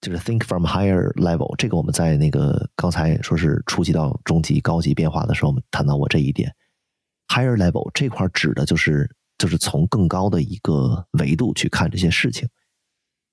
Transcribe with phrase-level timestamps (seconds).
[0.00, 1.54] 就是 think from higher level。
[1.56, 6.54] 这个我们在那个刚才说是初级到中级、高级变化的时候，我们谈到过这一点。
[7.28, 12.48] higher level 这块指的就是就是从更高的一个维度去看这些事情。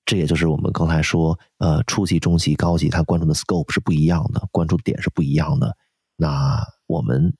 [0.04, 5.76] 这也就是我们刚才说，呃，初级、中级、高级，它关注的 scope 是不一样的，关注点是不一样的。
[6.16, 7.34] 那我们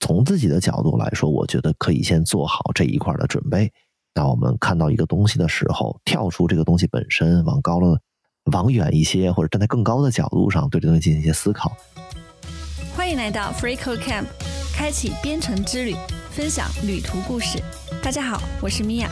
[0.00, 3.72] 从自己的角度来说，我觉得可以先做好这一块的准备。
[4.14, 7.98] 那我们看到一个东西的时候，跳出这个东西本身，往高了、
[8.52, 11.74] 往远一些，或者站在更高的角度上，对这东西进行一些思考。
[12.94, 14.26] 欢迎来到 FreeCode Camp，
[14.74, 15.94] 开启编程之旅，
[16.30, 17.58] 分享旅途故事。
[18.02, 19.08] 大家好，我是米娅。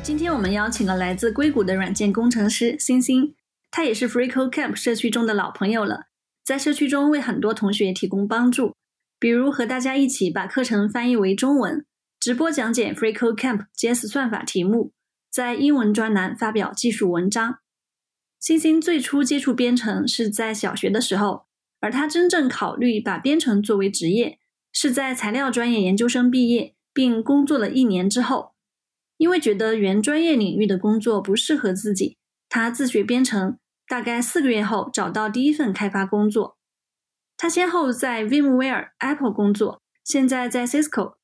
[0.00, 3.34] 今天我们邀请了来自硅谷的软件工程师星星，
[3.72, 6.04] 他也是 FreeCode Camp 社区中的老朋友了，
[6.44, 8.76] 在社区中为很多同学提供帮助，
[9.18, 11.84] 比如和大家一起把课程翻译为中文，
[12.20, 14.92] 直播讲解 FreeCode Camp JS 算法题目，
[15.36, 17.58] 在英文专栏发表技术文章。
[18.40, 21.44] 星星最初接触编程是在小学的时候，
[21.78, 24.38] 而他真正考虑把编程作为职业，
[24.72, 28.54] 是在材料专业研究生毕业并工作了一年之后。
[29.18, 32.16] 因为觉得原专业领域的工作不适合自己，
[32.48, 36.56] 他自学编程，大概四个月后找到第一份开发工作。
[37.36, 41.16] 他先后在 VMware、Apple 工作，现在在 Cisco，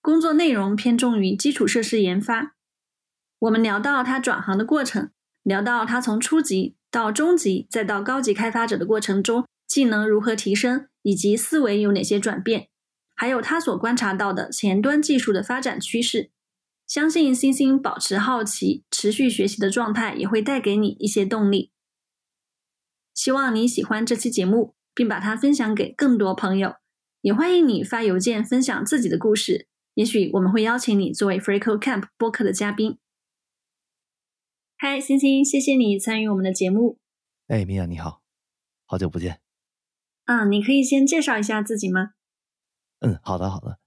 [0.00, 2.56] 工作内容偏重于基础设施研发。
[3.42, 5.10] 我们聊到他转行的过程，
[5.42, 12.68] 聊到他从初级到中级再到高级开发者的过程中，技能如何提升，以及思维有哪些转变，
[13.16, 16.30] 还有他所观察到的前端技术的发展趋势。
[16.86, 21.72] 相信星星保持好奇、持续学习的状态，也会带给你一些动力。
[23.12, 26.76] 希望你喜欢这期节目，并把它分享给更多朋友。
[27.22, 32.98] 也欢迎你发邮件分享自己的故事，也许我们会邀请你作为 Freecode Camp 播客的嘉宾。
[34.84, 36.98] 嗨，星星，谢谢你参与我们的节目。
[37.46, 38.20] 哎，米娅你好，
[38.84, 39.40] 好久不见。
[40.24, 42.14] 嗯，你可以先介绍一下自己吗？
[42.98, 43.78] 嗯，好的，好的。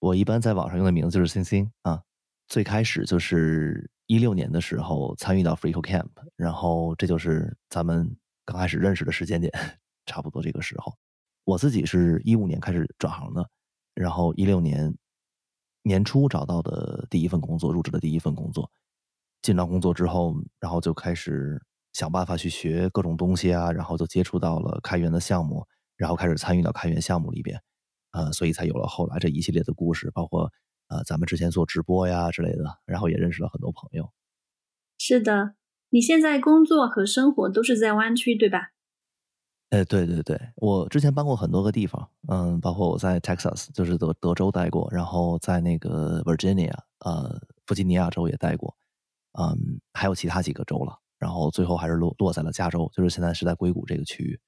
[0.00, 2.02] 我一般在网上用的名字就是星星啊。
[2.46, 9.50] 最开始就是一六年的时候参与到 Freecode Camp，然后这就是咱们刚开始认识的时间点，
[10.04, 10.94] 差不多这个时候。
[11.44, 13.48] 我自己是一五年开始转行的，
[13.94, 14.94] 然后一六年
[15.84, 18.70] 年初找到的第一份工作，入职的第一份工作。
[19.42, 21.60] 进到工作之后，然后就开始
[21.92, 25.66] 想办法去学各种东西啊，然后就接触到了开源的项目，
[25.96, 27.60] 然后开始参与到开源项目里边。
[28.12, 30.50] 呃，所以才有了后来这一系列的故事，包括
[30.88, 34.10] 呃，咱们之前做直播呀之类的，然后也认识了很多朋友。
[34.98, 35.54] 是的，
[35.90, 38.72] 你现在工作和生活都是在湾区，对吧？
[39.68, 48.74] 哎，对对对，我之前搬过很多个地方，嗯，包括我在 Texas，就是德德州待过，然后在那个 Virginia，呃，弗吉尼亚州也待过，
[49.38, 54.40] 嗯，还有其他几个州了，然后最后还是落落在了加州，就是现在是在硅谷这个区域。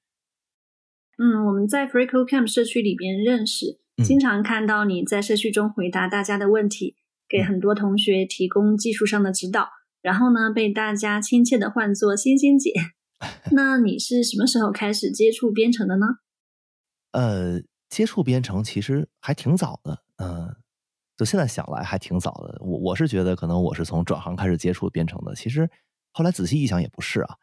[1.17, 6.95] 嗯，我们在 Freecode Camp 社区里边认识，经常看到你在社区中回答大家的问题，
[7.27, 9.69] 给很多同学提供技术上的指导，
[10.01, 12.73] 然后呢，被大家亲切的唤作“星星姐”。
[13.51, 16.05] 那你是什么时候开始接触编程的呢？
[17.11, 20.55] 呃，接触编程其实还挺早的，嗯，
[21.19, 22.57] 就现在想来还挺早的。
[22.61, 25.69] 我我是觉得可能我是从转行开始接触编程的，其实
[26.11, 27.35] 后来仔细一想也不是啊。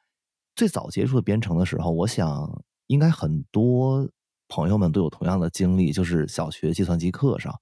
[0.56, 2.64] 最早接触编程的时候，我想。
[2.88, 4.08] 应该很多
[4.46, 7.52] 朋友们都有同样的经历，就是小学计算机课上，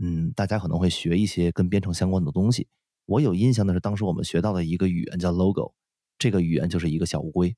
[0.00, 2.66] 嗯，大家可能会学一些跟编程相关的东西。
[3.04, 5.74] 我有印象的是，当时我们学到的一个语言叫 Logo，
[6.16, 7.54] 这个语言就是一个小乌龟，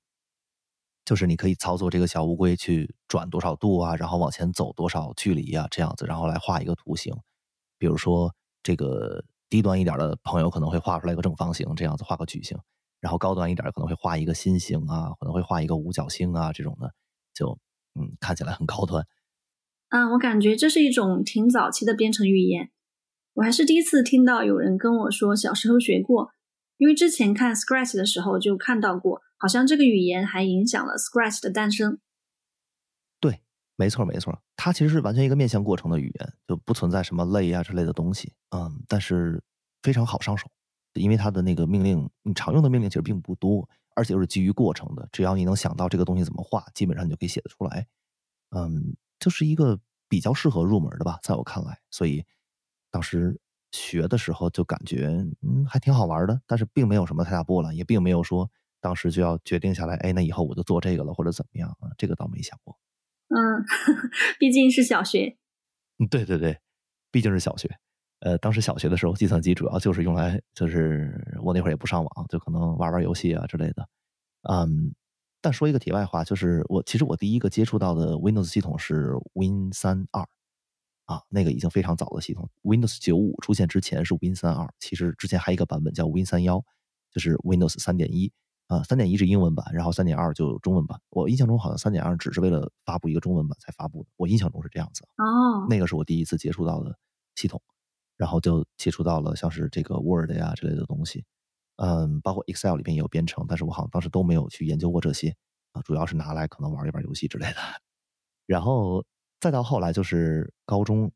[1.05, 7.15] 就是你可以操作这个小乌龟去转多少度啊，然后往前走多少距离啊，这样子，然后来画一个图形。
[7.79, 12.59] 比如说，这个低端一点的朋友可能会画出来一个正方形，这样子画个矩形。
[13.01, 16.93] 然后高端一点可能会画一个心形啊，可能会画一个五角星啊，这种的
[17.33, 17.57] 就
[17.95, 19.07] 嗯看起来很高端。
[19.91, 22.71] 嗯，我感觉这是一种挺早期的编程语言。
[23.35, 26.33] 我还是第一次听到有人跟我说小时候学过，
[26.77, 32.01] 因为之前看 Scratch 的时候就看到过，好像这个语言还影响了 Scratch 的诞生。
[33.21, 33.43] 对，
[33.77, 38.33] 没错没错，它其实是完全一个面向过程的语言，就不存在什么类啊之类的东西。
[38.51, 39.41] 嗯，但是
[39.83, 40.51] 非常好上手。
[40.95, 45.09] 因为它的那个命令，你常用的命令其实并不多，而且又是基于过程的。
[45.13, 47.87] 只要你能想到这个东西怎么画，基本上你就可以写得出来。
[48.51, 49.79] 嗯，就是一个
[50.09, 51.79] 比较适合入门的吧，在我看来。
[51.89, 52.25] 所以
[52.91, 53.39] 当时
[53.71, 55.07] 学的时候就感觉，
[55.43, 56.41] 嗯，还挺好玩的。
[56.49, 58.51] 但是并没有什么太大波澜，也并没有说
[58.81, 61.91] 当时就要决定下来，哎，那以后我就做这个了，或者怎么样啊？
[61.97, 62.77] 这个倒没想过。
[63.29, 63.65] 嗯，
[64.39, 65.37] 毕竟是小学。
[66.11, 66.59] 对对对，
[67.11, 67.69] 毕竟是小学。
[68.21, 73.89] 呃，当时小学的时候，计算机主要就是用来，就是我那会儿也不上网，就可能玩玩游戏啊之类的。
[74.43, 74.93] 嗯，
[75.41, 80.27] 但说一个题外话，就是我其实我第一个接触到的 Windows 系统是 Win 三二，
[81.05, 82.49] 啊，那个已经非常早的系统。
[82.63, 86.65] Windows 九五出现之前是 Win 三二，其实之前还有一个版本叫 Win 三幺，
[87.13, 88.33] 就是 Windows 三点一
[88.69, 91.01] 啊，三点一是英文版，然后三点二就中文版。
[91.11, 95.03] 我印象中好像三点二只是为了发布一个中文版才发布的，我印象中是这样子。
[95.17, 96.97] 哦，那个是我第一次接触到的
[97.35, 97.61] 系统。
[98.17, 101.25] 然后就接触到了像是这个 Word 呀之类的东西，
[101.77, 105.37] 嗯，包括 Excel 里边也有编程，但是我好像当时都没有去研究过这些
[105.71, 107.55] 啊，主要是拿来可能玩一玩游戏之类的。
[108.45, 109.05] 然后
[109.39, 111.13] 再到后来就是高中，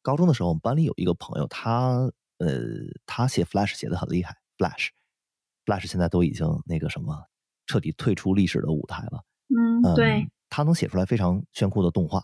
[0.00, 2.08] 高中的时候我们班里有一个朋友，他
[2.38, 2.60] 呃
[3.04, 4.36] 他写 Flash 写的很厉害
[5.66, 7.14] ，Flash，Flash 现在都已经那个什么
[7.66, 9.22] 彻底退出历史的舞台了。
[9.48, 12.22] 嗯，对，他能写出来非常炫酷的动画。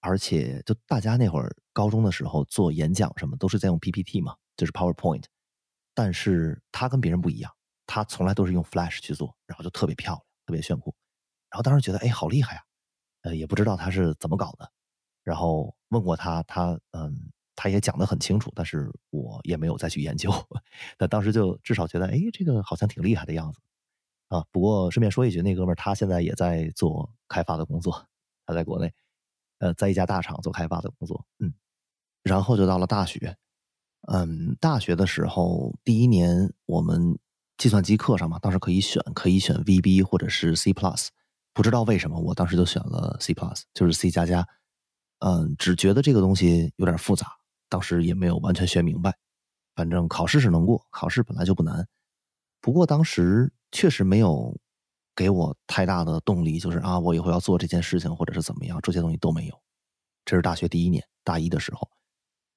[0.00, 5.24] 而且，就大家那会儿高中的时候做演讲什么，都是在用 PPT 嘛，就是 PowerPoint。
[5.94, 7.52] 但是他跟别人不一样，
[7.86, 10.94] 他从来都是用 Flash 去做，然后就特别漂亮，特别炫酷。
[11.50, 12.62] 然后当时觉得，哎，好厉害呀！
[13.22, 14.70] 呃，也不知道他是怎么搞的。
[15.24, 20.30] 然后问过他，他嗯，他也讲得很清楚，但是我也没有再去研究。
[20.96, 23.58] 但当时就至少觉得，哎，这个好像挺厉害的样子
[24.28, 24.44] 啊。
[24.52, 28.06] 不过顺便说一句，那哥们儿他现在也在做开发的工作，
[28.44, 28.92] 他在国内。
[29.58, 31.50] 呃，在一家大厂做开发的工作，嗯，
[32.22, 33.34] 然后就到了大学，
[34.12, 37.18] 嗯，大学的时候第一年我们
[37.56, 41.08] 计算机课上嘛，当时可以选，可以选 VB 或者是 C Plus，
[41.54, 44.46] 不知道为什么我当时就选了 C Plus，就是 C 加加，
[45.20, 47.26] 嗯，只觉得这个东西有点复杂，
[47.68, 49.16] 当时也没有完全学明白，
[49.74, 51.86] 反正考试是能过，考试本来就不难，
[52.60, 54.56] 不过当时确实没有。
[55.18, 59.58] 给我太大的动力，就是啊，我以后要做这件事情，或者是怎么样，这些东西都没有。
[60.26, 61.88] 这是大学第一年，大一的时候，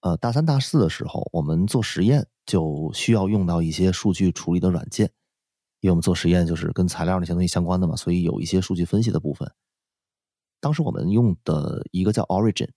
[0.01, 5.09] 呃，大三、大四的时候，我们做实验就需要用到一些数据处理的软件，
[5.79, 9.49] 因为我们做实验就是跟材料那些东西相关的嘛，所以有一些数据分析的部分。
[10.59, 12.69] 当时我们用的一个叫 Origin，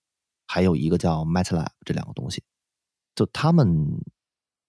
[0.53, 2.43] 还有一个叫 MATLAB 这两个东西，
[3.15, 4.03] 就他们。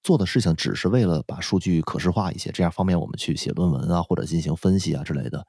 [0.06, 5.48] 做的事情只是为了把数据可视化一些，这样方便我们去写论文啊，或者进行分析啊之类的。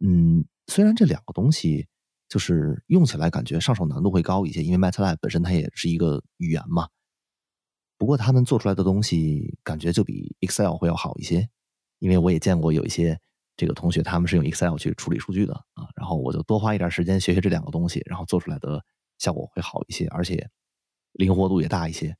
[0.00, 1.88] 嗯，虽然这两个东西
[2.28, 6.90] 就是用起来感觉上手难度会高一些，因为 MATLAB 本身它也是一个语言嘛。
[7.96, 11.48] 不过他们做出来的东西感觉就比 Excel 会要好一些，
[12.00, 13.18] 因为我也见过有一些
[13.56, 18.84] 这个同学他们是用 Excel 去处理数据的啊，然后我就多花一点时间学学这两个东西，然后做出来的
[19.20, 20.50] 效果会好一些，而且
[21.12, 22.16] 灵活度也大一些。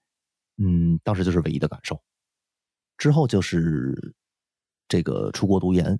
[0.59, 2.01] 嗯，当时就是唯一的感受。
[2.97, 4.15] 之后就是
[4.87, 5.99] 这个出国读研，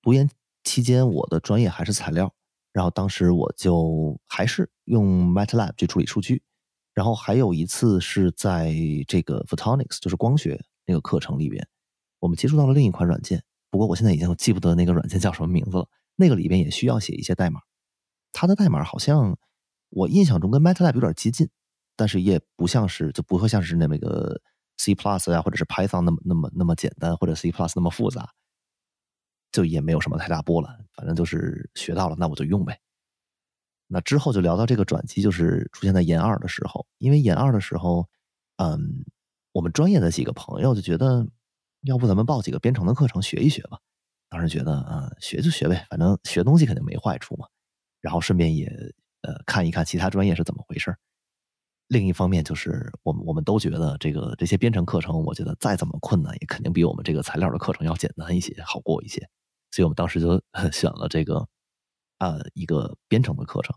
[0.00, 0.30] 读研
[0.64, 2.32] 期间我的专业还是材料，
[2.72, 6.42] 然后当时我就还是用 MATLAB 去处理数据。
[6.94, 8.74] 然后还有一次是在
[9.06, 11.66] 这个 Photonics，就是光学那个课程里边，
[12.18, 13.42] 我们接触到了另一款软件。
[13.70, 15.88] 不过我现在已经记不得那个软件叫什么名字了。
[16.16, 17.60] 那个里边也需要写一些代码，
[18.32, 19.38] 它的代码好像
[19.90, 21.48] 我印象中跟 MATLAB 有点接近。
[21.96, 24.40] 但是也不像是，就不会像是那么个
[24.78, 28.30] C Plus 呀，或者是 Python 那么那么那么简单，或者 C Plus 那么复杂，
[29.52, 30.86] 就也没有什么太大波澜。
[30.94, 32.80] 反正就是学到了，那我就用呗。
[33.86, 38.08] 那之后就聊到这个转机，就是出现在研二的时候，因为研二的时候，
[38.56, 39.04] 嗯，
[39.52, 41.26] 我们专业的几个朋友就觉得，
[41.82, 43.78] 要不咱们报几个编程的课程学一学吧。
[44.30, 47.46] 当时觉得，嗯，学就学呗，反正学东西肯定没坏处嘛。
[48.00, 48.72] 然后顺便也
[49.22, 50.96] 呃看一看其他专业是怎么回事
[51.88, 59.28] 另一方面，就是我们我们都觉得这个这些编程课程，我觉得再怎么困难，也肯定比我们这个材料的课程要简单一些，好过一些。
[59.72, 60.40] 所以我们当时就
[60.72, 61.48] 选了这个，
[62.18, 63.74] 呃，一个编程的课程。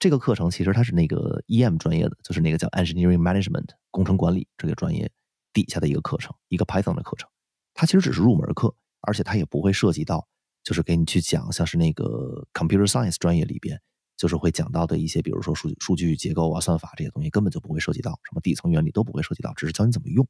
[0.00, 5.10] 这个课程其实它是那个 EM 专业的，就是那个叫 Engineering Management 工程管理这个专业
[5.52, 7.30] 底下的一个课程，一个 Python 的课程。
[7.72, 10.26] 它其实只是入门课，而且它也不会涉及到，
[10.64, 13.80] 就是给你去讲像是那个 Computer Science 专业里边。
[14.16, 20.26] 就是会讲到的一些，比如说数数据结构啊、算法这些东西，根本就不会涉及到什么底层原理，都不会涉及到，只是教你怎么用。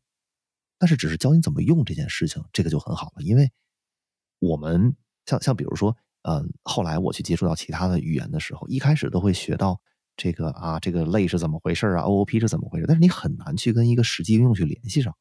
[0.79, 3.23] 但是，只是教你怎么用这件事情，这个就很好了。
[3.23, 3.51] 因为
[4.41, 9.81] 我们像像比如说，嗯，后来我去接触到其他的语言的时候，一开始都会学到
[10.17, 15.17] 这个啊，这个类是怎么回事啊，OOP 是怎么回事，但是你很难去跟一个实际应用去联系上。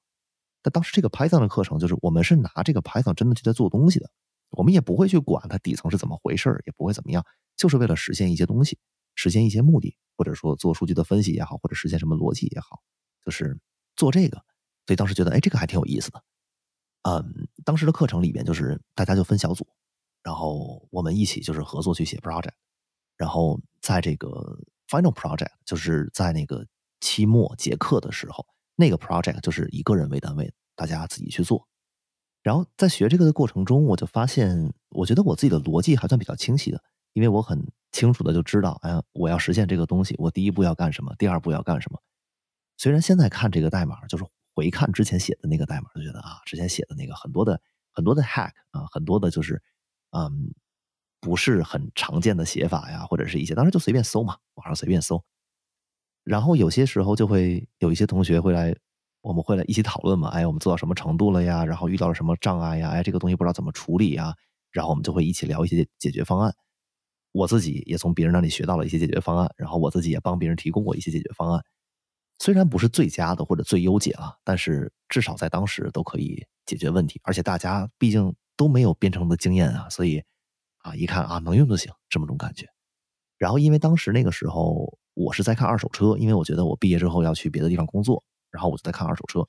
[0.62, 4.10] 但当时这个 Python 的课程，就是我们是拿这个 Python 真的去在做东西的，
[4.52, 7.24] 我们也不会去管它底层是怎么回事，也不会怎么样。
[7.56, 8.80] 就是为了实现一些东西，
[9.16, 12.82] 实现一些目的，或者说做数据的分析也好，或者实现什么逻辑也好，
[13.24, 13.60] 就是
[13.96, 14.38] 做这个。
[14.86, 16.24] 所以当时觉得，哎，这个还挺有意思的。
[17.04, 19.68] 嗯，当时的课程里边就是大家就分小组，
[20.24, 22.54] 然后我们一起就是合作去写 project，
[23.18, 24.28] 然后在这个
[24.88, 26.66] final project，就是在那个
[27.02, 28.46] 期末结课的时候，
[28.76, 31.68] 那个 project 就是以个人为单位，大家自己去做。
[32.42, 36.84] 然后在学这个的过程中，我就发现，我觉得我自己的逻辑还算比较清晰的，
[37.14, 42.02] 因为我很清楚的就知道，哎，我要实现这个东西，我第一步要干什么，第二步要干什么。
[42.78, 47.60] 虽然现在看这个代码，就是回看之前写的那个代码，就觉得啊，之前写的那个很多的
[47.92, 49.62] 很多的 hack 啊，很多的就是
[50.12, 50.54] 嗯，
[51.20, 55.24] 不是很常见的写法呀，或者是一些当时就随便搜嘛，网上随便搜。
[56.24, 58.76] 然后有些时候就会有一些同学会来。
[59.26, 60.28] 我们会来一起讨论嘛？
[60.32, 61.64] 哎，我们做到什么程度了呀？
[61.64, 62.90] 然后遇到了什么障碍呀？
[62.90, 64.36] 哎，这个东西不知道怎么处理呀？
[64.70, 66.54] 然后我们就会一起聊一些解决方案。
[67.34, 71.62] 我自己也从别人那里学到了一些解决方案，然后我自己也帮别人提供过一些解决方案。
[72.40, 77.20] 虽然不是最佳的或者最优解啊，但是至少在当时都可以解决问题。
[77.24, 80.24] 而且大家毕竟都没有编程的经验啊，所以
[80.78, 82.68] 啊，一看啊能用就行，这么种感觉。
[83.38, 88.24] 然后因为当时那个时候我是在看二手车，因为我觉得我毕业之后要去别的地方工作。
[88.52, 89.44] 然后我就在看二手车，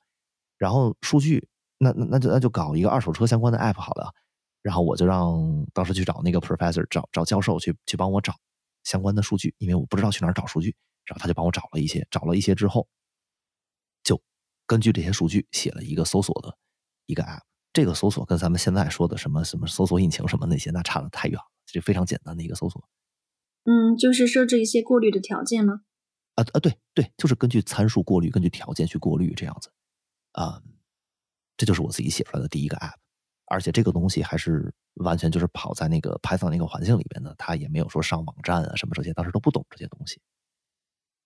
[0.57, 4.11] 然后数据，那那那就那就搞一个二手车相关的 app 好了。
[4.65, 8.35] 然后我就让当时去找那个 professor，找找教授去去帮我找
[8.83, 10.75] 相关的数据，因为我不知道去哪儿找数据。
[11.05, 12.89] 然后他就帮我找了一些，找了一些之后，
[14.03, 14.19] 就
[14.67, 16.57] 根据这些数据写了一个搜索的
[17.05, 17.43] 一个 app。
[17.75, 22.83] 这个搜索跟咱们现在说的什么什么搜索引擎什么那些那差的太远了，就非常简单的一个搜索。
[23.65, 25.83] 嗯，就是设置一些过滤的条件吗？
[26.37, 29.71] 啊啊对对，就是根据参数过滤，根据条件去过滤这样子，
[30.33, 30.63] 啊，
[31.57, 32.95] 这就是我自己写出来的第一个 app，
[33.55, 40.21] 而且这个东西还是完全就是跑在那个 Python 那个环境里边的，他也没有说上网站啊什么这些，当时都不懂这些东西。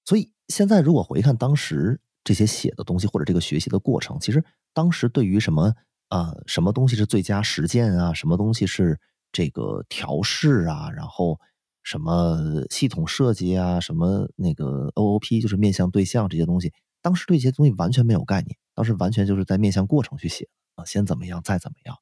[0.04, 5.75] 所以现在如果回看当时这些写的东西或者这个学习的过程，其实当时对于什么
[6.08, 9.00] 啊什么东西是最佳实践啊，什么东西是
[9.32, 11.40] 这个调试啊，然后。
[11.85, 16.70] 什么系统设计啊，什么那个 OOP 就是面向对象这些东西，
[17.00, 21.97] 当时对这些东西完全没有概念，当时完全就是在面向过程去写啊，先怎么样，再怎么，样，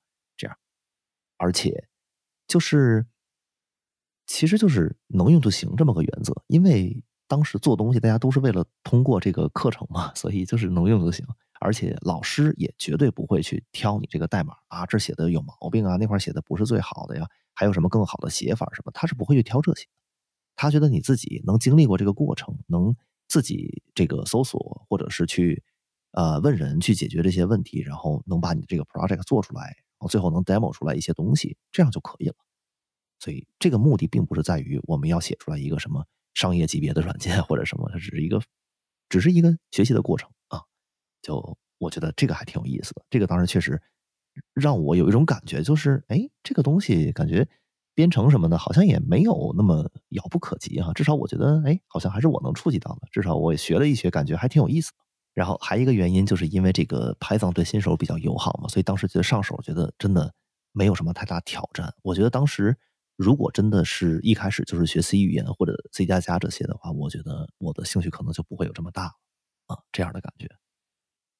[1.36, 1.88] 而且
[2.46, 3.06] 就是
[4.26, 11.26] 其实就是能用就行这么个原则，因为当时做东西大家都是为了通过这个课程嘛，所以就是能用就行，
[11.60, 17.26] 而且老师也绝对不会去挑你这个代码啊，这写的有毛病啊，那块写的不是最好的呀。
[17.54, 18.92] 还有什么更好的写法什么？
[18.92, 19.86] 他是不会去挑这些，
[20.54, 22.94] 他觉得你自己能经历过这个过程，能
[23.28, 25.64] 自己这个搜索或者是去
[26.12, 29.74] 呃问人去解决这些问题，然后能把你这个 project 做出来，
[30.08, 32.34] 最后能 demo 出来一些东西，这样就可以了。
[33.18, 38.40] 所以这个目的并不是在于我们要写出来一个什么商业级别的软件或者什么，它只是一个
[39.08, 40.62] 只是一个学习的过程啊。
[41.22, 43.80] 就我觉得这个还挺有意思的，这个当时确实。
[44.52, 47.48] 让我有一种感觉，就是哎，这个东西感觉
[47.94, 50.92] 编程什么的，好像也没有那么遥不可及哈。
[50.92, 53.08] 至少我觉得，哎，好像还是我能触及到的。
[53.10, 54.92] 至少我也学了一学，感觉还挺有意思。
[55.36, 60.32] 然后还一个原因，就是因为这个 Python 对新手比较友好嘛，所以当时觉得上手，觉得真的
[60.72, 61.92] 没有什么太大挑战。
[62.02, 62.74] 我觉得当时
[63.16, 69.12] 如果真的是一开始就是学 C 语言或者 C 加加这些的话，我觉得我的兴趣可能就不会有这么大
[69.66, 70.48] 啊，这样的感觉。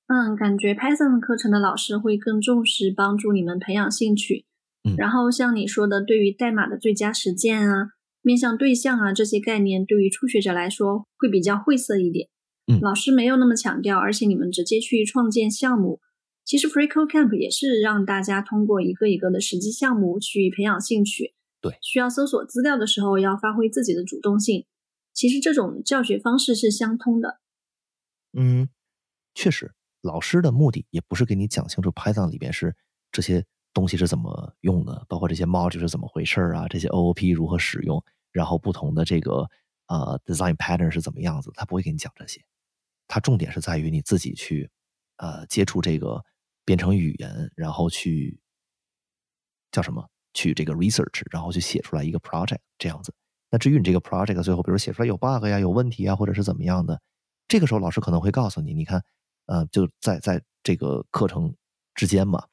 [0.08, 4.44] 嗯，感觉 Python 课程的老师会更重视帮助你们培养兴趣。
[4.84, 7.88] 嗯，然后像你说的，对于代码的最佳实践啊、
[8.20, 12.28] 面向对象啊这些概念，对于初学者来说会比较晦涩一点。
[12.66, 16.00] 嗯，老师没有那么强调，而且你们直接去创建项目。
[16.44, 21.34] 其实 FreeCodeCamp 也是让大家通过一个一个的实际项目去培养兴趣。
[21.60, 24.66] 对，需要搜索资料的时候要发挥自己的主动性。
[25.12, 27.40] 其实这种教学方式是相通的。
[28.32, 28.68] 嗯，
[29.34, 29.72] 确实。
[30.02, 32.76] 老师的目的也不是给你讲清楚 Python 里边是
[33.10, 33.44] 这些
[33.74, 39.48] 东西是怎么用的，包括这些 module 是怎么回事啊，这些 OOP 如何使用，然后不同的这个
[39.86, 42.44] 呃 design pattern 是怎么样子，他不会给你讲这些。
[43.08, 44.70] 他重点是在于你自己去
[45.16, 46.24] 呃接触这个
[46.64, 48.38] 编程语言，然后去
[49.70, 53.14] 叫什么去这个 research，然后去写出来一个 project 这样子。
[53.50, 57.00] 那至于你这个 project 最后比如写出来有 bug 呀、有问题啊，或者是怎么样的，
[57.46, 59.02] 这个时候老师可能会告诉你，你看。
[59.48, 61.54] 呃，就在在这个课程
[61.94, 62.48] 之间嘛，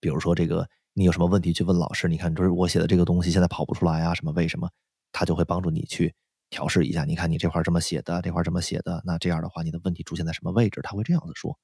[0.00, 4.70] 比如说这个你有什么问题去问老师，你看就是我写的这个东西现在跑不出来啊，什么为什么？
[5.12, 6.14] 他就会帮助你去
[6.50, 7.04] 调试一下。
[7.04, 10.80] 你看你这块这么写的，这块这么写的，那这样的话你的问题出现在什么位置？
[10.82, 11.58] 他会这样子说，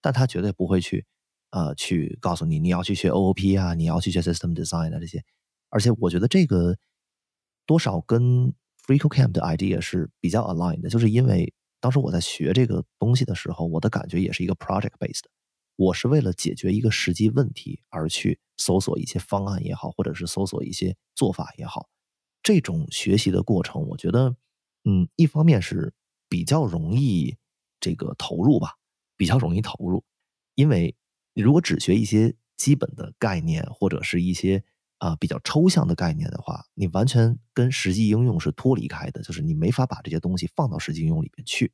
[0.00, 1.06] 但他绝对不会去
[1.50, 5.22] 呃去告诉你你要去学 OOP 啊，你要去学 System Design 啊这些。
[5.68, 6.76] 而且我觉得这个
[7.66, 8.52] 多少跟
[8.86, 11.52] FreeCodeCamp 的 idea 是比较 aligned 的，就是因为。
[11.80, 15.24] 当时我在学这个东西的时候，我的感觉也是一个 project based。
[15.76, 21.86] 我是为了解决一个实际问题而去搜索一些方案也好，或者是搜索一些做法也好。
[22.44, 24.36] 这种学习的过程，我觉得，
[24.84, 25.92] 嗯，一方面是
[26.28, 27.36] 比较容易
[27.80, 28.74] 这个投入吧，
[29.16, 30.04] 比较容易投入，
[30.54, 30.94] 因为
[31.32, 34.62] 你如果只学一些基本的概念或者是一些
[34.98, 41.72] 啊比较抽象的概念的话，你完全跟实际应用是脱离开的，就是你没法把这些东西放到实际应用里面去。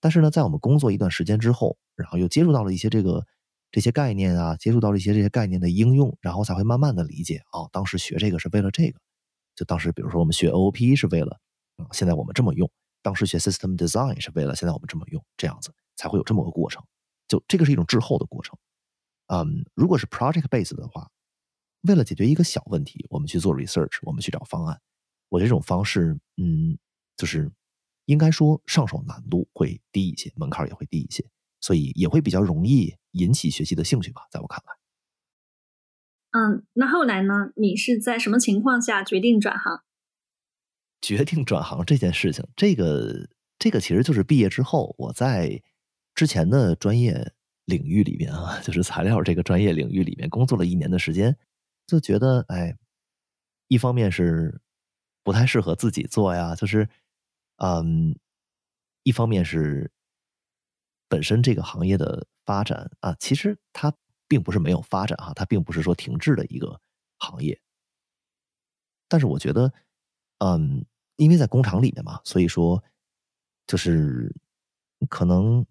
[0.00, 3.26] 但是呢，在我们工作一段时间之后，然后又接触到了一些这个
[3.70, 8.98] 这些概念啊，接触到了一些这些概念的应用，然后才会慢慢的理解哦，当时学这个是为了这个。
[9.56, 11.40] 就当时比如说我们学 OOP 是为了，
[11.78, 12.68] 嗯，现在我们这么用；
[13.02, 16.84] 当时学 System Design 是为了，现在我们这么用，这样子才会有这么个过程。
[17.26, 18.56] 就这个是一种滞后的过程。
[19.26, 21.10] 嗯，如果是 Project Base 的话，
[21.88, 24.80] 为了解决一个小问题，我们去做 Research，我们去找方案。
[25.30, 26.78] 我觉得这种方式，嗯，
[27.16, 27.50] 就是。
[28.06, 31.28] 应该说上手难度会低一些，门槛也会低一些，
[31.60, 34.75] 所以也会比较容易引起学习的兴趣吧，在我看来。
[36.32, 37.50] 嗯，那后来呢？
[37.56, 39.82] 你是在什么情况下决定转行？
[41.00, 43.28] 决定转行这件事情，这个
[43.58, 45.62] 这个其实就是毕业之后，我在
[46.14, 47.32] 之前的专业
[47.64, 51.36] 领域里面啊， 就是材料这个专业领域里面工作了一年的时间，
[51.86, 52.76] 就觉得哎，
[53.68, 54.60] 一方面是
[55.22, 56.88] 不太适合自己做呀，就是。
[57.58, 58.14] 嗯，
[59.02, 59.90] 一方面是
[61.08, 63.94] 本身这个行业的发展啊，其实它
[64.28, 66.80] 并不是没有发展哈，它并不是说停滞的一个
[67.18, 67.60] 行业。
[69.08, 69.72] 但是我觉得，
[70.38, 70.84] 嗯，
[71.16, 72.82] 因为在工厂里面嘛，所以说
[73.66, 74.34] 就是
[75.08, 75.64] 可能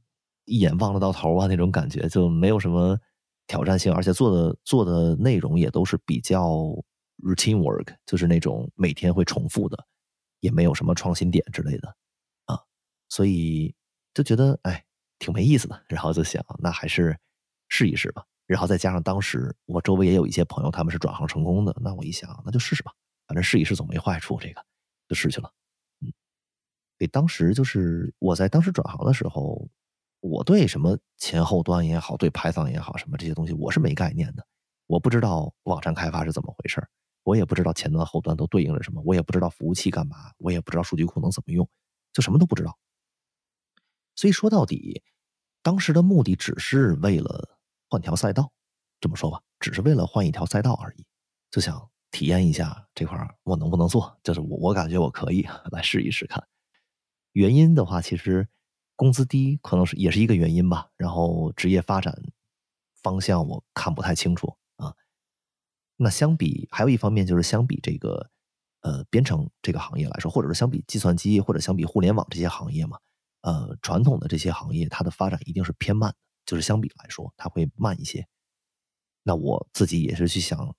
[0.45, 2.99] 一眼望得到头啊那种感觉，就没有什么
[3.47, 6.47] 挑战性，而且做的做的内容也都是比较
[7.17, 9.85] routine work，就是那种每天会重复的。
[10.41, 11.95] 也没有什么创新点之类的，
[12.45, 12.59] 啊，
[13.09, 13.73] 所以
[14.13, 14.85] 就觉得哎
[15.17, 17.17] 挺没意思的，然后就想那还是
[17.67, 18.23] 试一试吧。
[18.47, 22.93] 然后再加上当时我周围也有一些朋友他们是转行成功的，那我一想那就试试吧，
[23.27, 24.63] 反正试一试总没坏处，这个
[25.07, 25.51] 就试去了。
[26.01, 26.13] 嗯，
[26.97, 29.67] 给当时就是我在当时转行的时候，
[30.19, 34.45] 我对什么前后端也好，对 Python 也好，什么这些东西我是没概念的，
[34.87, 36.85] 我不知道网站开发是怎么回事
[37.23, 41.67] 我也不知道前端后端都对应着什么，我也不知道服务器干嘛，我也不知道数据库能怎么用，
[42.13, 42.77] 就什么都不知道。
[44.15, 45.01] 所以说到底，
[45.63, 47.54] 当时的目的只是为了
[47.89, 48.51] 换条赛道，
[48.99, 51.05] 这么说吧，只是为了换一条赛道而已，
[51.51, 56.45] 就想体验一下这块儿我能不能做，就是我我感觉我可以 来试一试看。
[57.33, 58.47] 原因的话，其实
[58.95, 62.17] 工资低可能是也是一个原因吧，然后职业发展
[63.03, 64.93] 方向我看不太清楚啊。
[65.97, 68.29] 那相比，还有一方面就是相比这个，
[68.81, 72.97] 呃，编程这个行业来说，或者是相比计算机或者相比互联网这些行业嘛，
[73.41, 78.27] 呃，传统的这些行业它的发展一定是偏慢，就是相比来说它会慢一些。
[79.23, 80.75] 那我自己也是去想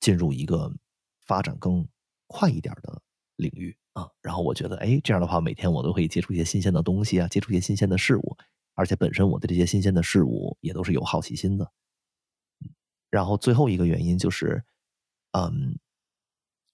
[0.00, 0.72] 进入一个
[1.26, 1.88] 发展更
[2.26, 3.00] 快一点的
[3.36, 8.36] 领域啊，然后我觉得，哎，这样的话每天我都可以接触一些新鲜的东西啊，接触一些新鲜的事物，
[8.74, 11.72] 而且本身我对这些新鲜的事物也都是有好奇心的。
[13.10, 14.64] 然后最后一个原因就是，
[15.32, 15.78] 嗯，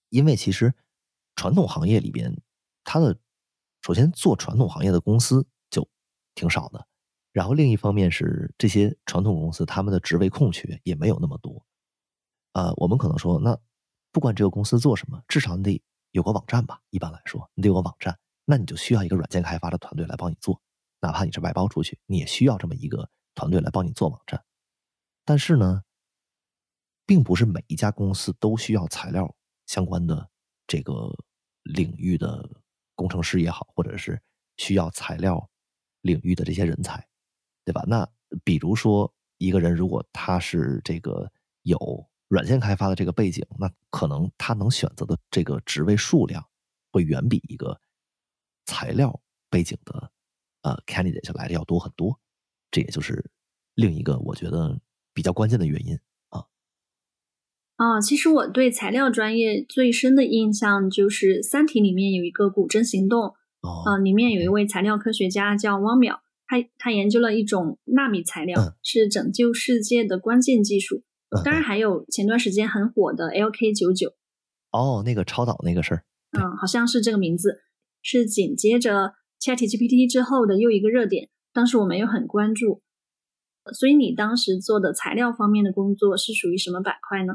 [0.09, 0.73] 因为其实
[1.35, 2.35] 传统行业里边，
[2.83, 3.17] 它的
[3.81, 5.87] 首先做传统行业的公司就
[6.33, 6.87] 挺少的，
[7.35, 11.65] 然后另一方面是这些传统公司他们的职位空缺也没有那么多，
[12.53, 13.59] 啊，我们可能说，那
[14.13, 16.79] 不管这个公司做什么，至少你得有个网站吧？
[16.91, 20.61] 一般来说，你得有个网站，那你就需要一个软件开发的团队来帮你做，
[21.01, 24.41] 哪怕你是外包出去，你也需要这么一个团队来帮你做网站，
[25.25, 25.83] 但是呢？
[27.07, 29.35] 并不是每一家公司都需要材料
[29.67, 30.27] 相关的
[30.65, 30.93] 这个
[31.61, 32.49] 领域的
[32.95, 34.19] 工程师也好，或者是
[34.57, 35.47] 需要材料
[36.01, 37.07] 领域的这些人才，
[37.65, 37.83] 对吧？
[37.87, 38.07] 那
[38.43, 41.29] 比如说一个人如果他是这个
[41.63, 46.45] 有软件开发的这个背景，那可能他能选择的这个职位数量
[46.91, 47.81] 会远比一个
[48.65, 50.11] 材料背景的
[50.61, 52.19] 呃 candidate 来的要多很多。
[52.71, 53.31] 这也就是
[53.73, 54.79] 另一个我觉得
[55.13, 55.99] 比较关键的原因。
[57.77, 63.35] 啊，其实我对材料专业最深的印象就是《三体》里面有一个古筝行动，
[63.83, 71.03] 啊，里面有一位材料科学家叫汪淼，他他研究了一种纳米材料，是拯救世界的关键技术。
[71.43, 74.13] 当然还有前段时间很火的 LK 九九，
[74.71, 77.59] 哦，那个超导那个事儿，嗯，好像是这个名字，
[78.01, 81.29] 是紧接着 ChatGPT 之后的又一个热点。
[81.51, 82.81] 当时我没有很关注，
[83.73, 87.33] 所以你当时做的材料方面的工作是属于什么板块呢？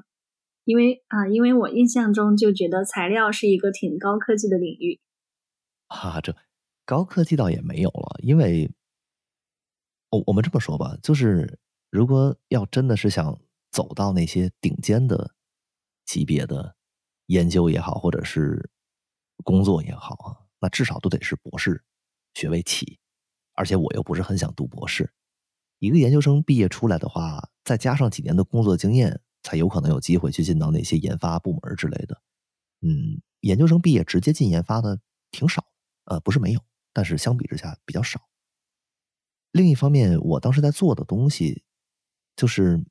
[0.64, 5.01] 因为啊，因为我印象中就觉得材料是一个挺高科技的领域，
[5.88, 6.35] 啊，这
[6.87, 8.20] 高科技倒也没有了。
[8.23, 8.70] 因为，
[10.11, 11.59] 我我们这么说吧，就是
[11.90, 15.35] 如果要真的是想走到那些顶尖的
[16.05, 16.77] 级别的
[17.27, 18.70] 研究也好，或者是
[19.44, 21.85] 工作也好啊，那至少都得是博士
[22.35, 22.99] 学位起，
[23.55, 25.12] 而且我又不是很想读博士。
[25.79, 32.20] 一个研究生毕业出来的话，再加上几年的工作经验，才有可能有机会去进到那些研发部门之类的。
[32.83, 35.64] 嗯，研究生毕业直接进研发的挺少，
[36.05, 36.61] 呃，不是没有，
[36.92, 38.20] 但是相比之下比较少。
[39.52, 41.64] 另一方面，我当时在做的东西，
[42.36, 42.84] 就是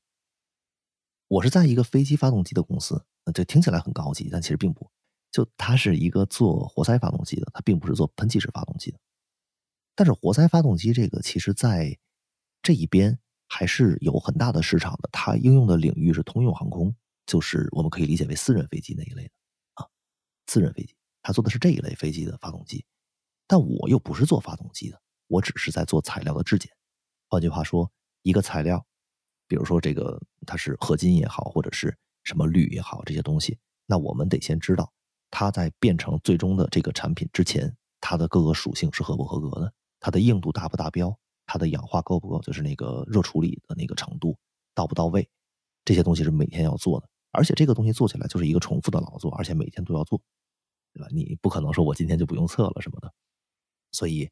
[1.27, 4.89] 我是在一个飞机发动机的公司，这听起来很高级，但其实并不。
[5.31, 8.99] 就它是一个做活塞发动机的，它并不是做喷气式发动机的。
[9.95, 11.97] 但是活塞发动机这个，其实在
[12.63, 15.09] 这一边还是有很大的市场的。
[15.11, 16.95] 它应用的领域是通用航空，
[17.27, 19.31] 就是我们可以理解为私人飞机那一类的
[19.75, 19.87] 啊，
[20.47, 22.83] 私人飞机，它做的是这一类飞机的发动机。
[23.45, 24.99] 但我又不是做发动机的。
[25.29, 26.71] 我只是在做材料的质检，
[27.29, 27.89] 换句话说，
[28.23, 28.83] 一个材料，
[29.47, 34.91] 比如说这个它是合金也好，或者是什么铝也好，这些东西，那我们得先知道
[35.29, 41.15] 它在变成最终的这个产品之前，它的各个属性是合不合格的，它的硬度达不达标，
[41.45, 44.35] 它的氧化够不够，就是那个热处理的那个程度
[44.73, 45.29] 到不到位，
[45.85, 50.19] 这些东西是每天要做的，而且这个东西做起来就是一个重复的劳作，而且每天都要做，
[50.91, 51.07] 对吧？
[51.11, 53.13] 你不可能说我今天就不用测了什么的，
[53.91, 54.27] 所以。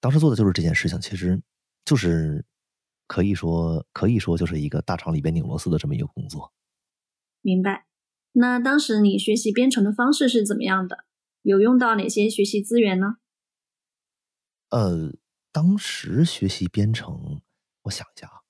[0.00, 1.40] 当时做的就是这件事情，其实
[1.84, 2.44] 就是
[3.06, 6.52] 可以说可以说就是一个大厂里边拧螺丝的这么一个工作。
[7.42, 7.86] 明白。
[8.32, 11.04] 那当时你学习编程的方式是怎么样的？
[11.42, 13.16] 有用到哪些学习资源呢？
[14.70, 15.12] 呃，
[15.52, 17.42] 当时学习编程，
[17.82, 18.40] 我想一下啊，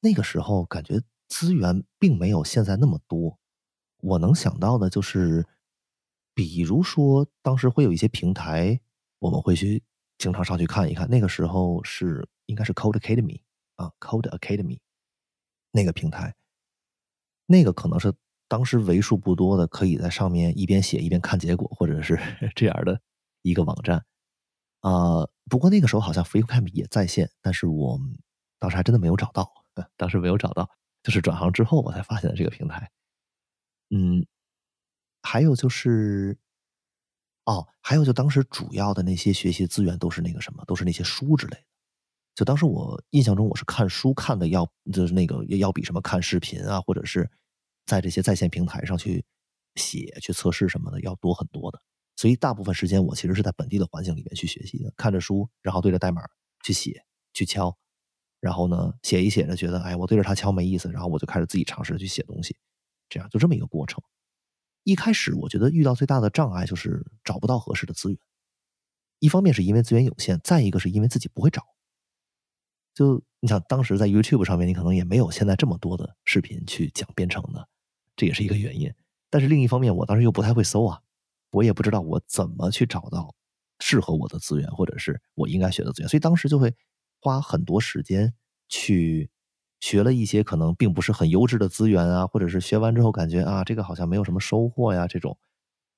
[0.00, 3.38] 那个时候感觉资源并没有现在那么多。
[3.98, 5.46] 我能想到的就是，
[6.34, 8.80] 比如说当时会有一些平台，
[9.20, 9.82] 我们会去。
[10.18, 13.40] 经常上去看一看，那个时候是应该是 Code Academy
[13.76, 14.78] 啊，Code Academy
[15.70, 16.34] 那个平台，
[17.46, 18.12] 那个可能是
[18.48, 22.18] 当时为数不多的可以在上面一边写一边看结果，或者是
[22.56, 23.00] 这样的
[23.42, 24.04] 一个网站
[24.80, 25.28] 啊。
[25.48, 27.98] 不过那个时候好像 FreeCamp 也在线，但是我
[28.58, 29.52] 当时还真的没有找到，
[29.96, 30.68] 当时没有找到，
[31.02, 32.90] 就是转行之后我才发现的这个平台。
[33.90, 34.26] 嗯，
[35.22, 36.36] 还有就是。
[37.48, 41.64] 哦，还有就当时主要的那些学习资源都是那个什么，都是那些书之类的。
[42.34, 47.30] 就当时我印象中，我是看书看的要就是那个要比什么看视频啊，或者是
[47.86, 49.24] 在这些在线平台上去
[49.76, 51.80] 写、去测试什么的要多很多的。
[52.16, 56.20] 所以大部分时间我其实是在本地的环境里面去学习的，看着书，然后对着代码
[56.62, 57.74] 去写、去敲，
[58.40, 62.58] 然后呢写一写着觉得哎，我对着它敲没意思，然后我就开始自己尝试去写东西，
[63.08, 64.02] 这样就这么一个过程。
[64.88, 68.18] 一开始我觉得遇到最大的障碍就是找不到合适的资源，
[69.18, 71.62] 一方面是因为资源有限，再一个是因为自己不会找。
[72.94, 77.68] 就你想，当时在 YouTube 上面，你可能也没有现在这么多的视频去讲编程的，
[78.16, 78.90] 这也是一个原因。
[79.28, 81.02] 但是另一方面，我当时又不太会搜啊，
[81.50, 83.34] 我也不知道我怎么去找到
[83.80, 86.74] 适合我的资源，或者是我应该学的资源，所以当时就会
[87.20, 88.32] 花很多时间
[88.70, 89.28] 去。
[89.80, 95.36] 学了一些可能并不是很优质的资源啊，或者是学完之后感觉啊，这个好像没有什么收获呀，这种，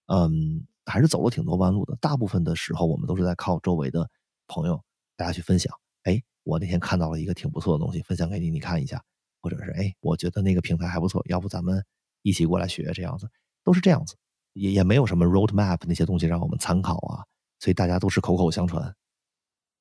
[0.07, 1.97] 嗯，还是走了挺多弯路的。
[2.01, 4.09] 大部分的时候，我们都是在靠周围的
[4.47, 4.83] 朋友，
[5.17, 5.73] 大家去分享。
[6.05, 9.03] 哎，我那天看到了一个挺不错的东西，分享给你，你看一下。
[9.43, 11.83] 或者是哎，我觉得那个平台还不错，要不咱们
[12.21, 13.27] 一起过来学这样子，
[13.65, 14.15] 都是这样子，
[14.53, 17.25] 也也没有什么 roadmap 那些东西让我们参考啊，
[17.59, 18.95] 所以大家都是口口相传。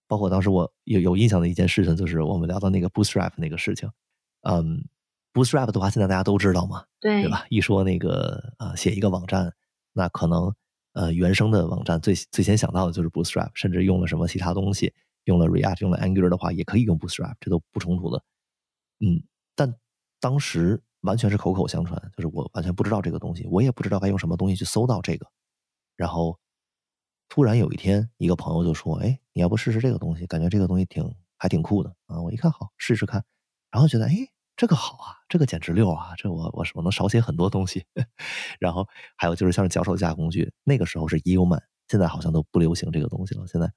[0.10, 3.88] 包括当时我有有印象的一件事情，就是我们聊到那个 Bootstrap 那个事情。
[4.42, 4.84] 嗯
[5.34, 7.46] ，Bootstrap 的话，现在大家都知道嘛，对对吧？
[7.50, 9.54] 一说那个呃，写一个网站，
[9.94, 10.52] 那可能
[10.94, 14.92] 呃，原生的网站最最先想到的就是 Bootstrap，甚至用了什么其他东西，
[15.26, 18.24] 用了 React，用了 Angular 的话，也可以用 Bootstrap，这都不冲突的。
[19.02, 19.22] 嗯，
[19.56, 19.76] 但
[20.20, 25.28] 当时完全是口口相传，就是我完全不知道这个东西，我也不知道该用什么东西去搜到这个，
[25.96, 26.40] 然后。
[27.30, 30.26] 突然有一天，一个朋友就说：“哎，你要不试试这个东西？
[30.26, 33.24] 感觉这个东西挺还挺酷的啊！”我一看，好试试看，
[33.72, 34.16] 然后觉得：“哎，
[34.58, 36.16] 这个好啊，这个简直溜啊！
[36.18, 37.86] 这我我我能少写很多东西。
[38.60, 43.46] ”然后还有就是像脚手架工具，那个时候是 Euman，现在好像都不流行这个东西了。
[43.48, 43.72] 现在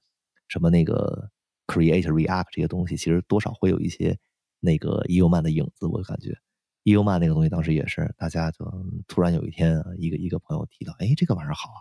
[0.47, 1.29] 什么那个
[1.67, 4.17] Create React 这些东西，其实多少会有一些
[4.59, 5.85] 那个 Euman 的影子。
[5.85, 6.35] 我感觉
[6.85, 8.65] Euman 那个东西当时也是，大家就
[9.07, 11.79] 突然有一天，一个一个朋友提到：“哎，这个玩意儿好啊！”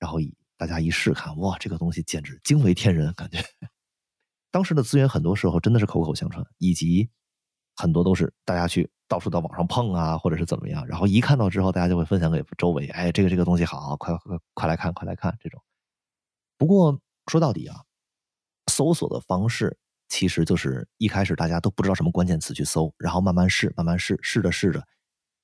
[0.00, 3.42] 然后以大家一试看，哇，这个东西简直惊为天人，感觉
[4.50, 7.08] 当时的资源很多时候真的是口口相传，以及
[7.76, 15.58] 很多都是大家去到处到网上碰啊，或者是怎么样，然后一看到之后，大家就会分享给周围，哎，这个这个东西好，快快快来看，快来看这种。
[16.58, 17.80] 不过说到底啊，
[18.70, 24.86] 搜索的方式其实就是一开始大家都不知道什么关键词去搜，然后慢慢试，慢慢试，试着试着，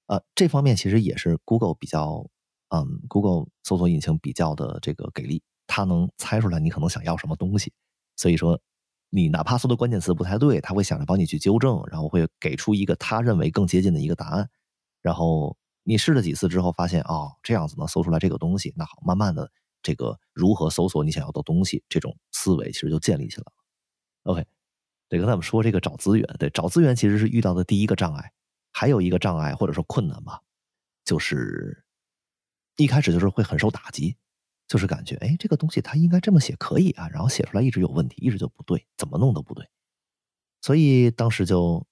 [0.09, 2.29] 呃，这方面其实也是 Google 比较。
[2.68, 7.72] 嗯，Google 搜索引擎比较的这个给力，它能猜出来你可能想要什么东西，
[8.16, 8.61] 所以说，
[9.11, 14.48] 你哪怕搜的关键词不太对，它会想着帮你去纠正，然后会给出一个他认为更接近的一个答案。
[15.02, 19.48] 然后你试了几次之后，发现哦，这样子能搜出来这个东西，那好，慢慢的
[19.81, 23.52] 这个如何搜索你想要的东西，这种思维其实就建立起来了。
[24.24, 24.44] OK，
[25.09, 28.33] 对，刚才我们说这个找资源，对，找资源其实是遇到的第一个障碍，
[28.72, 30.40] 还有一个障碍或者说困难吧，
[31.05, 31.86] 就是
[32.76, 34.16] 一开始就是会很受打击。
[34.68, 39.64] 就是感觉，哎，这个东西它应该这么写可以啊，然后写出来一直有问题，一直就不对，怎么弄都不对，
[40.60, 41.86] 所以当时就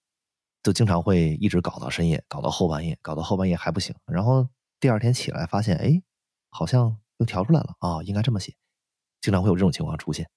[0.60, 4.48] 就经常会一直搞到深夜，搞到后半夜，搞到后半夜还不行，然后
[4.80, 6.02] 第二天起来发现，哎，
[6.50, 8.52] 好像又调出来了啊，应该这么写，
[9.20, 10.28] 经常会有这种情况出现，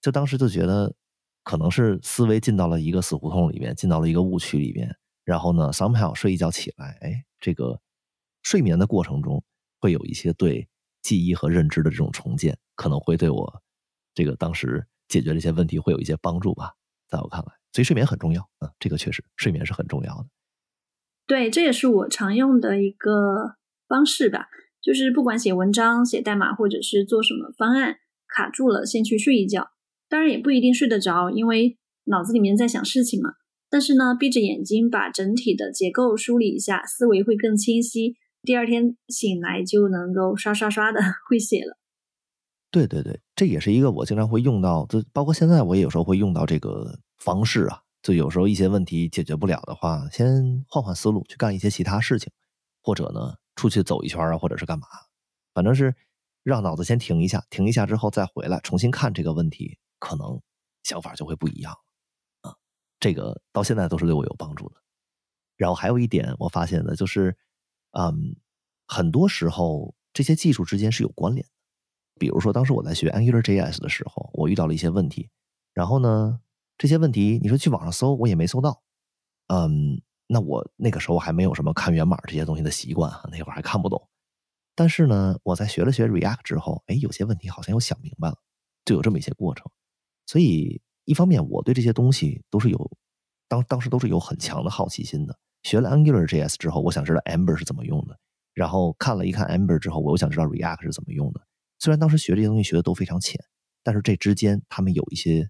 [0.00, 0.94] 就当时就觉得
[1.42, 7.80] 可能是思维进到了一个死胡同里面，进到了一个误区里面，然后呢，somehow 睡一觉起来，哎，这个
[8.44, 9.42] 睡眠的过程中
[9.82, 10.66] 会有一些对。
[11.02, 13.62] 记忆和认知的这种重建，可能会对我
[14.14, 16.74] 这个当时解决这些问题会有一些帮助吧。
[17.08, 20.26] 在我看来，所以睡眠很重要啊，这个确实睡眠是很重要的。
[21.26, 23.56] 对，这也是我常用的一个
[23.88, 24.46] 方式吧，
[24.80, 27.96] 就是不管写文章、写代码，或者是做什么方案
[28.28, 29.70] 卡住了，先去睡一觉。
[30.08, 33.30] 当然也不一定睡得着，因为脑子里面在想事情嘛。
[33.68, 38.14] 但是呢，闭着眼睛把整体的结构梳理一下，思维会更清晰。
[38.42, 41.00] 第二天醒来就能够刷刷刷的
[41.30, 41.78] 会写了。
[42.70, 47.82] 对对对，这也是一个我经常会用到，就包括现在我也有时候会用到这个方式啊。
[48.02, 52.32] 就有时候一些问题解决不了的话，先换换思路，去干一些其他事情，
[52.82, 54.86] 或者呢出去走一圈啊，或者是干嘛，
[55.54, 55.94] 反正是
[56.42, 60.40] 让脑子先停一下，停一下之后再回来重新看这个问题，可能
[60.82, 61.72] 想法就会不一样
[62.40, 62.54] 啊。
[62.98, 64.76] 这个到现在都是对我有帮助的。
[65.56, 67.36] 然后还有一点我发现的就是。
[67.92, 68.36] 嗯，
[68.86, 71.52] 很多时候这些技术之间是有关联的。
[72.18, 75.28] 比如说，当时我在学 Angular JS 的时候，我遇到了一些问题。
[75.72, 76.40] 然后呢，
[76.76, 78.82] 这些问题你说去网上搜，我也没搜到。
[79.48, 84.08] 嗯，那我那个时候还没有什么看源码这些东西的习惯，那会儿还看不懂。
[84.74, 88.36] 但是呢，我在学了学 React 之后，哎，有些问题好像又想明白了，
[88.84, 89.70] 就有这么一些过程。
[90.26, 92.90] 所以，一方面我对这些东西都是有
[93.48, 95.36] 当当时都是有很强的好奇心的。
[95.62, 98.18] 学了 Angular JS 之后，我想知道 Ember 是怎么用的。
[98.54, 101.40] 然后看了一看 Ember 之后，我又想知道 React 是怎么用的。
[101.78, 103.42] 虽然当时学这些东西学的都非常浅，
[103.82, 105.48] 但是这之间他们有一些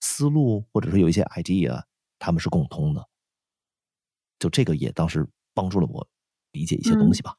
[0.00, 1.82] 思路，或者说有一些 idea，
[2.18, 3.04] 他们是共通的。
[4.38, 6.08] 就这个也当时帮助了我
[6.52, 7.36] 理解一些东西吧。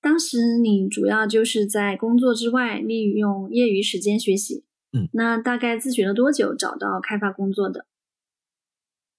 [0.00, 4.64] 当时你主要就是在工作之外利用业余时间学习。
[4.92, 7.86] 嗯，那大概自学了多久找到开发工作的？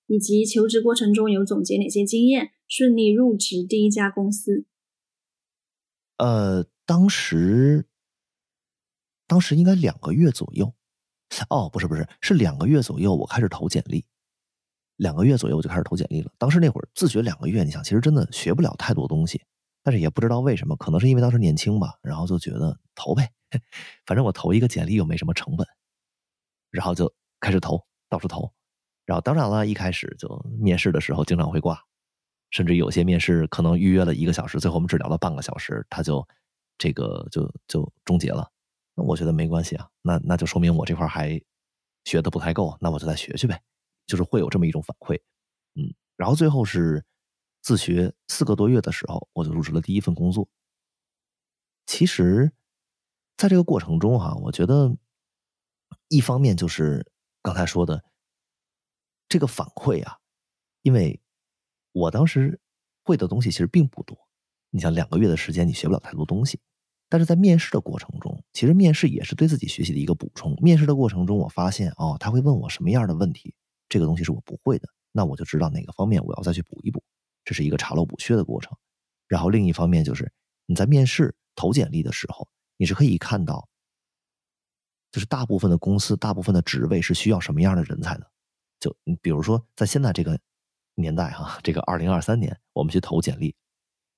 [0.07, 4.65] 以及求职过程中有总结哪些经验，顺利入职第一家公司？
[6.17, 7.87] 呃，当时，
[9.27, 10.73] 当时应该两个月左右。
[11.49, 14.05] 哦，不是不是，是两个月左右，我开始投简历。
[14.95, 16.31] 两个月左右我就开始投简历了。
[16.37, 19.41] 当时那会儿自学两个月，你想，其实真的学不了太多东西，
[19.83, 23.29] 但是也不知道为什么，可能是因为当时年轻吧，然后就觉得投呗，
[24.07, 25.67] 反正我投一个简历又没什么成本，
[26.71, 28.51] 然后就开始投，到处投。
[29.07, 30.27] 然后当然了，一开始就
[30.59, 31.81] 面试的时候经常会挂，
[32.51, 36.27] 甚至有些面试可能预约了一个小时，最后我们只聊了半个小时，他就
[36.77, 38.51] 这个就就终结了。
[38.95, 41.41] 那我觉得没关系啊，那那就说明我这块还
[42.03, 43.61] 学的不太够，那我就再学去呗。
[44.05, 45.15] 就是会有这么一种反馈，
[45.75, 45.93] 嗯。
[46.17, 47.05] 然后最后是
[47.61, 50.49] 自学四个多月的时候，我就入职了第一份工作。
[51.85, 52.51] 其实，
[53.37, 54.93] 在这个过程中哈，我觉得
[56.09, 57.09] 一方面就是
[57.41, 58.03] 刚才说的。
[59.29, 60.17] 这个反馈啊，
[60.81, 61.19] 因为
[61.91, 62.59] 我当时
[63.03, 64.17] 会的东西其实并不多。
[64.69, 66.59] 你想两个月的时间，你学不了太多东西。
[67.09, 70.53] 但是在面试的过程中，其实面试也是对自己学习的一个补充。
[70.61, 73.55] 面试的过程中，我发现哦，他会问我什么样的问题，
[73.87, 77.01] 这个东西是我不会的，那我就知道哪个方面我要再去补一补。
[77.45, 78.77] 这是一个查漏补缺的过程。
[79.25, 80.29] 然后另一方面就是
[80.65, 83.69] 你在面试投简历的时候，你是可以看到，
[85.09, 88.29] 就是大部分的公司、大部分的职位是需要什么样的人才的。
[88.79, 90.39] 就你比如说，在现在这个
[90.95, 93.55] 年代哈，这个二零二三年，我们去投简历，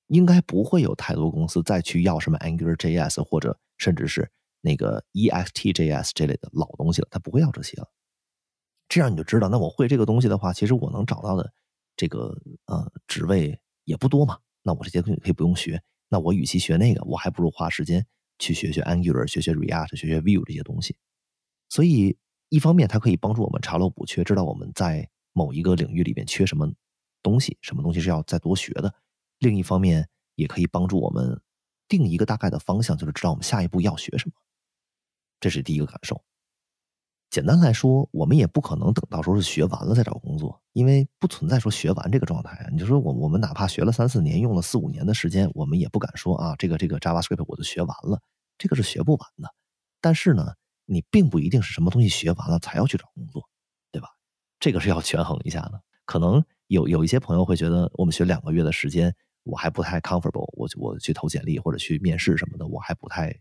[0.07, 4.29] 应该不会有太多公司再去要什么 Angular JS 或者甚至是
[4.61, 7.89] 那个 Ext JS 这类的老东西了，他不会要这些了。
[8.89, 11.53] 这样你就知道，那我会这个东西的话，其实我能找到的
[11.95, 14.39] 这个呃职位也不多嘛。
[14.63, 15.81] 那我这些东西可以不用学。
[16.09, 18.05] 那我与其学那个，我还不如花时间
[18.39, 20.97] 去学学 Angular，学学 React，学学 Vue 这些东西。
[21.69, 22.17] 所以。
[22.49, 26.71] 一方面，它可以帮助我们查漏补缺，知道我们在某一个领域里面缺什么
[27.21, 28.89] 东西，什么东西是要再多学的；
[29.37, 31.39] 另一方面，也可以帮助我们
[31.87, 34.33] 定一个大概的方向，就是知道我们下一步要学什么。
[35.39, 36.21] 这是第一个感受。
[37.29, 42.69] 简单来说，我们也不可能等到时候是学完了再找工作，因为不存在说学完这个状态啊。
[42.71, 48.19] 你就说我我们哪怕学了三四年，用了四五年的时间，我们也不敢说啊，这个这个 JavaScript 我就学完了，
[48.57, 49.53] 这个是学不完的。
[50.01, 50.55] 但是呢，
[50.89, 53.47] 你并不一定是什么东西学完了才要去找工作，
[53.91, 54.09] 对吧？
[54.59, 55.81] 这个是要权衡一下的。
[56.05, 63.39] 可能有有一些朋友会觉得，我们学两个月的时间，我还不太 comfortable，我我去投简历或者去面试什么的，我还不太。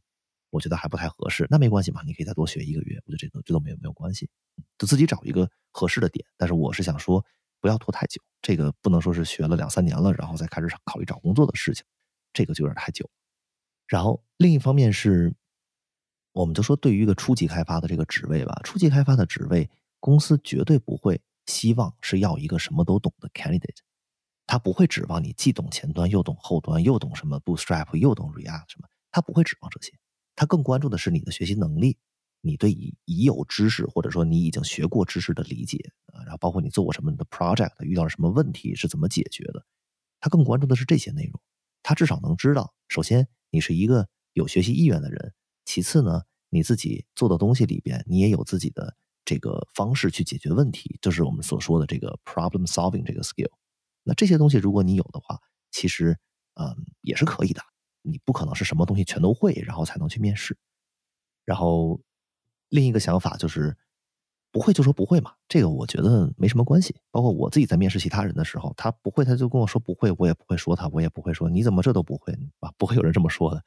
[0.51, 4.31] 我觉得还不太合适，那没关系嘛，你可以再多学一个月，我觉得这都这都没有没有关系，
[4.79, 6.25] 就自己找一个合适的点。
[6.39, 7.23] 但是我是想说，
[7.61, 11.85] 不要拖太久，这个不能说是学了两三年了，然后再开始考虑找工作的事情，
[12.33, 13.11] 这个就有点太久。
[13.87, 15.35] 然后另一方面是，
[16.39, 23.79] 我们就说对于一个初级开发的这个职位吧，初级开发的职位，公司绝对不会希望是要一个什么都懂的 candidate，
[24.47, 29.93] 他不会指望你既懂前端又懂后端，又懂什么 Bootstrap 又懂 React 什么，他不会指望这些。
[30.37, 31.99] 他更关注的是你的学习能力，
[32.41, 39.67] 你对已已有知识或者说你已经学过知识的理解啊，然后包括你做过什么的 project，遇到了什么问题是怎么解决的，
[40.21, 41.41] 他更关注的是这些内容。
[41.83, 45.33] 他至少能知道，首先你是一个有学习意愿的人，
[45.69, 53.51] 其次呢，你自己做的东西里边你也有自己的这个方式去解决问题，就是我们所说的这个 problem solving 这个 skill。
[54.03, 55.39] 那这些东西如果你有的话，
[55.71, 56.19] 其实
[56.55, 57.61] 嗯也是可以的。
[58.01, 60.57] 你不可能是什么东西全都会，然后才能去面试。
[61.45, 62.01] 然后
[62.71, 63.77] 另一个想法就是，
[64.51, 66.97] 不会就说不会嘛，这个我觉得没什么关系。
[67.11, 73.63] 包括我自己在面试其他人的时候，他不会他就跟我说不会，我也不会说他，我也不会说你怎么这都不会啊，不会有人这么说的。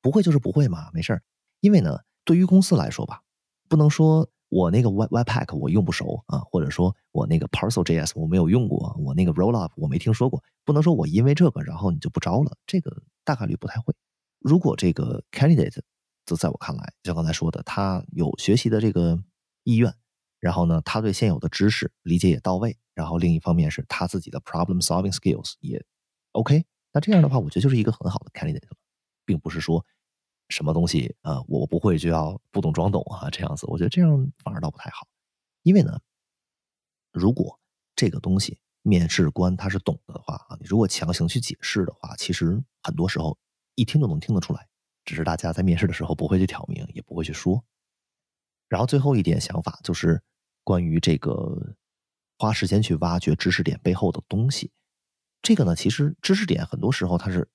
[0.00, 1.22] 不会就是不会嘛，没事儿。
[1.60, 3.22] 因为呢，对于公司来说吧，
[3.68, 4.28] 不能说。
[4.50, 13.94] 我那个 Web Webpack 我用不熟啊，或者说我那个 Parcel JS 我没有用过，我那个 Rollup 我没听说过，不能说我因为这个然后你就不招了，这个大概率不太会。
[14.38, 15.82] 如果这个 candidate
[16.24, 19.22] 就在我看来，就刚才说的，他有学习的这个
[19.64, 19.94] 意愿，
[20.40, 25.84] 然后呢，他对现有的知识理解也到位，然后另一方面是他自己的 problem solving skills 也
[26.32, 28.78] OK，那这样的话，我觉得就是一个很好的 candidate 了，
[29.26, 29.84] 并不是说。
[30.48, 31.42] 什么东西啊？
[31.46, 33.28] 我不会就要不懂装懂啊？
[33.30, 35.06] 这样子，我觉得这样反而倒不太好。
[35.62, 36.00] 因为呢，
[37.12, 37.60] 如果
[37.94, 43.36] 这个东西面试官他是懂的话啊，你如果强行去解释的话，其实很多时候
[43.74, 44.66] 一听就能听得出来，
[45.04, 47.62] 只是大家在面试的时候不会去挑明，也不会去说。
[48.68, 50.22] 然后最后一点想法就是
[50.64, 51.76] 关于这个
[52.38, 54.70] 花时间去挖掘知识点背后的东西。
[55.42, 57.48] 这个呢，其实知识点很多时候它是。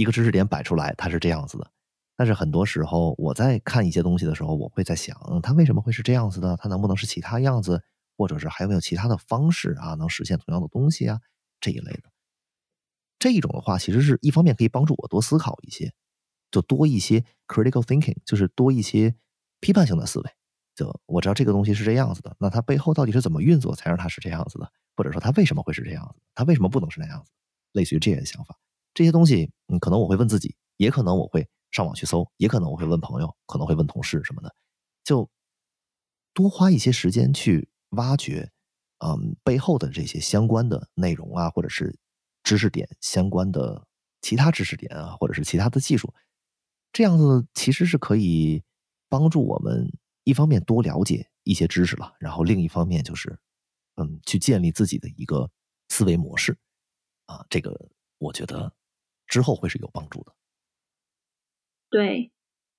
[0.00, 1.70] 一个知识点摆出来，它是这样子的，
[2.16, 6.56] 但是很多时候我在看一些东西的时候，我会在想，它为什么会是这样子的？
[6.56, 7.82] 它能不能是其他样子，
[8.16, 11.20] 或者是还有没有其他的方式啊，能实现同样的东西啊？
[11.60, 12.04] 这一类的，
[13.18, 15.92] 这一种的话，其实是一方面可以帮助我多思考一些，
[16.50, 19.14] 就多一些 critical thinking，就是多一些
[19.60, 20.30] 批判性的思维。
[20.74, 24.72] 就我知道这个东西是这样子的，那它背后到底是怎么运作才让它是这样子的？
[24.96, 26.22] 或者说它为什么会是这样子？
[26.34, 27.30] 它为什么不能是那样子？
[27.72, 28.56] 类似于这些想法。
[28.94, 34.54] 这些东西，嗯，可能我会问自己，也可能我会上网去搜，也可能我会问朋友，可能会问同事什么的，
[35.04, 35.28] 就
[36.34, 38.50] 多花一些时间去挖掘，
[38.98, 41.96] 嗯，背后的这些相关的内容啊，或者是
[42.42, 43.86] 知识点相关的
[44.20, 46.12] 其他知识点啊，或者是其他的技术，
[46.92, 48.62] 这样子其实是可以
[49.08, 49.90] 帮助我们
[50.24, 53.38] 一方面多了解一些知识了，然后另一方面就是，
[53.94, 55.48] 嗯，去建立自己的一个
[55.88, 56.58] 思维模式，
[57.26, 58.72] 啊，这个我觉得。
[59.30, 60.34] 之后会是有帮助的。
[61.88, 62.30] 对，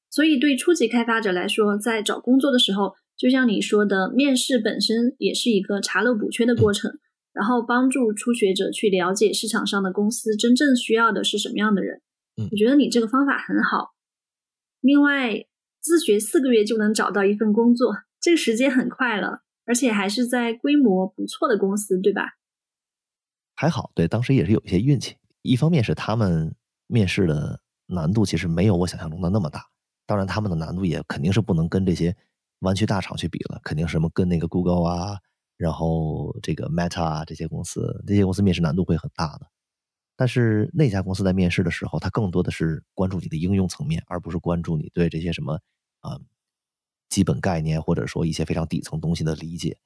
[0.09, 6.99] 所以对初级开发者来说，在找工作的时候，就像你说的，面试本身也是一个查漏补缺的过程，
[7.33, 12.01] 然后帮助初学者去了解市场上的公司真正需要的是什么样的人。
[12.37, 13.95] 嗯，我觉得你这个方法很好。
[14.81, 15.45] 另外，
[15.79, 22.37] 自学四个月就能找到一份工作，这个时间很快了，而且还是在规模不错的公司，对吧？
[23.55, 25.15] 还好，对，当时也是有一些运气。
[25.41, 26.55] 一方面是他们
[26.87, 29.65] 面试的难度其实没有我想象中的那么大，
[30.05, 32.15] 当然他们的难度也肯定是不能跟这些
[32.59, 35.17] 湾区大厂去比了，肯定什么跟那个 Google 啊，
[35.57, 39.47] 然后这个 Meta 啊这些公司，这些公司面试难度会很大的。
[40.15, 45.59] 但是那家公司在面试的时候，他更多的是关注你的应用层面，而不是关注你对这些什么
[46.01, 46.19] 啊
[47.09, 49.77] 基本概念或者说一些非常底层东西的理解。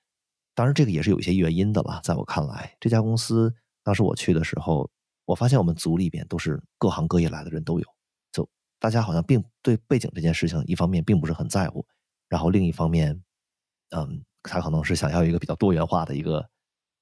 [0.54, 4.92] 当然这个也是有一些原因的了，在我看来，这家公司当时我去的时候。
[5.26, 7.86] 我发现我们组里边都是各行各业来的人都有，
[8.32, 8.48] 就
[8.80, 11.86] 大家好像并对背景这件事情，一方面并不是很在乎，
[12.30, 13.24] 然后另一方面，
[13.90, 16.48] 嗯，他可能是想要一个比较多元化的一个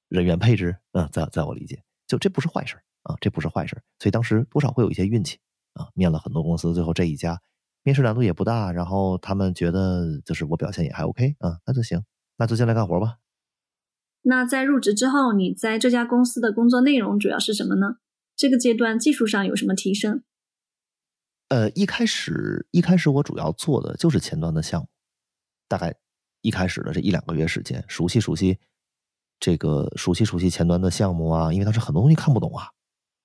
[0.08, 5.38] 人员配置，嗯，在在我理解，就这不是坏事啊，这不是坏事，所以当时多少会有一些运气
[5.74, 7.40] 啊，面了很多公司，最后这一家
[7.82, 12.02] 面试难度也不大，然后他们觉得就是我表现也还 OK 啊，那就行，
[12.38, 13.18] 那就进来干活吧。
[14.22, 17.98] 那在入职之后，你在这家公司的工作内容主要是什么呢？
[18.36, 20.22] 这个阶段技术上有什么提升？
[21.48, 24.88] 呃，一开始一开始我主要做的就是前端的项目，
[25.68, 25.94] 大概
[26.40, 28.58] 一开始的这一两个月时间，熟悉熟悉
[29.38, 32.68] 这个熟悉熟悉前端的项目啊，因为当时很多东西看不懂啊。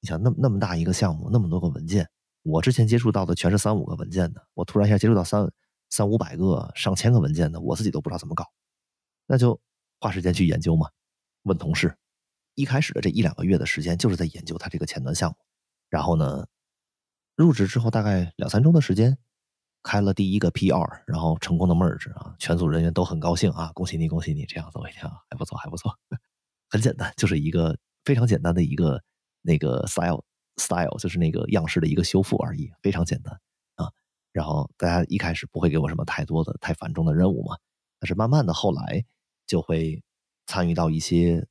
[0.02, 2.10] 你想，那那么大一个项目，那么多个文件，
[2.44, 5.52] 我之前接触到的全是三五个文件的，我突然一下接触到三
[5.90, 8.46] 三五百个、上千个文件的，我自己都不知道怎么搞，
[9.28, 9.60] 那就
[10.00, 10.90] 花时间去研究嘛，
[11.44, 11.98] 问同事。
[12.60, 15.38] 一开始的这一两个月的时间，就是在研究他这个前端项目，
[15.90, 16.46] 然后呢。
[17.36, 19.18] 入职之后大概两三周的时间，
[19.82, 25.98] 开了第一个 PR，然后成功的 merge 啊，全组人员都很高兴啊，恭喜你，恭喜你，这样子我一听还不错，还不错，
[26.70, 29.02] 很简单，就是一个非常简单的一个
[29.42, 30.26] 那个 style
[30.58, 33.34] style，就是那个样式的一个修复而已，非常简单
[33.76, 33.90] 啊。
[34.34, 37.56] 然后大家一开始不会给我什么太多的太繁重的任务嘛，
[38.02, 39.06] 但是慢慢的后来
[39.48, 40.04] 就会
[40.46, 41.48] 参与到一些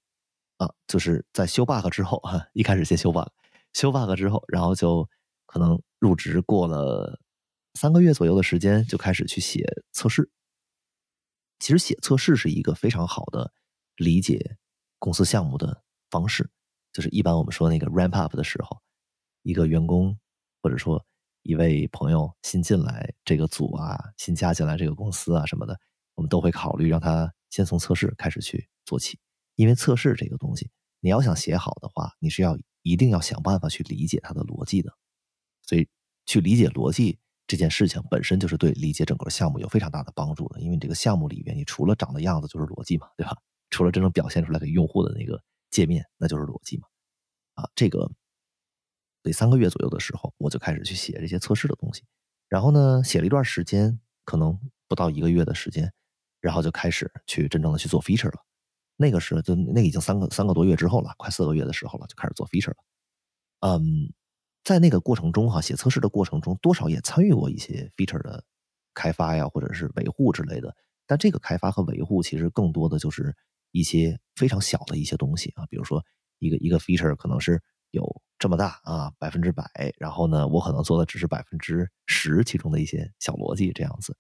[0.59, 3.27] 啊，就是在修 bug 之后哈，一开始先修 bug，
[3.73, 5.09] 修 bug 之后，然后就。
[5.51, 7.23] 可能入职过了
[7.73, 10.31] 三个月左右的时间，就开始去写测试。
[11.59, 13.51] 其实写测试是一个非常好的
[13.97, 14.59] 理解
[14.99, 16.51] 公司项目的方式。
[16.93, 18.79] 就是一般我们说那个 ramp up 的时候，
[19.41, 20.19] 一个员工
[20.61, 21.03] 或者说
[21.41, 25.81] 一位朋友新进来这个组啊，新加进来这个公司啊什么的，
[26.15, 29.19] 我们都会考虑让他先从测试开始去做起。
[29.59, 34.93] 因为测试这个东西，你要想写好的话，你是要一定要想办法去理解它的逻辑的。
[35.63, 35.89] 所以，
[36.27, 40.61] 去理解逻辑这件事情本身就是对理解整个项目有非常大的帮助的。
[40.61, 43.37] 因为你这个项目里面，你除了长的样子就是逻辑嘛，对吧？
[43.71, 45.43] 除了真正表现出来给用户的那个
[45.73, 46.87] 界面，那就是逻辑嘛。
[47.55, 48.09] 啊，这个
[49.25, 52.05] 得三个月左右的时候，我就开始去写这些测试的东西。
[52.49, 54.57] 然后呢，写了一段时间，可能
[54.87, 55.93] 不到一个月的时间，
[56.41, 58.45] 然后就开始去真正的去做 feature 了。
[58.99, 62.77] 那个时候就那已经三个三个多月之后了，快四个月的时候了，就开始做 feature 了。
[63.61, 64.13] 嗯。
[64.65, 68.45] 在那个过程中，哈，写测试的过程中，多少也参与过一些 feature 的
[68.93, 70.75] 开发呀，或者是维护之类的。
[71.07, 73.35] 但这个开发和维护，其实更多的就是
[73.71, 76.05] 一些非常小的一些东西啊，比如说
[76.39, 78.05] 一个一个 feature 可能是有
[78.39, 79.65] 这么大啊，百分之百，
[79.97, 84.15] 然后呢，我可能做的只是百分之十其中的一些小逻辑这样子。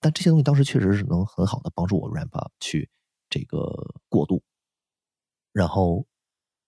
[0.00, 2.90] 但这些东西当时确实是能很好的帮助我 ramp up 去
[3.30, 4.42] 这个过渡，
[5.52, 6.06] 然后。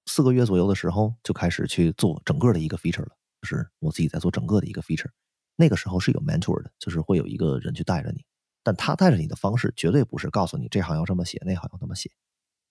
[0.09, 3.11] 四个月左右的时候，就开始去做整个的一个 feature 了，
[3.43, 5.11] 就是我自己在做整个的一个 feature。
[5.57, 8.25] 那个时候是有 mentor 的，就是会有一个人去带着你，
[8.63, 12.09] 但他带着你的方式绝对不是告诉你这行要这么写，那行要那么写。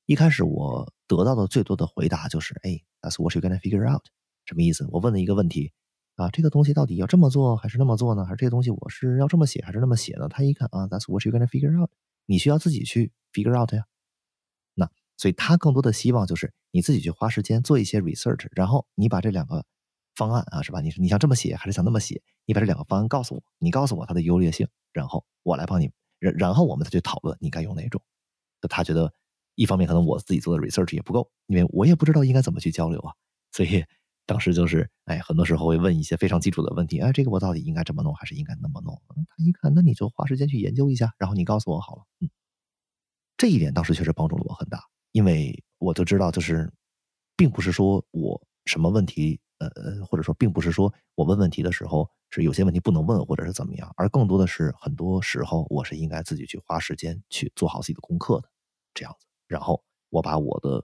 [0.05, 4.05] 一开始我得到的最多的回答就是：“哎，That's what you gonna figure out？”
[4.45, 4.87] 什么意思？
[4.89, 5.73] 我问了一个问题
[6.15, 8.23] 啊，这个东西到底要这么做还是那么做呢？
[8.23, 10.29] 还是这个东西我是要这么写还是那么写呢？
[10.29, 11.91] 他一看啊，That's what you gonna figure out？
[12.25, 13.85] 你需要自己去 figure out 呀。
[14.73, 16.53] 那所以他更多的希望就是。
[16.75, 19.65] 你自己去花时间做一些 research，然后你把这两个
[20.13, 20.81] 方案啊，是吧？
[20.81, 22.21] 你你想这么写还是想那么写？
[22.43, 28.01] 你把这两个方案告诉我，你告诉我它的优劣性，然后我来帮你，然然后我们再去讨论你该用哪种。
[28.61, 29.13] 就他觉得
[29.55, 33.13] 一方面可能我自己做的 research 也不够，因为我也不知道应该怎么去交流啊。
[33.53, 33.85] 所以
[34.25, 39.01] 当时就是哎，很多时候会问一些非常基础的问题，哎，这个我到底应该这么弄还是应该那么弄？
[39.07, 42.03] 他一看，那你就花时间去研究一下，然后你告诉我好了。
[42.21, 42.29] 嗯，
[43.37, 45.61] 这一点当时确实帮助了我很大，因为。
[45.77, 46.71] 我就知道，就是，
[47.35, 58.49] 并不是说我什么问题，呃呃，或者说，并不是说我问问题的时候是有些问题不能问，或者是怎么样，而更多的是很多时候我是应该自己去花时间去做好自己的功课的，
[58.95, 59.27] 这样子。
[59.47, 60.83] 然后我把我的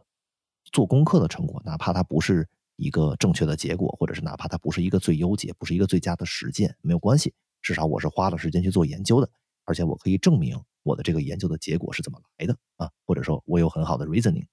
[0.65, 2.47] 做功课的成果，哪怕它不是
[2.81, 9.29] 一个正确的结果，或者是哪怕它不是一个最优解，不是一个最佳的实践，没有关系，至少我是花了时间去做研究的，
[9.65, 14.47] 而且我可以证明我的这个研究的结果是怎么来的啊，或者说我有很好的 reasoning。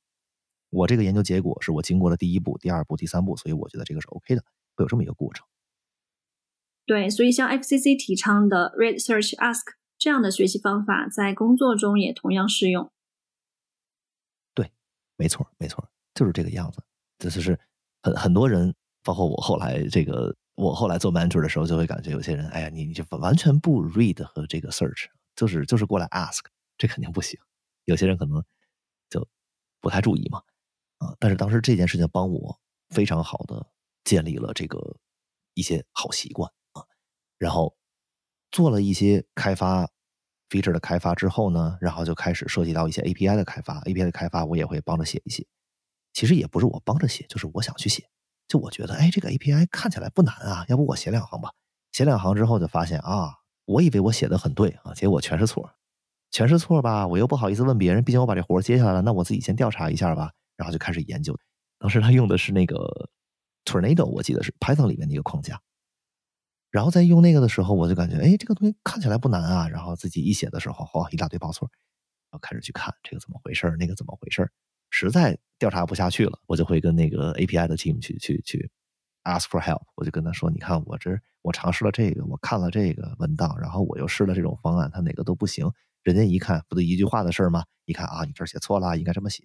[0.69, 4.45] 我这个研究结果是我经过了第一步、第二步、第三步，所以我觉得这个是 OK 的，
[4.77, 5.47] 会有这么一个过程。
[6.85, 9.63] 对，所以像 FCC 提倡的 Read, Search, Ask
[9.97, 12.91] 这样的学习方法，在工作中也同样适用。
[14.55, 14.71] 对，
[15.17, 16.83] 没错，没错，就是这个样子。
[17.19, 17.59] 这就是
[18.03, 26.41] 很很多人，包括我后来这个，我后来做 manager 的时候，就会感觉有些人，哎呀，你你就完全不 read 和这个 search，就是就是过来 ask，
[26.77, 27.39] 这肯定不行。
[27.85, 28.43] 有些人可能
[29.11, 29.27] 就
[29.81, 30.43] 不太注意嘛。
[30.99, 31.15] 啊！
[31.21, 32.59] 但是当时这件事情帮我
[32.91, 33.65] 非常好的
[34.03, 34.97] 建立了这个
[35.55, 36.83] 一些好习惯啊，
[37.39, 37.77] 然后
[38.51, 39.89] 做了一些开发
[40.51, 45.47] feature 的开发之后呢，然后就开始涉及到一些 API 的开发，API 的开发我也会帮着写一写。
[46.19, 48.03] 其实也不是我帮着写，就是我想去写。
[48.49, 51.53] 就我觉得，哎，这个 API 看起来不难啊，要不我写两行吧。
[51.93, 55.71] 写两行之后就发现啊，我以为我写的很对啊，结果全是错，
[56.33, 57.07] 全是错吧？
[57.07, 60.33] 我又不好意思问别人，毕竟我把这活接下来了，那我自己先调查一下吧。
[60.57, 61.39] 然后就开始研究。
[61.79, 63.09] 当时他用的是那个
[63.65, 65.63] Tornado，我记得是 Python 里面的一个框架。
[66.73, 69.69] 然后在用那个的时候，我就感觉，哎，这个东西看起来不难啊。
[69.69, 71.71] 然后自己一写的时候，哇，一大堆报错。
[72.29, 74.51] 然后开始去看这个怎么回事那个怎么回事
[74.91, 78.71] 实在调查不下去了，我就会跟那个 API 的 team 去去去
[79.25, 79.83] ask for help。
[79.97, 81.11] 我就跟他说，你看我这
[81.43, 85.71] 我尝试了这个，我看了这个文档，然后我又试了这种方案，它哪个都不行。
[86.03, 87.65] 人家一看，不就一句话的事儿吗？
[87.85, 89.45] 一看啊，你这写错了，应该这么写。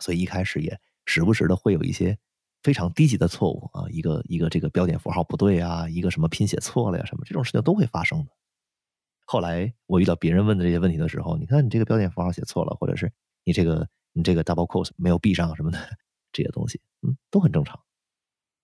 [0.00, 2.16] 所以一开始也时不时的会有一些
[2.62, 8.30] 非常低级的错误啊，一个一个这个标点符号不对啊，一个什么拼写错了呀，什么这种事情都会发生的。
[9.26, 13.12] 后来我遇到别人问的这些问题的时候，你看你这个标点符号写错了，或者是
[13.44, 13.88] 你这个
[14.22, 15.78] 这个 double quote 没有闭上什么的
[16.32, 17.80] 这些东西，嗯，都很正常。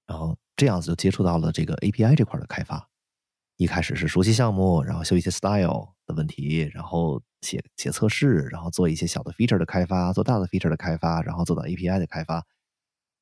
[0.07, 2.88] 然后这样子就接触到了这个 API 这块的开发。
[3.57, 12.46] 一开始是熟悉项目，然后修一些 style 的问题，然后写写测试，然后做一些小的 feature 的开发，做大的 feature 的开发，然后做到 API 的开发。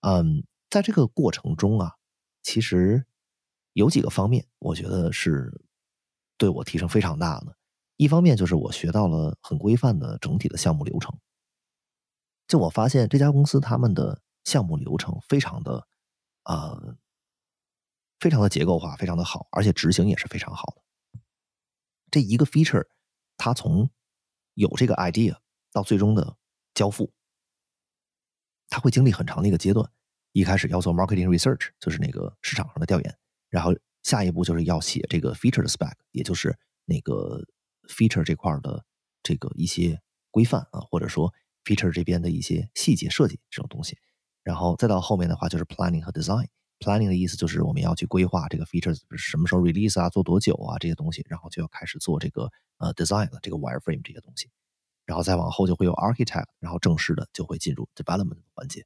[0.01, 1.93] 嗯，在这个过程中啊，
[2.43, 3.07] 其实
[3.75, 5.63] 有几个方面，我觉得是
[6.37, 7.57] 对我提升非常大的。
[7.97, 11.17] 一方面就是我学到了很规范的整体的项目流程。
[12.47, 15.87] 就我发现这家公司他们的项目流程非常的
[16.43, 16.97] 啊。
[18.21, 21.21] 非常的结构化，非常的好，而且执行也是非常好的。
[22.11, 22.87] 这一个 feature，
[23.37, 23.91] 它从
[24.55, 25.37] 有这个 idea
[25.71, 26.39] 到最终的
[26.73, 27.13] 交付，
[28.71, 29.91] 它会经历很长的一个阶段。
[30.33, 33.19] 一开始要做 marketing research，就是那个市场上的调研，
[33.51, 37.45] 然后下一步就是要写这个 feature 的 spec，也就是那个
[37.89, 38.87] feature 这块的
[39.23, 41.31] 这个一些规范啊，或者说
[41.65, 43.99] feature 这边的一些细节设计这种东西。
[44.43, 46.47] 然后再到后面的话，就是 planning 和 design。
[46.81, 54.51] Planning 的意思就是我们要去规划这个 feature 什么时候 release 啊，做多久啊这些东西，然后就要开始做这个呃 design 了，这个 wireframe 这些东西，
[55.07, 58.85] 然后再往后就会有 architect，然后正式的就会进入 development 环节。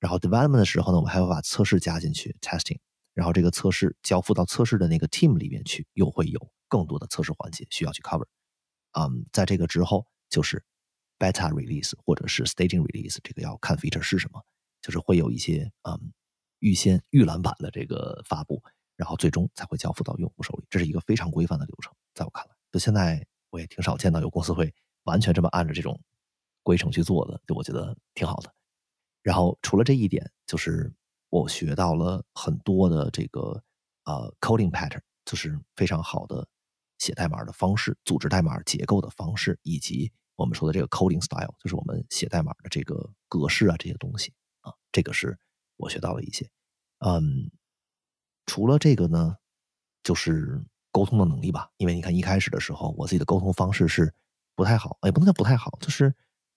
[0.00, 2.78] 然后 development 的时候呢，我们还会把测试加进去 testing，
[3.14, 8.26] 然后这个测试交付到测试的那个 team 里面去，又会有更多的测试环节需要去 cover。
[8.98, 10.64] 嗯，在这个之后就是
[11.20, 14.42] beta release 或者是 staging release，这个要看 feature 是什么，
[14.82, 16.12] 就是会有一些嗯。
[16.62, 18.62] 预先预览版的这个发布，
[18.94, 21.90] 然后最终才会交付到用户手里，这是一个非常规范的流程。
[22.12, 24.70] 在我看来，就现在我也挺少见到有公司会
[25.04, 25.98] 完全这么按照这种
[26.62, 28.52] 规程去做的，就我觉得挺好的。
[29.22, 30.92] 然后除了这一点，就是
[31.30, 33.64] 我学到了很多的这个
[34.04, 36.46] 呃 coding pattern，就是非常好的
[36.98, 45.38] 写代码的方式、组织代码结构的方式，以及我们说的这个 coding style，就是我们写代码的这个格式啊这些东西啊，这个是。
[45.82, 46.46] 我学到了一些，
[46.98, 47.50] 嗯，
[48.44, 49.34] 除了这个呢，
[50.02, 50.62] 就是
[50.92, 51.70] 沟通的能力吧。
[51.78, 54.12] 因为你看一开始的时候，我自己的沟通方式是
[54.54, 56.14] 不太好，也不能叫不太好，就是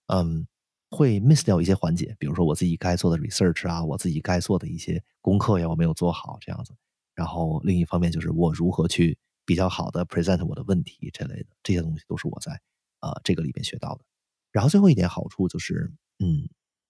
[0.08, 0.46] 嗯，
[0.90, 2.14] 会 miss 掉一些环节。
[2.18, 6.74] 比如说我自己该做的 research 啊，我自己该做的一些功课呀，我没有做好这样子。
[7.14, 9.16] 然后另一方面就是我如何去
[9.46, 12.60] 比较好的 present 我的问题这类的这些东西，都是我在
[13.04, 14.04] 啊这个里面学到的。
[14.52, 16.48] 然后最后一点好处就是，嗯，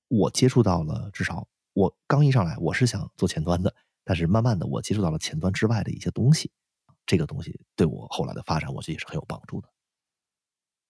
[0.09, 1.49] 我接触到了至少。
[1.73, 6.53] 我刚一上来，我是想做前端的，但是慢慢的，我接触到了前端之外的一些东西，
[7.05, 9.69] 这个东西对我后来的发展，我觉得也是很有帮助的。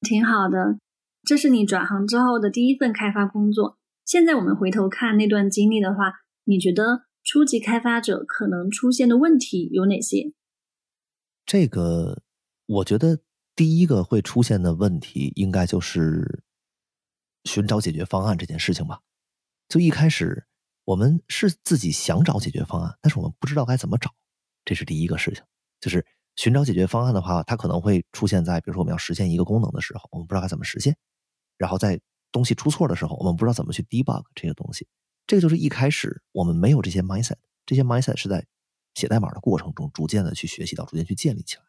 [0.01, 0.79] 挺好的，
[1.22, 3.79] 这是你转行之后的第一份开发工作。
[4.05, 6.12] 现在我们回头看那段经历的话，
[6.45, 10.35] 你觉得初级开发者可能出现的问题有哪些？
[11.47, 12.20] 这个，
[12.66, 13.20] 我觉得
[13.57, 16.43] 第一个会出现的问题，应该就是
[17.45, 19.01] 寻找解决方案这件事情吧。
[19.69, 20.47] 就一开始。
[20.87, 24.15] 我们是自己想找解决方案，但是我们不知道该怎么找，
[24.67, 25.43] 这是第一个事情。
[25.81, 26.05] 就是
[26.37, 30.93] 寻找解决方案的话，它可能会出现在，比如说我们要实现一个功能的时候，我们不知道该怎么实现；
[31.57, 31.99] 然后在
[32.31, 34.87] 东西出错的时候，我们不知道怎么去 debug 这些东西。
[35.27, 38.45] 这个就是一开始我们没有这些 mindset，这些 mindset 是在
[38.95, 41.63] 写代码的过程中逐渐的去学习到，逐渐去建立起来。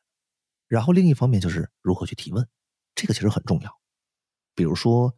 [0.76, 2.46] 然后另一方面就是如何去提问，
[2.96, 3.72] 这个其实很重要。
[4.54, 5.16] 比如说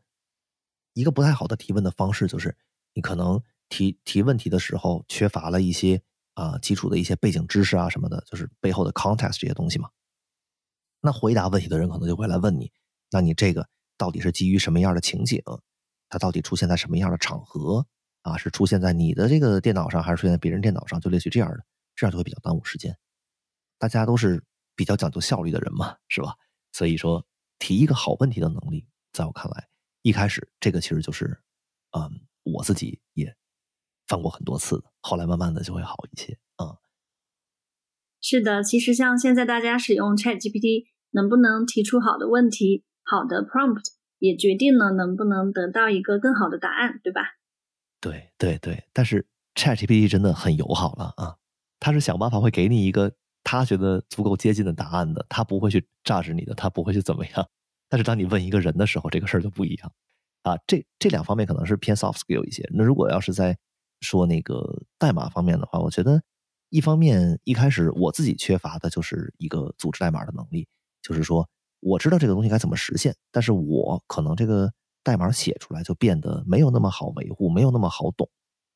[0.94, 2.56] 一个不太好的提问的方式，就是
[2.94, 3.42] 你可能。
[3.70, 6.02] 提提问题的时候缺乏了一些
[6.36, 9.90] 啊基础的一些背景知识啊什么的，就是背后的 context 这些东西嘛。
[11.02, 12.72] 那回答问题的人可能就会来问你，
[13.12, 15.44] 那你这个到底是基于什么样的情景？
[16.08, 17.86] 它到底出现在什么样的场合？
[18.22, 21.02] 啊，是出现在你的这个电脑上，还是出现在别人电脑上？
[21.02, 22.98] 就类似于这样的，这样就会比较耽误时间。
[23.78, 24.42] 大家都是
[24.78, 26.36] 比较讲究效率的人嘛，是吧？
[26.72, 27.28] 所以说
[27.60, 29.68] 提一个好问题的能力，在我看来，
[30.04, 31.42] 一开始这个其实就是，
[31.92, 33.36] 嗯，我自己也。
[34.08, 36.78] 犯过很多次，后来慢慢的就会好一些啊。
[38.22, 43.84] 是的，其实像现在大家使用 ChatGPT，能不能提出好的问题、好的 prompt，
[44.20, 47.22] 也决定了能不能得到一个更好的答案，对吧？
[48.00, 51.36] 对对对，但是 ChatGPT 真的很友好了啊，
[51.78, 53.14] 他是想办法会给你一个
[53.50, 57.50] 他觉得足够接近的答案的，他不会去榨制你的，他不会去怎么样。
[57.88, 59.94] 但是当你问一个人的时候，这个事儿就不一样
[60.44, 60.58] 啊。
[60.68, 62.70] 这这两方面可能是偏 soft skill 一些。
[62.74, 63.58] 那如果要是在
[64.02, 66.22] 说那个代码方面的话，我觉得
[66.72, 70.68] 一方面一开始我自己缺乏的就是一个组织代码的能力，
[71.02, 71.48] 就是说
[71.80, 74.70] 我知道这个东西该怎么实现，但是我可能这个
[75.04, 78.30] 代码写出来就变得没有那么好维护，没有那么好懂。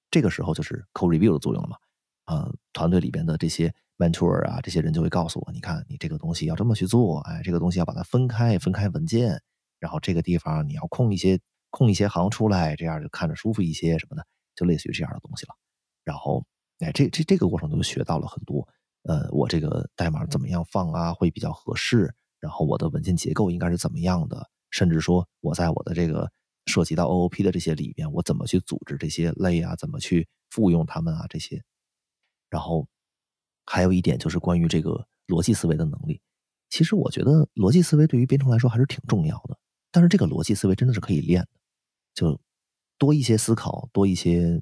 [0.09, 1.75] 这个时候就是 co review 的作用了嘛？
[2.23, 3.73] 啊，团队里边的这些。
[3.97, 9.41] Mentor 啊，这些人就会告诉我，你看，你这个东西要这么去做，哎，这个东西要把它分开，分开文件，
[9.79, 11.39] 然后这个地方你要空一些，
[11.69, 14.25] 空一些行出来，这样就看着舒服一些什么的，
[14.55, 15.55] 就类似于这样的东西了。
[16.03, 16.43] 然后，
[16.79, 18.67] 哎，这这这个过程中学到了很多，
[19.03, 26.31] 呃，我这个代码怎么样放啊，会比较合适，然后我的文件结构应该是怎么样的，甚至说我在我的这个
[26.65, 31.61] 涉及到 OOP 的这些里边，我怎么去组织这些类啊，怎么去复用它们啊，这些，
[32.49, 32.87] 然后。
[33.65, 36.21] 还有一点就是关于这个逻辑思维的能力。
[36.69, 39.57] 其实我觉得逻辑思维对于编程来说还是挺重要的。
[39.91, 41.59] 但是这个逻辑思维真的是可以练的，
[42.13, 42.39] 就
[42.97, 44.61] 多一些思考，多一些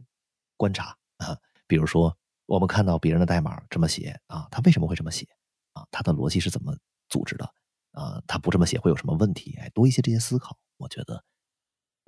[0.57, 1.37] 观察啊。
[1.67, 5.27] 比如说，我们看到别人的代码这么写啊，他为什么会这么写
[5.73, 5.87] 啊？
[5.91, 6.75] 他的逻辑是怎么
[7.09, 7.45] 组织的
[7.91, 8.19] 啊？
[8.25, 9.55] 他不这么写会有什么问题？
[9.59, 11.23] 哎，多一些这些思考，我觉得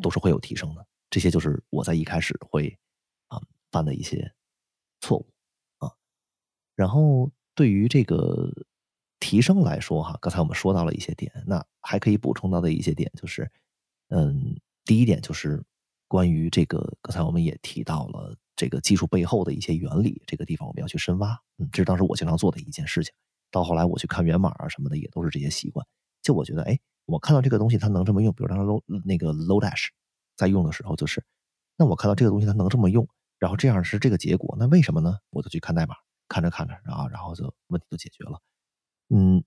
[0.01, 0.83] 都是会有提升的。
[1.11, 2.75] 这些就是我在一开始会
[3.27, 3.39] 啊
[3.71, 4.33] 犯的一些
[4.99, 5.31] 错误。
[6.81, 8.51] 然后对于这个
[9.19, 13.47] 提升来说，哈，刚才我们说到了一些点，那还可以补充到的一些点就是，
[14.09, 15.63] 嗯，第一点就是
[16.07, 21.39] 关于这个，刚才我们也提到了这个技术背后的一些原理，这个地方我们要去深挖。
[21.59, 23.13] 嗯，这是当时我经常做的一件事情。
[23.51, 25.85] 到后来我去看源码啊什么的，也都是这些习惯。
[26.23, 29.89] 就我觉得，哎，我看到这个东西它能这么用，比如当时 low 那个 lodash
[30.35, 31.23] 在用的时候，就是
[31.77, 33.07] 那我看到这个东西它能这么用，
[33.37, 35.19] 然后这样是这个结果，那为什么呢？
[35.29, 35.93] 我就去看代码。
[36.31, 38.39] 看着看着，然后然后就问题就解决了。
[39.09, 39.43] 嗯，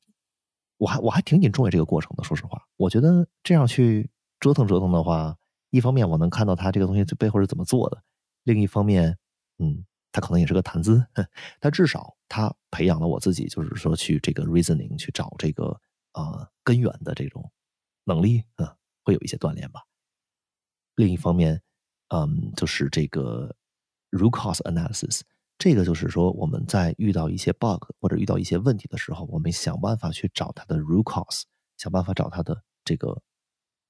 [0.76, 2.22] 我还我还挺 enjoy 这个过程的。
[2.22, 5.35] 说实话，我觉得这样去折腾折腾的话，
[5.70, 8.03] 一方面我能看到他这个东西背后是怎么做的，
[8.43, 9.16] 另一方面，
[9.59, 11.07] 嗯，他可能也是个谈资，
[11.59, 15.80] 但至少他培养了我自己，就是说去这个 reasoning 去找这个
[16.12, 17.51] 呃根源的这种
[18.05, 18.68] 能力，嗯，
[19.03, 19.80] 会有一些锻炼吧。
[20.97, 21.62] 另一方面，
[22.09, 23.57] 嗯，就是这个
[24.11, 25.22] root cause analysis。
[25.57, 31.42] 这个就是说，我们在遇到一些 bug 或者遇到一些问题的时候，我们想办法去找它的 root cause，
[31.76, 33.22] 想办法找它的这个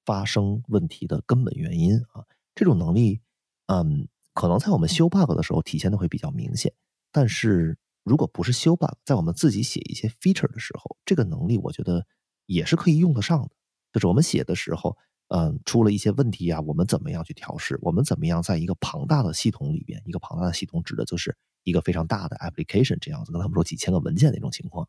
[0.05, 2.23] 发生问题的根本原因啊。
[2.53, 3.19] 这种能力，
[3.67, 6.71] 嗯，可能在我们修 bug 的时候体现的会比较明显。
[7.11, 12.05] 但是如果不是修 bug，在我们自己写一些 feature 的时候，这个能力我觉得
[12.45, 13.49] 也是可以用得上的。
[13.91, 14.97] 就是我们写的时候。
[15.29, 17.79] 嗯，出了一些问题啊，我们怎么样去调试？
[17.81, 19.99] 我们怎么样在一个庞大的系统里边？
[20.05, 21.35] 一个庞大的系统指的就是
[21.65, 23.33] 一个非常大的 application 这样子。
[23.33, 24.87] 跟他们说几千个文件那种情况，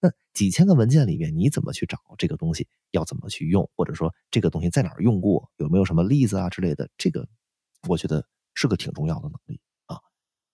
[0.00, 2.68] 那几千个文件里面，你怎么去找这个东西？
[2.92, 3.68] 要怎么去用？
[3.74, 5.50] 或者说这个东西在哪儿用过？
[5.56, 6.88] 有没有什么例子啊之类的？
[6.96, 7.28] 这个
[7.88, 8.24] 我觉得
[8.54, 9.98] 是个挺重要的能力啊，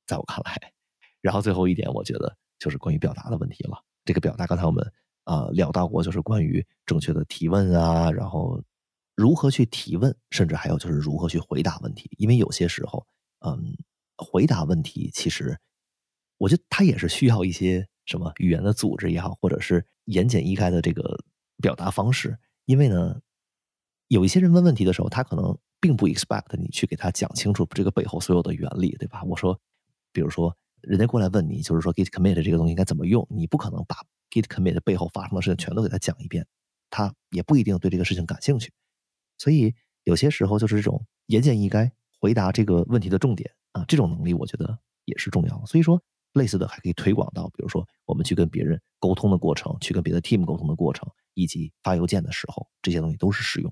[0.07, 0.73] 在我看来。
[1.21, 3.85] 然后最后一点，我觉得就是关于表达的问题了。
[4.07, 4.91] 这个表达，刚才我们
[5.25, 8.63] 啊聊到过，就是关于正确的提问啊，然后。
[9.17, 13.07] 如何去提问，甚至还有就是如何去回答问题，因为有些时候，
[13.47, 13.77] 嗯，
[14.17, 15.59] 回答问题其实，
[16.39, 21.19] 我觉得它也是需要一些什么语言的组织也好，或者是言简意赅的这个
[21.59, 22.39] 表达方式。
[22.67, 23.21] 因为呢，
[24.09, 29.23] 有一些人问问题的时候，他可能并不 expect 你去给他讲清楚这个背后所有的原理，对吧？
[29.25, 29.61] 我说，
[30.13, 33.97] 比如说，人家过来问你，就是说 git commit 这个东西应该怎么用，你不可能把
[34.31, 36.47] git commit 的背后发生的事情全都给他讲一遍，
[36.89, 38.73] 他也不一定对这个事情感兴趣。
[39.37, 41.91] 所以有些时候就是这种言简意赅
[42.21, 45.67] 回答这个问题的重点啊，这种能力我觉得也是重要的。
[45.67, 46.03] 所以说，
[46.33, 53.71] 类似的还可以推广到，比如说我们去跟别人沟通的过程，去跟别的 team 沟通的过程，以及发邮件的时候，这些东西都是适用。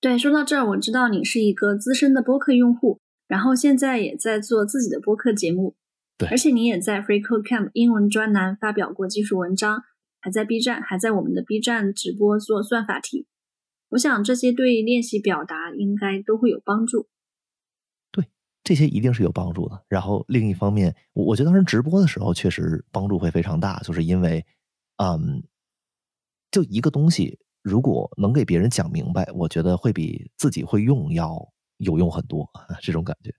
[0.00, 5.76] 对，说到这儿，我知道你是一个资深的播客用户，然后现在也在做自己的播客节目，
[6.18, 9.82] 对，而且你也在 FreeCodeCamp 英文专栏发表过技术文章，
[10.20, 13.26] 还在 B 站，还在我们的 B 站直播做算法题。
[13.90, 17.06] 我想这些对练习表达应该都会有帮助。
[18.64, 19.84] 这些一定是有帮助的。
[19.88, 24.44] 然后另一方面，我我觉得当时直播的时候确实帮助会非常大，就是因为，
[24.96, 25.44] 嗯，
[26.50, 32.50] 就一个东西，如果能给别人讲明白，我觉得会比自己会用要有用很多。
[32.82, 33.32] 这种感觉。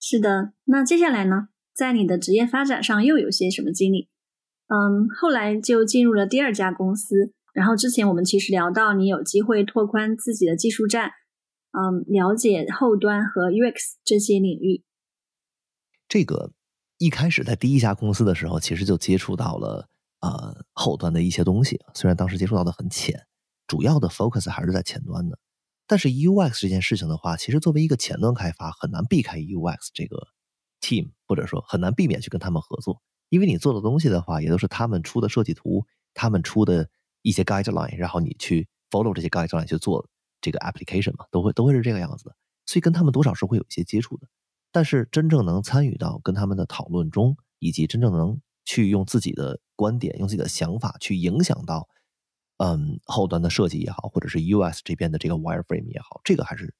[0.00, 1.48] 是的，那接下来呢？
[1.74, 4.08] 在你的职业发展上又有些什么经历？
[4.68, 7.32] 嗯，后来就进入了第二家公司。
[7.52, 11.10] 然后之前我们其实聊到，你有机会拓宽自己的技术站，
[11.76, 14.84] 嗯，了解后端和 UX 这些领域。
[16.08, 16.52] 这个
[16.98, 19.88] 一开始在第一家公司的时候，其实就接触到了
[20.20, 23.26] 呃后端的一些东西，虽然当时接触到的很浅，
[23.66, 25.38] 主要的 focus 还是在前端的。
[25.86, 30.28] 但是 UX 这件事情的话，其实作为一个前端开发，很难避开 UX 这个
[30.80, 36.88] team，或者说很难避免去跟他们合作，因为你做的东西的话，也都是他们出的设计图，他们出的
[37.22, 40.08] 一些 guideline，然后你去 follow 这些 guideline 去做
[40.44, 42.36] 这个 application 嘛，都会都会是这个样子的，
[42.66, 44.28] 所以跟他们多少是会有一些接触的。
[44.70, 51.88] 但是真正能参与到跟他们的讨论中，以及真正能去用自己的观点、用自己的想法去影响到。
[52.58, 56.72] 嗯，后端的设计也好，或者是 US 这边的这个 wireframe 也好，这个还是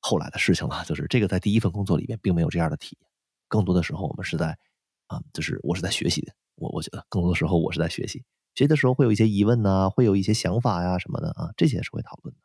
[0.00, 0.82] 后来的事情了。
[0.86, 3.08] 就是这个在第一份工作里面并没有这样的体验，
[3.46, 4.56] 更多的时候我们是在
[5.08, 6.32] 啊，就是我是在学习的。
[6.54, 8.20] 我我觉得更多的时候我是在学习，
[8.54, 12.40] 学习的时候会有一些疑问呐，会有一些想法呀什么的啊，这些是会讨论的。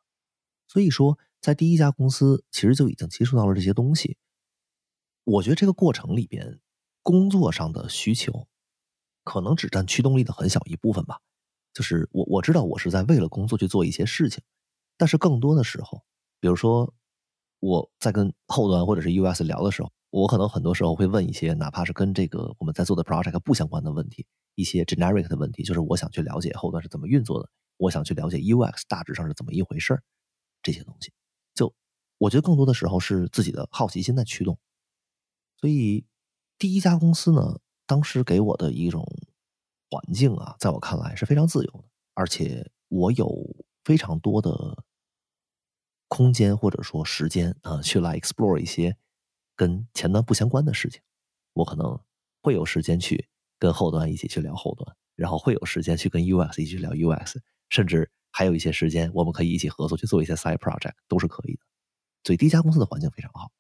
[0.70, 4.18] 所以说，在第一家公司其实就已经接触到了这些东西。
[5.24, 6.60] 我觉得这个过程里边，
[7.02, 8.48] 工作上的需求
[9.24, 11.20] 可能只占驱动力的很小一部分吧。
[11.74, 14.44] 就是我我知道我是在为了工作去做一些事情，
[14.96, 16.04] 但是更多的时候，
[16.40, 16.94] 比如说
[17.60, 30.04] 我在跟后端或者是 US 聊的时候，我可能很多时候会问一些哪怕是跟这个我们在做的 project 不相关的问题，一些 generic 的问题，就是我想去了解后端是怎么运作的，我想去了解 UX 大致上是怎么一回事儿，
[30.62, 31.12] 这些东西，
[31.54, 31.74] 就
[32.18, 34.58] 我觉得更多的时候是自己的好奇心在驱动。
[35.58, 36.06] 所以
[36.58, 39.06] 第一家公司呢，当时给我的一种。
[39.92, 41.84] 环境啊，在我看来是非常自由的，
[42.14, 43.28] 而且我有
[43.84, 44.84] 非常多的
[46.08, 48.96] 空间或者说时间啊，去来 explore 一些
[49.56, 51.02] 跟前端不相关的事情。
[51.54, 52.00] 我可能
[52.44, 57.38] 会有时间去跟后端一起去聊后端，然后会有时间去跟 UX 一起去聊 UX，
[57.70, 61.60] 甚至还有一些时间我们可以一起合作去做一些 side project，都是可以的。
[62.24, 63.52] 所以第一家公司的环境非常好，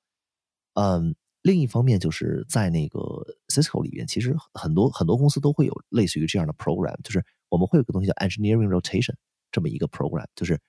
[0.75, 1.13] 嗯。
[1.41, 2.99] 另一方面，就是在那个
[3.47, 9.15] Cisco 里边，其实很多很多公司都会有类似于这样的 program，就是我们会有个东西叫 engineering rotation
[9.51, 10.59] 这么一个 program，就是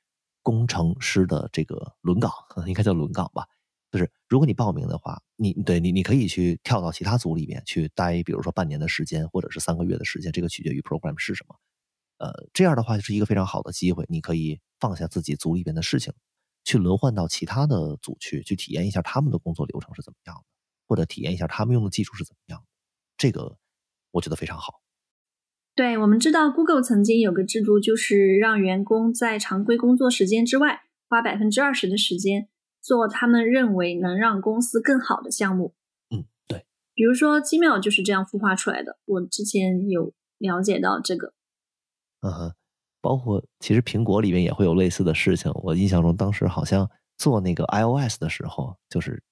[0.42, 2.30] 工程师的这个轮岗，
[2.68, 3.44] 应该叫轮岗吧。
[3.90, 11.56] 就是如果你报名的话，你对你你可以去跳到其他组里面去待，比如说半年的时间，或者是三个月的时间，这个取决于 program 是什么。
[12.20, 16.12] 呃，这样的话就是一个非常好的机会，你可以放下自己组里边的事情，
[16.64, 20.42] 去轮换到其他的组去，去体验一下他们的工作流程是怎么样的。
[20.86, 22.66] 或者体验一下他们用的技术是怎么样的，
[23.16, 23.56] 这个
[24.10, 24.82] 我觉得非常好。
[25.76, 32.48] 对我们知道，Google 曾经有个制度，就是让员工在常规工作时间之外，花百分之二十的时间
[32.82, 35.74] 做他们认为能让公司更好的项目。
[36.10, 36.66] 嗯，对。
[36.92, 38.98] 比如说，Gmail 就是这样孵化出来的。
[39.04, 41.32] 我之前有了解到这个。
[42.20, 42.52] 嗯，
[43.00, 45.50] 包括其实苹果里面也会有类似的事情。
[45.54, 49.22] 我印象中，当时好像做那个 iOS 的时候，就是。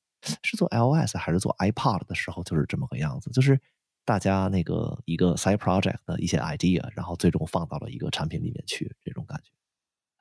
[0.42, 3.30] 是做 iOS 还是做 iPod 的时候，就是这么个样子。
[3.30, 3.58] 就是
[4.04, 9.52] 大家那个一个 side project 的一些 idea，然后最终放到了一个产品里面去，这种感觉。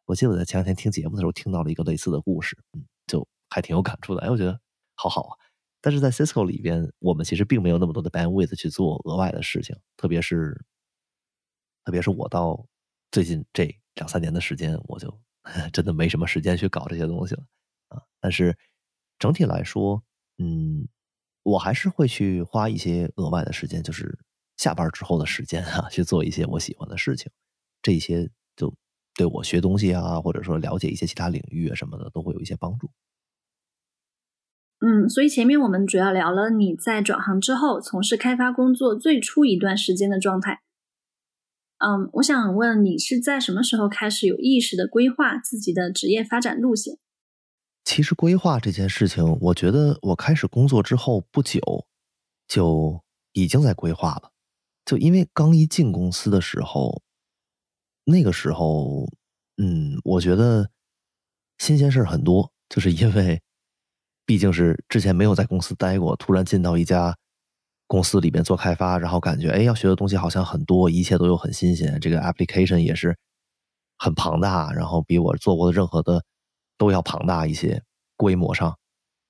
[0.05, 4.21] 我记得我在前两天听节目的时候听到了一个类似的故事，嗯，就还挺有感触的。
[4.21, 4.57] 哎，我觉得
[4.93, 5.33] 好好啊。
[5.81, 10.63] 但是在 Cisco 里边，我们其实并没有那么多的 bandwidth 去做额外的事情，特别是
[11.87, 12.67] 特别是我到
[13.11, 15.07] 最近这两三年的时间，我就
[15.71, 17.43] 真的没什么时间去搞这些东西了
[17.87, 18.03] 啊。
[18.19, 18.57] 但是。
[19.19, 20.03] 整体来说，
[20.37, 20.87] 嗯，
[21.41, 24.19] 我还是会去花一些额外的时间，就是
[24.57, 27.31] 下班之后的时间啊，去做一些我喜欢的事情。
[27.81, 28.71] 这些就
[29.15, 32.91] 对我学东西啊，或者说了解一些其他领域啊什么的，都会有一些帮助。
[34.81, 40.61] 嗯，所以前面我们主要聊了你在转行之后从事开发工作最初一段时间的状态。
[41.79, 46.97] 嗯，我想问你是在什么时候开始有意识的规划自己的职业发展路线？
[47.85, 51.61] 其实规划这件事情，我觉得我开始工作之后不久，
[52.47, 53.01] 就
[53.33, 54.31] 已经在规划了。
[54.85, 57.01] 就因为刚一进公司的时候，
[58.05, 59.05] 那个时候，
[59.57, 60.71] 嗯，我觉得
[61.57, 63.41] 新鲜事儿很多，就是因为
[64.25, 67.17] 毕竟是之前没有在公司待过，突然进到一家
[67.87, 73.17] 公司里边做开发，然后感觉哎，要学的东西好像很多，一切都有很新鲜，这个 application 也是
[73.97, 76.23] 很庞大，然后比我做过的任何的。
[76.79, 77.81] 都要庞大一些
[78.15, 78.77] 规模上，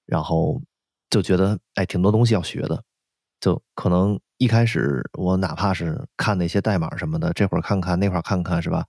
[0.05, 0.62] 然后
[1.10, 2.84] 就觉得哎，挺多东西要学的，
[3.39, 8.84] 就可能一开始我哪怕是看那些代码什么的，这会儿看看那会儿看看是吧？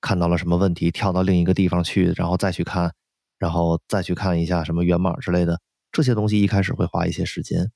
[0.00, 2.94] 看到了什么问题，跳到另一个地方去，然后再去看，
[3.40, 5.60] 然后再去看一下什么源码之类的，
[5.90, 7.72] 这些东西一开始会花一些时间。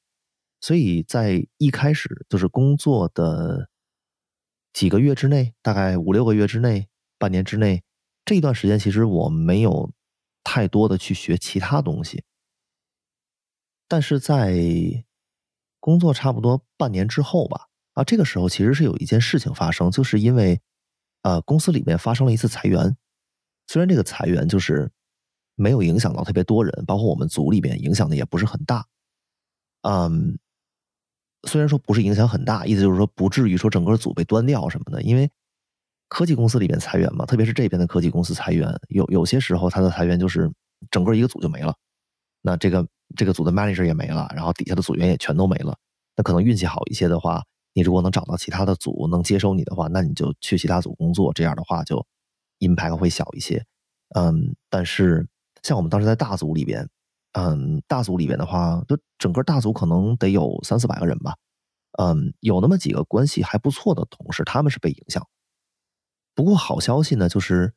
[0.61, 3.69] 所以在一开始就是工作的
[4.73, 6.89] 几个月之内，大概五六个月之内，
[7.19, 7.83] 半年之内，
[8.25, 9.91] 这一段时间其实我没有
[10.45, 12.25] 太多的去学其他东西。
[13.89, 14.55] 但是在
[15.81, 20.61] 工作差不多半年之后吧，啊，这个时候其实是有一件事情发生，就是因为
[21.23, 22.97] 呃公司里面发生了一次裁员，
[23.67, 24.93] 虽然这个裁员就是
[25.57, 28.87] 没有影响到特别多人，包括我们组里面影响的也不是很大，
[29.83, 30.39] 嗯，
[31.49, 35.31] 虽然说不是影响很大，意思就是说不至于说整个组被端掉什么的，因为
[36.09, 40.51] 科技公司里面裁员嘛，特别是这边的科技公司裁员，有有些时候他的裁员就是
[40.91, 41.75] 整个一个组就没了，
[42.43, 42.87] 那这个。
[43.17, 45.77] 这个组的 manager 也没了，然后底下的组员也全都没了。
[46.17, 51.33] 那可能运气好一些的话，你如果能找到其他的组能接收你的话，那你就去其他组工作。
[51.33, 52.07] 这样的话就
[52.61, 53.67] impact 会小一些。
[54.15, 55.27] 嗯，但是
[55.65, 56.89] 像我们当时在大组里边，
[57.33, 61.37] 嗯，大组里边的话，就整个大组可能得有三四百个人吧。
[61.99, 65.27] 嗯，有那么几个关系还不错的同事，他们是被影响。
[66.35, 67.75] 不过好消息呢，就是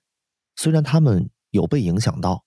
[0.55, 2.43] 虽然他们有被影响到。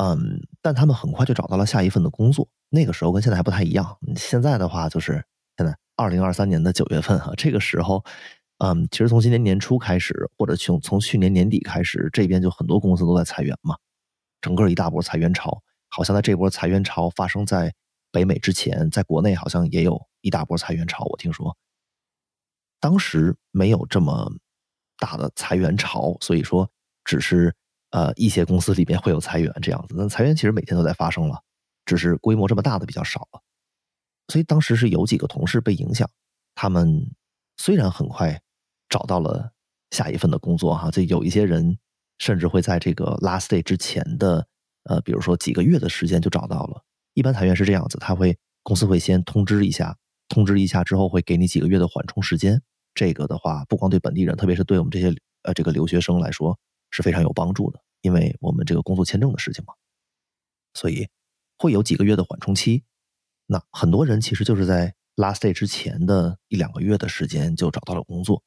[0.00, 2.48] 嗯，但他们很快就找到了下一份的工作。
[2.68, 3.98] 那个时候跟现在还不太一样。
[4.14, 5.24] 现在的话，就是
[5.56, 8.04] 现在二零二三年的九月份哈，这个时候，
[8.58, 13.74] 嗯，其实从今年年初开始，或者从从去年年底开始，这边就很多公司都在裁员嘛，
[14.40, 15.60] 整个一大波裁员潮。
[15.88, 17.74] 好像在这波裁员潮发生在
[18.10, 21.04] 北美之前，在国内好像也有一大波裁员潮。
[21.04, 21.56] 我听说，
[22.80, 24.32] 当时没有这么
[24.98, 26.70] 大的裁员潮，所以说
[27.04, 27.54] 只是。
[27.90, 31.42] 呃，一些公司里面会有裁员这样子，那裁员其实每天都在发生了，
[31.86, 33.40] 只是规模这么大的比较少了。
[34.30, 36.06] 所以当时是有几个同事被影响，
[36.54, 37.10] 他们
[37.56, 38.42] 虽然很快
[38.90, 39.52] 找到了
[39.90, 41.78] 下一份的工作哈，就有一些人
[42.18, 44.46] 甚至会在这个 last day 之前的
[44.88, 46.82] 呃，比如说几个月的时间就找到了。
[47.14, 49.96] 一般裁员是这样子，他会公司会先通知一下，
[50.28, 52.60] 通知一下之后会给你几个月的缓冲时间。
[52.94, 56.58] 这个的话，不光对本地人，特别是对我们这些呃这个留学生来说。
[56.90, 59.74] 是非常有帮助的，因为我们这个工作签证的事情嘛，
[60.72, 61.06] 所以
[61.58, 62.82] 会有几个月的缓冲期。
[63.44, 68.42] 那很多人其实就是在 last day 之前的一两个月的时间就找到了工作。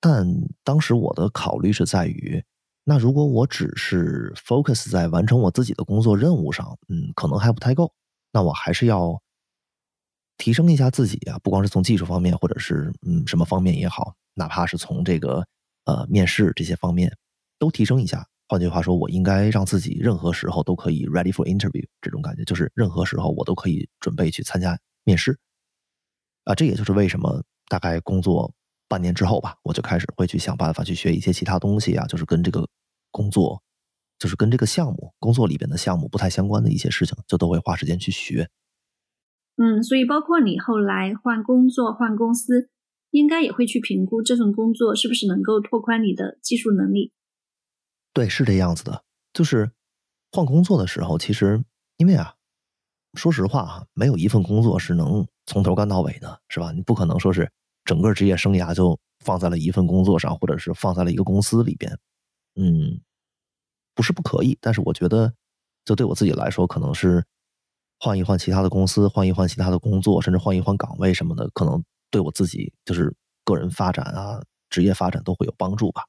[0.00, 0.26] 但
[0.64, 2.42] 当时我的考虑是在于，
[2.90, 7.92] 那如果我只是 focus 在完成我自己的工作任务上，嗯，可能还不太够。
[8.32, 9.22] 那我还是要
[10.36, 15.46] 提升一下自己啊，不光是从技术方面，或者是嗯什么方面也好，哪怕是从这个。
[15.86, 17.10] 呃，面试这些方面
[17.58, 18.24] 都提升一下。
[18.46, 25.36] 换句话说，我应该让自己任何时候都可以 ready for interview，这种感觉就是任何时候我都可以准备去参加面试。
[26.44, 28.52] 啊，这也就是为什么大概工作
[28.88, 32.68] 半年之后吧，我就开始会去想办法去学一些其他东西啊，就是跟这个
[33.10, 33.62] 工作，
[34.18, 38.50] 就是跟这个项目工作里边的项目不太相关的一些事情，就都会花时间去学。
[39.56, 42.70] 嗯，所以包括你后来换工作、换公司。
[43.12, 47.12] 应该也会去评估这份工作是不是能够拓宽你的技术能力。
[48.12, 49.02] 对，是这样子的。
[49.32, 49.72] 就是
[50.30, 51.60] 换工作的时候，其实
[51.96, 52.36] 因为啊，
[53.14, 56.70] 说实话啊，没有一份工作是能从头干到尾的，是吧？
[56.70, 57.50] 你不可能说是
[57.84, 61.98] 整个职业生涯就放在了一份工作上，或者是放在了一个公司里边。
[62.56, 63.00] 嗯，
[63.94, 65.32] 不是不可以，但是我觉得，
[65.84, 67.24] 就对我自己来说，可能是
[67.98, 71.82] 换一换其他的公司，换一换其他的工作，甚至换一换岗位什么的，可能。
[72.12, 76.02] 对我自己就是个人发展啊，职业发展都会有帮助吧。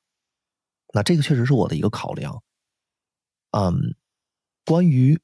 [0.96, 2.42] 那这个确实是我的一个考量。
[3.52, 3.94] 嗯，
[4.66, 5.20] 关于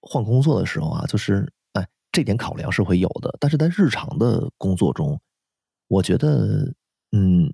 [0.00, 3.36] 换工作的时候啊，就是哎，这点考量是会有的。
[3.38, 5.20] 但是在日常的工作中，
[5.88, 6.72] 我觉得，
[7.10, 7.52] 嗯，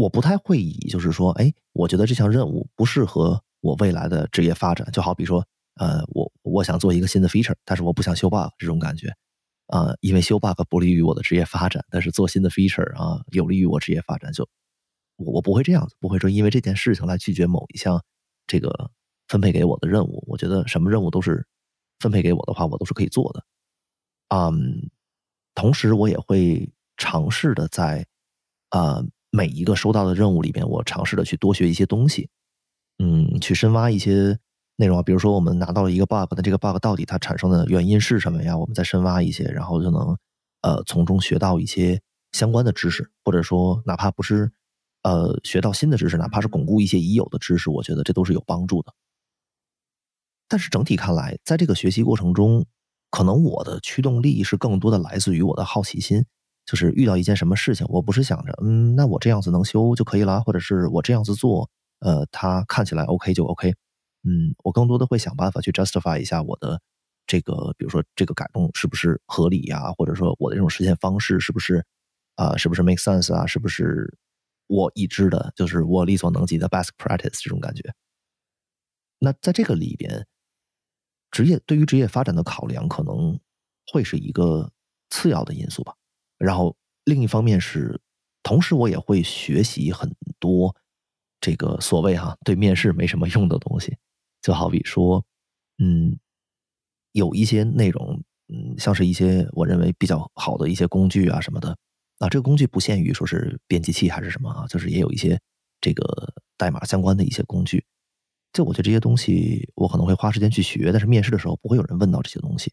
[0.00, 4.90] 我不太会以就是说，哎，我觉得这项任务不适合我未来的职业发展。
[4.92, 5.46] 就好比说，
[5.76, 9.14] 呃，我我想做一个新的 feature，但是我不想修 bug 这种感觉。
[9.66, 14.32] 啊，因为修 bug 不利于我的职业发展，但是做新的 feature 啊，有利于我职业发展。
[14.32, 14.48] 就
[15.16, 18.02] 我我不会这样子，不会说因为这件事情来拒绝某一项
[18.48, 18.90] 这个
[19.28, 20.24] 分配给我的任务。
[20.26, 21.46] 我觉得什么任务都是
[22.00, 23.44] 分配给我的话，我都是可以做的。
[24.30, 24.90] 嗯，
[25.54, 28.04] 同时我也会尝试的在
[28.70, 32.28] 啊每一个收到的任务里边，我尝试的去多学一些东西，
[32.98, 34.38] 嗯，去深挖一些。
[34.76, 38.56] 内容，比如说我们拿到了一个 bug，那这个 bug 到底它产生的原因是什么呀？
[38.56, 40.16] 我们再深挖一些，然后就能
[40.62, 42.00] 呃从中学到一些
[42.32, 44.50] 相关的知识，或者说哪怕不是
[45.02, 48.94] 呃学到新的知识，哪怕是巩固一些已有的知识，我觉得这都是有帮助的。
[50.48, 52.64] 但是整体看来，在这个学习过程中，
[53.10, 56.24] 可能我的驱动力是更多的来自于我的好奇心，
[56.70, 61.68] 就是遇到一件什么事情，我不是想着嗯，那我这样子能修就可以了，或者是我这样子做，
[61.98, 63.74] 呃，它看起来 OK 就 OK。
[64.22, 66.80] 嗯，我更多的会想办法去 justify 一下我的
[67.26, 69.90] 这个，比如说这个改动是不是合理呀？
[69.98, 71.84] 或者说我的这种实现方式是不是
[72.36, 72.56] 啊？
[72.56, 73.44] 是不是 make sense 啊？
[73.46, 74.16] 是不是
[74.68, 77.92] 我已知的，就是我力所能及的 best practice 这种感觉？
[79.18, 80.24] 那在这个里边，
[81.32, 83.40] 职业对于职业发展的考量可能
[83.92, 84.70] 会是一个
[85.08, 85.96] 次要的因素吧。
[86.40, 86.74] 然后
[87.04, 88.00] 另一方面是，
[88.42, 90.74] 同时我也会学习很多
[91.40, 93.96] 这个所谓哈对面试没什么用的东西，
[94.42, 95.24] 就好比说，
[95.78, 96.18] 嗯，
[97.12, 101.76] 有一些内容，嗯，像是一些我认为比较好的一些工具啊什么的
[102.18, 105.38] 啊，这个工具不限于说是编辑器还是什么啊，就是也有一些
[105.80, 107.84] 这个代码相关的一些工具。
[108.52, 112.72] 就我觉得这些东西，我可能会花时间去学，但是面试的时候不会有人问到这些东西。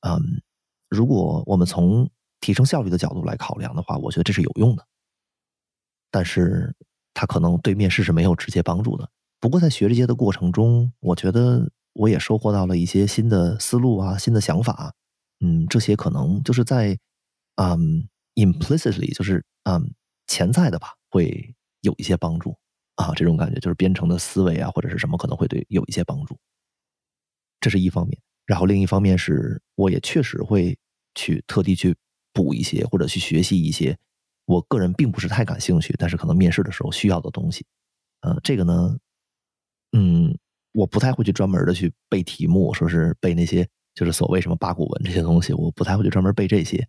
[0.00, 0.42] 嗯，
[0.90, 4.86] 如果我们从提升效率的角度来考量的话，我觉得这是有用的。
[6.10, 6.74] 但是
[7.14, 9.08] 它可能对面试是没有直接帮助的。
[9.40, 14.94] 不过在学这些的过程中，我觉得我也收获到了一些新的思路啊，新的想法。
[15.40, 16.98] 嗯，这些可能就是在
[17.56, 19.92] 嗯 implicitly 就是嗯
[20.26, 22.56] 潜在的吧，会有一些帮助。
[22.94, 26.38] 啊，这种感觉就是编程的思维啊，或者是什么可能会对有一些帮助，
[27.60, 28.18] 这是一方面。
[28.46, 30.78] 然后另一方面是，我也确实会
[31.14, 31.94] 去特地去
[32.36, 33.96] 补一些或者去学习一些
[34.44, 37.64] 我个人并不是太感兴趣，但是可能面试的时候需要的东西。
[38.20, 38.98] 呃，这个呢，
[39.92, 40.36] 嗯，
[40.74, 46.86] 我不太会去专门的去背题目，说是背那些就是所谓什么八股文这些东西，我不太会去专门背这些。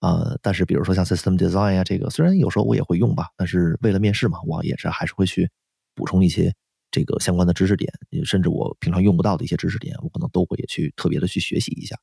[0.00, 5.50] 啊，但是比如说像 system design 呀，这个虽然有时候我也会用吧，但是为了面试嘛，我也是还是会去
[5.94, 6.52] 补充一些
[6.90, 7.92] 这个相关的知识点，
[8.24, 11.96] 甚至我平常用不到的一些知识点，我可能都会也去特别的去学习一下。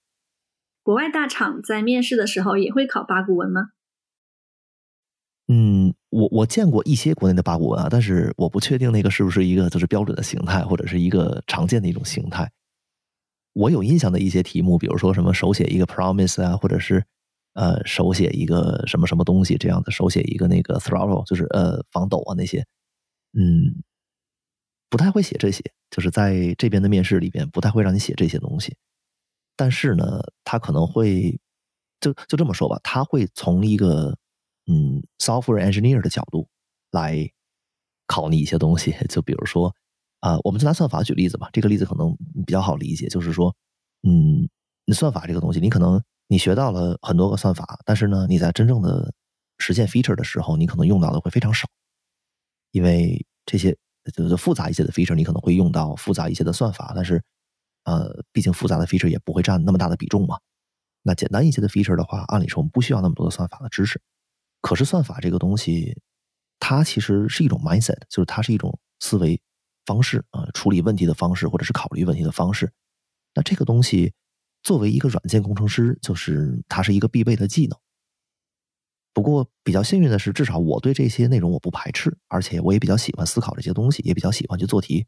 [0.83, 3.69] 国外大厂在面试的时候也会考八股文吗？
[5.47, 12.51] 嗯，我我见过一些国内的八股文啊，但是我不确定那个是不是一个就是标准的形态，或者是一个常见的一种形态。
[13.53, 17.03] 我有印象的一些题目，比如说什么手写一个 promise 啊，或者是。
[17.55, 22.65] 呃，手写一个什么什么东西这样的，手写一个那个 throttle，就是呃防抖啊那些，
[23.33, 23.83] 嗯，
[24.89, 25.61] 不太会写这些，
[25.91, 28.75] 就是在这边的面试里边不太会让你写这些东西。
[29.55, 31.39] 但是呢，他可能会
[31.99, 34.17] 就就这么说吧，他会从一个
[34.67, 36.47] 嗯 software engineer 的角度
[36.91, 37.29] 来
[38.07, 38.95] 考你一些东西。
[39.09, 39.73] 就比如说
[40.19, 43.55] 啊，我们就拿算法举例子吧，这个例子可能比较好理解，就是说，
[44.03, 44.47] 嗯，
[44.93, 46.01] 算法这个东西，你可能。
[46.29, 49.13] 你学到了很多个算法，但是呢，你在真正的
[49.59, 51.67] 实现 feature 的时候，你可能用到的会非常少，
[52.71, 53.77] 因为这些
[54.15, 57.21] 就是复杂一些的 feature，你可能会用到复杂一些的算法，但是
[57.83, 60.39] 呃，毕竟复杂的 feature 也不会占那么大的比重嘛。
[61.01, 64.01] 那简单一些的 feature 的话，按理说我们不需要那么多的算法的知识。
[64.61, 65.99] 可是算法这个东西，
[66.59, 69.41] 它其实是一种 mindset，就是它是一种思维
[69.85, 72.71] 方式啊，处理问题的方式，或者是考虑问题的方式。
[73.33, 74.13] 那这个东西。
[74.65, 77.77] 作为一个软件工程师，就是它是一个必备的技能。
[79.13, 85.05] 不过比较幸运的是，至少我对这些内容我不排斥，而且我也比较喜欢思考这些东西，也比较喜欢去做题。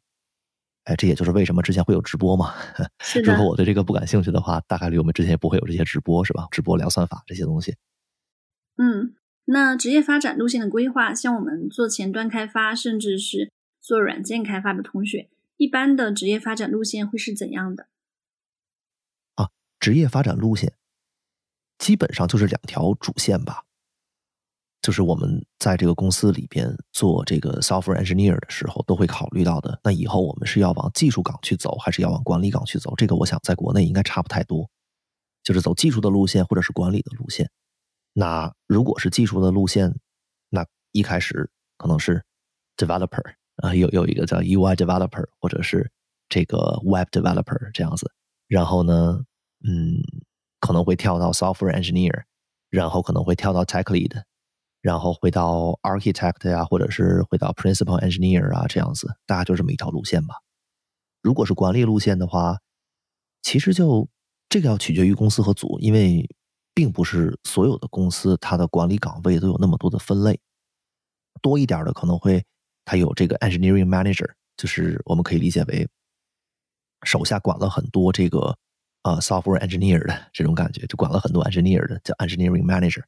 [0.85, 2.53] 哎，这也就是为什么之前会有直播嘛。
[3.23, 6.47] 如果我对这个不感兴趣的话，大概率我们之前也不会有这些直播，是吧？
[6.49, 7.75] 直播聊算法这些东西。
[8.77, 9.15] 嗯，
[9.45, 17.87] 那职业发展路线的规划，像我们做前端开发，甚至是做软件开发的同学，一般的职业发展路线会是怎样的？
[19.35, 20.73] 啊职业发展路线
[21.77, 23.64] 基本上就是两条主线吧，
[24.85, 29.79] 就是我们在这个公司里边做这个 software engineer 的时候都会考虑到的。
[29.83, 32.93] 那以后我们是要往技术岗去走，还是要往管理岗去走？
[32.95, 34.69] 这个我想在国内应该差不太多，
[35.43, 37.49] 就是走技术的路线或者是管理的路线。
[38.13, 39.91] 那如果是技术的路线，
[40.49, 42.23] 那一开始可能是
[42.77, 43.23] developer
[43.55, 45.91] 啊，有有一个叫 UI developer 或者是
[46.29, 48.11] 这个 web developer 这样子，
[48.47, 49.23] 然后呢？
[49.67, 49.97] 嗯，
[50.59, 52.23] 可能会跳到 software engineer，
[52.69, 54.21] 然后可能会跳到 tech lead，
[54.85, 60.35] 然后回到 architect 呀，或者是回到 principal engineer 啊，这样子，大概就这么一条路线吧。
[61.23, 62.59] 如果是管理路线的话，
[63.41, 64.07] 其实就
[64.47, 66.29] 这个要取决于公司和组，因为
[66.75, 70.39] 并不是所有的公司它的管理岗位都有那么多的分类，
[71.41, 72.45] 多一点的可能会
[72.85, 75.89] 它有这个 engineering manager，就是我们可以理解为
[77.01, 78.55] 手下管了很多这个。
[79.01, 83.03] 啊，software engineer 的这种感觉，就管了很多 engineer 的，叫 engineering manager。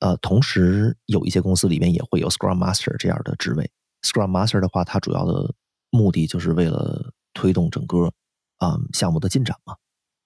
[0.00, 3.70] 呃，同时有一些公司里面也会有 scrum master 这样的职位。
[4.02, 5.54] scrum master 的话，它主要的
[5.90, 8.12] 目的就是为了推动整个
[8.58, 9.76] 啊项目的进展嘛。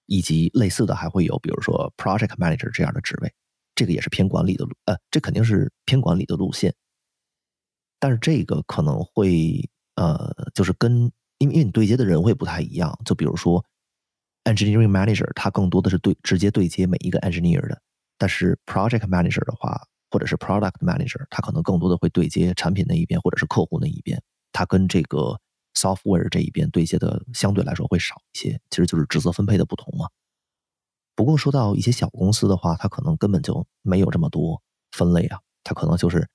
[0.07, 3.33] 以及类似的还会有，比如说 project manager 这样的职位，
[3.75, 6.75] 这个也是偏管理的路，呃，这肯定是偏管理的路线。
[7.99, 13.65] 但是这个可能会呃，就是跟因为因为你对接的人会不太一样，就比如说。
[14.45, 17.81] engineering manager 他更多的是对直接对接每一个 engineer 的，
[18.23, 25.41] 但是 project manager 的话，或者是 product manager，他可能更多的会对接产品那一边或者是客户那一边，他跟这个
[25.75, 30.07] software 这一边对接的相对来说会少一些，其实就是职责分配的不同嘛。
[31.17, 34.63] 不过说到一些小公司的话，它可能根本就没有这么多
[34.93, 36.29] 分类啊，它可能就是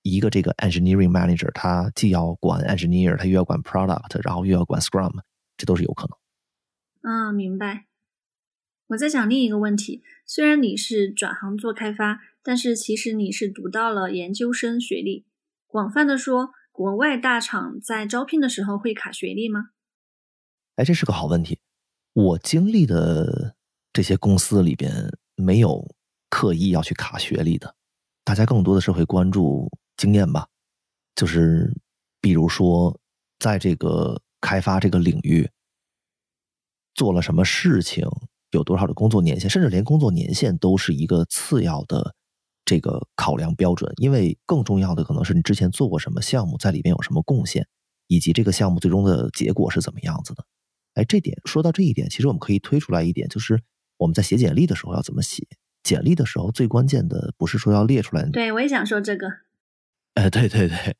[0.00, 5.12] 一个这个 engineering manager，他既要管 engineer，他又要管 product，然后又要管 scrum，
[5.58, 6.16] 这都是有可能。
[7.02, 7.84] 嗯，明白。
[8.88, 15.24] 我在想另一个问题，虽然你是转行做开发，但是其实你是读到了研究生学历。
[15.66, 19.70] 广泛的说，国外大厂在招聘的时候会卡学历吗？
[20.76, 21.58] 哎，这是个好问题。
[22.12, 23.56] 我经历的。
[23.96, 24.92] 这些公司里边
[25.36, 25.94] 没有
[26.28, 27.76] 刻意要去卡学历的，
[28.24, 30.48] 大家更多的是会关注经验吧。
[31.14, 31.72] 就是
[32.20, 33.00] 比如说，
[33.38, 35.48] 在这个开发这个领域
[36.96, 38.04] 做了什么事情，
[38.56, 42.14] 有多少的工作年限，甚至连工作年限都是一个次要的
[42.64, 43.92] 这个考量标准。
[43.96, 47.66] 因为更重要的可能是你之前做过什么项目，在里边有什么贡献，
[48.06, 50.44] 以及这个项目最终的结果是怎么样子的。
[50.94, 53.62] 哎，这点说到这一点，其实我们可以推出来一点，就是。
[53.96, 55.46] 我们在写简历的时候要怎么写？
[55.84, 58.28] 简历的时候最关键的不是说要列出来。
[58.28, 59.28] 对，我也想说这个。
[60.14, 60.96] 哎，对对对，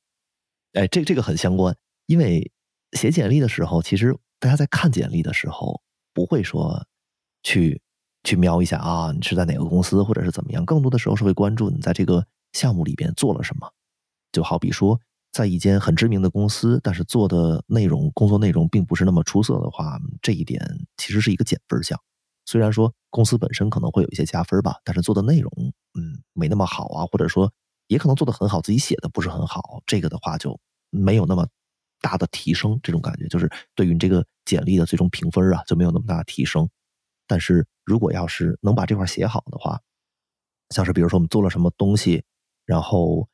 [0.74, 1.76] 哎，这这个很相关，
[2.06, 2.52] 因为
[2.92, 5.82] 写简历的时候，其实大家在看简历的时候
[6.14, 6.86] 不会说
[7.44, 7.80] 去
[8.24, 13.70] 去瞄一下啊，你是在哪个公司或者是怎么样，更多的时候是会关注你在这个项目里边做了什么。
[14.32, 14.98] 就好比说，
[15.30, 20.60] 在一间很知名的公司，但是做的内容工作内容并不是那么出色的话，这一点
[20.96, 21.96] 其实是一个减分项。
[22.46, 25.50] 虽然说公司本身可能会有一些加分吧，但是做的内容，
[25.94, 27.52] 嗯，没那么好啊，或者说
[27.86, 30.58] 也可能做的很好，自己写的不是很好，这个的话就
[30.90, 31.46] 没有那么
[32.00, 32.78] 大的提升。
[32.82, 36.68] 这种感觉就是对于你这个简历的最终评分啊，就没有那么大的提升。
[37.26, 39.80] 但是如果要是能把这块写好的话，
[40.70, 42.24] 像是比如说我们做了什么东西，
[42.64, 43.28] 然后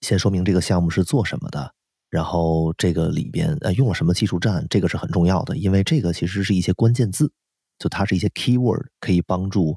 [0.00, 1.74] 先说明这个项目是做什么的，
[2.10, 7.32] 然后这个里边呃用了什么技术栈，这个是很重要的，因为这个其实是一些关键字。
[7.78, 9.76] 就它是一些 keyword，可以帮助，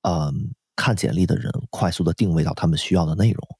[0.00, 3.58] 嗯，看简历的人快速的定位到他们需要的内容。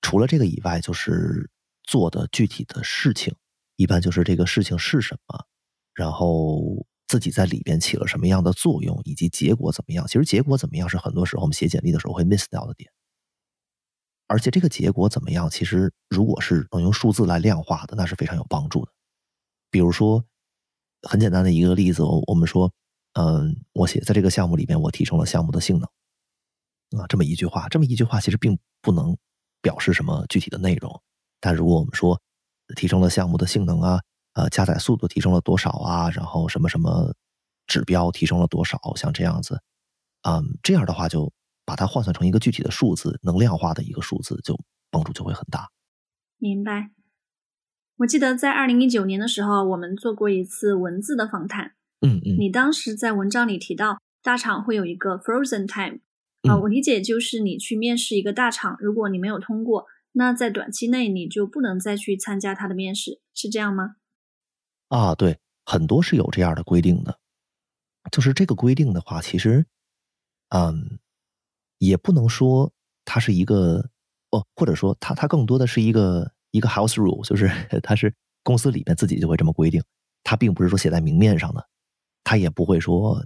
[0.00, 1.50] 除了这个以外，就是
[1.82, 3.34] 做的具体的事情，
[3.76, 5.44] 一般就是这个事情是什么，
[5.92, 10.06] 然后自己在里边起了什么样的作用，以及结果怎么样。
[10.06, 12.88] 其实结果怎么样是很多时候我们写简历的时候会 miss 掉的点。
[14.28, 18.92] 而且这个结果怎么样，其实如果是能用数字来量化的，那是非常有帮助的。
[19.72, 20.24] 比如说。
[21.08, 22.70] 很简单的一个例子，我我们说，
[23.14, 29.16] 嗯，我写在这个项目里面，我提升了项目的性能，啊，这么一句话，这么一句话其实并不能
[29.62, 31.00] 表示什么具体的内容。
[31.40, 32.20] 但如果我们说
[32.76, 34.02] 提升了项目的性能啊，
[34.34, 37.14] 呃，加载速度提升了多少啊，然后什么什么
[37.66, 39.62] 指标提升了多少，像这样子，
[40.22, 41.32] 嗯，这样的话就
[41.64, 44.58] 把它换算成一个具体的数字，能量化的一个数字，就
[44.90, 45.68] 帮助就会很大。
[46.38, 46.90] 明白。
[47.98, 51.74] 我记得在二零一九年的时候，我们做过一次文字的访谈。
[52.00, 56.00] 嗯嗯，你当时在文章里提到，大厂会有一个 frozen time，
[56.48, 63.96] 啊，我理解就是你去面试一个大厂，如果你没有通过，那在短期内你就不能再去参加他的面试，是这样吗？
[64.90, 67.18] 啊，对，很多是有这样的规定的。
[68.10, 69.64] 就是这个规定的话，其实，
[70.48, 70.98] 嗯，
[71.78, 72.72] 也不能说
[73.04, 73.88] 它是一个，
[74.30, 76.30] 哦，或者说它它更多的是一个。
[76.52, 77.48] 一个 house rule 就是
[77.80, 78.12] 它是
[78.42, 79.80] 公司里面自己就会这么规定，
[80.24, 81.64] 它并不是说写在明面上的，
[82.24, 83.24] 它也不会说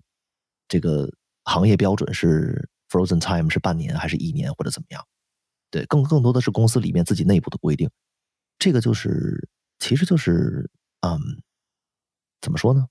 [0.68, 1.08] 这个
[1.44, 5.02] 行业标准是 frozen time 是半年还是一年或者怎么样，
[5.70, 7.88] 对，更更多的是公司里面自己内部的规定。
[8.58, 9.48] 这个就是
[9.78, 10.70] 其实就是
[11.00, 11.18] 嗯，
[12.44, 12.86] 怎么说呢？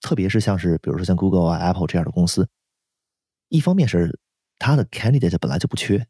[0.00, 2.48] 特别是像是比如说像 Google 啊、Apple 这样的公司，
[3.48, 4.20] 一方面是
[4.58, 6.06] 他的 candidate 本来就不缺，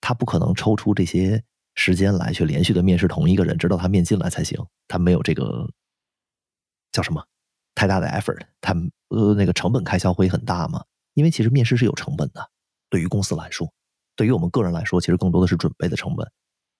[0.00, 1.42] 他不可能抽出这些。
[1.74, 4.62] 时间来去连续的面试同一个人，直到他面进来才行。
[4.86, 5.66] 他没有这个
[6.92, 7.24] 叫什么
[7.74, 8.74] 太大的 effort，他
[9.08, 10.84] 呃那个成本开销会很大嘛？
[11.14, 12.46] 因为其实面试是有成本的，
[12.90, 13.72] 对于公司来说，
[14.16, 16.30] 对于我们个人来说，其实更多的是准备的成本。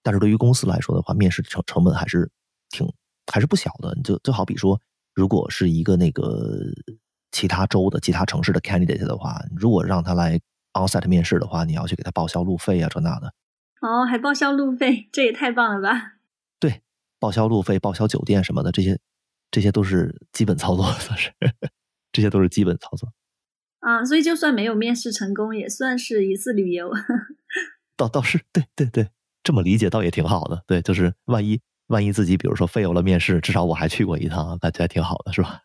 [0.02, 2.30] 但是对于公司来说的话，面试成成本还是
[2.68, 2.86] 挺
[3.32, 3.96] 还是不小的。
[4.04, 4.78] 就就好比说，
[5.14, 6.60] 如果是一个那个
[7.30, 10.40] 其他州的其他城市的 candidate 的话，如果让他来
[10.72, 13.34] onsite 面试的话，你要去给他报销路费啊，这那的。
[13.80, 16.14] 哦，还报销路费，这也太棒了吧！
[16.60, 16.82] 对，
[17.18, 18.98] 报销路费、报销酒店什么的，这些
[19.50, 21.32] 这些都是基本操作，算是
[22.12, 23.12] 这些都是基本操作。
[23.80, 26.92] 啊，所以就算没有面试成功，也算是一次旅游。
[27.96, 29.08] 倒倒是，对对对，
[29.42, 30.62] 这么理解倒也挺好的。
[30.66, 31.60] 对，就是万一
[31.92, 35.60] 万一自己比如说 fail 了面试，至少我还去过一趟，感觉还挺好的，是吧？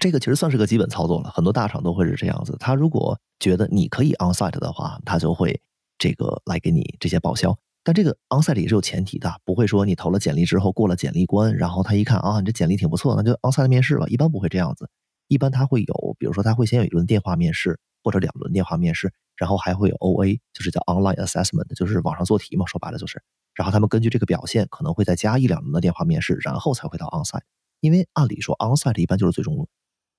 [0.00, 2.56] 这个其实算是个基本操作了，很多大厂都会是这样子。
[2.58, 5.60] 他如果觉得你可以 onsite 的话，他就会
[5.98, 7.56] 这个来给你这些报销。
[7.84, 14.06] 但这个 onsite 也是有前提的，不会说你投了简历之后过了简历关，然后他一看啊，你这简历挺不错，那就 onsite 面试吧。
[14.08, 14.88] 一般不会这样子，
[15.26, 23.20] 一般他会有，比如说他会先有一轮电话面试或者两轮电话面试，然后还会有 OA，就是叫 online assessment，就是网上做题嘛，说白了就是。
[23.58, 27.42] 然后他们根据这个表现，可能会再加一两轮的电话面试，然后才会到 onsite。
[27.80, 29.66] 因为按理说 onsite 一般就是最终论。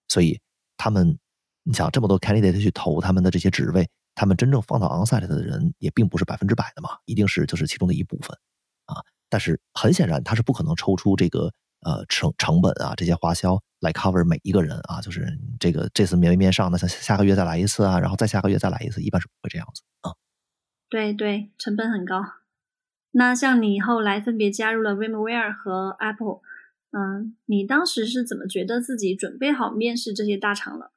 [0.09, 0.41] 所以
[0.75, 1.17] 他们，
[1.63, 8.37] 你想这么多 candidate 去投他们的这些职位，他们真正放到 onsite 的人也并不是百分之百的嘛，一定是就是其中的一部分
[8.87, 8.97] 啊。
[9.29, 20.11] 但是很显然，他是不可能抽出这个呃成成本啊这些花销来 cover 每一个人啊，就是这个这次没面上，那下下个月再来一次啊，然后再下个月再来一次，一般是不会这样子啊。
[20.89, 22.38] 对对，成本很高。
[23.11, 26.41] 那像你后来分别加入了 VMware 和 Apple。
[26.91, 30.91] 嗯，你当时是怎么觉得自己准备好面试这些大厂了？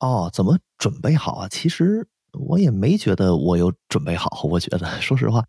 [0.00, 1.48] 哦，怎么准备好啊？
[1.48, 4.28] 其实我也没觉得我有准备好。
[4.44, 5.46] 我觉得， 说实话，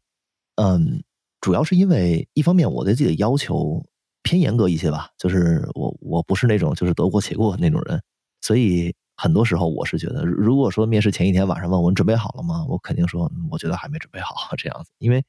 [0.55, 1.03] 嗯，
[1.41, 3.85] 主要是因为一方面我对自己的要求
[4.23, 8.01] 偏严格一些吧，就是我我不是那种就是得过且过那种人，
[8.39, 12.65] 所以很多时候我是觉得，如果说面试前一天晚上问我你准备好了吗？
[12.67, 15.23] 我肯定说我觉得还没准备好 这样子，因为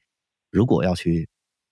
[0.49, 1.29] 如果要去。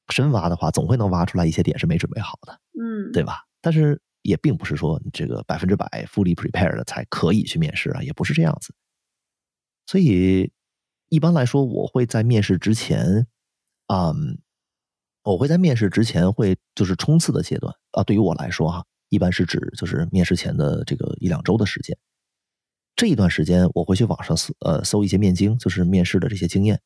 [0.09, 3.45] 深挖的话，总会能挖出来一些点是没准备好的，嗯，对吧？
[3.61, 8.73] 但是也并不是说你这个百分之百 fully prepared 才可以去面试啊，也不是这样子。
[9.85, 10.51] 所以
[11.07, 13.25] 一般来说，我会在面试之前，
[13.87, 14.39] 嗯，
[15.23, 18.03] 我会在面试之前会就是冲刺的阶段啊。
[18.03, 21.97] 对于我来说哈，一般是指就是面试前的这个一两周的时间，
[23.01, 26.79] 这一段时间我会去网上搜呃搜一些面经，就是面试的这些经验。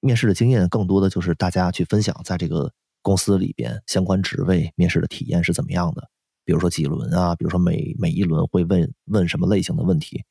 [0.00, 2.72] 面试的经验更多的就是大家去分享，在这个
[3.02, 6.10] 公司里边相关职位面试的体验是怎么样的。
[6.44, 10.24] 比如说几轮啊，比如说每每一轮会问问什么类型的问题。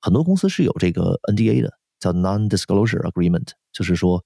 [0.00, 4.24] 很多公司是有这个 NDA 的，叫 Non-Disclosure Agreement，就是说，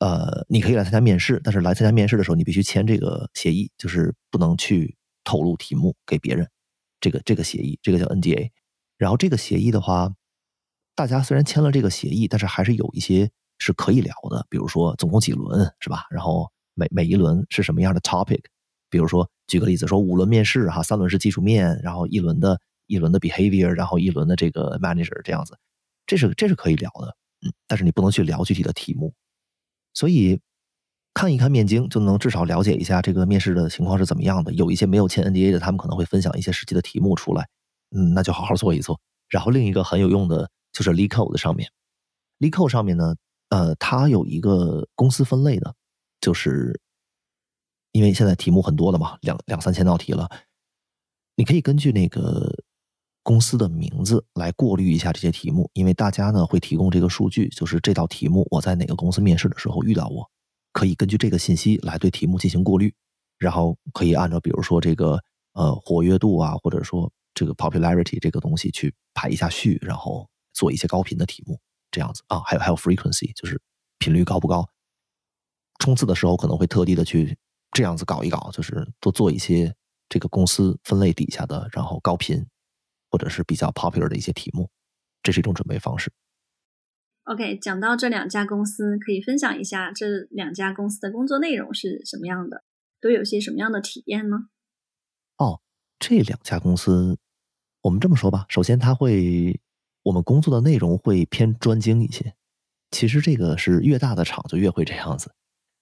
[0.00, 6.50] 呃，你可以来参加面试，但是来参加面试的时候，你必须签这个协议，就是不能去透露题目给别人。
[7.00, 8.50] 这个这个协议，这个叫 NDA。
[9.00, 10.14] 然后这个协议的话，
[10.94, 13.28] 大家虽然签了这个协议，但是还是有一些。
[13.62, 16.06] 是可以聊的，比如说总共几轮是吧？
[16.10, 18.40] 然后每每一轮是什么样的 topic？
[18.88, 25.58] 比如说举个例子，说五轮面试哈，三轮是技术面，然后一轮的一轮的 behavior，然后一轮的这个 manager 这样子，
[26.06, 27.14] 这是这是可以聊的，
[27.46, 29.12] 嗯，但是你不能去聊具体的题目。
[29.92, 30.40] 所以
[31.12, 34.50] 看一看面经，就能至少了解一下这个面试的情况是怎么样的。
[34.54, 37.46] 有一些没有签 NDA 的，他们可能会分享一些实际的题目出来，
[37.90, 39.00] 嗯，那就好好做一做。
[39.28, 41.70] 然后另一个很有用的就是 LeetCode 上面
[42.38, 43.14] ，LeetCode 上面呢。
[43.52, 45.74] 呃，它有一个公司分类的，
[46.20, 46.80] 就是
[47.90, 50.30] 因为现在题目很多了嘛，两两三千道题了，
[51.34, 52.48] 你可以根据那个
[53.24, 60.30] 公司的名字来过滤一下这些题目，因为大家呢会提供这个数据，就是这道题目我在哪个公司面试的时候遇到过，
[60.72, 62.94] 可以根据这个信息来对题目进行过滤，
[63.36, 65.18] 然后可以按照比如说这个
[65.54, 67.10] 呃活跃度啊，或者说
[67.40, 71.58] 这个 popularity 这个东西去排一下序，然后做一些高频的题目。
[71.90, 73.58] 这样子啊，还有还有 frequency，就是
[73.96, 74.68] 频率高不高？
[75.78, 77.38] 冲刺的时候可能会特地的去
[77.72, 79.74] 这样子搞一搞，就是多做一些
[80.10, 82.46] 这个公司分类底下的，然后高频
[83.10, 84.70] 或者是比较 popular 的一些题目，
[85.22, 86.12] 这是一种准备方式。
[87.24, 92.62] OK，讲到这两家公司，可以分享一下这两家公司的工作内容是什么样的，
[93.00, 94.36] 都有些什么样的体验呢？
[95.38, 95.62] 哦，
[95.98, 97.18] 这两家公司，
[97.82, 99.60] 我们这么说吧，首先它会。
[100.02, 102.34] 我们工作的内容会偏专精一些，
[102.90, 105.34] 其实这个是越大的厂就越会这样子。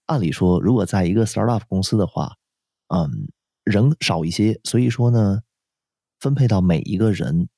[0.07, 2.35] 按理说，如果在一个 startup 公司的话，
[2.89, 3.29] 嗯，
[3.63, 5.43] 人少一些，所以说呢，
[6.19, 7.49] 分配到每一个人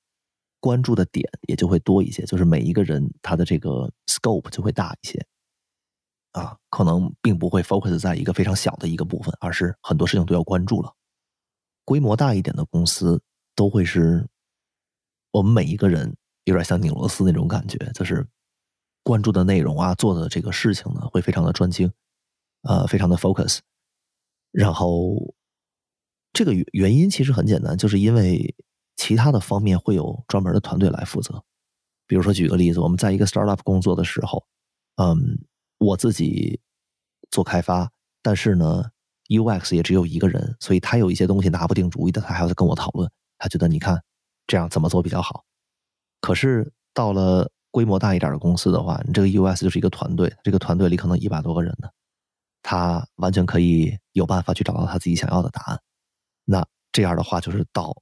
[0.61, 5.27] 关注的点也就会多一些，就是每一个人他的这个 scope 就会大一些。
[6.33, 10.93] 啊，可能并不会 focus 在一个非常小的一个部分，而是很多事情都要关注了。
[11.87, 13.23] 规模大一点的公司
[13.61, 14.27] 都会是
[15.33, 16.17] 我们每一个人。
[16.45, 18.27] 有点像拧螺丝那种感觉，就是
[19.03, 21.93] 关注的内容啊，做的这个事情呢，会非常的专精，
[22.63, 23.59] 呃，非常的 focus。
[24.51, 25.35] 然后
[26.33, 28.57] 这个原原因其实很简单，就是因为
[28.97, 31.45] 其他的方面会有专门的团队来负责。
[32.07, 34.45] 比如说，举个例子，我们在一个 startup 工作的时候，
[34.97, 35.39] 嗯，
[35.77, 36.59] 我自己
[37.31, 37.93] 做开发，
[38.23, 38.91] 但是呢
[39.29, 43.09] ，UX 也只有一个人，所以他有一些东西拿不定主意的，他还要跟我讨论。
[43.41, 44.01] 他觉得你看
[44.47, 45.45] 这样怎么做比较好。
[46.21, 51.89] 可是到了规模大一点的公司的话，你这个 US 就是一个团队，这个团队里可能一百多个人呢，
[52.63, 55.81] 他完全可以有办法去找到他自己想要的答案。
[56.45, 57.97] 那这样的话，就是到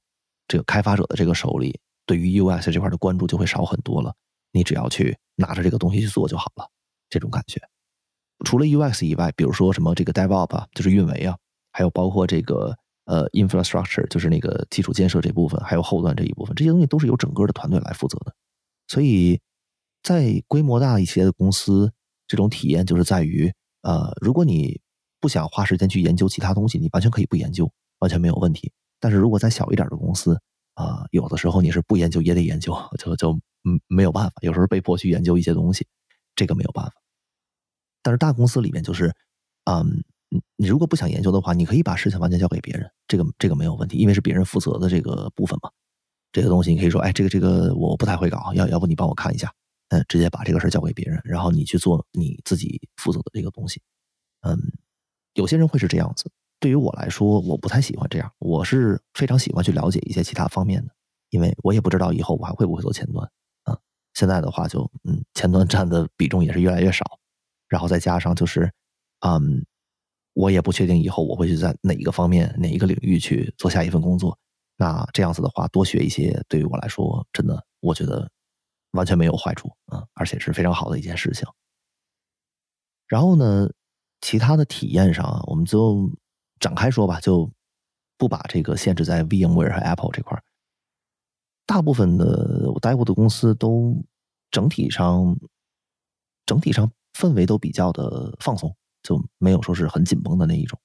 [0.47, 4.13] 这个开发者的这个手里，对于 UX 这块的关注就会少很多了。
[4.51, 6.67] 你只要去拿着这个东西去做就好了，
[7.09, 7.61] 这种感觉。
[8.43, 11.37] 除了 UX 以外，比如说什么这个 DevOps 啊，就是运维啊，
[11.71, 12.75] 还有包括这个
[13.09, 18.35] 呃 Infrastructure，就是那个基础建设这部分，还有后端这一部分，这些东西都是由整个的团队来负责的。
[18.87, 19.41] 所以
[20.03, 21.91] 在规模大一些的公司，
[22.27, 24.79] 这种体验就是在于，呃，如果你
[25.19, 28.71] 不想花时间去研究其他东西，你完全可以不研究，完全没有问题。
[28.99, 30.39] 但是如果在小一点的公司，
[30.75, 33.33] 啊，有的时候你是不研究也得研究，就就
[33.63, 35.87] 嗯没有办法，有时候被迫去研究一些东西，
[36.35, 36.93] 这个没有办法。
[38.03, 39.13] 但是大公司里面就是，
[39.65, 40.03] 嗯，
[40.57, 45.71] 你如果不想研究的话，你可以把事情完全交给别人，这个这个没有问题，因为是别人负责的这个部分嘛。
[46.31, 49.51] 这个东西你可以说，哎，这个这个我不太会搞，要要不你帮我看一下，
[49.89, 53.81] 嗯，直接把这个事交给别人，然后你去做你自己负责的这个东西。
[54.41, 54.55] 嗯，
[55.33, 56.31] 有些人会是这样子。
[56.59, 58.31] 对于我来说，我不太喜欢这样。
[58.37, 60.91] 我是非常喜欢去了解一些其他方面的，
[61.29, 63.27] 因为我也不知道以后我还会不会做前端。
[63.63, 63.75] 啊，
[64.13, 67.03] 现在的话就嗯，前端占的比重也是越来越少。
[67.67, 68.71] 然后再加上就是，
[69.21, 69.65] 嗯，
[70.33, 74.37] 我也不确定以后我会去在哪一个方面、哪一个领域去做下一份工作。
[74.77, 78.29] 那这样子的话，多学一些对于我来说，真的我觉得
[78.91, 81.47] 完全没有坏处啊，而且是非常好的一件事情。
[83.07, 83.69] 然后呢，
[84.21, 86.11] 其他的体验上，我们就。
[86.59, 87.49] 展开说吧，就
[88.17, 90.43] 不把这个限制在 VMware 和 Apple 这块儿。
[91.65, 93.95] 大部分的我待过的公司都
[94.51, 95.39] 整体上
[96.45, 98.75] 整体上氛围都比较的放松，
[99.09, 100.79] 就没有说是很紧绷的那一种。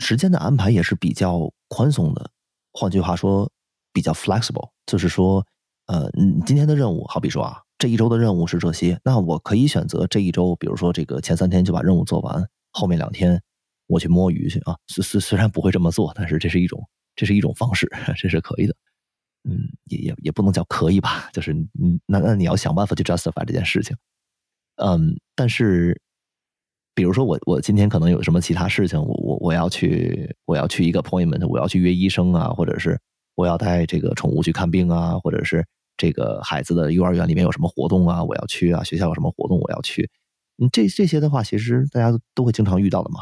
[0.00, 2.28] 时间的安排也是比较宽松的，
[2.72, 3.48] 换句话说，
[3.92, 5.46] 比较 flexible，就是说，
[5.86, 13.40] 呃，你今天的任务，好比说啊，这一周的任务是这些，那我可以选择这一周，比如说这个前三天就把任务做完，后面两天。
[13.86, 14.74] 我去摸鱼去啊！
[14.86, 16.82] 虽虽虽然不会这么做，但是这是一种
[17.14, 17.86] 这是一种方式，
[18.16, 18.74] 这是可以的。
[19.46, 19.58] 嗯，
[19.90, 23.94] 也也也不能叫可以吧，就是嗯，那那你要想办法去 justify 这件事情。
[24.76, 26.00] 嗯，但是
[26.94, 32.98] 比如说我我今天可能有什么其他事情，我我我要去我要去一个 appointment，我要去约医生啊，或者是
[33.34, 35.66] 我要带这个宠物去看病啊，或者是
[35.96, 40.08] 这个孩子的幼儿园里面有什么活动啊，我要去啊，学校有什么活动我要去。
[40.58, 43.20] 嗯，这这些的话，其实大家都会经常遇到的嘛。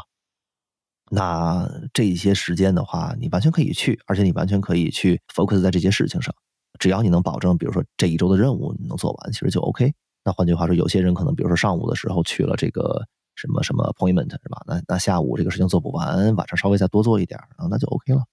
[1.09, 6.33] 那这一些时间的话，你完全可以去，而且你完全可以去 focus 在这些事情上。
[6.79, 9.93] 只要你能保证，比如说这一周的任务你能做完，其实就 OK。
[10.23, 14.63] 那换句话说，有些人可能，比如说上午的时候去了这个什么什么 appointment 是吧？
[14.67, 18.23] 那那下午这个事情做不完，晚上稍微再多做一点，然后那就 OK 了。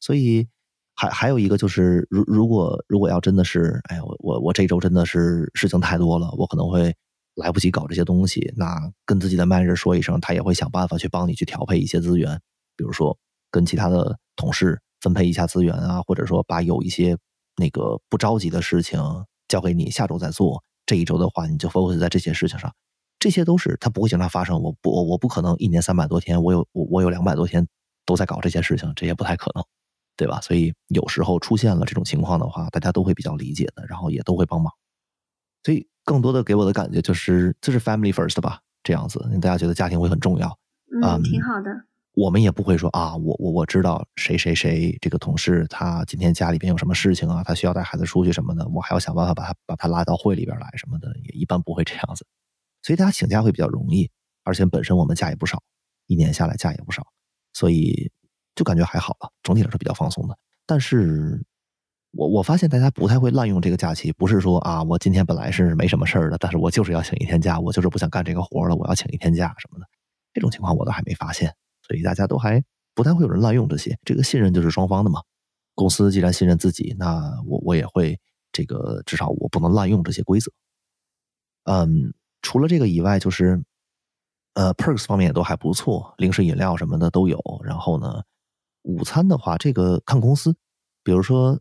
[0.00, 0.48] 所以
[0.94, 6.94] 还还有一个就是，如如果如果要真的是，哎呀，我我我这周真的是事情太多了，我可能会。
[7.36, 12.38] 来不及搞这些东西，那跟自己的 manager 说一声，他也会想办法去帮你去调配一些资源，
[12.76, 13.16] 比如说
[13.52, 17.16] 跟其他的同事分配一下资源啊，或者说把有一些
[17.56, 19.00] 那个不着急的事情
[19.48, 20.62] 交给你，下周再做。
[20.84, 22.74] 这一周的话，你就 focus 在这些事情上，
[23.20, 24.60] 这些都是它不会经常发生。
[24.60, 27.64] 我不，我不可能一年三百多天，我有我我有两百多天
[28.04, 29.62] 都在搞这些事情，这也不太可能，
[30.16, 30.40] 对吧？
[30.40, 34.72] 所以有时候出现了这种情况的话，大家都会比较理解的，然后也都会帮忙，
[35.62, 35.86] 所以。
[36.02, 40.58] 更多的给我的感觉就是，就是 family first 吧，这样子，大家觉得家庭会很重要，
[41.04, 41.70] 嗯，挺好的。
[42.14, 52.26] 我们也不会说啊，我我我知道谁谁谁这个同事，他今天家里边有什么事情啊，他需要带孩子出去什么的，我还要想办法把他把他拉到会里边来什么的，也一般不会这样子。
[52.82, 54.10] 所以大家请假会比较容易，
[54.44, 55.62] 而且本身我们假也不少，
[56.06, 57.06] 一年下来假也不少，
[57.52, 58.10] 所以
[58.54, 60.36] 就感觉还好了，整体上是比较放松的。
[60.66, 61.44] 但是。
[62.12, 69.86] 我我发现大家不太会滥用这个假期，不是说啊，我今天本来是没什么事儿的，但是我就是要请一天假，我就是不想干这个活了，我要请一天假什么的，
[70.32, 71.54] 这种情况我都还没发现，
[71.86, 72.60] 所以大家都还
[72.96, 73.96] 不太会有人滥用这些。
[74.04, 75.22] 这个信任就是双方的嘛，
[75.76, 78.18] 公司既然信任自己，那我我也会
[78.50, 80.50] 这个至少我不能滥用这些规则。
[81.62, 83.62] 嗯，除了这个以外，就是
[84.54, 87.40] 呃，perks 方面也都还不错，零食饮料什么的都有。
[87.64, 88.22] 然后呢，
[88.82, 90.54] 午餐的话，这个看公司，
[91.02, 91.58] 比如说。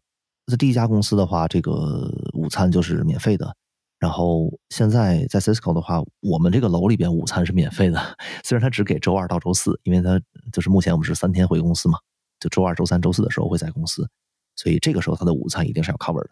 [0.49, 3.55] 在第一家公司的话，这个午餐就是免费的。
[3.99, 8.01] 然后现在在 Cisco 的话，我们这个楼里边午餐是免费的，
[8.43, 10.19] 虽然他只给周二到周四，因为他
[10.51, 11.99] 就是目前我们是三天回公司嘛，
[12.39, 14.09] 就周二、周三、周四的时候会在公司，
[14.55, 16.31] 所以这个时候他的午餐一定是要 cover 的。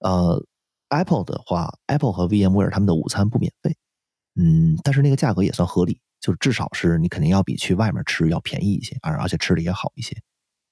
[0.00, 0.44] 呃
[0.88, 3.76] ，Apple 的话，Apple 和 VMware 他们的午餐不免费，
[4.34, 10.16] 嗯，但是那个价格也算合理，就是至少是你肯定要比去外面吃要便宜一些，而而且吃的也好一些，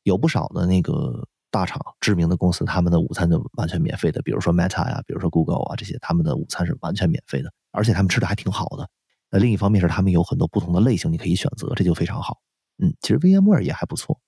[0.03, 1.29] 有不少的那个。
[1.51, 8.91] 大厂知名的公司，他们的午餐就完全免费的，比如说 Meta 呀，比如说 Google 啊，这些他们的午餐是完全免费的，而且他们吃的还挺好的。
[9.31, 12.41] 那另一方面是他们有很多不同的类型，你可以选择，这就非常好。
[12.83, 14.19] 嗯，其实 VMware 也还不错。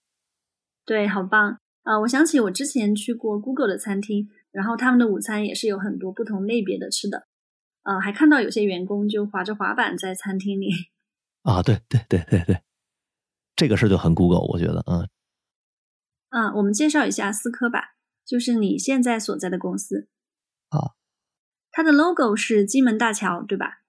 [0.84, 1.58] 对，好棒。
[1.82, 7.28] 啊，我想起我之前去过 Google 的餐厅，然后他们的午餐也是有很多不同类别的吃的。
[7.82, 10.70] 呃，还看到有些员工就滑着滑板在餐厅里。
[11.44, 12.62] 啊，对对对对对，
[13.54, 15.08] 这个事就很 Google，我觉得，嗯。
[16.30, 20.08] 嗯，我们介绍一下思科吧，就是你现在所在的公司。
[20.70, 20.96] 啊。
[21.70, 23.82] 它的 logo 是金门大桥，对吧？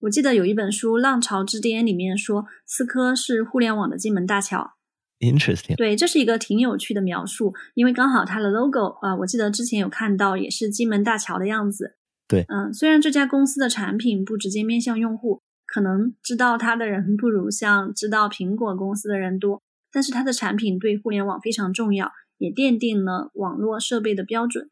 [0.00, 4.74] 我记得有一本书《浪潮之巅》里面说，思科是互联网的金门大桥。
[5.24, 5.76] Interesting。
[5.76, 11.96] 对，这是一个挺有趣的描述，因为刚好它的 logo 啊，我记得之前有看到也是金门大桥的样子。
[12.26, 24.70] 对，嗯，虽然这家公司的产品不直接面向用户，可能知道它的人不如像知道苹果公司的人多，但是它的产品对互联网非常重要，也奠定了网络设备的标准。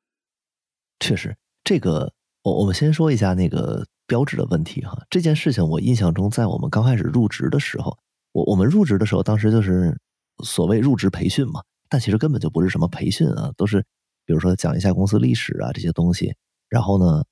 [1.01, 2.12] 确实，这个
[2.43, 4.97] 我我们先说一下那个标志的问题哈。
[5.11, 7.99] 这件事情我印象中，在我们刚开始入职的时候，
[8.33, 9.95] 我我们入职的时候，当时就是
[10.42, 13.80] 所谓入职培训嘛，但其实根本就不是什么培训啊，都是
[14.24, 16.34] 比如说讲一下公司历史啊这些东西，
[16.68, 17.24] 然后呢。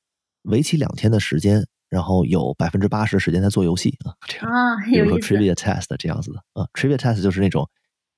[0.44, 7.68] 为期两天的时间，然后有百分之八十时间在做游戏啊，这样啊，比如说 trivia test 这样子的啊，trivia test 就是那种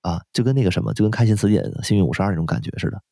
[0.03, 3.03] 啊，就跟那个什么，就跟开心词典、幸运五十二那种感觉似的。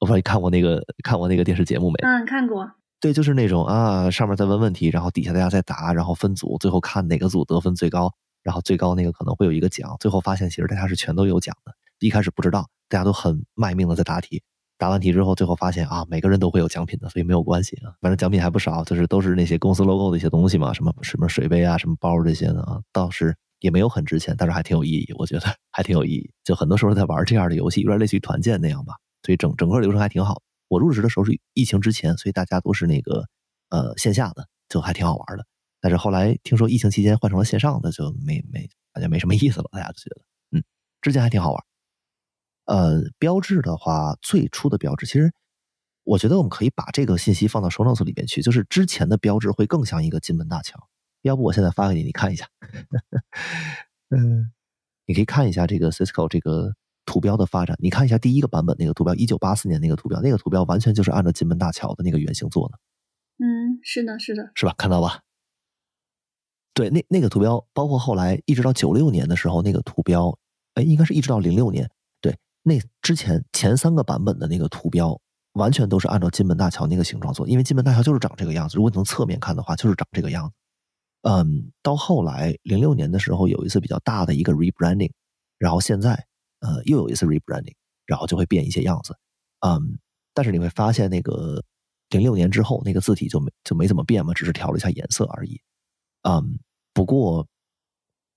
[0.00, 1.98] 我不知道你看过那个看过那个电视节目没？
[2.02, 2.68] 嗯，看过。
[2.98, 8.12] 对，就是那种啊，上面在问问题，然后底下大家在答，然后分组，最后看哪个组得分最高，
[8.42, 9.96] 然后最高那个可能会有一个奖。
[10.00, 14.42] 最后发现其实大家是全都有奖的，一开始不知道，大家都很卖命的在答题。
[14.76, 17.92] 答完题之后，最后发现啊，每个人都会有奖品的，所以没有关系啊。
[18.00, 26.30] 反正奖品还不少，就是都是那些公司 logo 的一些东西嘛，什么什么水杯啊，什么包这些的啊，倒是也没有很值钱，但是还挺有意义，我觉得 还挺有意义。
[26.44, 28.94] 就很多时候在玩这样的游戏，有点类似于团建那样吧。
[29.24, 30.40] 所以整整个流程还挺好。
[30.68, 33.24] 我入职的时候是疫情之前，所以大家都是那个
[33.70, 35.44] 呃线下的，就还挺好玩的。
[35.80, 40.64] 但是后来听说疫情期间换成了线上的，就没没感觉没什么意思了，大家都觉得嗯，
[41.00, 41.64] 之前还挺好玩。
[42.64, 45.32] 呃，标志的话，最初的标志，其实
[46.04, 50.88] 我觉得我们可以把这个信息放到 show notes 里面去，就是之前的标志会更像一个金门大桥。
[51.22, 52.46] 要不我现在发给你，你看一下。
[54.10, 54.52] 嗯，
[55.06, 56.74] 你可以看一下这个 Cisco 这个
[57.06, 62.78] 图标的发展，你看一下第一个版本那个图标，一九八四年那个图标，那个图标完全就是按照金门大桥的那个原型做的。
[63.38, 64.74] 嗯，是的，是的，是吧？
[64.76, 65.20] 看到吧？
[66.78, 70.32] 对，那那个图标，包括后来一直到九六年的时候，那个图标，
[70.74, 71.90] 哎，应该是一直到零六年。
[72.20, 72.32] 对
[72.62, 75.20] 那之前前三个版本的那个图标，
[75.54, 78.76] 完全都是按照金门大桥那个形状做，因为金门大桥就是长这个样子。
[78.76, 80.54] 如果你从侧面看的话，就是长这个样子。
[81.22, 85.10] 嗯，到后来零六年的时候，有一次比较大的一个 rebranding，
[85.58, 86.12] 然后现在
[86.60, 87.74] 呃又有一次 rebranding，
[88.06, 89.16] 然后就会变一些样子。
[89.66, 89.98] 嗯，
[90.32, 91.60] 但是你会发现那个
[92.10, 95.60] 零六年之后那个字体就没就没怎么变嘛，只是调了一下颜色而已。
[96.22, 96.58] 嗯，
[96.98, 97.46] 不过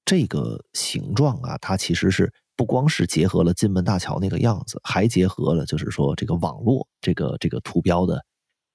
[0.06, 2.32] 这个形状啊，它其实是。
[2.58, 8.24] 不光是结合了金门大桥那个样子，还结合了就是说这个网络这个这个图标的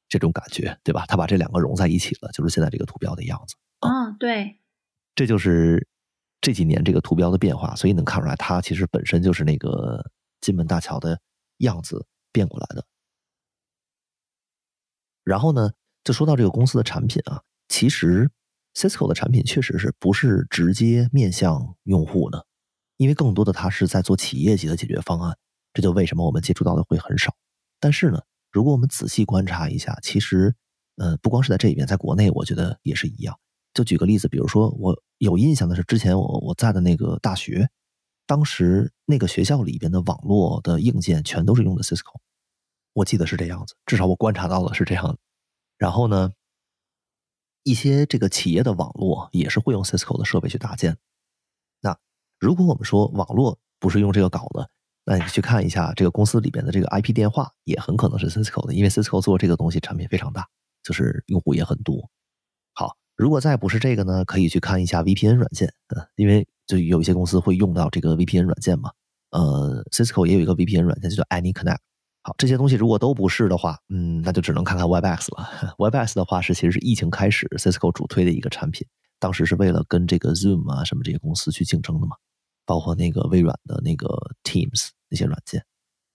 [0.09, 1.05] 这种感觉，对吧？
[1.07, 3.55] 它把这两个融在一起了，就是现在这个图标的样子。
[3.87, 4.59] 嗯，对，
[5.15, 5.87] 这就是
[6.41, 10.05] 这几年这个图标的变化，所以能看出来，它其实本身就是那个
[10.41, 11.21] 金门大桥的
[11.59, 12.85] 样子变过来的。
[15.23, 15.71] 然后呢，
[16.03, 18.29] 就说到这个公司的产品啊，其实
[18.77, 22.47] Cisco 的产品确实是不是直接面向用户的。
[22.99, 25.37] 因为更多的它是在做企业级的解决方案，
[25.73, 27.35] 这就为什么我们接触到的会很少。
[27.79, 30.55] 但是呢，如果我们仔细观察一下，其实，
[30.97, 33.39] 呃，不光是在这边，在国内，我觉得也是一样。
[33.75, 37.69] 就举个例子，比如说我有印象的是，之前我我在的那个大学，
[38.27, 42.19] 当时那个学校里边的网络的硬件全都是用的 Cisco，
[42.95, 45.19] 我记得是这样子，至少我观察到的是这样。
[45.77, 46.33] 然后呢，
[47.67, 50.97] 一些这个企业的网络也是会用 Cisco 的设备去搭建。
[51.81, 51.99] 那
[52.39, 54.71] 如果我们说网络不是用这个搞的，
[55.05, 60.47] 那你去看一下这个公司里边的这个 IP 电话，也很可能是 Cisco 的，因为 Cisco 做这个东西产品非常大，
[60.85, 62.09] 就是用户也很多。
[62.73, 68.93] 好，如果再不是这个呢，可以去看一下 VPN 软件，嗯，因为就有一些公司会用到这个 VPN 软件嘛。
[69.33, 71.79] 呃，Cisco 也有一个 VPN 软件，就叫 AnyConnect。
[72.27, 75.49] 好，这些东西如果都不是的话，嗯，那就只能看看 Webex 了。
[75.79, 78.85] Webex 的话是其实是疫情开始 Cisco 主推的一个产品，
[79.21, 82.17] 当时是为了跟这个 Zoom 啊什么这些公司去竞争的嘛。
[82.65, 84.09] 包括那个微软的那个
[84.43, 85.65] Teams 那些软件，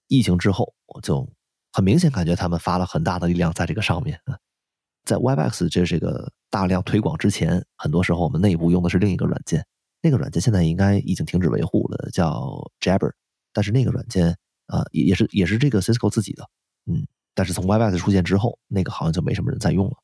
[0.10, 1.26] 疫情之后，我就
[1.72, 4.20] 很明显感觉他们发了很大的力量在这个上面。
[5.08, 9.66] 在 Webex 这这个大量推广之前，很多时候我们内部用的是另一个软件，
[10.02, 13.14] 那个软件现在应该已经停止维护了，叫 Jabber。
[13.54, 14.36] 但是那个软件
[14.72, 16.50] 啊，也也是也是这个 Cisco 自己的，
[16.86, 17.06] 嗯。
[17.34, 19.98] 但是从 Webex 出现之后，那个好像就没什么人在用了。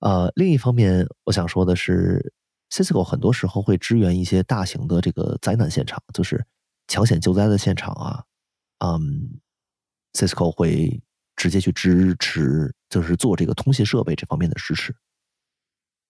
[0.00, 2.32] 呃，另一方面，我想说的是。
[2.68, 6.44] Cisco 很多时候会支援一些大型的这个灾难现场，就是
[6.88, 8.24] 抢险救灾的现场啊，
[8.80, 9.38] 嗯
[10.14, 11.00] ，Cisco 会
[11.36, 14.92] 直接去支持，就是做这个通信设备这方面的支持。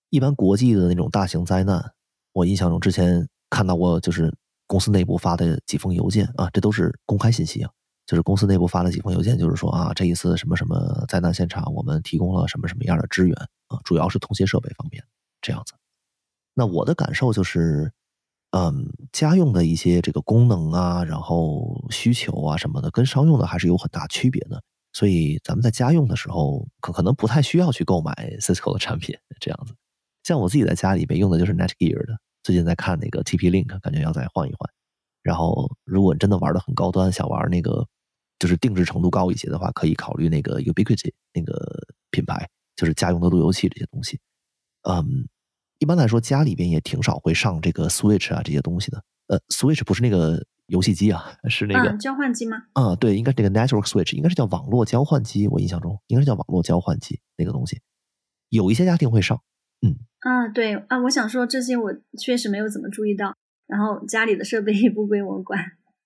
[0.08, 1.92] 一般国际的那种大型灾难，
[2.32, 4.34] 我印象中之前看到过，就是
[4.66, 7.70] 公司内部发的几封邮件啊，这都是公开信息啊，
[8.06, 13.36] 就是公司内部发了几封邮件，就是说啊，这一次什么什么灾难现场，我们提供了什么什么样的支援
[13.68, 15.04] 啊，主要是通信设备方面
[15.40, 15.74] 这样子。
[16.54, 17.92] 那我的感受就是。
[18.52, 24.62] 嗯，家用的一些这个功能啊，然后需求啊什么的，跟商用的还是有很大区别的。
[24.94, 29.74] 所以咱们在家用的时候，可可能不太需要去购买 Cisco 的产品这样子。
[30.22, 34.70] 像我自己在家里边用的就是 Netgear 的，最近在看那个 TP-Link，感觉要再换一换。
[35.20, 37.84] 然后，如果真的玩的很高端，想玩那个
[38.38, 41.82] 就是定制程度高一些的话，可以考虑那个 Ubiquiti 那个
[42.12, 44.20] 品牌，就是家用的路由器这些东西。
[44.88, 45.26] 嗯。
[45.78, 49.02] 一般来说，家里边也挺少会上这个 Switch 啊这些东西的。
[49.26, 52.56] 呃，Switch 不是那个游戏机啊，是那个交换机吗？
[52.74, 55.48] 啊，对，应该是那个 Network Switch，应该是叫网络交换机。
[55.48, 57.82] 我印象中应该是叫网络交换机那个东西，
[58.48, 59.42] 有一些家庭会上。
[59.82, 59.98] 嗯，
[60.28, 63.36] 啊，对啊，我想说这些我确实没有怎么注意到，
[63.66, 65.60] 然后家里的设备也不归我管。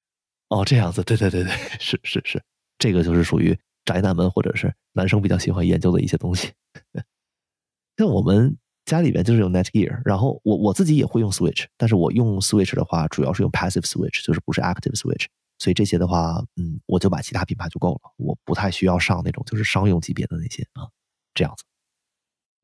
[0.48, 2.42] 哦，这样子，对对对对，是是是，
[2.78, 6.52] 这个就是属于宅男们或者是男生比较喜欢研究的一些东西。
[7.97, 8.56] 像我们。
[8.86, 15.26] 家里边就是有 Netgear，然后我我自己也会用 Switch，但是我用 Switch 的话，主要是用 Passive Switch，就是不是 Active Switch，
[15.59, 20.90] 所以这些的话，嗯，我就买其他品牌就够了，我不太需要上那种就是商用级别的那些啊，
[21.34, 21.62] 这样子。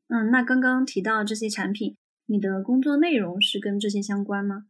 [0.09, 4.65] 嗯，那刚刚提到这些产品，你的工作内容是跟这些相关吗？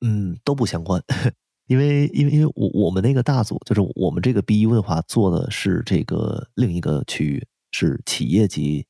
[0.00, 1.02] 嗯，都不相关，
[1.66, 8.86] 因为因为因为我我们那个大组就是我们这个 BU 的话，做的是这个另一个区域是企业级。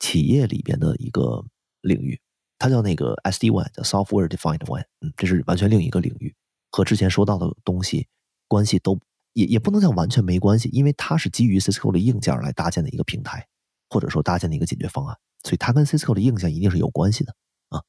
[0.00, 1.42] 企业里边的一个
[1.80, 2.20] 领域，
[2.58, 6.34] 它叫那个 S D One，叫 Software Defined One，嗯，这是完全另一个领域，
[6.70, 8.08] 和之前说到的东西
[8.46, 8.98] 关系都
[9.32, 13.46] 也也不能叫完全没关系，因为它是基于 Cisco 的硬件来搭建的一个平台，
[13.94, 17.32] 或者说搭建的一个解决方案，所以它跟 Cisco 的硬件一定是有关系的
[17.68, 17.80] 啊。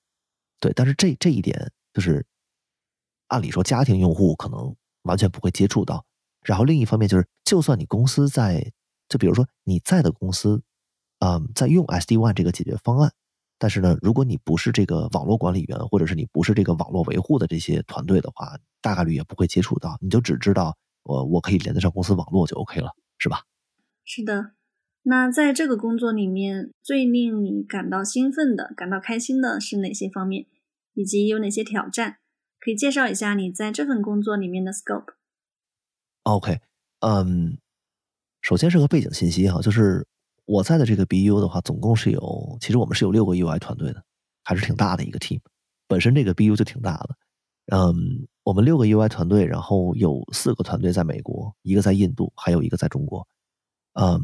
[0.59, 2.23] 对，但是这这一点就是，
[3.29, 6.05] 按理说家庭用户可能完全不会接触到。
[6.43, 8.71] 然后另一方面就是，就算你公司在，
[9.09, 10.61] 就比如说你在的公司。
[11.19, 13.13] 嗯，在用 SD-WAN 这个解决方案，
[13.57, 19.97] 但是呢，如果你不是这个网络管理员，或者是你不是这个网络维护的这些团队的话，大概率也不会接触到。
[20.01, 23.43] 你就只知道我我可以连得上公司网络就 OK 了，是吧？
[24.03, 24.51] 是的。
[25.07, 30.47] 那在这个工作里面，最令你感到兴奋的、感到开心的是哪些方面，
[30.93, 32.17] 以及有哪些挑战？
[32.59, 36.59] 可以介绍一下你在这份工作里面的 scope？OK，
[36.99, 37.57] 嗯，
[38.41, 40.05] 首先是个背景信息哈，就是。
[40.47, 44.03] 我在的这个 BU 的话，总共是有，其实我们是有六个 UI 团队的，
[44.43, 45.39] 还是挺大的一个 team。
[45.87, 47.17] 本身这个 BU 就挺大的，
[47.75, 53.27] 嗯，我们六个 UI 团队，然后有四个团队在美国，一个在印度，还有一个在中国。
[53.93, 54.21] 嗯，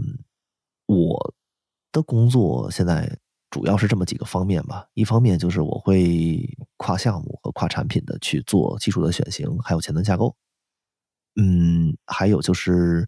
[0.95, 1.33] 我
[1.91, 3.17] 的工作现在
[3.49, 10.35] 主要是这么几个方面吧，一方面就是我会跨项目和跨产品的去做技术的选型，还有前端架构。
[11.35, 13.07] 嗯，还有就是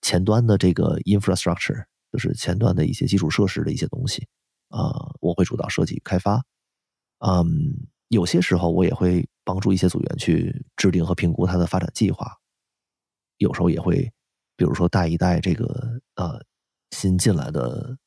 [0.00, 1.84] 前端的这个 infrastructure。
[2.12, 4.28] 就是前端的一些基础设施的一些东西，
[4.68, 6.44] 啊，我会主导设计开发，
[7.18, 7.50] 嗯，
[8.06, 12.38] 有些时候我也会帮助一些组员去制定和评估它的发展计划，
[13.38, 14.12] 有时候也会，
[14.56, 16.40] 比如说带一带这个呃
[16.94, 17.98] 新进来的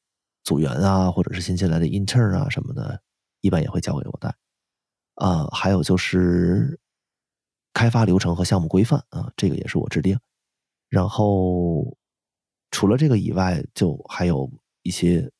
[0.43, 3.01] 组员啊，或者是新进来的 intern 啊什么的，
[3.41, 4.33] 一般也会交给我带，
[5.15, 6.79] 啊，还有就是
[7.73, 10.17] 开发流程和项目规范啊，这个也是我制定，
[10.89, 11.95] 然后。
[12.69, 14.51] 除了这个以外，就还有
[14.83, 15.31] 一些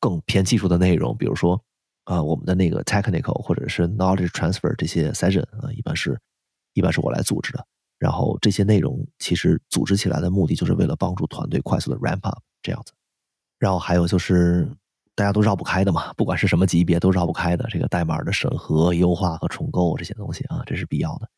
[0.00, 1.58] 更偏技术的内容，比如说
[2.02, 6.20] 啊，我们的那个 technical 或者是 knowledge transfer 这些 session 啊，一般是
[6.74, 7.64] 一般是我来组织的。
[7.98, 12.92] 然后这些内容其实组织起来的目的，就是为了帮助团队快速的 ramp up 这样子。
[13.58, 14.68] 然后还有就是
[15.14, 21.28] 大家都绕不开的嘛，不管是什么级别都绕不开的这个代码的审核、优化和重构这些东西啊，这是必要的。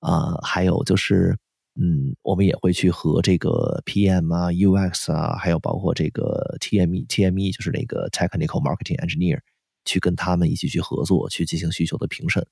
[0.00, 1.38] 啊，还有就是。
[1.80, 9.38] 嗯，我们也会去和这个 PM 啊、UX 啊，还有包括这个 TME、TME 就是那个 Technical Marketing Engineer，
[9.84, 12.44] 去跟他们一起去合作，去进行需求的评审。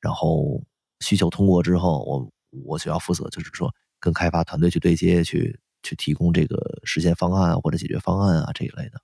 [0.00, 0.60] 然后
[1.00, 2.28] 需求通过之后，我
[2.64, 9.00] 我需要负责，就是说跟开发团队去对接，去去提供这个实现方案或者解决方案啊这一类的。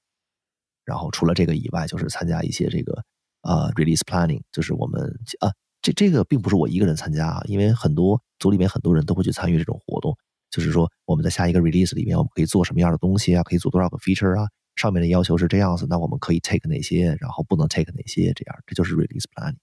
[0.84, 3.04] 然后除了这个以外，就是参加一些这个
[3.42, 5.00] 啊 Release Planning，就是我们
[5.40, 5.52] 啊。
[5.84, 10.16] 这这个并不是我一个人参加啊，因为很多组里面很多人都会去参与这种活动。
[10.48, 13.42] 就是说，我们在下一个 release 里面，我们可以做什么样的东西啊？
[13.42, 14.46] 可以做多少个 feature 啊？
[14.76, 18.32] 上面的要求是这样子，那我们可以 take 哪些，然后不能 take 哪些？
[18.32, 19.56] 这样，这就是 release planning。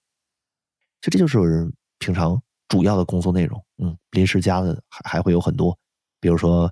[1.00, 3.64] 其实这就是平常主要的工作内容。
[3.78, 5.78] 嗯，临时加的还还会有很多，
[6.20, 6.70] 比如说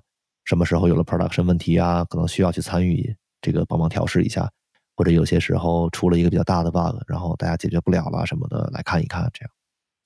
[0.49, 4.51] 什么时候有了 production 问题啊，可能需要去参与这个帮忙调试一下，
[4.95, 9.51] 或者有些时候出了一个比较大的 bug，然后大家解决不了了什么的，来看一看，这样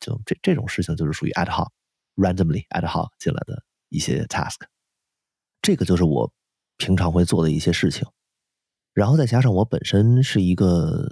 [0.01, 1.69] 就这这种事情就是属于 ad hoc、
[2.17, 4.57] randomly ad hoc 进来的一些 task。
[5.61, 6.29] 这个就是我
[6.75, 8.05] 平常会做的一些事情，
[8.93, 11.07] 然后再加上我本身是一个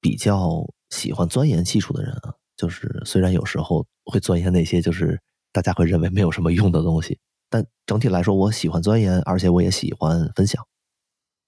[0.00, 5.20] 比较喜欢钻研技术的人啊，就是虽然有时候会钻研那些就是
[5.52, 7.18] 大家会认为没有什么用的东西，
[7.54, 10.66] 但整体来说我喜欢钻研，而且我也喜欢分享，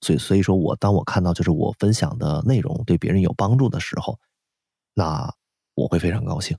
[0.00, 4.16] 所以所以说我当我看到就是我分享的内容对别人有帮助的时候，
[4.94, 5.34] 那
[5.74, 6.56] 我会非常高兴，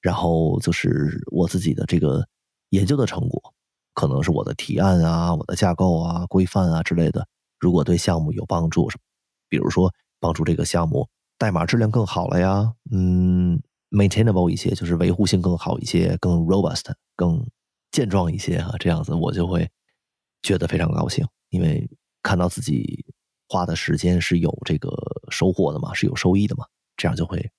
[0.00, 2.26] 然后就是我自己的这个
[2.70, 3.54] 研究的成果。
[3.94, 7.28] 可能是我的提案啊、我的架构啊、规范啊之类的，
[7.60, 8.88] 如果对项目有帮助，
[9.48, 13.60] 比如说帮助这个项目代码质量更好了呀，嗯
[13.90, 17.46] ，maintainable 一些，就是维护性更好一些，更 robust、更
[17.90, 19.70] 健壮一些啊，这样子我就会
[20.42, 21.88] 觉得非常高兴，因为
[22.22, 23.06] 看到自己
[23.48, 24.90] 花的时间是有这个
[25.30, 26.66] 收获的嘛，是有收益的嘛，
[26.96, 27.50] 这样就会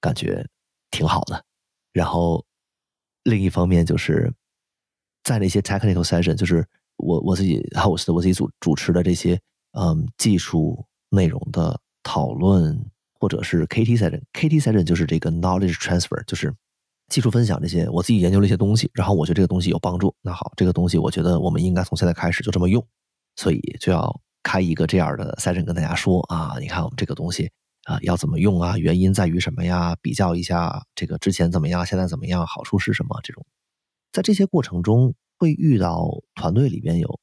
[0.00, 0.46] 感觉
[0.90, 1.44] 挺好的。
[1.92, 2.44] 然后
[3.22, 4.32] 另一方面就是。
[5.26, 6.62] 在那些 technical session，就是
[6.96, 9.40] 我我自己 host 我自己主主持的这些
[9.72, 12.78] 嗯技术内容的讨论，
[13.18, 16.54] 或者是 KT session，KT session 就是这个 knowledge transfer，就是
[17.08, 17.88] 技术分享这些。
[17.90, 20.14] 我自己研究了一些东西，然后我觉得这个东西有帮助。
[20.22, 22.86] 那好，这个东西我觉得我们应该从现在开始就这么用，
[23.36, 27.50] 所以就要开一个这样的 session 跟大家说啊，你看我们这个东西
[27.84, 29.96] 啊要怎么用啊，原因在于什么呀？
[30.02, 33.20] 比较一下这个之前怎么样，现在怎么样，好处是什么？
[33.22, 33.44] 这种。
[34.12, 37.20] 在这些过程中，会遇到团队里边有，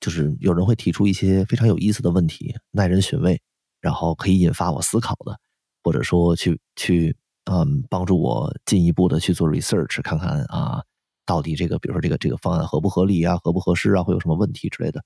[0.00, 3.40] 就是有人会提出一些非常有意思的问题，耐人寻味，
[3.80, 5.38] 然后可以引发我思考的，
[5.82, 10.82] 或者说去去嗯帮助我进一步的去做 research，看看啊
[11.26, 15.02] 到底这个比如说这个这个方案合不合理啊，合不合适啊，会有什么问题之类的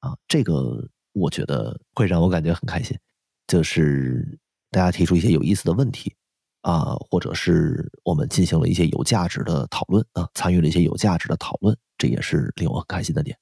[0.00, 2.98] 啊，这个我觉得会让我感觉很开心，
[3.46, 4.38] 就是
[4.70, 6.14] 大家提出一些有意思的问题。
[6.62, 13.36] 啊，或者是我们进行了一些有价值的讨论啊，参与了一些有价值的讨论，这也是令我很开心的点。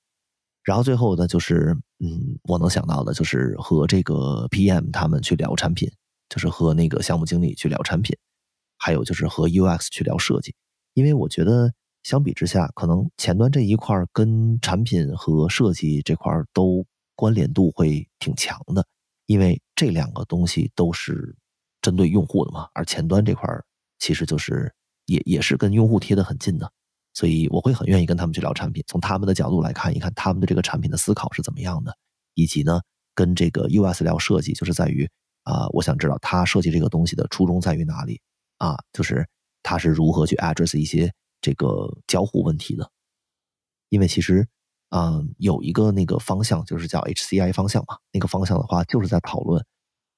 [0.65, 5.89] 然后最后呢，就是嗯，我能想到的就是和这个 PM 他们去聊产品，
[6.29, 8.13] 就是和那个项目经理去聊产品，
[8.83, 10.55] 还有就是和 UX 去聊设计。
[10.95, 11.73] 因为我觉得
[12.03, 16.85] 相比之下，可能前端这一块儿跟产品和设计这块儿都
[17.15, 18.85] 关联度会挺强的，
[19.27, 21.37] 因为这两个东西都是。
[21.85, 23.65] 针对用户的嘛，而前端这块儿
[23.99, 24.73] 其实就是
[25.07, 26.71] 也也是跟用户贴得很近的，
[27.13, 31.93] 所以我会很愿意跟他们去聊产品，从他们的角度来看一看他们的这个产品的思考是怎么样的，
[32.35, 32.81] 以及呢
[33.17, 35.11] 跟这个 US 聊设计，就是在于
[35.43, 38.21] 啊，我想知道他设计这个东西的初衷在于哪里
[38.63, 39.29] 啊，就是
[39.61, 42.89] 他是如何去 address 一些这个交互问题的，
[43.89, 44.47] 因为其实
[44.91, 49.65] 嗯有一个那个方向就是叫 HCI 方向嘛，那个方向的话就是在讨论。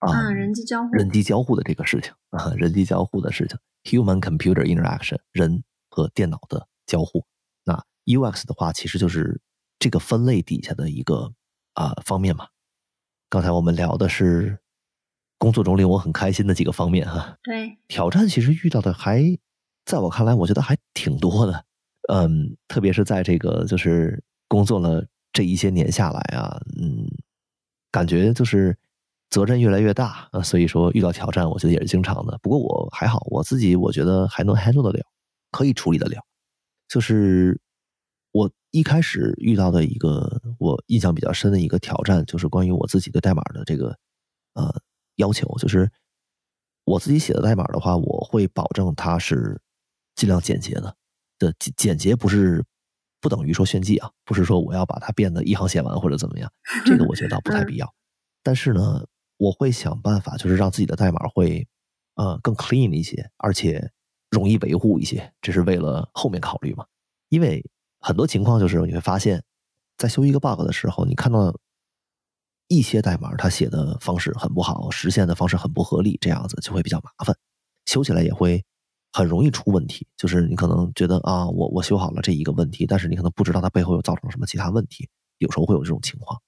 [0.00, 7.24] 啊，人机交互，人机交互的这个事情啊，人机交互的事情，human computer interaction，人和电脑的交互。
[7.64, 9.40] 那 UX 的话，其实就是
[9.78, 11.32] 这个分类底下的一个
[11.72, 12.48] 啊方面嘛。
[13.30, 14.58] 刚才我们聊的是
[15.44, 17.36] 工作中令我很开心的几个方面哈。
[17.42, 19.22] 对，挑战其实遇到的还
[19.84, 21.62] 在我看来，我觉得还挺多的。
[22.08, 25.04] 嗯，特别是在这个就是工作了
[25.34, 27.06] 这一些年下来啊，嗯，
[27.92, 28.74] 感觉就是。
[29.30, 32.38] 责任越来越大啊，所以说遇到挑战，我觉得也是经常的。
[32.40, 35.00] 不过我还好，我自己我觉得还能 handle 得了，
[35.50, 36.22] 可以处理得了。
[36.86, 37.58] 就是
[38.30, 43.98] 我一开始遇到的一个我印象比较深的一个挑战，就是关于我自己对代码的这个
[44.52, 44.72] 呃
[45.16, 45.90] 要求，就是
[46.84, 49.60] 我自己写的代码的话，我会保证它是
[50.14, 50.96] 尽量简洁的。
[51.38, 52.64] 的简简洁不是
[53.20, 56.50] 不等于说炫技啊，不是说我要把它变得一行写完或者怎么样，
[56.86, 57.94] 这个我觉得倒不太必要。
[58.42, 59.04] 但是呢。
[59.36, 61.66] 我会想办法，就是让自己的代码会，
[62.14, 63.90] 呃，更 clean 一些，而且
[64.30, 65.34] 容易维护一些。
[65.42, 66.86] 这是为了后面考虑嘛？
[67.30, 67.68] 因为
[67.98, 69.42] 很多情况就是你会发现，
[69.98, 71.52] 在修一个 bug 的时候，你看到
[72.68, 77.36] 一些代码它写的方式很不好，实现的方式很不合理，这样子就会比较麻烦，
[77.86, 78.64] 修起来也会
[79.12, 80.06] 很容易出问题。
[80.16, 85.08] 就是你可能觉得啊，我我修好了这一个问题，但是你可能不知道它背后又造成了什么其他问题，
[85.38, 86.40] 有时候会有这种情况。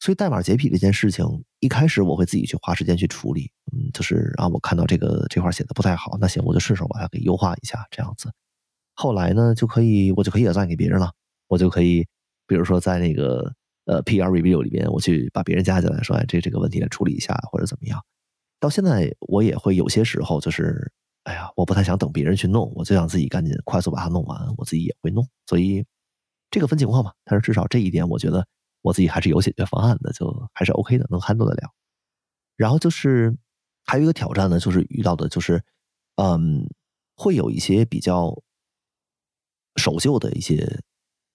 [0.00, 1.24] 所以代码洁癖这件事情，
[1.60, 8.30] 一开始我会自己去花时间去处理，嗯，就是啊，我看到这个这块写的不太好，那行，我就顺手把它给优化一下，这样子。
[8.94, 11.12] 后来呢，就可以我就可以也赞给别人了，
[11.48, 12.06] 我就可以，
[12.46, 13.54] 比如说在那个
[13.86, 18.02] 呃 PR review 里边，我去把别人加进来，说哎，这这个问题来处理一下或者怎么样。
[18.60, 20.92] 到现在我也会有些时候就是
[21.24, 25.26] 哎呀，我不太想等别人去弄，我就想自己赶紧快速把它弄完，我自己也会弄。
[25.46, 25.84] 所以
[26.50, 28.46] 这个分情况吧，但是至少这一点，我觉得
[28.82, 31.70] 我自己还是有解决方案的，就还是 OK 的，能 handle 得了。
[32.56, 33.36] 然后就是
[33.84, 35.62] 还有一个挑战呢，就是遇到的就是，
[36.16, 36.68] 嗯，
[37.16, 38.34] 会有一些比较
[39.76, 40.80] 守旧的一些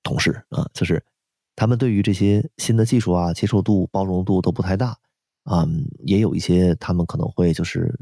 [0.03, 1.03] 同事啊，就是
[1.59, 4.97] 他们对于这些新的技术啊，接受度、包容度都不太大。
[5.43, 7.99] 嗯，也有一些他们可能会就是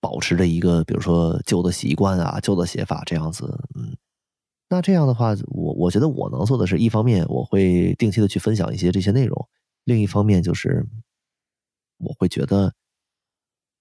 [0.00, 3.64] 保持着一个，比如说旧的习惯啊、旧的写法这样子。
[3.74, 3.96] 嗯，
[4.68, 9.34] 那这样的话，我我觉得我能做的是一方面，我会定期的去分享一些这些内容；
[9.84, 10.86] 另一方面，就是
[11.96, 12.74] 我会觉得，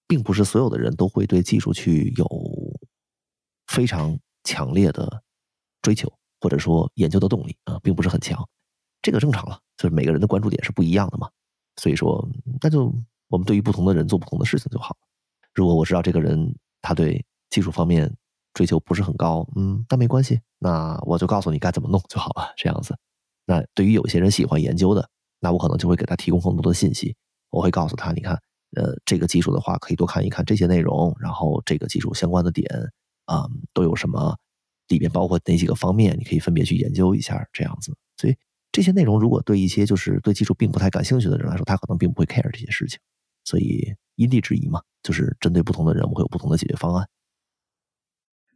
[0.07, 2.25] 并不是所有的人都会对技术去有
[3.67, 5.23] 非常强烈的
[5.81, 6.09] 追求，
[6.39, 8.47] 或者说研究的动力啊，并不是很强。
[9.01, 11.29] 这个正常了，就是每个人的关注点是不一样的嘛。
[11.77, 12.27] 所以说，
[12.61, 12.93] 那就
[13.27, 14.97] 我们对于不同的人做不同的事情就好。
[15.53, 18.11] 如果我知道这个人他对技术方面
[18.53, 22.53] 追求不是很高，嗯，那没关系，那我就告诉你该怎么弄就好了。
[22.57, 22.97] 这样子，
[23.45, 25.07] 那对于有些人喜欢研究的，
[25.39, 27.15] 那我可能就会给他提供更多的信息。
[27.51, 28.33] 我会告诉他，你看，
[28.75, 32.67] 呃，这个技术的话可以多看一看这些内容，然后这个技术相关的点
[33.25, 34.35] 啊都有什么，
[34.87, 37.47] 里面包括哪几个方面，你可以分别去研究一下。
[37.53, 38.35] 这样子，所以。
[38.77, 42.99] 这些内容如果对一些就是对技术并不太感兴趣的人来说，他可能并不会 care 这些事情，
[43.43, 47.09] 所以因地制宜嘛，就是针对不同的人，我会有不同的解决方案。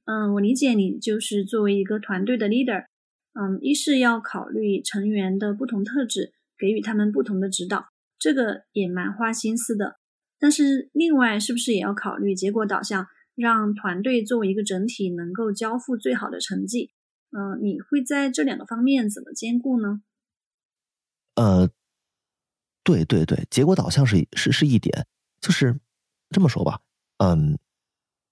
[0.05, 2.85] 嗯，我理解你就是作为一个团队的 leader，
[3.33, 7.85] 嗯，一是要考虑成员的不同特质，给予他们不同的指导，
[8.19, 9.95] 这个也蛮花心思的。
[10.39, 16.91] 但是另外是不是也要考虑结果导向，让团队作为一个整体能够交付最好的成绩？
[17.31, 20.03] 嗯，你会在这两个方面怎么兼顾呢？
[21.35, 21.69] 呃，
[22.83, 25.07] 对对对，结果导向是是是一点，
[25.39, 25.79] 就是
[26.29, 26.79] 这么说吧，
[27.17, 27.57] 嗯，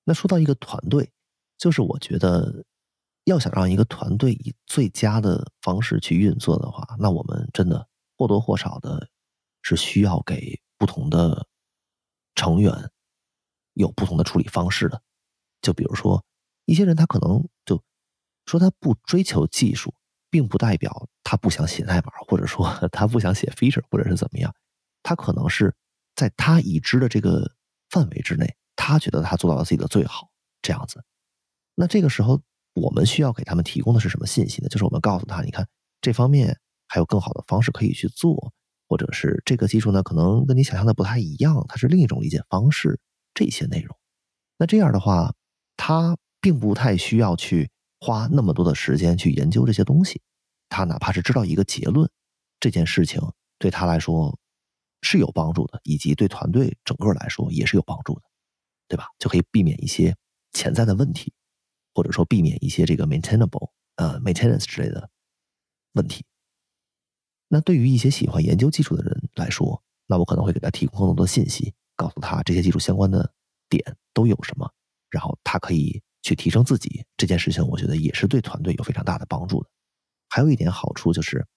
[0.03, 1.11] 那说到一个团队，
[1.57, 2.65] 就是我觉得
[3.25, 9.09] 要想让一个团队以最佳的方式去运作的话，那我们真的或多或少的
[9.61, 11.47] 是需要给不同的
[12.35, 12.91] 成员
[13.73, 15.01] 有不同的处理方式的。
[15.61, 16.23] 就比如说，
[16.65, 17.83] 一些人他可能就
[18.45, 19.93] 说他不追求技术。
[20.29, 24.53] 并不代表他不想写代码，或者说 他不想写 feature，或者是怎么样。
[25.03, 25.75] 他可能是
[26.15, 27.51] 在他已知的这个
[27.89, 30.29] 范围之内，他觉得他做到了自己的最好
[30.61, 31.03] 这样子。
[31.75, 32.41] 那这个时候，
[32.73, 34.69] 我们需要给他们提供的是什么信息呢？
[34.69, 35.67] 就是我们告诉他，你看
[36.01, 38.53] 这方面还有更好的方式可以去做，
[38.87, 42.99] 或者是这个技术呢，可能跟你想象的不太一样，它是另一种理解方式。
[43.35, 43.95] 这些内容，
[44.57, 45.33] 那这样的话，
[45.77, 47.69] 他并不太需要去。
[47.99, 50.21] 花那么多的时间去研究这些东西，
[50.69, 52.09] 他哪怕是知道一个结论，
[52.59, 53.21] 这件事情
[53.57, 54.39] 对他来说
[55.01, 58.21] 是有帮助的，以及对团队整个来说也是有帮助的，
[58.87, 59.07] 对吧？
[59.19, 60.15] 就可以避免一些
[60.53, 61.33] 潜在的问题，
[61.93, 65.09] 或者说避免一些这个 maintainable 呃 maintenance 之类的
[65.93, 66.25] 问题。
[67.49, 73.33] 那对于一些喜欢研究技术的人来说，那我可能会给他提供更多的信息，告诉他这些技术相关的
[73.67, 74.71] 点都有什么，
[75.09, 76.01] 然后他可以。
[76.21, 79.69] 去提升自己这件事情，我觉得也是对团队有非常大的帮助的。
[80.27, 81.47] 还有一点好处就是，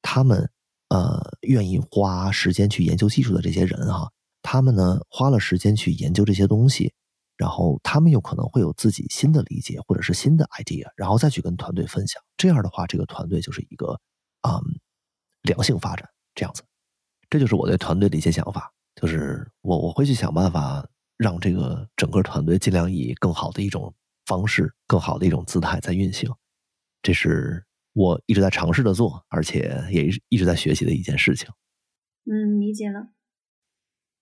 [0.00, 0.50] 他们
[0.88, 4.10] 呃愿意花时间去研究技术的这些人哈，
[4.42, 6.92] 他们呢花了时间去研究这些东西，
[7.36, 12.20] 然后他们有可能会有自己新的理解或者是新的 idea，然后再去跟团队分享。
[12.36, 14.00] 这样的话，这个团队就是一个
[14.40, 14.60] 嗯
[15.42, 16.62] 良性发展这样子。
[17.30, 20.88] 这就是我对团队的一些想法，就是我我会去想办法。
[21.22, 23.94] 让这个整个团队尽量以更好的一种
[24.26, 26.28] 方式、更好的一种姿态在运行，
[27.00, 31.48] 这是我一直在尝试的做，而且也一直在学习的一件事情。
[32.24, 33.12] 嗯，理解了。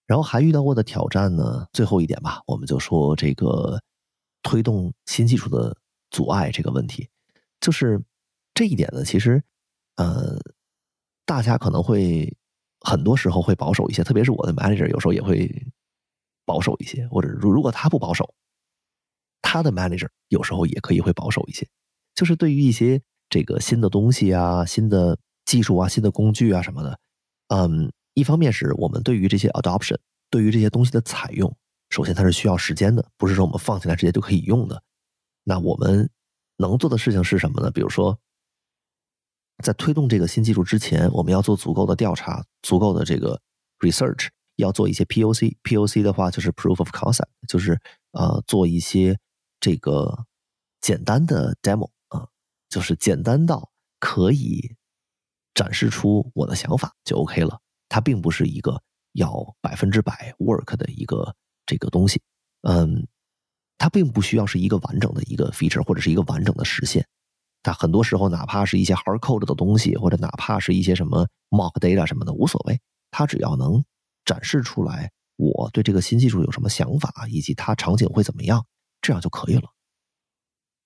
[0.06, 1.66] 然后还遇到过的挑战呢？
[1.72, 3.81] 最后一点吧，我们就说这个
[4.43, 5.74] 推动新技术的
[6.10, 7.09] 阻碍这个问题，
[7.60, 7.98] 就是
[8.52, 9.43] 这一点呢，其实
[9.97, 10.39] 呃，
[11.24, 12.36] 大家可能会
[12.81, 15.66] 很多时候会保守一些，特别是我的 manager 有时候也会。
[16.45, 18.35] 保守一些，或者如如果他不保守，
[19.43, 21.67] 他的 manager 有时候也可以会保守一些。
[22.15, 26.99] 就是对于一些这个新的东西啊、新的技术啊、新的工具啊什么的，
[27.49, 29.97] 嗯，一方面是我们对于这些 adoption，
[30.29, 31.57] 对于这些东西的采用，
[31.89, 34.83] 首先它是需要时间的，不是说我们放进来直接就可以用的。
[35.45, 36.11] 那我们
[36.57, 37.71] 能做的事情是什么呢？
[37.71, 38.19] 比如说，
[39.62, 43.41] 在推动这个新技术之前，我们要做足够的调查，足够的这个
[43.79, 44.29] research。
[44.61, 47.78] 要做一些 POC，POC 的话就是 Proof of Concept，就是
[48.12, 49.19] 呃做一些
[49.59, 50.24] 这个
[50.81, 52.28] 简单的 demo 啊，
[52.69, 54.77] 就是简单到可以
[55.55, 57.61] 展示出我的想法就 OK 了。
[57.89, 58.81] 它并不是一个
[59.12, 61.35] 要百分之百 work 的一个
[61.66, 62.23] 这个东西。
[62.62, 63.07] 嗯，
[63.77, 67.07] 它并不需要是一个完整的一个 feature 或者是一个完整的实现。
[67.62, 72.81] 它很多时候哪怕是一些 hard code 的东西，或者哪怕是一些什么 mock data 什么的，无所谓。
[73.11, 73.85] 它只要能
[74.31, 78.65] 展示出来我对这个新技术有什么想法，以及它场景会怎么样，
[79.02, 79.65] 这样就可以了。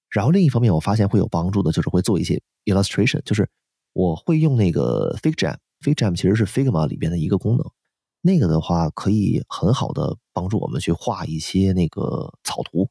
[0.08, 3.46] 然后另一方面，我发现会有帮助的就是会做一些 illustration，就是
[3.92, 7.70] 我会用那个 FigJam，FigJam 其实是 Figma 里边的一个功能。
[8.22, 12.88] 那个的话可以很好的帮助我们去画一些那个草图，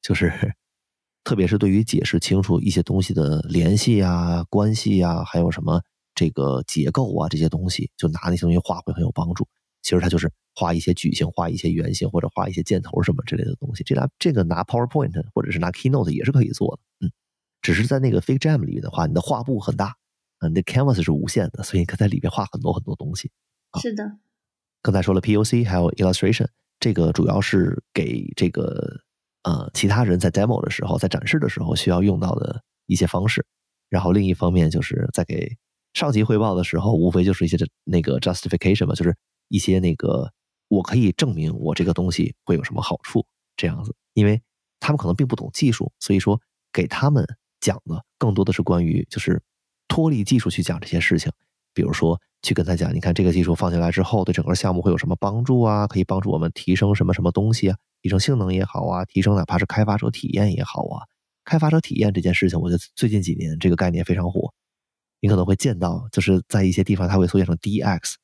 [0.00, 0.30] 就是
[1.24, 5.82] 特别是对于解释清楚一些东西的联系啊、关系啊，还有什么
[6.14, 9.48] 这个结构啊这些东西，就拿那些东西画会很有帮助。
[9.86, 13.84] 其实它就是画一些矩形、画一些圆形或者画一些箭头什么之类的东西。
[13.84, 17.12] 这拿这个拿 PowerPoint 或者是拿 Keynote 也是可以做的，嗯，
[17.62, 19.94] 只是在那个 FigJam 里面的话，你的画布很大，
[20.40, 23.30] 嗯，你的 Canvas 是无限的，所以你可在里面画很多很多东西。
[23.80, 24.18] 是的。
[24.82, 26.48] 刚才说了 POC 还有 illustration，
[26.80, 29.00] 这个主要是给这个
[29.44, 33.46] 呃其他人在 demo 的时候，在展示的时候需要用到的一些方式。
[33.88, 35.56] 然后另一方面就是在给
[35.94, 39.16] 上级汇报的时候，无非就是一些那个 justification 嘛，就是
[39.48, 40.32] 一些那个
[40.68, 43.94] 我可以证明我这个东西会有什么好处这样子。
[44.14, 44.42] 因为
[44.80, 46.40] 他们可能并不懂技术，所以说
[46.72, 47.26] 给他们
[47.60, 49.42] 讲的更多的是关于就是
[49.88, 51.30] 脱离技术去讲这些事情。
[51.74, 55.86] 比如说，去跟他讲，你看这个技术放进来之后，对整个项目会有什么帮助啊？
[55.86, 57.76] 可以帮助我们提升什么什么东西啊？
[58.00, 61.04] 提升性能也好啊，提升哪怕是开发者体验也好啊。
[61.44, 64.54] 开发者体验这件事情，我觉得最近几年这个概念非常火。
[65.20, 68.14] 你可能会见到，就是在一些地方它会缩写成 DX，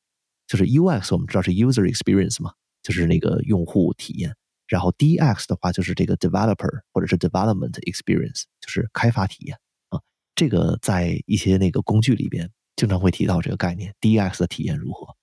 [0.47, 4.35] 就是 UX，我们知道是 User Experience 嘛，就是那个用户体验。
[4.67, 9.57] 然后 DX 的话就是这个 Developer 或者是 Development Experience，就是开发体验
[9.89, 9.99] 啊。
[10.35, 12.51] 这个在一些那个工具里边。
[12.75, 15.15] 经常会提到这个概念，DX 的体验如何？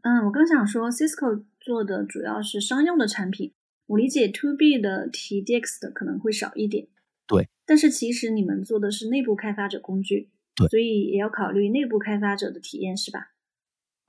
[0.00, 3.52] 嗯，我刚想说，Cisco 做的主要是商用的产品，
[3.84, 6.88] 我理解 To B 的提 DX 的可能会少一点。
[7.26, 13.33] 对，但是其实你们做的是内部开发者工具，对，所以也要考虑内部开发者的体验，是吧？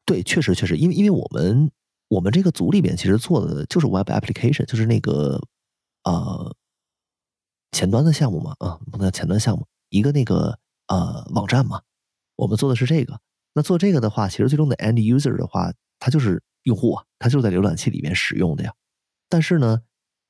[0.05, 1.71] 对，确实确实，因为因为我们
[2.07, 5.41] 我们这个组里面其实做的就是 Web Application，就是那个
[6.03, 6.55] 呃
[7.71, 11.81] 前端的项目嘛，啊，不能叫前端项目，一个那个呃网站嘛。
[12.35, 13.19] 我们做的是这个，
[13.53, 18.73] 那做这个的话，其实最终的 end user 的话，它就是用户啊，它就在浏览器里面使用的呀。
[19.29, 19.81] 但是呢，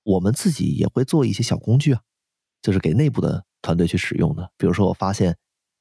[0.04, 2.02] 我们自己也会做一些小工具啊，
[2.62, 4.52] 就是给内部的团队去使用的。
[4.56, 5.36] 比如说，我发现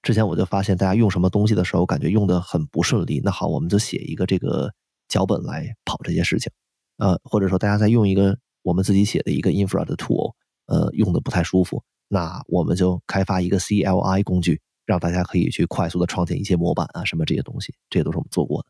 [0.05, 3.20] 之前我就发现大家用什么东西的时候，感觉用的很不顺利。
[3.24, 4.72] 那好，我们就写一个这个
[5.09, 6.52] 脚本来跑这些事情。
[6.98, 10.35] 呃，或者说大家在用一个我们自己写的一个 infra 的 tool，
[10.66, 14.60] 呃，用的不太舒服，那我们就开发一个 CLI 工具。
[14.86, 18.68] 让大家可以去快速的创建一些模板啊，什么这些东西，这些都是我们做过的，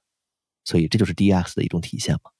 [0.64, 2.30] 所以这就是 DX 的一种体现嘛。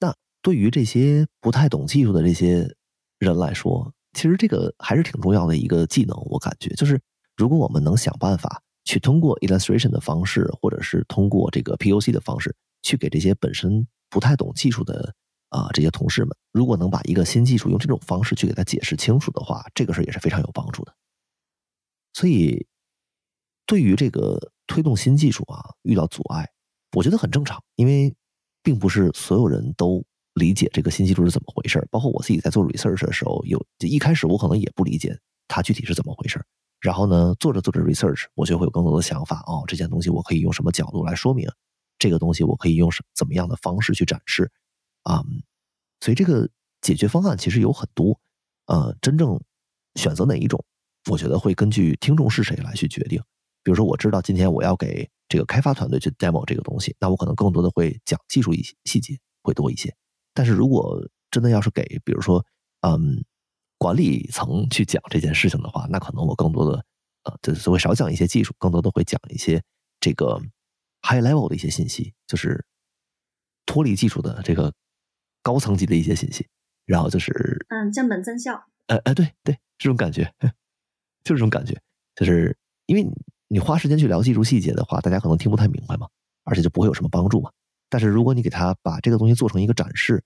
[0.00, 2.74] 那对于这些不太懂技术的这些
[3.18, 6.16] 人来说，其实这个还是挺重要的一个技能。
[6.30, 6.98] 我感觉就是，
[7.36, 15.14] 如果我们能想办法去通过 illustration 的方式，或者是通过这个 POC 的方式，去给这些本身不太懂技术的
[15.50, 20.94] 啊这些同事们，如果能把一个新技术用这种方式去给他解释清楚的话，这个事儿也是非常有帮助的。
[22.12, 22.66] 所以。
[23.68, 26.48] 对于这个推动新技术啊，遇到阻碍，
[26.92, 28.14] 我觉得很正常，因为
[28.62, 30.04] 并不是所有人都
[30.34, 35.18] 理解这个新技术是怎么回事包括我自己在做 research 的时候，有一开始我可能也不理解
[35.48, 36.40] 它具体是怎么回事
[36.80, 41.48] 然后呢，做着做着 research，我就会有更多的想法哦，这件东西我可以用什么角度来说明？
[41.98, 44.52] 这个东西我可以用什怎么样的方式去展示？
[45.02, 45.24] 啊，
[46.00, 46.48] 所以这个
[46.82, 48.20] 解决方案其实有很多，
[48.66, 49.40] 呃，真正
[49.94, 50.62] 选择哪一种，
[51.10, 53.22] 我觉得会根据听众是谁来去决定。
[53.62, 59.92] 比如说，我知道今天我要给这个开发团队去 demo 这个东西，那我可能更多的会讲技术一些细节会多一些。
[60.34, 61.00] 但是如果
[61.30, 62.44] 真的要是给，比如说，
[62.82, 63.24] 嗯，
[63.78, 66.84] 管理层去讲这件事情的话，那可能我更多的，
[67.24, 69.62] 呃，就是会少讲一些技术，更多的会讲一些
[70.00, 70.40] 这个
[71.02, 72.64] high level 的一些信息，就是
[73.64, 74.72] 脱离技术的这个
[75.42, 76.46] 高层级的一些信息。
[76.84, 78.64] 然后就是，嗯，降本增效。
[78.86, 80.32] 呃，呃，对对，这种感觉，
[81.24, 81.80] 就这种感觉，
[82.14, 83.06] 就是因为。
[83.48, 86.08] 你花时间去聊技术细节的话，大家可能听不太明白嘛，
[86.42, 87.52] 而且就不会有什么帮助嘛。
[87.88, 90.24] 但是如果你给他把这个东西做成一个展示，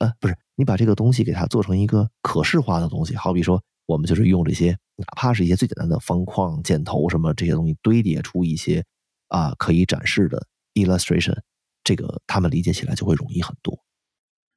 [0.00, 8.84] 呃，不是，你把这个东西给它做成一个可视化的东西，好比说我们就是用这些，哪怕是一些最简单的方框、箭头什么这些东西堆叠出一些
[9.28, 11.38] 啊可以展示的 illustration，
[11.84, 13.78] 这个他们理解起来就会容易很多。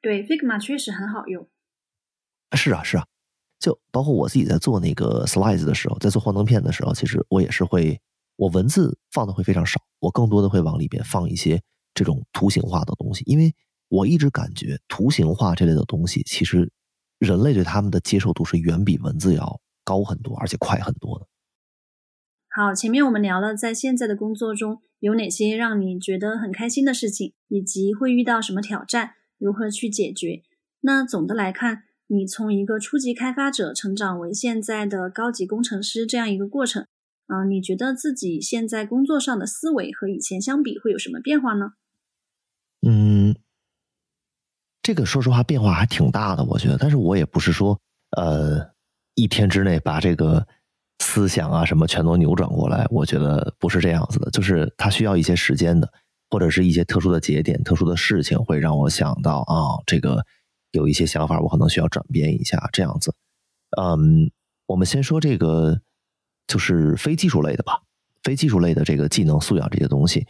[0.02, 1.48] 对，Figma 确实很好用。
[2.54, 3.06] 是啊，是啊。
[3.60, 8.02] 就包括我自己在做那个 slides 的时候，在做幻灯片的时候，其实我也是会，
[8.36, 11.62] 我文字放的会非常少，我更多的会往里边放一些
[11.94, 13.56] 这种图形化的东西，因为
[13.94, 16.72] 我一直感觉图形化这类的东西，其实
[17.20, 21.28] 人类对他们的接受度是远比文字要高很多，而且快很多的。
[22.50, 30.42] 好，前面我们聊了在现在的工作中有哪些让你觉得很开心的事情，以及会遇到什么挑战，如何去解决。
[30.82, 36.88] 那总的来看，你从一个初级开发者成长为现在的高级工程师这样一个过程，
[37.28, 41.74] 啊，你觉得自己现在工作上的思维和以前相比会有什么变化呢？
[42.86, 43.36] 嗯，
[44.84, 46.78] 这个说实话变化还挺大的，我觉得。
[46.78, 47.80] 但是我也不是说，
[48.18, 48.62] 呃，
[49.16, 50.46] 一天之内把这个
[51.00, 54.30] 思想啊什么全都扭转过来，我觉得不是这样子的。
[54.30, 55.90] 就是它需要一些时间的，
[56.30, 60.26] 或者是一些特殊的节点、特殊的事情，会让我想到啊，这个
[60.72, 63.16] 有一些想法，我可能需要转变一下这样子。
[63.82, 64.30] 嗯，
[64.68, 65.80] 我们先说这个，
[66.46, 67.82] 就是非技术类的吧，
[68.22, 70.28] 非技术类的这个技能素养这些东西。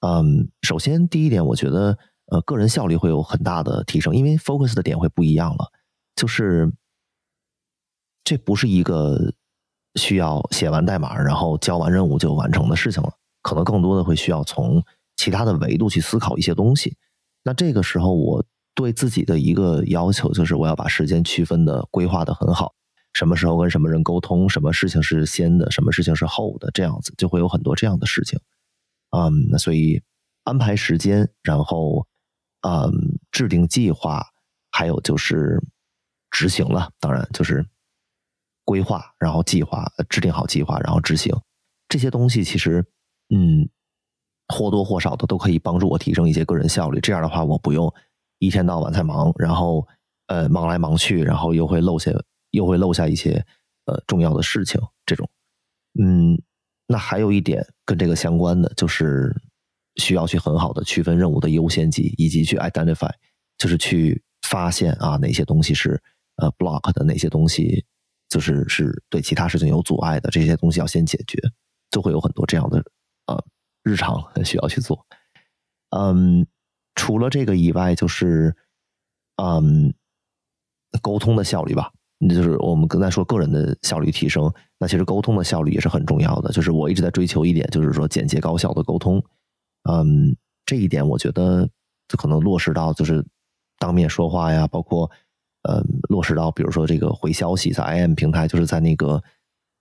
[0.00, 5.70] 嗯，首先第一点，我觉得呃，个人效率会有很大的提升，因为 focus 的点会不一样了。
[6.14, 6.72] 就是
[8.24, 9.32] 这不是一个
[9.94, 13.12] 需要写完代码然后交完任务就完成的事情了，
[13.42, 14.82] 可能更多的会需要从
[15.16, 16.96] 其他的维度去思考一些东西。
[17.44, 18.44] 那这个时候，我
[18.74, 22.74] 对自己的一个要求就是，我要把时间区分的规划的很好，
[23.12, 28.40] 什么时候跟什么人沟通，什么事情是先的，什么事情是后的，这样子就会有很多这样的事情。
[29.10, 30.02] 嗯，那所以
[30.44, 32.06] 安排时间，然后
[32.66, 32.90] 嗯
[33.30, 34.26] 制定计划，
[34.72, 35.62] 还有就是
[36.30, 36.90] 执行了。
[36.98, 37.64] 当然就是
[38.64, 41.32] 规划，然后计划，制定好计划，然后执行
[41.88, 42.84] 这些东西，其实
[43.28, 43.68] 嗯
[44.48, 47.00] 或多或少的都可以帮助我提升一些个人效率。
[47.00, 47.92] 这样的话，我不用
[48.38, 49.86] 一天到晚在忙，然后
[50.26, 52.10] 呃忙来忙去，然后又会漏下
[52.50, 53.44] 又会漏下一些
[53.84, 54.80] 呃重要的事情。
[55.04, 55.30] 这种
[56.00, 56.42] 嗯。
[56.88, 59.34] 那还有一点跟这个相关的，就是
[59.96, 63.10] 需要去很好的区分任务的优先级，以及去 identify，
[63.58, 66.00] 就是去发现啊哪些东西是
[66.36, 67.84] 呃 block 的，哪些东西
[68.28, 71.40] 就是是对其他事情有阻碍的，这些东西要先解决，
[71.90, 72.82] 就会有很多这样的
[73.26, 73.44] 呃
[73.82, 75.06] 日常 需要去做。
[75.90, 76.46] 嗯，
[76.94, 78.54] 除了这个以外，就是
[79.36, 79.94] 嗯
[81.00, 81.92] 沟通的效率吧。
[82.30, 86.50] 就是我们刚才说个人的效率提升，那其实沟通的效率也是很重要的。
[86.50, 89.22] 就是我一直在追求一点，就是说简洁高效的沟通。
[89.88, 91.68] 嗯，这一点我觉得
[92.08, 93.24] 就可能落实到就是
[93.78, 95.10] 当面说话呀，包括
[95.62, 99.22] 嗯落实到比如说这个回消息在 IM 平台，就是在那个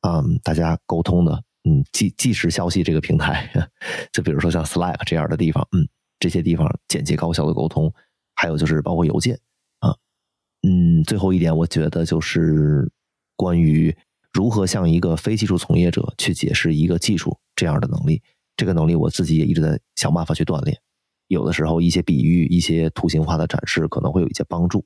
[0.01, 3.49] 嗯大家沟通的嗯即即时消息这个平台，
[4.13, 5.87] 就比如说像 Slack 这样的地方，嗯
[6.19, 7.91] 这些地方简洁高效的沟通，
[8.35, 9.39] 还有就是包括邮件
[9.79, 9.95] 啊。
[10.67, 12.89] 嗯，最后一点，我觉得就是
[13.35, 13.95] 关于
[14.31, 18.21] 如何向一个非技术从业者去解释一个技术这样的能力。
[18.55, 20.79] 这个能力我自己也一直在想办法去锻炼。
[21.27, 24.85] 有的时候，一些比喻、一些图形化的展示可能会有一些帮助。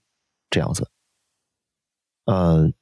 [0.50, 0.90] 这样子，
[2.26, 2.74] 嗯，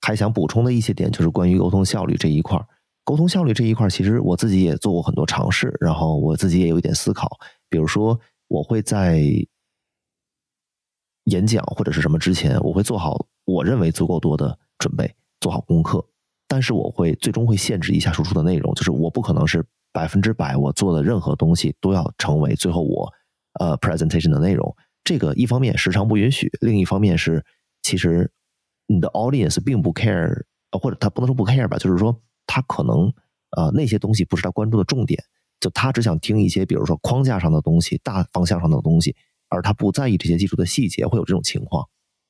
[0.00, 2.60] 还想补充的一些点就是关于沟通效率这一块
[3.04, 7.38] 沟通效率这一块其实我自己也做过很多尝试，然后我自己也有一点思考。
[7.68, 8.18] 比如说，
[8.48, 9.22] 我会在。
[11.24, 16.02] 演讲或者是什么之前，我会做好我认为足够多的准备，做好功课。
[16.46, 19.62] 但是我会最终会限制一下输出的内容，就是我不可能是
[19.98, 23.12] 百分之百我做的任何东西都要成为最后我
[23.58, 24.76] 呃 presentation 的内容。
[25.02, 27.44] 这个一方面时长不允许，另一方面是
[27.82, 28.30] 其实
[28.86, 30.44] 你的 audience 并不 care，
[30.80, 32.16] 或者他不能说不 care 吧，就是说
[32.46, 33.12] 他可能
[33.56, 35.20] 呃那些东西不是他关注的重点，
[35.58, 39.16] 就他只想听一些比如说框架上的东西、大方向上的东西。
[39.48, 41.84] 而他不在意这些技术的细节，会有这种情况，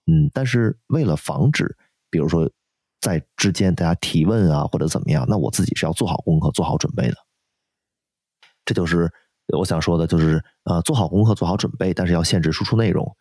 [0.07, 1.77] 嗯，但是为了防止，
[2.09, 2.51] 比如说
[3.01, 7.16] 在之间大家提问啊或者怎么样，那我自己是要做好功课、做好准备的。
[8.69, 9.11] 这就是
[9.57, 13.16] 我想说的，就是呃，做好功课、做好准备，但是要限制输出内容。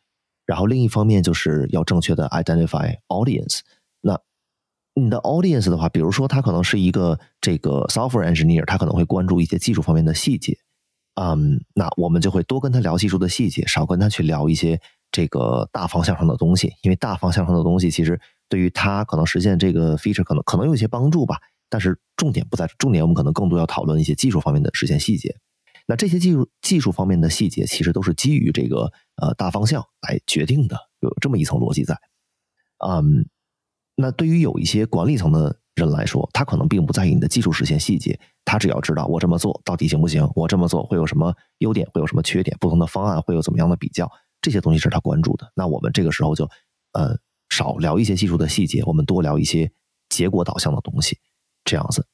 [0.45, 3.61] 然后另一方面就是要正确的 identify audience。
[4.01, 4.19] 那
[4.93, 10.57] 你的 audience 的话，比如说他可能是一个这个 software engineer，他可能会关注一些技术方面的细节。
[11.15, 14.81] 嗯，那我们就会多跟他聊技术的细节，少跟他去聊一些
[15.13, 18.19] 这个大方向上的东西，因为大方向上的东西其实
[18.49, 21.37] 对于他可能实现这个 feature 可能可能有一些帮助吧，
[21.69, 25.35] 但是重点不在重点，我们可能更多要讨论一些技术方面的实现细节。
[25.87, 31.97] 那这些技术技术方面的细节，其实都是基于这个呃大方向来决定的，有这么一层逻辑在。
[32.85, 33.27] 嗯，
[33.95, 35.59] 那对于有一些管理层的。
[35.77, 44.11] 人来说，他可能并不在意你的技术实现细节，他只要知道我这么做到底行不行，我这么做会有什么优点，会有什么缺点，不同的方案会有怎么样的比较，
[44.41, 45.51] 这些东西是他关注的。
[45.55, 46.49] 那我们这个时候就，
[46.93, 47.15] 呃，
[47.49, 49.71] 少聊一些技术的细节，我们多聊一些
[50.09, 51.19] 结果导向的东西，
[51.67, 52.07] 这样子。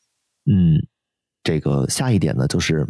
[0.51, 0.75] 嗯，
[1.43, 2.85] 这个下一点呢，就是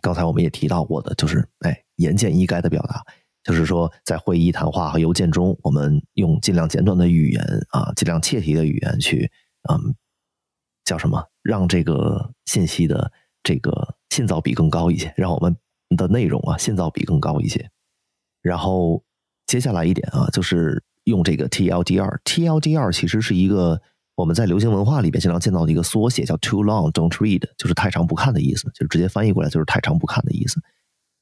[0.00, 3.04] 刚才我们也提到过的，就是哎，言简意赅的表达，
[3.44, 9.30] 就是说在会议、谈话和邮件中，我们用尽量简短的语言啊，尽量切题的语言去，
[9.70, 9.94] 嗯，
[10.84, 11.28] 叫什么？
[11.42, 13.12] 让这个信息的
[13.42, 15.56] 这个信噪比更高一些，让我们
[15.96, 17.70] 的内容啊信噪比更高一些。
[18.40, 19.04] 然后
[19.46, 22.20] 接下来一点啊，就是用这个 TLDR。
[22.24, 23.80] TLDR 其实是一个
[24.18, 30.60] 我们在流行文化里边经常见到的一个缩写，叫 Too Long Don't Read，就是太长不看的意思，就是直接翻译过来就是太长不看的意思。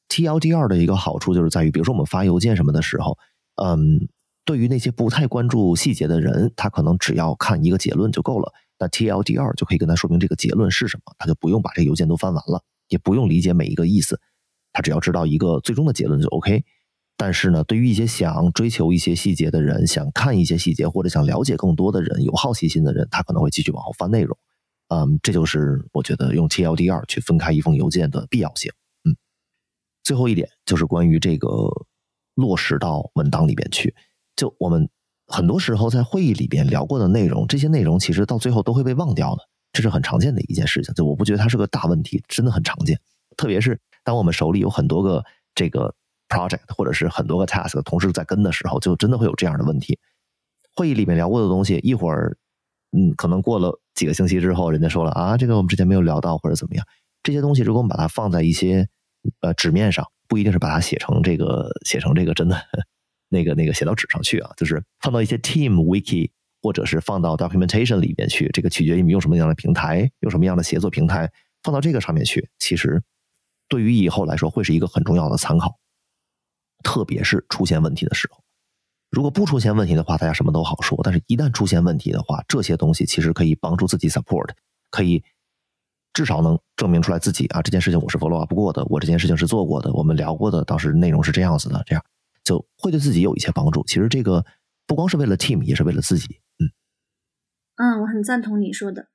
[0.08, 3.18] TLDR 的一个好处就是在于，比如说我们发邮件什么的时候，
[3.62, 4.08] 嗯，
[4.46, 8.50] 对于那些不太关注细节的人，他可能只要看一个结论就够了。
[8.78, 14.18] 那 TLDR 就可以跟他说明这个结论是什么，他就不用把这邮件都翻完了，也不用理解每一个意思，
[14.72, 16.64] 他只要知道一个最终的结论就 OK。
[17.16, 24.36] 但是呢，对于一些想追求一些细节的人，想看一些细节或者想了解更多的人，有好奇心的人，他可能会继续往后翻内容。
[24.88, 28.70] 嗯，这就是我觉得用 TLDR 去分开一封邮件的必要性。
[29.04, 29.16] 嗯
[30.04, 31.48] 最后一点就是关于这个
[32.34, 33.92] 落实到文档里边去。
[34.36, 34.88] 就我们
[35.26, 40.94] 很多时候在会议里边聊过的内容，这些内容其实到最后都会被忘掉的，这是很常见的一件事情。
[40.94, 43.00] 就我不觉得它是个大问题，真的很常见。
[43.36, 45.24] 特别是当我们手里有很多个
[45.56, 45.92] 这个
[46.28, 49.98] project 或者是很多个 task 同时在跟的时候，就真的会有这样的问题。
[50.74, 52.36] 会议里面聊过的东西，一会儿
[52.92, 56.86] 嗯，可能过了几个星期之后，人家说了啊，这个我们之前没有聊到或者怎么样。
[57.22, 58.88] 这些东西如果我们把它放在一些
[59.40, 62.56] 呃，纸面上不一定是把它写成这个，写成这个真的
[63.28, 66.30] 那个那个写到纸上去啊，就是放到一些 Team Wiki
[66.62, 71.30] 或者是放到 Documentation 里面去，这个取决于你用什么样的平台，用什么样的协作平台，
[71.62, 73.02] 放到这个上面去，其实
[73.68, 75.76] 对于以后来说会是一个很重要的参考，
[76.82, 78.42] 特别是出现问题的时候，
[79.10, 84.50] 如果不出现问题的话，大家什么都好说，但是一旦出现问题的话，这些东西其实可以帮助自己 support，
[84.90, 85.24] 可以。
[86.12, 92.02] 至少能证明出来自己啊，这件事情我是 follow up 过的，我这件事情是做过的，我们聊过的，当时内容是这样子的，这样
[92.42, 93.84] 就会对自己有一些帮助。
[93.84, 94.42] 其实这个
[94.86, 96.40] 不光是为了 team，也是为了自己。
[96.58, 96.72] 嗯，
[97.76, 99.08] 嗯，我很赞同你说的。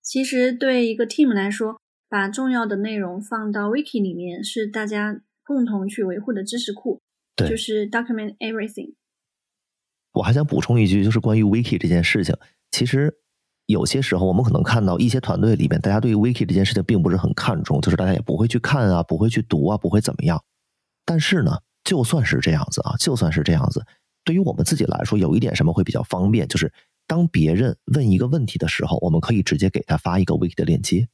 [0.00, 7.00] 其实对一个 team 来说，把重要的内容放到 wiki 里面，是大家共同去维护的知识库，
[7.34, 8.94] 对，就是 document everything。
[10.12, 12.36] 我还想补充一句，就是关于 wiki 这件事情，
[12.70, 13.18] 其实。
[13.68, 20.42] 有些时候，我们可能看到一些团队里面，大家对于 wiki 这件事情并不是很看重，就是大家也不会去看啊，不会去读啊，不会怎么样。
[21.04, 23.84] 但是呢，就算是这样子啊，就算是这样子，
[24.24, 26.72] 对于我们自己来说，有一点什么会比较方便，就是
[27.06, 31.06] 当别人问一个问题的时候，我们可以直接给他发一个 wiki 的链接。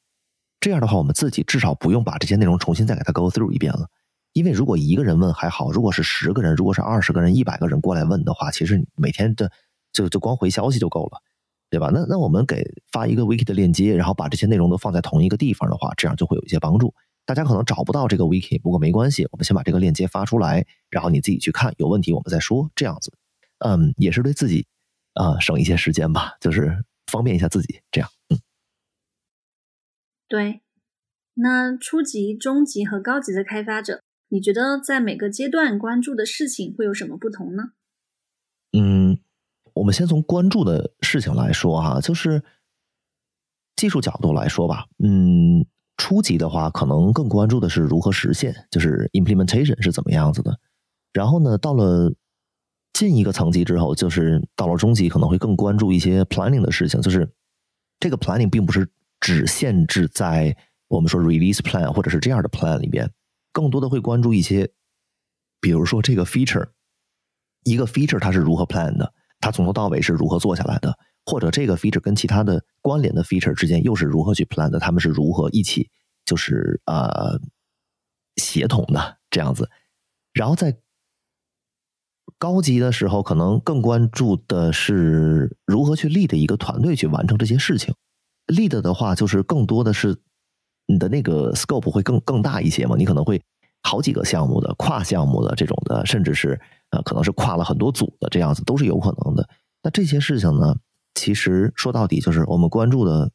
[0.61, 3.89] 这样的话，我们自己至少不用把这些内容重新再给他 go through 一遍了。
[4.35, 9.51] 因为如果一个人问还好，如果是十个人，如果是二十个人、一百个人过来问的话，其实每天的
[9.93, 11.23] 就就光回消息就够了。
[11.71, 11.91] 对吧？
[11.93, 12.63] 那那我们给
[12.93, 16.95] 发一个 wiki 的链接，然后把这些内容都放在同一个地方的话，这样就会有一些帮助。
[17.27, 22.71] 大家可能找不到这个 wiki，不过没关系，我们先把这个链接发出来，然后你自己去看，有问题我们再说。
[22.77, 23.13] 这样子，
[23.59, 24.69] 嗯，也是对自己
[25.15, 27.81] 啊省一些时间吧，就是方便一下自己。
[27.91, 28.39] 这样，嗯，
[30.29, 30.61] 对。
[31.35, 34.01] 那初级、中级和高级的开发者，
[34.35, 37.71] 你觉得在每个阶段关注的事情会有什么不同呢？
[38.73, 39.19] 嗯。
[39.75, 42.45] 我们先从关注的事情来说哈，就是
[43.75, 45.67] 技术角度来说吧，嗯，
[45.97, 50.61] 初级的话可能更关注的是如何实现，就是 implementation 是怎么样子的。
[51.13, 52.15] 然后呢，到了
[52.93, 57.03] 进一个层级之后，就是到了中级，可能会更关注一些 planning 的事情。
[57.03, 57.29] 就是
[57.99, 58.89] 这个 planning 并不是
[59.19, 60.57] 只限制在
[60.87, 63.11] 我们说 release plan 或者是这样的 plan 里边，
[63.55, 64.73] 更多的会关注一些，
[65.61, 66.71] 比如说这个 feature，
[67.63, 69.15] 一个 feature 它是如何 plan 的。
[69.39, 70.99] 它从头到尾是如何做下来的？
[71.25, 74.81] 或者这个 feature 跟其他的关联的 feature 之间又是如何去 plan 的？
[74.81, 75.89] 他们是如何一起
[76.25, 77.39] 就是呃
[78.37, 79.71] 协同的这样子？
[80.33, 80.79] 然后在
[82.39, 87.95] 高级的时候，可能更关注的是如何去 lead 一个团队去完成这些事情。
[88.47, 90.21] lead 的话，就是更多的是
[90.87, 92.97] 你的那个 scope 会更更大一些嘛？
[92.97, 93.43] 你可能会
[93.83, 96.61] 好几个项目的跨项目的这种的，甚至是。
[96.91, 99.49] 呃，可能是跨了很多组的这样子，都是有可能的。
[99.83, 100.77] 那这些事情呢，
[101.13, 103.33] 其实说到底就是我们关注的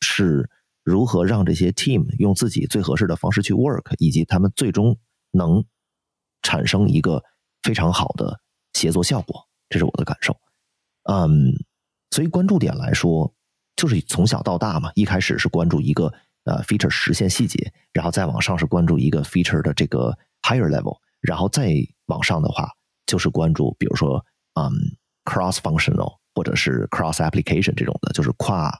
[0.00, 0.48] 是
[0.82, 4.96] 如何让这些 team 用自己最合适的方式去 work，以及他们最终
[5.32, 5.66] 能
[6.40, 7.22] 产生一个
[7.62, 8.40] 非常好的
[8.72, 9.48] 协作效果。
[9.68, 10.34] 这是我的感受。
[11.02, 11.52] 嗯，
[12.10, 13.34] 所以关注点来说，
[13.76, 16.10] 就是从小到大嘛，一开始是关注一个
[16.44, 21.74] 呃 feature 实现细节，然后再往上是关注一个 feature 的这个 higher level，然后再
[22.06, 22.68] 往上的话。
[23.06, 24.72] 就是关注，比如说，嗯
[25.26, 28.72] ，cross functional 或者是 cross application 这种的，就是跨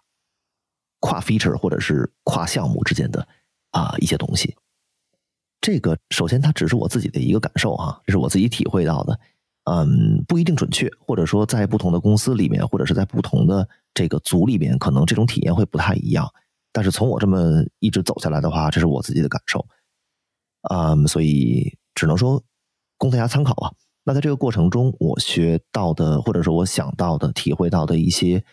[1.00, 3.28] 跨 feature 或者是跨项目之间的
[3.72, 4.56] 啊一些东西。
[5.60, 9.20] 这个首先它只是我自己的一个感受哈，这是我自己体会到的，
[9.64, 16.26] 嗯，不一定准确，或者说在不同的公司里面，或者是在不同的这个组里面，可能这种体验会不太一样。
[16.74, 19.66] 但是从我这么一直走下来的话，这是我自己的感受，
[20.70, 22.42] 嗯，所以只能说
[22.98, 23.72] 供大家参考啊。
[24.04, 28.44] 那在这个过程中，我学到的，或者说我想到的、体会到的一些，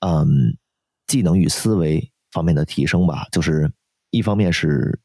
[0.00, 0.58] 嗯，
[1.06, 3.72] 技能与思维方面的提升吧，就是
[4.10, 5.00] 一方面是。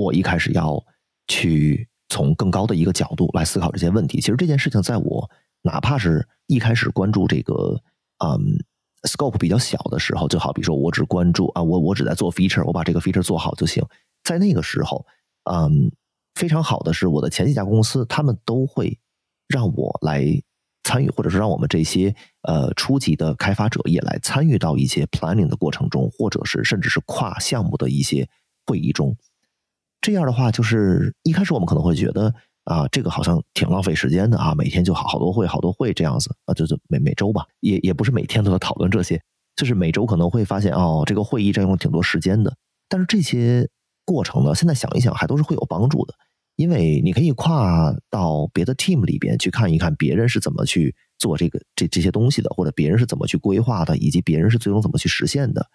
[0.00, 0.80] 我一开始要
[1.26, 4.20] 去从更高的一个角度来思考这些问题。
[4.20, 5.28] 其实这件事情，在我
[5.62, 7.82] 哪怕是一开始关注这个
[8.24, 8.64] 嗯
[9.02, 13.84] scope 比较小的时候，就好比说我只关注啊，我我只在做 feature，我把这个 feature 做好就行。
[14.24, 15.06] 在那个时候，
[15.50, 15.90] 嗯，
[16.34, 18.98] 非常好的是我的前几家公司，他们都会
[19.46, 20.24] 让我来
[20.84, 28.28] 参与，或者是让我们这些呃初级的开发者也来参与到一些 planning 的过程中，或者是甚至是跨项目的一些
[28.66, 29.16] 会议中。
[30.00, 32.34] 这样的话，就是一开始我们可能会觉得
[32.68, 39.18] 啊，这个好像挺浪费时间的啊，每天就好好多会，好多会这样子啊，就是每每周吧，也也不是每天都在讨论这些，
[39.56, 42.54] 就是每周可能会发现哦，这个会议占用挺多时间的。
[42.86, 43.66] 但是这些
[44.04, 46.12] 过程呢，现在想一想，还都是会有帮助的，
[46.56, 55.66] 因为你可以跨到别的 team 里边去看一看别人是怎么去做这个这这些东西的，或者别人是怎么去规划的，以及别人是最终怎么去实现的。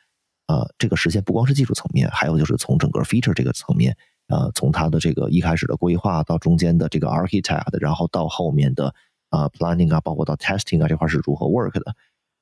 [0.46, 3.98] 啊，这个实现不光是技术层面，还有就是从整个 feature 这个层面。
[4.34, 8.92] 呃，从它的这个一开始的规划到中间的这个 architect，然后到后面的
[9.30, 11.96] 啊 planning 啊，包括到 testing 啊这块是如何 work 的，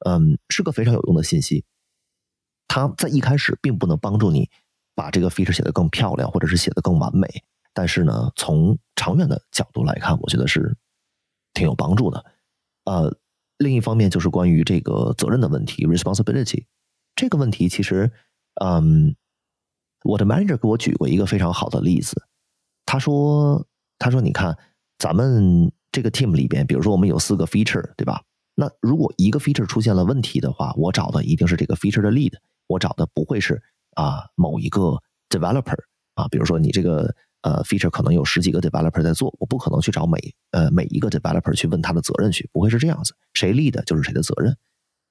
[0.06, 1.66] 嗯，是个非常有用的信息。
[2.70, 4.50] 它在一开始并不能帮助你
[4.96, 7.28] 把这个 feature 写得更漂亮，或者是写得更完美，
[7.74, 10.78] 但是呢，从长远的角度来看，我觉得是
[11.54, 12.24] 挺有帮助的。
[12.86, 13.14] 呃，
[13.58, 16.64] 另一方面就是关于这个责任的问题 responsibility
[17.18, 18.14] 这个问题，其实
[18.64, 19.14] 嗯。
[20.04, 22.22] 我的 manager 给我举过一个非常好的例子，
[22.86, 23.66] 他说
[24.00, 24.58] ：“他说你看，
[24.98, 28.22] 咱们这个 team 里边，比如说我们有四个 feature，对吧？
[28.56, 32.34] 那如果一个 feature 出现了问题的话，我找的一定是这个 feature 的 lead，
[32.68, 33.62] 我找的不会是
[33.96, 34.98] 啊某一个
[35.30, 35.78] developer
[36.16, 36.28] 啊。
[36.30, 40.20] 比如说你这个呃 feature 可能有十几个 developer 在做，我不可能去找每
[40.52, 44.58] 呃每一个 developer 去问他的责任去，不会是这样子，谁 lead 就是谁的责任。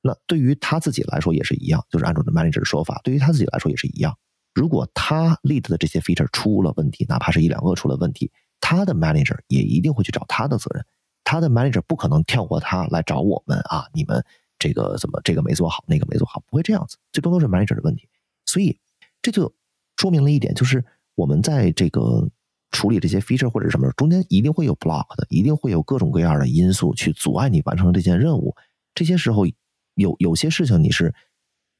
[0.02, 4.16] 那对于他自己来说也是一样，就是按照 manager 的说法，对于他自己来说也是一样。”
[4.52, 10.84] 如果他 lead 的这些 feature 出了问题，哪怕是一两个出了问题，他的 manager 也一定会去找他的责任。
[11.22, 13.86] 他的 manager 不可能跳过他来找我们啊！
[13.92, 14.24] 你们
[14.58, 16.96] 这个怎么这个没做好，那个没做好，不会这样子。
[17.12, 18.08] 最终都是 manager 的问题。
[18.46, 18.76] 所以
[19.22, 19.54] 这就
[19.96, 22.28] 说明了一点，就是我们在这个
[22.72, 28.56] 处理这些 feature 或者什么中间，一定会有 block 的，一定会有各种各样的因素去阻碍你完成这件任务。
[28.96, 29.46] 这些时候
[29.94, 31.14] 有有些事情你是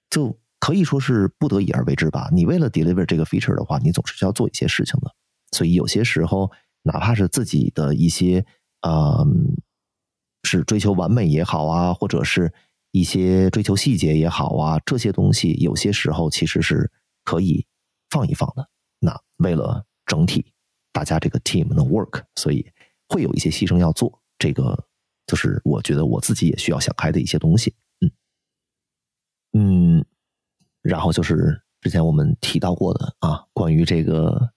[0.08, 0.38] 就。
[0.60, 2.28] 可以说是不得已而为之吧。
[2.30, 5.10] 你为了 deliver 这个 feature 的话，你总是需要做一些事情的。
[5.52, 8.44] 所以有些时候，哪怕是自己的一些，
[8.86, 9.56] 嗯，
[10.44, 12.52] 是追求完美也好啊，或者是
[12.92, 16.92] 一些追求细节也好啊，这些东西有些时候其实是
[17.24, 17.66] 可以
[18.10, 18.68] 放一放的。
[18.98, 20.52] 那为了整体，
[20.92, 22.70] 大家这个 team 的 work，所以
[23.08, 24.20] 会有一些牺牲要做。
[24.38, 24.86] 这个
[25.26, 27.74] 就是我觉得我自己也需要想开的一些东西。
[28.00, 28.10] 嗯，
[29.98, 30.04] 嗯。
[30.82, 34.50] 然后就是之前我们提到过的啊，关于这个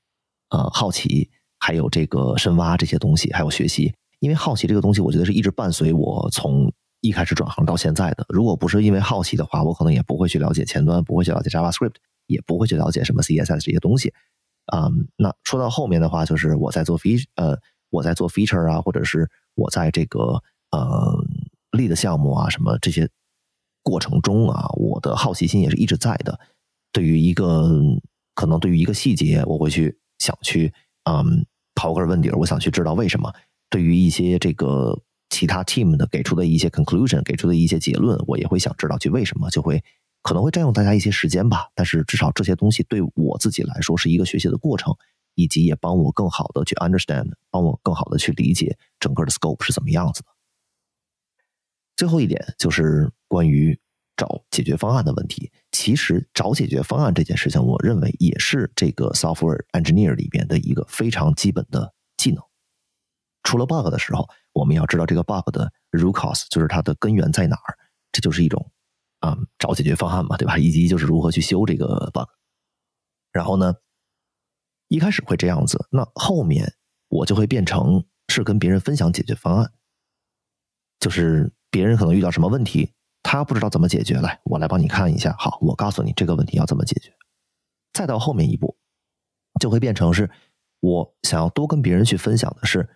[0.50, 1.30] 呃好奇，
[1.60, 3.94] 还有这个深挖这些东西，还有学习。
[4.20, 6.72] 因为好奇这个东西，我觉得是一直伴随我从
[7.02, 8.26] 一开始转行到现在的。
[8.30, 11.96] 如果不是因为好奇的话，我可能也不会去了解前端，不会去了解 JavaScript，
[12.28, 14.14] 也不会去了解什么 CSS 这些东西。
[14.68, 14.88] 啊，
[15.18, 17.58] 那说到后面的话，就是我在做 feature，呃，
[17.90, 20.42] 我在做 feature 啊，或者是我在这个
[20.72, 21.14] 呃
[21.72, 23.10] lead 项目啊，什么这些。
[23.84, 26.40] 过程中啊，我的好奇心也是一直在的。
[26.92, 27.70] 对于一个
[28.34, 30.74] 可能对于一个细节，我会去想去
[31.04, 31.46] 嗯
[31.76, 33.32] 刨根问底儿，我想去知道为什么。
[33.70, 34.98] 对于一些这个
[35.30, 39.84] 其他 team 的给出的一些 conclusion，给出的一些结论，我也会想知道去为什么，就会
[40.22, 41.68] 可能会占用大家一些时间吧。
[41.74, 44.96] 但是至少这些东西对我自己来说是一个学习的过程，
[45.34, 50.28] 以及也帮我更好的去 understand，帮我更好的去理解整个的 scope 是怎么样子的。
[51.96, 53.80] 最后一点就是关于
[54.16, 55.52] 找解决方案的问题。
[55.72, 62.44] 其实找解决方案这件事情，我认为也是这个 software engineer 里边的一个非常基本的技能。
[63.44, 67.78] 出了 bug 的时候，我们要知道这个 bug 的 root cause，就是它的根源在哪儿。
[68.12, 68.72] 这就是一种
[69.20, 70.58] 啊找解决方案嘛，对吧？
[70.58, 72.30] 以及就是如何去修这个 bug。
[73.32, 73.74] 然后呢，
[74.88, 76.76] 一开始会这样子，那后面
[77.08, 79.72] 我就会变成是跟别人分享解决方案，
[81.00, 81.52] 就是。
[81.74, 82.92] 别人可能遇到什么问题，
[83.24, 85.36] 他不知道怎么解决，来，我来帮你看一下。
[85.40, 87.12] 好，我告诉你这个问题要怎么解决。
[87.92, 88.78] 再到后面一步，
[89.60, 90.30] 就会变成是
[90.82, 92.88] 我想要多跟别人去分享的是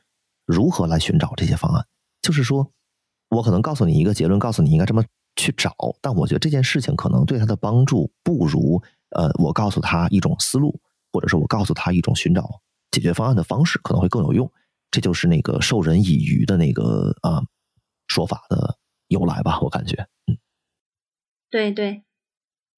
[0.46, 1.88] 如何来寻找这些方案。
[2.22, 2.72] 就是说，
[3.30, 5.04] 我可能告诉你一个结论，告诉你应该这么
[5.36, 8.80] 去找，但我觉得这件事情可能对他的帮助不如
[9.10, 10.80] 呃，我告诉他一种思路，
[11.12, 14.52] 或者是我告诉他一种寻找解决方案的方式，可能会更有用。
[14.92, 17.44] 这就是那个授人以渔的那个啊
[18.08, 20.38] 说法的由来吧，我感觉，嗯，
[21.50, 22.04] 对对。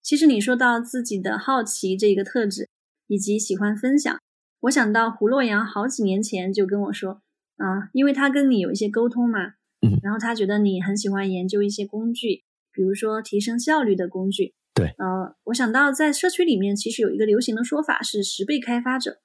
[0.02, 2.70] 其实你说到自己的好奇这个特质，
[3.08, 4.20] 以及喜欢分享，
[4.62, 7.22] 我想到胡洛阳好几年前就跟我说，
[7.58, 9.40] 啊，因为他跟你有一些沟通嘛，
[9.82, 19.20] 嗯，然后他觉得你很喜欢研究一些工具，比如说提升效率的工具，对，呃，我想到在社区里面其实有一个流行的说法是十倍开发者，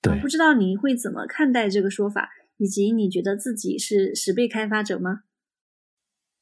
[0.00, 5.20] 对，不知道你会怎么看待这个说法，以及你觉得自己是十倍开发者吗？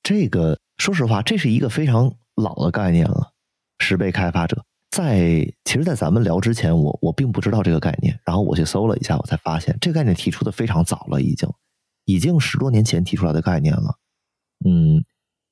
[0.04, 3.32] 这个说实话，这是一个非常老的概念了。
[3.80, 8.20] 十倍开发者，在其实，在咱们聊之前，我我并不知道这个概念。
[8.24, 11.48] 然后我去搜了一下，我才发现这个概念提出的非常早了，已经
[12.04, 13.96] 已经十多年前提出来的概念了。
[14.64, 15.02] 嗯，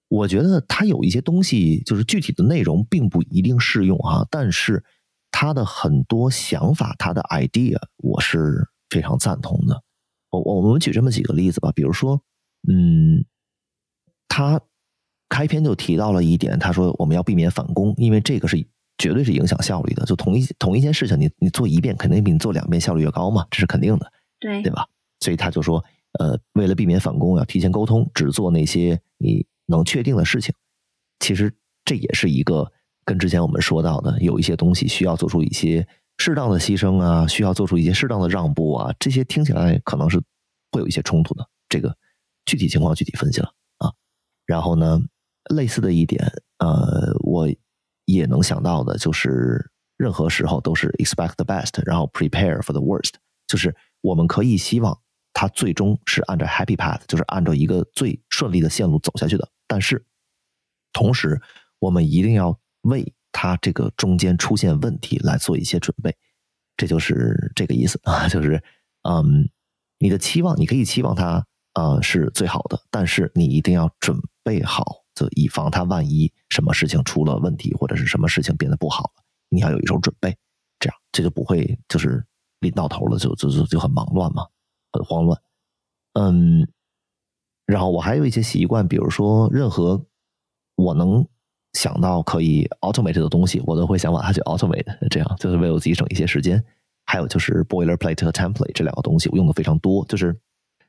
[0.08, 4.84] 我觉得它有一些东西，就是具体的内容并不一定适用啊，但是
[5.30, 9.82] 它的很多想法，它的 idea，我是非常赞同的。
[10.30, 12.22] 我我们举这么几个例子吧，比如说，
[12.68, 13.24] 嗯，
[14.32, 14.58] 他。
[15.34, 18.62] 开篇就提到了一点，他说我们要避免返工，因为这个是
[18.98, 20.04] 绝对是影响效率的。
[20.04, 24.86] 就同一同一件事情，你你做一遍肯定比你做两遍效率越高嘛，这是肯定的，对对吧？
[25.20, 25.82] 所以他就说，
[26.18, 30.54] 呃，为了避免返工，要提前沟通，只做那些你能确定的事情。
[31.20, 31.50] 其实
[31.82, 32.70] 这也是一个
[33.06, 35.88] 跟之前我们说到的，有一些东西需要做出一些
[36.18, 40.20] 适当的牺牲啊，需要做出一些适当的让步啊，这些听起来可能是
[40.72, 41.48] 会有一些冲突的。
[41.70, 41.96] 这个
[42.44, 43.52] 具体情况具体分析了啊，
[44.46, 45.00] 然后呢？
[45.50, 46.24] 类似的一点，
[46.58, 47.48] 呃，我
[48.04, 53.14] 也能想到的，就是任何时候都是 expect the best，然后 prepare for the worst，
[53.48, 54.96] 就是我们可以希望
[55.32, 59.48] 它最终是按照 happy path，就是按照一个最顺利的线路走下去的。
[59.66, 60.06] 但是，
[60.92, 61.42] 同时
[61.80, 66.16] 我们一定要为它这个中间出现问题来做一些准备，
[66.76, 68.62] 这就是这个意思啊，就是
[69.02, 69.50] 嗯，
[69.98, 75.00] 你的期望你可以期望它啊是最好的，但是你一定要准备好。
[75.14, 80.34] 就以防他万一什么事情出了问题，或者是什么事情变得不好了，你要有一手准备，
[80.80, 82.24] 这样这就不会就是
[82.60, 84.46] 临到头了就就就就很忙乱嘛，
[84.90, 85.38] 很慌乱。
[86.14, 86.66] 嗯，
[87.66, 90.02] 然后我还有一些习惯，比如说任何
[90.76, 91.28] 我能
[91.74, 96.64] 想到可以 automate 的东西，我都会想把它去 automate， 这样就是为我自己省一些时间。
[97.04, 100.34] 还有就是 boilerplate 和 template 这两个东西，我用的非常多，就是。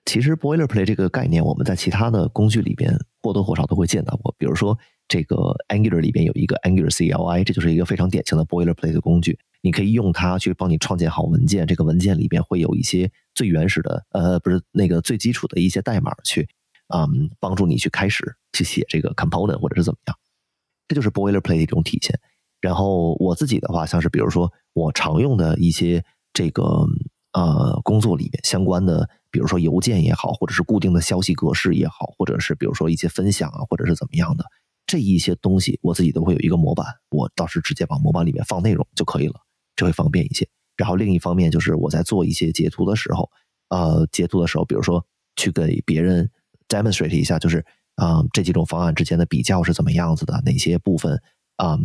[0.05, 4.35] 其实 boilerplate 这个概念，我们在其他的工具里边或多或少都会见到过。
[4.38, 4.77] 比如说，
[5.07, 9.39] 这个 Angular 里边有一个 Angular CLI，这就是一个非常典型的 boilerplate 的工具。
[9.61, 16.49] 你可以用它去帮你创建好文件，这个文件里边会有一些最原始的，呃，不是那个最基础的一些代码，去，
[16.93, 20.17] 嗯，帮助你去开始去写这个 component 或者是怎么样。
[20.89, 22.19] 这就是 boilerplate 的一种体现。
[22.59, 26.03] 然后我自己的话，像是比如说我常用的一些
[26.34, 26.85] 这个。
[27.35, 34.45] 呃，工作里面相关的，比如说邮件也好，或者是固定的消息格式也好，或者是比如说一些分享啊，或者是怎么样的
[34.85, 39.34] 这一些东西，我自己都会有一个模板，我到时直接往模板里面放内容就可以了，
[39.76, 40.47] 这会方便一些。
[40.77, 43.27] 然后另一方面就是我在做一些截图的时候，
[43.69, 45.03] 呃，截图的时候，比如说
[45.35, 46.30] 去给别人
[46.68, 47.65] demonstrate 一下，就是
[47.95, 51.19] 啊这几种方案之间的比较是怎么样子的，哪些部分
[51.57, 51.76] 啊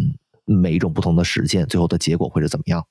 [0.44, 2.86] 每一种不同的实践最后的结果会是怎么样。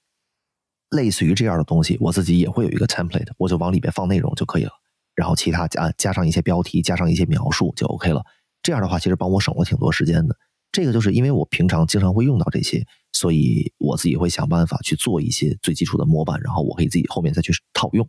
[0.89, 4.71] 类似于这样的东西，我自己也会有一个 template，我就往里面放内容就可以了。
[5.15, 8.23] 然后其他加加上一些标题，加上一些描述就 OK 了。
[8.61, 10.37] 这样的话，其实帮我省了挺多时间的。
[10.71, 18.07] 这个就是因为我平常经常会用到这些，所以我自己会想办法去做一些最基础的模板，然后我可以自己后面再去套用。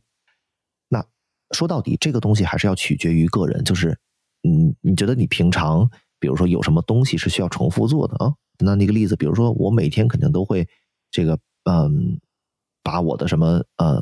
[0.88, 1.04] 那
[1.52, 3.98] 说到底，这个东西还是要取决于个人，就是
[4.42, 5.88] 嗯，你觉得你平常
[6.20, 8.34] 比如说有什么东西是需要重复做的啊？
[8.58, 10.68] 那那个例子，比如说我每天肯定都会
[11.10, 12.20] 这个嗯。
[12.88, 14.00] 把我的什么呃，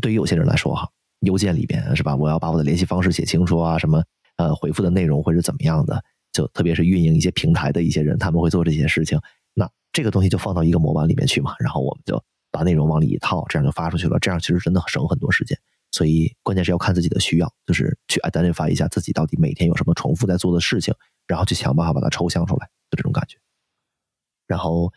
[0.00, 0.88] 对于有些人来说哈，
[1.18, 2.14] 邮件里边是吧？
[2.14, 4.04] 我要把我的联系方式写清楚啊，什么
[4.36, 6.00] 呃回复的内容会是怎么样的？
[6.32, 9.20] 就特别是运营一些平台的一些人，他们会做这些事情。
[9.52, 12.22] 那这个东西就放到一个模板里面去嘛，然后我们就
[12.52, 14.16] 把内容往里一套，这样就发出去了。
[14.20, 15.58] 这样其实真的省很多时间。
[15.90, 20.94] 所以关键是要看自己的需要，就是去 identify 一下自己到底每天有什么重复在做的事情，
[21.26, 23.36] 然后去想办法把它抽象出来，就这种感觉。
[24.46, 24.92] 然后。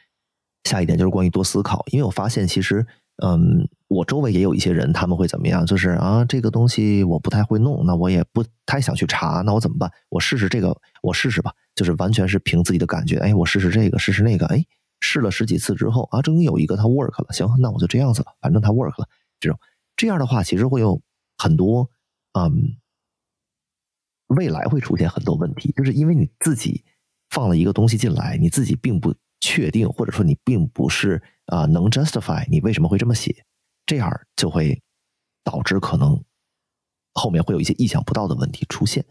[0.63, 2.85] 下一点就是关于多思考，因为我发现其实，
[3.23, 5.65] 嗯，我周围也有一些人，他们会怎么样？
[5.65, 9.91] 就是啊，这个东西我不太会弄，那我也不太想去查，那我怎么办？
[10.09, 13.17] 我试试这个，我试试吧，就是完全是凭自己的感觉。
[13.17, 14.63] 哎，我试试这个，试试那个，哎，
[14.99, 19.07] 试了十几次之后啊，终于有一个它 work 了，行，那我就这样子了，反正它 work 了，
[19.39, 19.59] 这种
[19.95, 21.01] 这样的话，其实会有
[21.37, 21.89] 很多
[22.33, 22.77] 嗯，
[24.27, 26.83] 未来会出现很多问题，就是因为你自己
[27.29, 33.43] 放了一个东西进来，你自己并不确定，或者说你并不是啊能 justify 你为什么会这么写，
[33.85, 34.81] 这样就会
[35.43, 36.23] 导致可能
[37.11, 39.05] 后面会有一些意想不到的问题出现。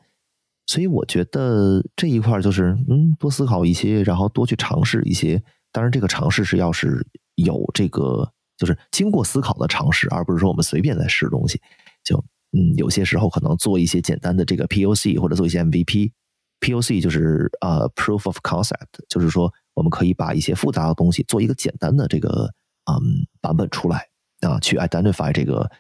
[0.67, 5.43] 所以我觉得这一块就是嗯，多思考一些，然后多去尝试一些。
[5.73, 11.61] 当然，这个尝试是要是有这个，就是经过思考的尝试，而不是说我们随便在试东西。
[12.05, 12.17] 就
[12.53, 16.13] 嗯，有些时候可能做一些简单的这个 POC 或者做一些 MVP。
[16.61, 22.53] POC 就是呃 Proof of Concept，就是说我们可以把一些复杂的东西做一个简单的这个
[22.91, 24.09] 嗯版本出来
[24.41, 25.71] 啊，去 identify 这个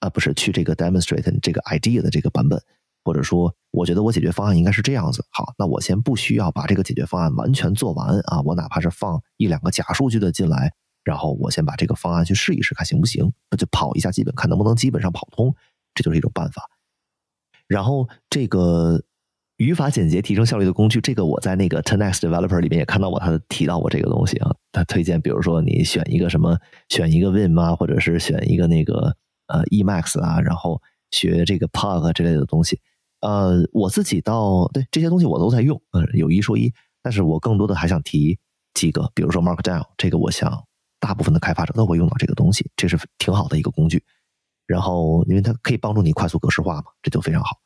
[0.00, 2.62] 啊不是去这个 demonstrate 这个 idea 的这个版本。
[3.04, 5.24] 或者说，我觉得我解决方案应该是这样子。
[5.30, 10.72] 好，那我先不需要把这个解决方案完全做完啊，我哪怕是放一两个假数据的进来，
[11.04, 15.54] 然后我先把这个方案去试一试，看行不行，那就跑一下基本，看能不能基本上跑通，
[15.94, 16.68] 这就是一种办法。
[17.68, 19.00] 然后这个
[19.56, 24.54] 语法简洁提升效率的工具，这个我在那个 Ten X Developer 里面也看到过，他提到过这个东西啊。
[24.70, 26.58] 他推荐，比如说你选一个什么，
[26.90, 29.16] 选一个 Vim 啊，或者是选一个那个
[29.46, 32.80] 呃 Emacs 啊，然后学这个 Pug 之类的东西。
[33.20, 36.70] 呃，我自己到对这些东西我都在用，呃，有一说一，
[37.02, 38.38] 但是我更多的还想提
[38.74, 40.64] 几个，比如说 Markdown，这个我想
[41.00, 44.04] 大部分的开发者都会用到这个东西，这是挺好的一个工具。
[44.66, 47.56] 然后，因为它可以帮助你快速格式化嘛，这就非常好。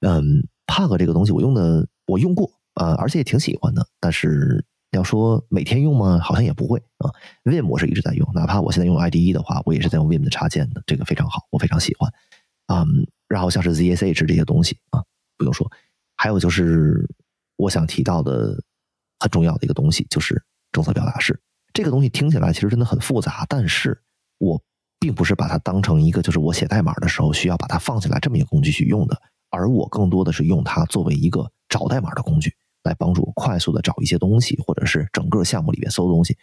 [0.00, 3.84] 嗯，Pug 这个东西我用的我用过，呃，而且也挺喜欢的。
[3.98, 6.20] 但是要说每天用吗？
[6.22, 7.10] 好像也不会啊。
[7.42, 12.12] Vim 我是一直在用，哪怕我现在用 IDE 的话，我也是在用 Vim 的插件的，这个非常好，我非常喜欢。
[12.68, 13.08] 嗯。
[13.28, 15.04] 然后像是 ZSH 这些东西啊，
[15.36, 15.70] 不用说，
[16.16, 17.06] 还有就是
[17.56, 18.58] 我想提到的
[19.20, 20.42] 很重要的一个东西，就是
[20.72, 21.38] 政策表达式。
[21.74, 24.00] 这个东西听起来其实真的很复杂，但是
[24.38, 24.58] 我
[24.98, 29.20] 并不是把它当成一个就是我写代码的时候需要把它放起来这么一个工具去用的，
[29.50, 32.54] 而我更多的是用它作为一个找代码的工具，
[32.84, 36.36] 来帮助快速的找一些东西，或者是整个项目里面搜东西。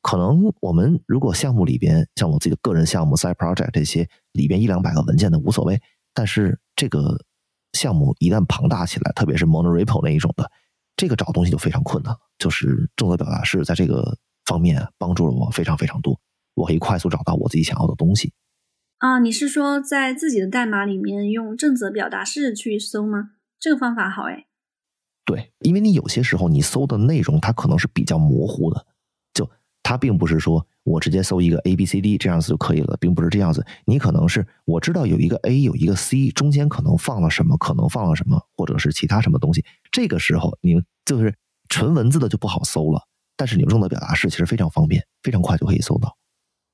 [0.00, 5.80] 可能我们如果项目里边像我自己的个人项目 Side Project 这些里边一两百个文件的无所谓。
[6.14, 7.18] 但是这个
[7.72, 10.50] 项目一旦庞大起来，特别是 monorepo 那一种的，
[10.96, 12.18] 这个找东西就非常困难了。
[12.38, 14.16] 就是正则表达式在这个
[14.46, 16.18] 方面帮助了我非常非常多，
[16.54, 18.32] 我可以快速找到我自己想要的东西。
[18.98, 23.30] 啊，你是说在自己的代码里面用正则表达式去搜吗？
[23.58, 24.46] 这个方法好哎。
[25.24, 28.86] 对，因为你有些时候你搜的内容它可能是比较模糊的，
[29.32, 29.48] 就
[29.82, 30.66] 它并不是说。
[30.84, 33.62] 我直接搜一个 A B C D 这样子就可以了，并不是这样子。
[33.84, 39.62] 你可能是我知道有一个 A 有一个 C，中间可能放了什么，可能放了什么，或者是其他什么东西。
[39.92, 41.34] 这个时候你就是
[41.68, 43.02] 纯文字的就不好搜了。
[43.36, 46.16] 但是你用的表达式其实非常方便，非常快就可以搜到。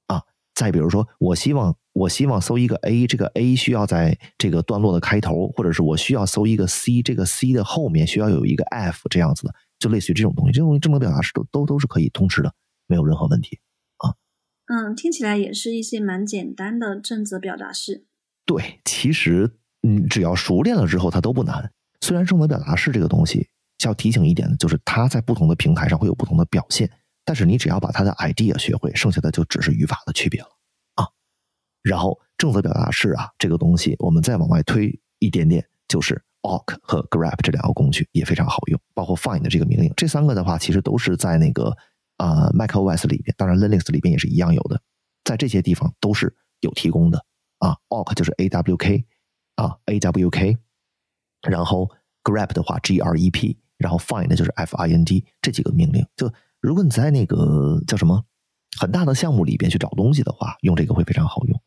[0.07, 0.23] 啊，
[0.55, 10.53] 再比如说，我希望我希望搜一个 A，这个 A 需要在这个段落的开头，或者是我需要搜一个 C，这个 C 的后面需要有一个 F 这样子的，就类似于这种东西。
[10.53, 12.53] 这种东西正则表达式都都都是可以通吃的，
[12.87, 13.61] 没有任何问题
[13.99, 14.15] 啊。
[14.67, 18.05] 嗯，听起来也是一些蛮简单的正则表达式。
[18.45, 21.71] 对，其实嗯，只要熟练了之后，它都不难。
[22.01, 23.49] 虽然正则表达式这个东西，
[23.85, 26.91] 要提醒一点的就是，它在不同的平台上会有不同的表现。
[27.25, 30.64] 但是你只要把它的 idea 学会，剩下的就只是语法的区别了啊。
[31.85, 41.73] 然后正则表达式啊，这个东西我们再往外推一点点，就是 awk 和 grep 这两个工具也非常好用，包括 find 这个命令，这三个的话，其实都是在那个。
[42.17, 44.81] 啊，macOS 里边，当然 Linux 里边也是一样有的，
[45.25, 47.19] 在这些地方都是有提供的
[47.59, 47.77] 啊。
[47.89, 49.05] awk 就是 A W K
[49.57, 50.57] 啊，A W K，
[51.43, 51.91] 然后
[52.23, 56.07] grep 的话 G R E P，然后 find 就是 F I N D 这几个命令。
[56.15, 58.25] 就如果你在那个叫什么
[58.79, 61.61] 很大的项目里边去找东西的话，用这个会非常好用。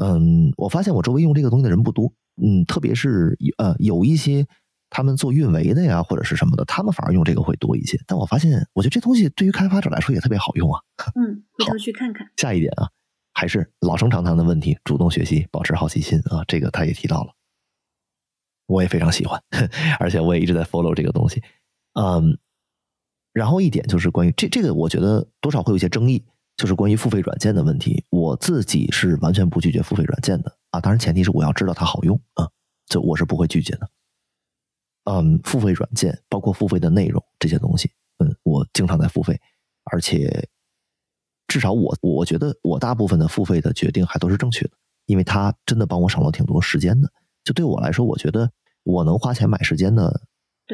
[0.00, 2.12] 嗯，我发现我周围用这个东西的人不多，
[2.42, 4.46] 嗯，特别是呃有一些。
[4.90, 8.00] 他们做运维的呀，或者是什么的，他们反而用这个会多一些。
[8.06, 10.80] 但我发现，我觉得这东西对于开发者来说也特别好用啊。
[11.14, 12.26] 嗯，回头去看看。
[12.38, 12.88] 下一点啊，
[13.34, 16.42] 还是老生常谈的问题：主动学习，保持好奇心啊。
[16.48, 17.34] 这个他也提到了，
[18.66, 19.38] 我也非常喜欢，
[20.00, 21.42] 而且我也一直在 follow 这个东西。
[21.92, 22.38] 嗯，
[23.34, 26.24] 然后一点就是关于这这个，我觉得多少会有一些争议，
[26.58, 28.04] 就是关于付费软件的问题。
[28.10, 32.46] 我自己是完全不拒绝付费软件的啊，当然前提是我要知道它好用啊，
[32.86, 33.88] 就我是不会拒绝的。
[35.04, 39.40] 嗯，付费软件包括付费的内容这些东西，嗯，我经常在付费，
[39.84, 40.46] 而且
[41.46, 44.72] 至少我我觉得我大部分的付费的决定还都是正确的，
[45.06, 47.10] 因为它真的帮我省了挺多时间的。
[47.42, 48.52] 就对我来说，我觉得
[48.82, 50.20] 我能花钱买时间的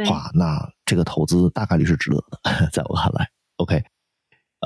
[0.09, 3.31] 话，那这个投资大概率是值得的， 在我看来。
[3.59, 3.85] OK，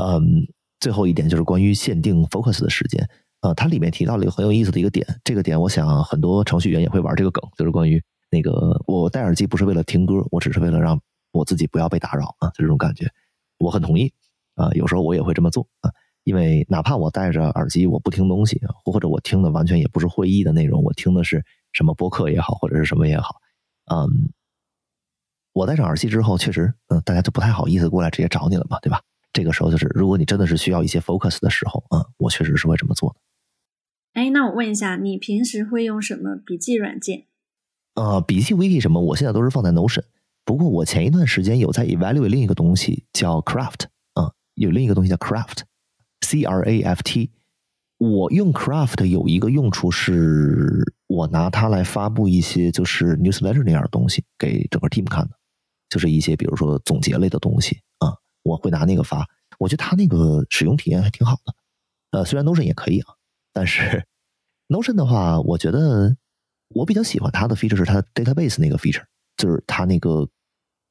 [0.01, 0.49] 嗯，
[0.81, 3.09] 最后一点就是关于限定 focus 的时间，
[3.41, 11.01] 呃，它里面提到了一个很有意思的一个点，这个点我想很多程序员也会玩这个梗，就是关于那个我戴耳机不是为了听歌，我只是为了让
[11.33, 13.11] 我自己不要被打扰啊，就这种感觉，
[13.59, 14.13] 我很同意
[14.55, 15.91] 啊，有时候我也会这么做啊，
[16.25, 23.37] 因为哪怕我戴着耳机我不听东西，或者我听的完全也不是会议的内容，我听的是什么播客也好，或者是什么也好，
[23.91, 24.31] 嗯，
[25.53, 29.01] 我戴上耳机之后，确实，嗯，大家就不太好意思过来直接找你了嘛，对吧？
[29.39, 33.21] 这个时候就是，如果你真的是需要一些 focus 的时候，啊，我确实是会这么做的。
[34.15, 37.27] 哎，那我问一下，你平时会用什么笔记软件？
[37.95, 40.03] 呃，笔记 wiki 什么，我现在都是放在 Notion。
[40.45, 43.85] 不过我前一段时间有在 evaluate 另一个东西叫 Craft，
[44.15, 47.31] 啊，有另一个东西叫 Craft，C R A F T。
[47.99, 55.31] 我用 Craft 有一个用处是，我拿它来发布一些就是 newsletter 那样的东西给整个 team 看的，
[55.89, 59.27] 就是一些比如说总结类的东西啊，我会拿那个发。
[59.59, 61.55] 我觉得它那个使用体验还挺好的。
[62.11, 63.15] 呃，虽然 Notion 也可以啊。
[63.53, 64.05] 但是，
[64.69, 66.17] Notion 的话，我觉得
[66.69, 69.05] 我比较喜欢它的 feature 是它 database 那个 feature，
[69.37, 70.29] 就是它那个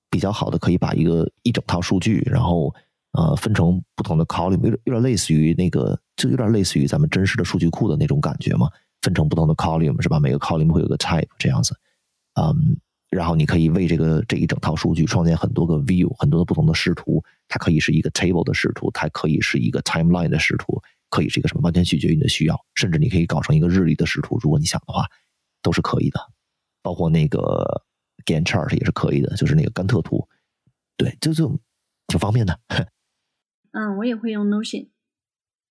[0.10, 2.74] 比较好的可以把一个一整套数据，然后
[3.14, 8.70] 呃分成不同的 column，有点有点类似于那个，就有点类似于咱们真实的数据库的那种感觉嘛，
[9.02, 10.20] 分成不同的 column 是吧？
[10.20, 11.76] 每个 column 会有个 type 这样子，
[12.34, 12.78] 嗯，
[13.10, 20.82] 然后你可以为这个这一整套数据创建很多个 view，很多的不同的视图，它可以是一个 table 的视图，它可以是一个 timeline 的视图。
[21.10, 25.06] 可以是一个什么，完全取决于你的需要，甚至你可以搞成一个日历的视图，如果你想的话，
[25.62, 26.20] 都是可以的。
[26.82, 27.86] 包括那个
[28.26, 30.28] g a n chart 也是可以的，就是那个甘特图，
[30.98, 31.48] 对，就就
[32.08, 32.60] 挺方便的。
[33.72, 34.90] 嗯，我也会用 Notion。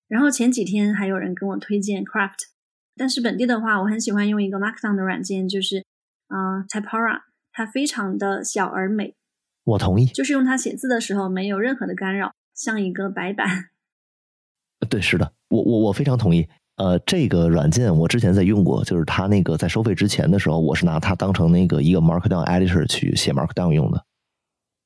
[0.07, 2.47] 然后前几天还有人跟我推荐 Craft，
[2.95, 5.85] 但是本地的话，我很喜欢用一个 Markdown 的软件，就是
[6.29, 7.21] 啊 Typora，
[7.57, 9.15] 它非常的小而美。
[9.63, 13.69] 我同意，就是用它写字的时候没有任何的干扰，像一个白板。
[14.87, 16.47] 对，是的，我我我非常同意。
[16.75, 24.05] 呃，这个软件我之前在用过，就是它那个在收费之前的时候，我是拿它当成那个一个 Markdown editor 去写 Markdown 用的。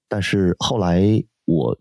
[0.08, 1.04] 但是后来
[1.44, 1.78] 我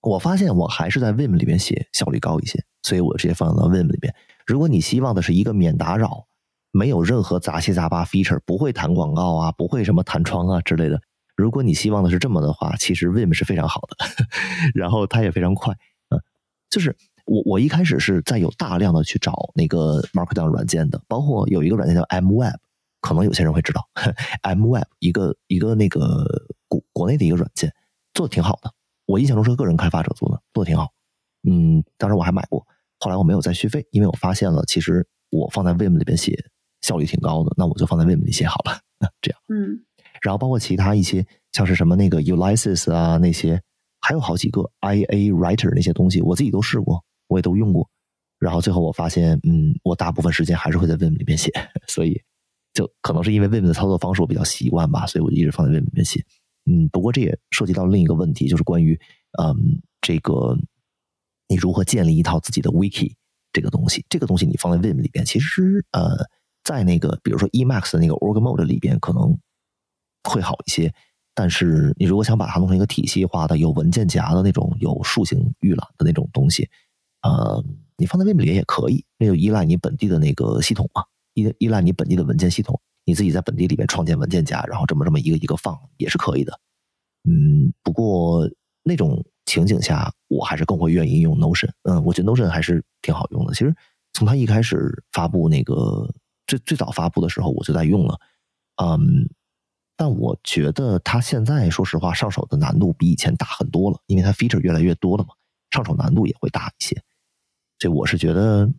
[0.00, 4.12] 我发现我还是在 Vim 里面写效率高一些，所以我直接放到 Vim 里面。
[4.44, 6.26] 如果你希望的是一个免打扰、
[6.74, 11.00] 没有任何杂七杂八 feature、不会弹广告啊、不会什么弹窗啊之类的，
[11.36, 14.06] 如果你希望的是这么的话，其实 Vim 是非常好的，
[14.74, 15.72] 然后它也非常快。
[16.10, 16.20] 嗯，
[16.68, 16.94] 就是。
[17.26, 22.56] 我我一开始是在有大量的去找那个 Markdown 软件的，包括有一个软件叫 MWeb，
[23.00, 23.88] 可能有些人会知道
[24.42, 26.26] MWeb 一个一个那个
[26.68, 27.72] 国国内的一个软件，
[28.12, 28.70] 做的挺好的。
[29.06, 30.90] 我印象中是个人开发者做的，做的挺好。
[31.48, 32.66] 嗯，当时我还买过，
[32.98, 36.32] 后来我没有再续费，因为我发现了其实我放在 Vim 里边写
[36.84, 38.78] 效率挺高的，那我就放在 Vim 里写好了。
[39.22, 39.80] 这样，嗯，
[40.20, 43.60] 然后包括其他一些像是什么那个 Ulysses 啊那些，
[44.00, 47.02] 还有好几个 IA Writer 那些东西，我自己都试过。
[47.26, 47.88] 我也都用过，
[48.38, 51.50] 然后最后我发现，嗯，我大部分时间还是会在 Vim 里面写，
[51.88, 52.20] 所以
[52.74, 56.22] 就可能是因为 Vim 的操作方式我比较习惯吧，所以我就一直放在 Vim 里面写。
[56.66, 58.98] 嗯，不过这也涉及到另一个问题，就是关于，
[59.42, 60.54] 嗯，这个
[61.48, 63.14] 你如何建立一套自己的 Wiki
[63.52, 66.14] 这个东西，这个东西你放在 Vim 里边，其实呃，
[66.64, 69.38] 在那个比如说 Emacs 的那个 Org Mode 里边可能
[70.28, 70.92] 会好一些，
[71.34, 76.68] 但是你如果想把它弄成一个体系化的、有文件夹的那种、有树形预览的那种东西。
[77.22, 77.62] 呃，
[77.96, 81.04] 你放在 Vim 里也可以，那就依赖你本地的那个系统嘛，
[81.34, 86.58] 依依赖你本地的文件系统，你自己在本地里边创建文件夹，然后这么这么一个一个放也是可以的。
[87.28, 88.48] 嗯，不过
[88.82, 91.70] 那种情景下，我还是更会愿意用 Notion。
[91.84, 93.54] 嗯，我觉得 Notion 还是挺好用的。
[93.54, 93.74] 其实
[94.12, 96.06] 从它一开始发布那个
[96.46, 98.20] 最最早发布的时候，我就在用了。
[98.82, 99.28] 嗯，
[99.96, 105.30] 但我觉得它现在说实话上手的难度比以前大很多了，因为它 feature 越来越多了嘛，
[105.70, 107.02] 上手难度也会大一些。
[107.78, 108.72] 这我是觉得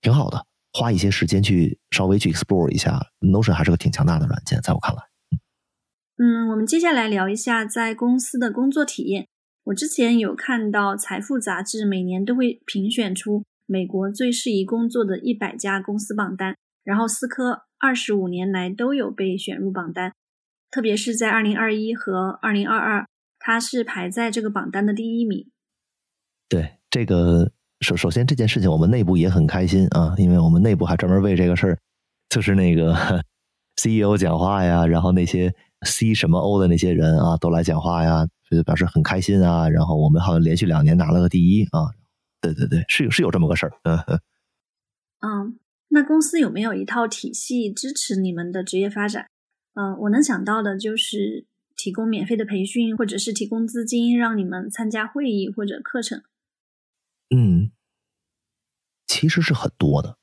[0.00, 5.02] 挺好的，花一些时间去稍微去 explore 一下，Notion 还是个挺强大的软件，在我看来。
[6.16, 9.26] 嗯，我们接下来聊一下在公司的工作体验。
[9.64, 20.12] 我之前有看到《财富》杂志每年都会评选出美国最适宜工作的一百家公司榜单，然后思科二十五年来都有被选入榜单，
[20.70, 23.08] 特别是在二零二一和二零二二，
[23.38, 25.50] 它是排在这个榜单的第一名。
[26.48, 27.50] 对这个。
[27.80, 31.78] 首首先这件事情我们内部也很开心啊，因为我们内部还专门为这个事儿，
[32.30, 32.94] 就是那个
[33.76, 35.52] CEO 讲话呀，然后那些
[35.84, 39.68] C 什么 O 的那些人啊都来讲话呀，就表示很开心啊。
[39.68, 41.90] 然后我们好像连续两年拿了个第一啊，
[42.40, 43.72] 对对对，是有是有这么个事儿。
[43.84, 43.98] 嗯
[45.20, 45.58] 嗯，
[45.94, 49.28] 那公司有没有一套体系支持你们的职业发展？
[49.74, 51.46] 嗯，我能想到的就是
[51.76, 56.22] 提供免费的培训，或者是提供资金让你们参加会议或者课程。
[57.34, 57.70] 嗯。
[59.06, 60.16] 其实是很多的。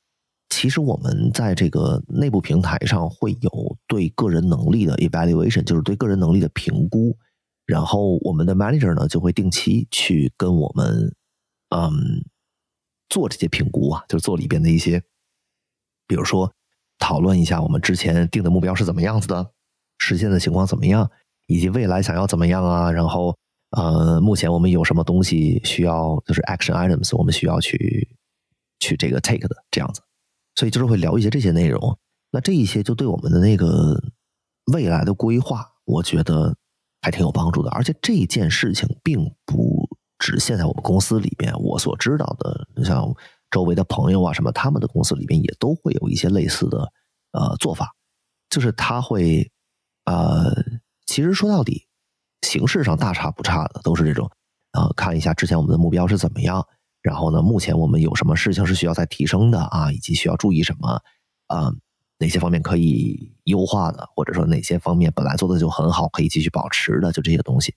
[0.49, 7.17] 其实我们在这个内部平台上会有对个人能力的 evaluation，就是对个人能力的评估。
[7.65, 11.15] 然后我们的 manager 呢就会定期去跟我们，
[11.69, 12.25] 嗯，
[13.07, 15.01] 做这些评估啊，就是做里边的一些，
[16.11, 16.51] 比如说
[16.99, 19.51] 讨论一下我们之前定的目标是怎么样子的，
[19.99, 21.09] 实现的情况怎么样，
[21.47, 22.91] 以及未来想要怎么样啊。
[22.91, 23.33] 然后
[23.69, 28.09] 呃，目前我们有什么东西需要，就是 action items，我们需要去
[28.81, 30.01] 去这个 take 的这样子。
[30.55, 31.97] 所以就是会聊一些这些内容。
[32.29, 33.97] 那这一些就对我们的那个
[34.73, 36.53] 未来的规划，我觉得。
[37.03, 39.89] 还挺有帮助的，而且这件事情并不
[40.19, 41.51] 只限在我们公司里边。
[41.59, 43.11] 我所知道的，你像
[43.51, 46.91] 周围的朋友啊什么，他们的公司里边也都会有一些类似的
[47.33, 47.93] 呃做法，
[48.49, 49.51] 就是他会
[50.05, 50.51] 呃，
[51.05, 51.85] 其实说到底，
[52.41, 54.31] 形式上大差不差的，都是这种
[54.71, 56.65] 啊，看一下之前我们的目标是怎么样，
[57.01, 61.01] 然后呢，目前我们有什么事情是需要再提升的啊，以及需要注意什么
[61.47, 61.71] 啊。
[62.17, 67.73] 哪些方面可以优化的，或者说哪些方面本来做的就很好，可以继续保持的，就这些东西，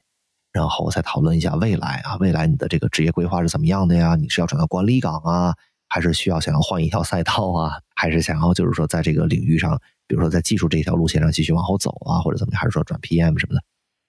[0.55, 4.15] 然后再讨论一下未来啊，未来你的这个职业规划是怎么样的呀？
[4.15, 5.53] 你是要转到管理岗啊，
[5.89, 7.81] 还是需要想要换一条赛道啊？
[7.97, 9.77] 还是想要就是说在这个领域上，
[10.07, 12.61] 比如说在技术这条路线上继续往后走啊，或者怎么样？
[12.61, 13.63] 还是说转 PM 什么的？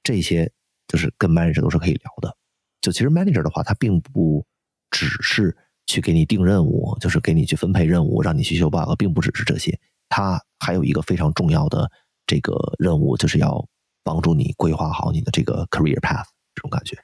[0.03, 0.51] 这些
[0.87, 2.37] 就是跟 manager 都是可以聊的。
[2.79, 4.45] 就其实 manager 的话，他并不
[4.91, 5.57] 只是
[5.87, 9.79] 去给你定任务，就是给你去分配任务，让你去修 bug，并不只是这些。
[10.09, 11.89] 它还有一个非常重要的
[12.27, 13.65] 这个任务，就是要
[14.03, 16.25] 帮助你规划好你的这个 career path，
[16.55, 16.97] 这种感觉，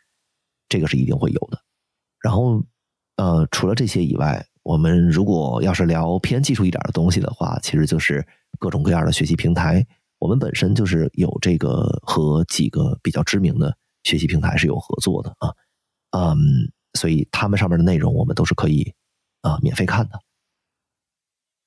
[0.69, 1.61] 这个是一定会有的。
[2.21, 2.63] 然后，
[3.17, 8.25] 呃，除了这些以外，我们如果要是聊偏技术一点的东西的话，其实就是
[8.57, 9.85] 各种各样的学习平台。
[10.17, 15.53] 我们本身就是有这个和几个比较知名的学习平台是有合作的啊，
[16.11, 18.93] 嗯，所以他们上面的内容我们都是可以
[19.41, 20.19] 啊免费看的。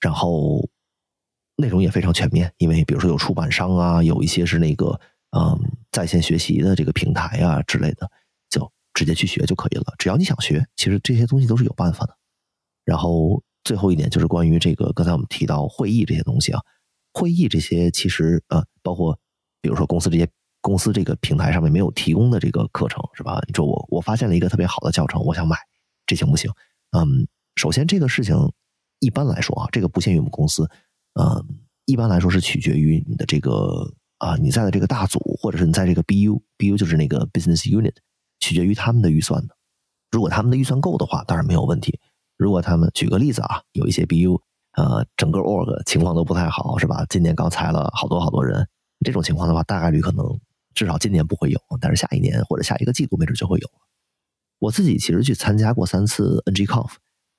[0.01, 0.69] 然后。
[1.57, 5.01] 内容也非常全面，因为比如说有出版商啊，有一些是那个
[5.37, 5.59] 嗯
[5.91, 8.11] 在线学习的这个平台啊之类的，
[8.49, 9.95] 就直接去学就可以了。
[9.99, 12.17] 只要你想学，其实这些东西都是有办法的。
[12.85, 16.61] 然后最后一点就是关于这个刚才我们提到会议这些东西啊，
[17.13, 19.19] 会议这些其实呃包括
[19.61, 20.29] 比如说公司这些
[20.61, 23.43] 公司这个平台上面没有提供的这个课程是吧？
[23.47, 25.57] 你说我我发现了一个特别好的教程，我想买，
[26.07, 26.51] 这行不行？
[26.91, 28.37] 嗯，首先这个事情
[29.01, 30.69] 一般来说啊，这个不限于我们公司。
[31.15, 31.45] 嗯，
[31.87, 37.95] 一般来说是取决于你的这个啊，你在的这个大组，或者是你在这个 BU，BU 就是那个 business unit，
[38.41, 39.57] 取决于他们的预算的。
[40.11, 41.99] 如果他们的预算够的话，当然没有问题。
[42.37, 44.41] 如果他们举个例子啊，有一些 BU，
[44.73, 47.05] 呃，整个 org 情况都不太好，是吧？
[47.09, 48.69] 今年刚裁了好多好多人，
[49.05, 50.25] 这种情况的话，大概率可能
[50.75, 53.69] 至少今年不会有，但是下一年或者下一个季度没准就会有。
[54.59, 56.93] 我自己其实去参加过三次 NGConf，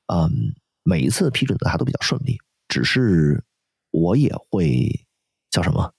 [0.08, 2.38] 嗯，每一次批准的还都比较顺利，
[2.68, 3.44] 只是。
[3.98, 5.08] 我也会
[5.50, 5.94] 叫什么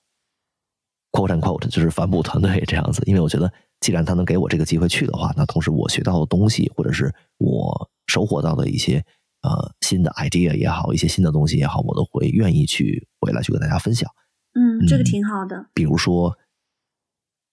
[1.16, 3.02] “quote and quote”，就是反哺团队这样子。
[3.06, 9.02] 因为我觉得，既然他能给我这个机会去的话，那同时我学到的东西，或者是我收获到的一些
[9.42, 14.10] 呃新的 idea 也好，一些新的东西也好，我都会愿意去回来去跟大家分享。
[14.52, 15.66] 嗯，这个挺好的。
[15.72, 16.36] 比如说，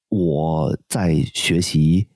[0.10, 2.08] 我在学习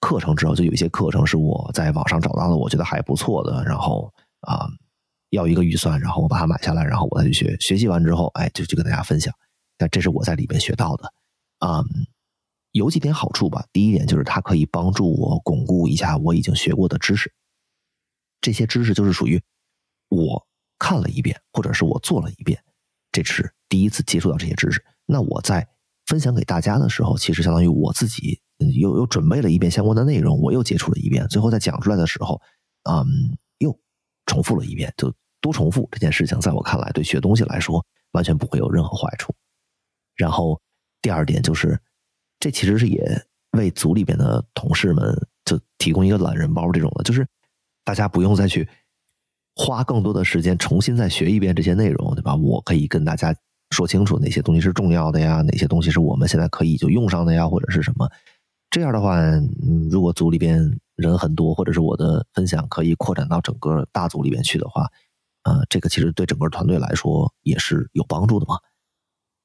[0.00, 4.66] 课程之后，就有一些课程是我在网上找到的，我觉得还不错的，然后啊。
[5.30, 7.56] 要一个预算，然后我把它买下来，然后我再去学。
[7.60, 9.32] 学习完之后，哎，就就跟大家分享。
[9.80, 11.12] 但这是我在里面学到的，
[11.66, 11.82] 嗯，
[12.72, 13.66] 有几点好处吧。
[13.72, 17.32] 第一点就是它可以帮助我巩固一下我已经学过的知识。
[18.42, 19.42] 这些知识就是属于
[20.08, 20.46] 我
[20.78, 22.62] 看了一遍，或者是我做了一遍，
[23.10, 24.84] 这是第一次接触到这些知识。
[25.06, 25.66] 那我在
[26.06, 28.40] 分享给大家的时候，其实相当于我自己
[28.78, 32.40] 又又准备了一遍相关的内容，我又接触了一遍，最后在讲出来的时候，
[32.84, 33.36] 嗯。
[34.26, 39.34] 重复了一遍，就多重复这件事情，在我看来，对学东西来说完全不会有任何坏处。
[40.20, 40.60] 然后
[41.00, 41.80] 第二点就是，
[42.38, 43.02] 这其实是也
[43.52, 45.16] 为组里边的同事们
[45.46, 47.26] 就提供一个懒人包，这种的，就是
[47.84, 48.68] 大家不用再去
[49.56, 52.34] 花更多的时间重新再学一遍这些内容，对吧？
[52.36, 53.34] 我可以跟大家
[53.70, 58.06] 说清楚哪些东西是重要的呀，哪些东西是我们现在可以就用上的呀，或者是什么。
[58.70, 64.86] 这样的话，嗯，如果组里边人很多，或者是我的分享可以扩展到整个大组里边去的话，
[65.42, 68.56] 呃，这个其实对整个团队来说也是有帮助的嘛。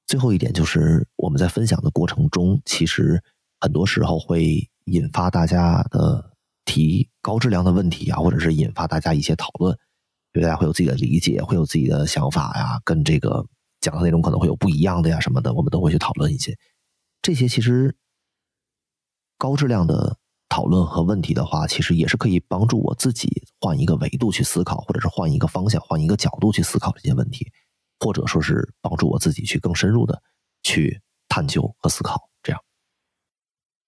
[0.07, 3.21] 最后一点就是我们在分享的过程中，其实
[3.59, 6.31] 很多时候会引发大家的
[6.65, 9.77] 提高质量的问题啊，或者是引发大家一些讨论，
[10.33, 13.45] 因为大家会有自己的理解，会有自己的想法呀，跟这个
[13.81, 16.57] 讲的内容可能会有不一样的呀什么的，我们都会去讨论一些
[17.21, 17.95] 这些其实。
[19.37, 20.17] 高质量的
[20.47, 27.51] 讨论和问题的话，其实也是可以帮助我自己换一个维度去思考，或者是换一个方向、换一个角度去思考这些问题，
[27.99, 30.21] 或者说是帮助我自己去更深入的
[30.63, 32.29] 去探究和思考。
[32.43, 32.61] 这样，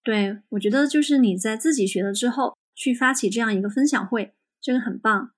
[0.02, 5.32] 对我觉得就是你在自己学了之后，去发起这样一个分享会，这个很棒。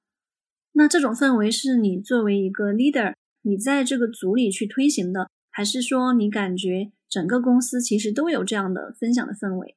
[0.72, 9.76] 那这种氛围是你作为一个 leader，你在这个组里去推行的，还是说你感觉整个公司其实都有这样的分享的氛围？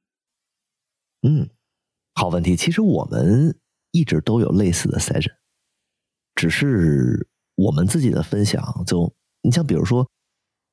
[1.24, 1.50] 嗯，
[2.14, 2.56] 好问题。
[2.56, 3.58] 其实我们
[3.92, 5.36] 一直都有类似的 session，
[6.36, 10.10] 只是我们自己的分享就，你像比如说，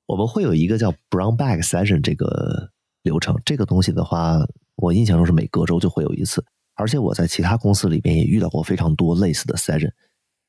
[0.07, 2.70] 我们会有一个叫 brown bag session 这个
[3.02, 3.36] 流程。
[3.44, 4.39] 这个东西的话，
[4.76, 6.44] 我印象中是每隔周就会有一次，
[6.75, 9.92] 而且我在其他公司里边也遇到过非常多类似的 session。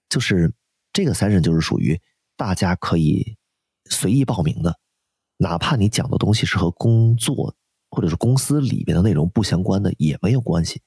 [0.09, 0.53] 就是
[0.93, 1.99] 这个 session 就是属于
[2.35, 3.37] 大家可以
[3.89, 4.77] 随意报名的，
[5.37, 7.55] 哪怕你讲的东西是和工作。
[7.93, 10.81] 或者是公司里边的内容不相关的也没有关系，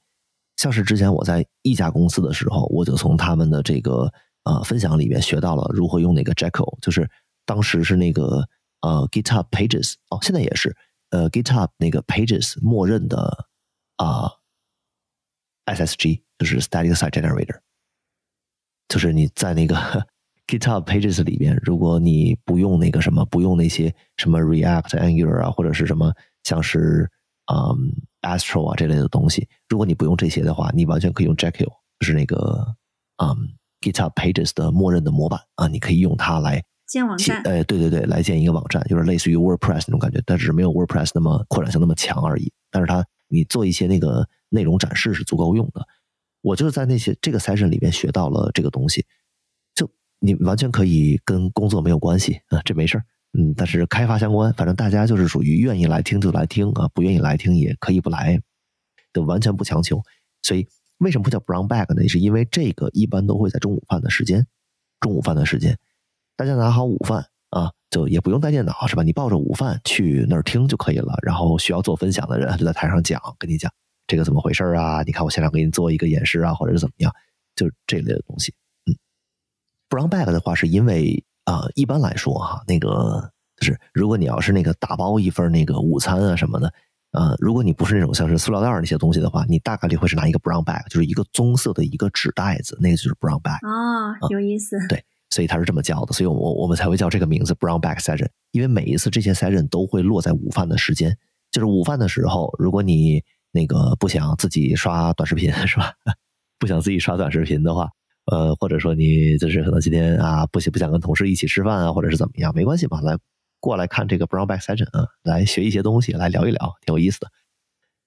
[0.57, 4.11] 像是之前我在一家公司的时候，我就从他们的这个
[4.45, 7.07] 呃分享里面学到了如何用那个 Jekyll，就是
[7.45, 8.47] 当时是那个
[8.81, 10.75] 呃 GitHub Pages 哦，现在也是
[11.09, 13.45] 呃 GitHub 那个 Pages 默认的
[13.97, 14.31] 啊
[15.65, 17.59] SSG，就是 Static Site Generator，
[18.87, 19.75] 就是你在那个
[20.47, 26.13] GitHub Pages 里边，如果你不用那个什么，不用那些什么 React Angular 啊，或者是什么。
[26.43, 27.09] 像是
[27.51, 27.91] 嗯
[28.21, 32.75] ，Astro 啊这类的东西，如果你不用这些的话，你完全可以用 Jekyll，就是那个
[33.17, 33.35] 嗯
[33.91, 37.37] GitHub Pages 的默认的模板啊，你可以用它来建网站。
[37.43, 42.51] 哎，对对对，来建一个网站，就是类似于 WordPress 那种感觉，但是没有 WordPress 那么扩展性那么强而已。
[42.71, 45.85] 但是它你做一些那个内容展示是足够用的。
[46.41, 49.05] 我就是在那些这个 session 里面学到了这个东西，
[49.75, 49.89] 就
[50.19, 53.03] 你完全可以跟工作没有关系啊，这没事儿。
[53.37, 58.39] 嗯，但是开发相关，反正大家就是属于愿意来听就来听啊，不愿意来听也可以不来，
[59.11, 60.01] 都完全不强求。
[60.41, 60.67] 所以
[60.99, 62.07] 为什么不叫 brown bag 呢？
[62.07, 64.45] 是因为这个一般都会在中午饭的时间，
[64.99, 65.77] 中午饭的时间，
[66.35, 69.03] 大家拿好午饭啊，就也不用带电脑是吧？
[69.03, 71.17] 你抱着午饭去那儿听就可以了。
[71.21, 73.71] 然后需要做分享的人就在台上讲，跟你讲
[74.07, 75.03] 这个怎么回事啊？
[75.03, 77.11] 你看我现场给你做一个演示啊，或者是怎么样，
[77.55, 78.53] 就是这类的东西。
[78.85, 78.95] 嗯
[79.89, 81.23] ，brown bag 的话是因为。
[81.45, 86.73] 啊，一般来说哈，那个就是如果你要是那个打包一份那个午餐啊什么的，
[87.15, 93.53] 呃，如果你不是那种像是塑料袋那些东西的话，你大概率会是拿一个 brown bag，就是一个棕色的一个纸袋子，那个就是 brown bag。
[93.65, 94.77] 啊，有意思。
[94.89, 101.17] 对，所以它是这么叫的，所以我我们才会叫这个名字 brown bag session，因为每一次这些 session 都会落在午饭的时间，
[101.51, 105.93] 就是午饭的时候，如果你那个不想自己刷短视频 是吧？
[106.59, 107.87] 不想自己刷短视频的话。
[108.31, 113.15] 呃，或者说你就是可能今天啊，不想不想跟同事一起吃饭啊，或者是怎么样，没关系嘛，来
[113.65, 117.27] 过来看这个 Brownback session 啊，来学一些东西，来聊一聊，挺有意思的。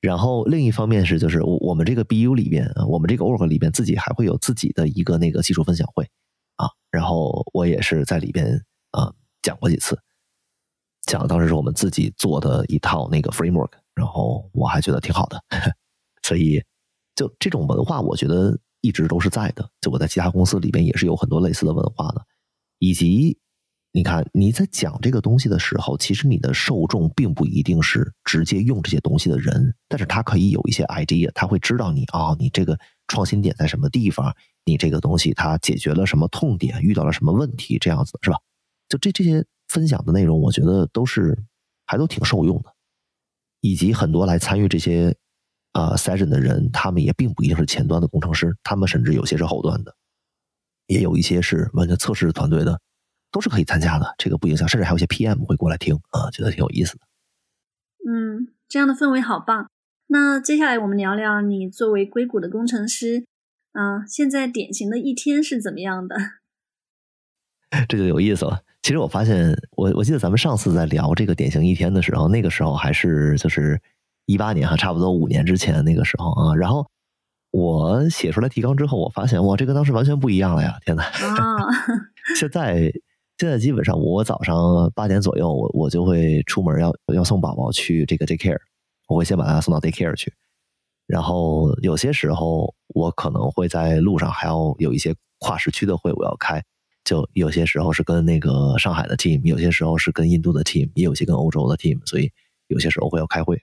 [0.00, 6.08] 然后另一方面是，就是我们这个 BU 里边，我们这个 org 里边自己还会有自己的一个那个技术分享会
[6.54, 9.12] 啊，然后我也是在里边啊
[9.42, 9.98] 讲过几次，
[11.02, 15.42] 讲当时是我们自己做的一套那个 framework，然后我还觉得挺好的，
[16.22, 16.62] 所以
[17.16, 18.56] 就这种文化，我觉得。
[18.80, 22.24] 一直都是在的，就我在其他公司里边也是有很多类似的文化的，
[22.78, 23.36] 以及
[23.98, 32.78] 你看你在讲这个东西的时候，其实你的受众并不一定是直接用这些东西的人，但是他可以有一些 idea，他会知道你啊，你这个
[33.08, 34.32] 创新点在什么地方，
[34.64, 38.38] 你这个东西它解决了什么痛点，遇到了什么问题，这样子是吧？
[38.88, 41.36] 就这这些分享的内容，我觉得都是
[41.84, 42.72] 还都挺受用的，
[43.62, 45.12] 以及很多来参与这些。
[45.72, 49.94] 啊，session 的人，他们也并不一定是前端的工程师，他们甚至有些是后端的，
[50.86, 52.80] 也有一些是完全测试团队的，
[53.30, 54.14] 都是可以参加的。
[54.18, 57.02] 这个不影响，甚至还有一些 PM 会过来听啊，觉得挺有意思的。
[58.08, 59.70] 嗯，这样的氛围好棒。
[60.06, 63.26] 那接下来我们聊聊你作为硅谷的工程师，
[63.72, 66.16] 啊，现在典型的一天是怎么样的？
[67.88, 68.60] 这就有意思了。
[68.82, 73.80] 其实我发现，我我记得咱们上次在聊这个典型一天的时候，那个时候还是就是。
[74.30, 76.86] 一八年哈，差不多五年之前那个时候啊，然后
[77.50, 80.76] 我写出来提纲之后，我发现哇，这跟当时完全不一样了呀！
[80.84, 81.02] 天呐，
[82.36, 82.92] 现在
[83.38, 88.58] 现在基本上我早上八点左右，我我就会出门要要送宝宝去这个 daycare，
[89.06, 90.32] 我会先把他送到 daycare 去，
[91.06, 96.60] 然后有些时候我可能会在路上还要有一些跨时区的会我要开，
[97.04, 102.32] 就有些时候是跟那个上海的 team，有些时候是跟印度的 team，也有些跟欧洲的 team，所以
[102.66, 103.62] 有些时候会要开会。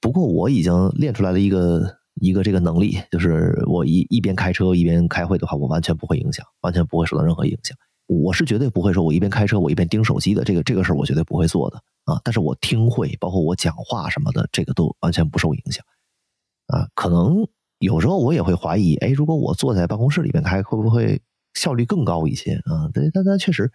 [0.00, 7.76] 不过我已经练出来了一个一个这个能力，就是我一一边开车一边开会的话，我完全不会影响，完全不会受到任何影响。
[8.06, 12.20] 我是绝对不会说我一边开车我一边盯手机的，这个这个事儿我绝对不会做的啊。
[12.22, 15.84] 但是我听会，包括我讲话什么的，这个都完全不受影响。
[16.68, 17.46] 啊，可能
[17.78, 21.20] 有时候我也会怀疑，哎，如果我坐在办公室里面开，会不会
[21.54, 22.88] 效率更高一些啊？
[22.92, 23.70] 对，但但确实，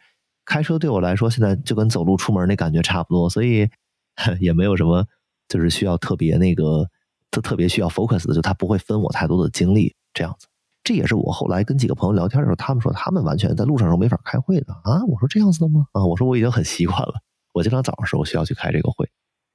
[0.45, 3.69] 开车对我来说现在就跟走路出门那感觉差不多，所以
[4.39, 5.05] 也没有什么
[5.47, 6.89] 就是需要特别那个
[7.31, 10.47] 特特别需要 focus 的，就它不会分我太多的精力这样子。
[10.83, 15.05] 这也是我后来跟几个朋友聊天的时候，他们说他们完全在路上时候没法开会的啊。
[15.05, 15.85] 我说这样子的吗？
[15.91, 17.13] 啊，我说我已经很习惯了。
[17.53, 19.07] 我经常早上时候需要去开这个会，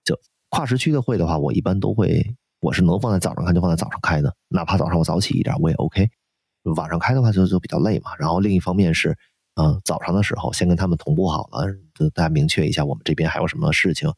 [0.05, 0.17] 就
[0.51, 6.09] 跨时区的会的话，我一般都会，我是能放在早上开就放在早上开的，哪怕早上我早起一点我也 OK。
[6.77, 8.15] 晚上开的话就就比较累嘛。
[8.19, 9.17] 然后另一方面是，
[9.55, 14.09] 嗯，早上的时候先跟他们同步好了，就大家明确一下我们这边还有什么事情，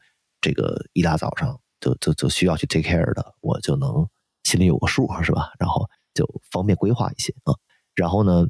[0.41, 4.07] 这个一大早上就就就需要去 take care 的，我就能
[4.43, 5.51] 心里有个数，是吧？
[5.57, 5.89] 然后。
[6.13, 7.53] 就方便规划一些啊，
[7.95, 8.47] 然后呢，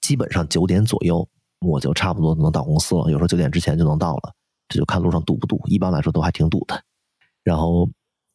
[0.00, 1.28] 基本上九点左右
[1.60, 4.32] 我就差不多能到公司了，有时候九点之前就能到了，
[4.68, 6.82] 这就看路上堵不堵，一般来说都还挺堵的。
[7.44, 7.88] 然后，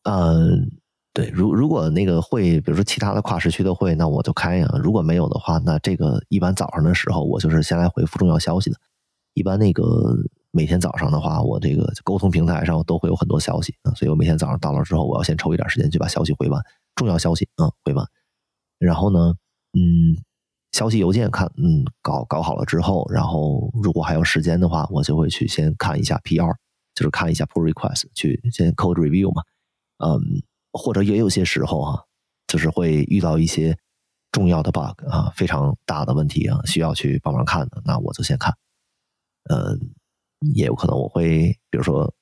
[0.03, 0.69] 嗯，
[1.13, 8.77] 对，如如果那个会，比如说其他的跨时区的会，那我就开呀；如果没有的话，那这个一般早上的时候我就是先来回复重要消息的。
[9.33, 10.15] 一般那个
[10.51, 16.61] 每天早上的话，我这个沟通平台上都会有很多消息啊，所以我每天早上到了之后，我要先抽一点时间去把消息回完，
[16.95, 18.05] 重要消息啊回完。
[18.79, 19.33] 然后呢，
[19.73, 20.15] 嗯，
[20.71, 26.55] 消息邮件看，嗯，搞搞好了之后，然后如果还有时间的话，我就会去先看一下 PR，
[26.93, 29.41] 就是看一下 pull request，去先 code review 嘛，
[30.05, 30.19] 嗯，
[30.73, 32.03] 或者也有些时候哈，
[32.47, 33.75] 就是会遇到一些
[34.31, 38.53] 重要的 bug 啊，非常大的问题啊，需要去帮忙看的，那我就先看，
[39.49, 39.79] 嗯，
[40.53, 42.13] 也有可能我会，比如说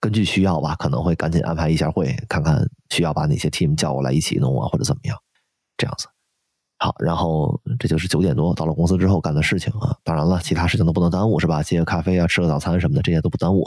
[0.00, 5.16] 根据需要吧，可能会赶紧安排一下会，看看需要把哪些 team 叫过来一起弄啊，或者怎么样。
[5.82, 6.06] 这样子，
[6.78, 9.96] 好，然后这就是九点多到了公司之后干的事情啊。
[10.04, 11.60] 当然了，其他事情都不能耽误，是吧？
[11.60, 13.64] 接个咖啡啊，吃个早餐什么的，这些都不耽误。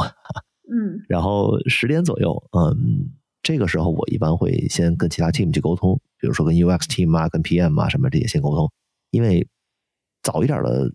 [0.71, 1.03] 嗯。
[1.09, 3.11] 然后十点左右，嗯，
[3.43, 8.71] 这个时候我一般会先跟其他 team 去沟通，比如说跟 UX team 啊、跟 PM 啊什么这些先沟通，
[9.11, 9.45] 因为
[10.23, 10.89] 早一点的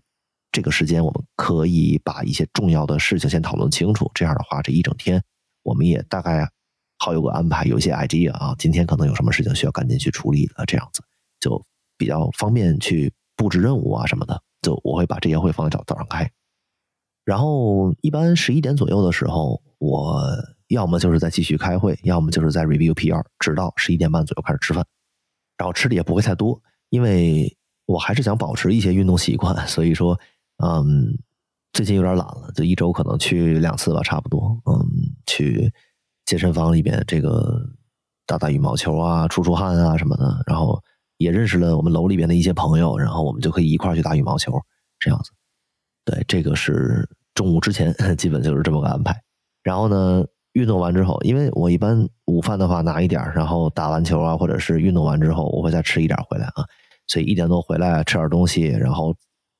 [0.51, 4.09] 这个时间，我们可以把一些重要的事情先讨论清楚。
[4.15, 5.23] 这样的话，这一整天
[5.61, 6.49] 我们也大概
[6.97, 11.01] 好有个安排，有一些 idea 啊，今天可能有什么事情需要赶紧去处理的，这样子。
[11.41, 11.61] 就
[11.97, 16.31] 比较方便去布置任务啊什么的，就我会把这些会放在早早上开，
[17.25, 20.23] 然后一般十一点左右的时候，我
[20.67, 24.85] 要么就是在继续开会，要么就是在 review PR，直到十一点半左右开始吃饭，
[25.57, 30.17] 然后吃的也不会太多，因为我还是想保持一些运动习惯， 所以说，
[30.63, 31.17] 嗯，
[31.73, 34.87] 最近有点懒了，就一周可能去两次吧，差不多，嗯，
[35.25, 35.73] 去
[36.25, 37.67] 健身房里边这个
[38.27, 40.79] 打打羽毛球啊，出出汗啊什么的，然后。
[41.21, 44.53] 也认识了我们楼里边的一些朋友，然后我们就可以一块去打羽毛球，
[44.99, 45.31] 这样子。
[46.03, 49.15] 对，这个是中午之前 基本就是这么个安排。
[49.63, 56.65] 然后呢，运动完之后，因为我一般午饭的话拿一点，然后打完球啊，或者是运动完之后，我会再吃一点回来啊。
[57.07, 59.15] 所以一点多回来吃点东西，然后，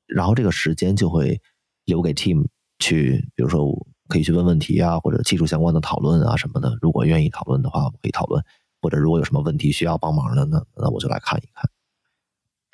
[0.07, 1.40] 然后这个时间就会
[1.85, 2.48] 留给 team
[2.80, 3.67] 去，比如说
[4.07, 6.75] 可以去问问题啊，或者技术相关的讨论啊什么的。
[6.81, 8.43] 如果愿意讨论的话，我们可以讨论。
[8.82, 11.69] 或者如果有什么问题需要帮忙的，那那我就来看一看。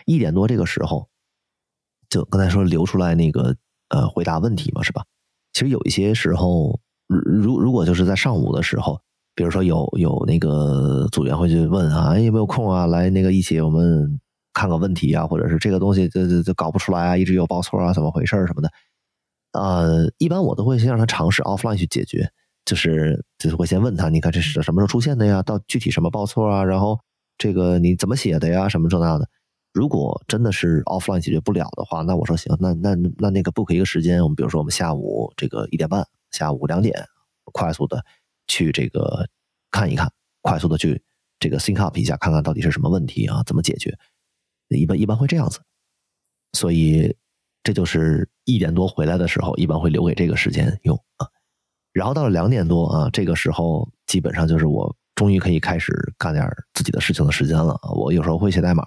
[0.05, 1.09] 一点多这个时候，
[2.09, 3.55] 就刚才说留出来那个
[3.89, 5.03] 呃回答问题嘛，是吧？
[5.51, 9.01] 其实有一些时候，如如果就是在上午的时候，
[9.35, 14.19] 比如说有有那个组员会去问啊，有没有空啊，来那个一起我们
[14.53, 18.71] 看个问题啊，或者是这个东西这这这搞不出来啊，一直有报错啊，怎么回事什么的。
[19.51, 22.31] 呃，一般我都会先让他尝试 offline 去解决。
[22.67, 25.41] 就是就是会先问他，你看这是什么时候出现的呀？
[25.41, 26.61] 到具体什么报错啊？
[26.65, 26.99] 然后
[27.37, 28.67] 这个你怎么写的呀？
[28.67, 29.25] 什么这那的？
[29.71, 36.93] 如果真的是 offline 解决不了的话，那我说行，那那那那个 book 一个时间，我们比如说我们下午这个一点半，下午两点，
[37.53, 38.03] 快速的
[38.47, 39.25] 去这个
[39.71, 41.01] 看一看，快速的去
[41.39, 43.41] 这个 think up 一下，看看到底是什么问题啊？
[43.45, 43.97] 怎么解决？
[44.67, 45.61] 一般一般会这样子，
[46.51, 47.15] 所以
[47.63, 51.27] 这就是一点多回来的时候，一般会留给这个时间用啊。
[51.97, 57.75] 然后到了两点多啊，这个时候基本上就是我终于可以开始干点自己的事情的时间了。
[57.95, 58.83] 我有时候会写代码，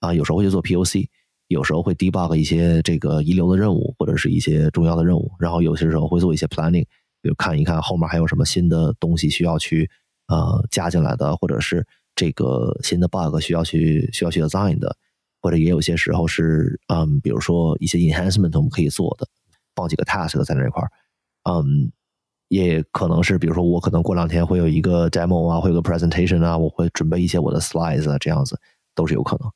[0.00, 1.08] 啊，有时候会去做 POC，
[1.48, 5.32] 有时候会 debug 一些这个遗留的任务或者是一些重要的任务。
[5.38, 6.84] 然后有些时候会做一些 planning，
[7.22, 9.90] 比如看一看后面还有什么新的东西需要去
[10.28, 14.94] 呃加进来的，或者是这个新的 bug 需要去需要去 design 的，
[15.40, 19.26] 或者也有些时候是嗯，比如说一些 enhancement 我们可以做的，
[19.74, 20.90] 报几个 task 在那块儿，
[21.50, 21.90] 嗯。
[22.48, 28.58] 也可能是，比如说我可能过两天会有一个 demo 啊，会有个 presentation 啊，我会准备一些我的 slides 啊，这样子
[28.94, 29.50] 都是有可能。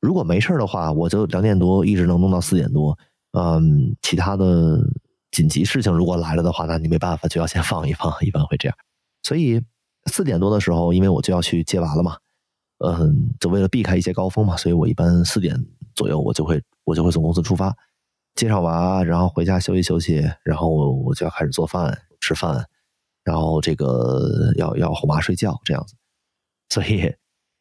[0.00, 2.96] 如果没事的话，我就两点多一直能弄到四点多。
[3.32, 4.78] 嗯，其他的
[5.30, 8.76] 紧急事情如果来了的话，那你没办法，就要先放一放，一般会这样。
[9.22, 9.60] 所以
[10.06, 12.16] 四点多的时候，因为我就要去接娃了嘛，
[12.78, 17.74] 嗯，就为了避开一些高峰嘛，所以我一般四点左右我就会我就会从公司出发，
[18.34, 22.64] 接上娃，然后回家休息休息，然后我就要开始做饭吃饭，
[23.24, 25.94] 然后这个要要哄娃睡觉这样子，
[26.68, 27.14] 所以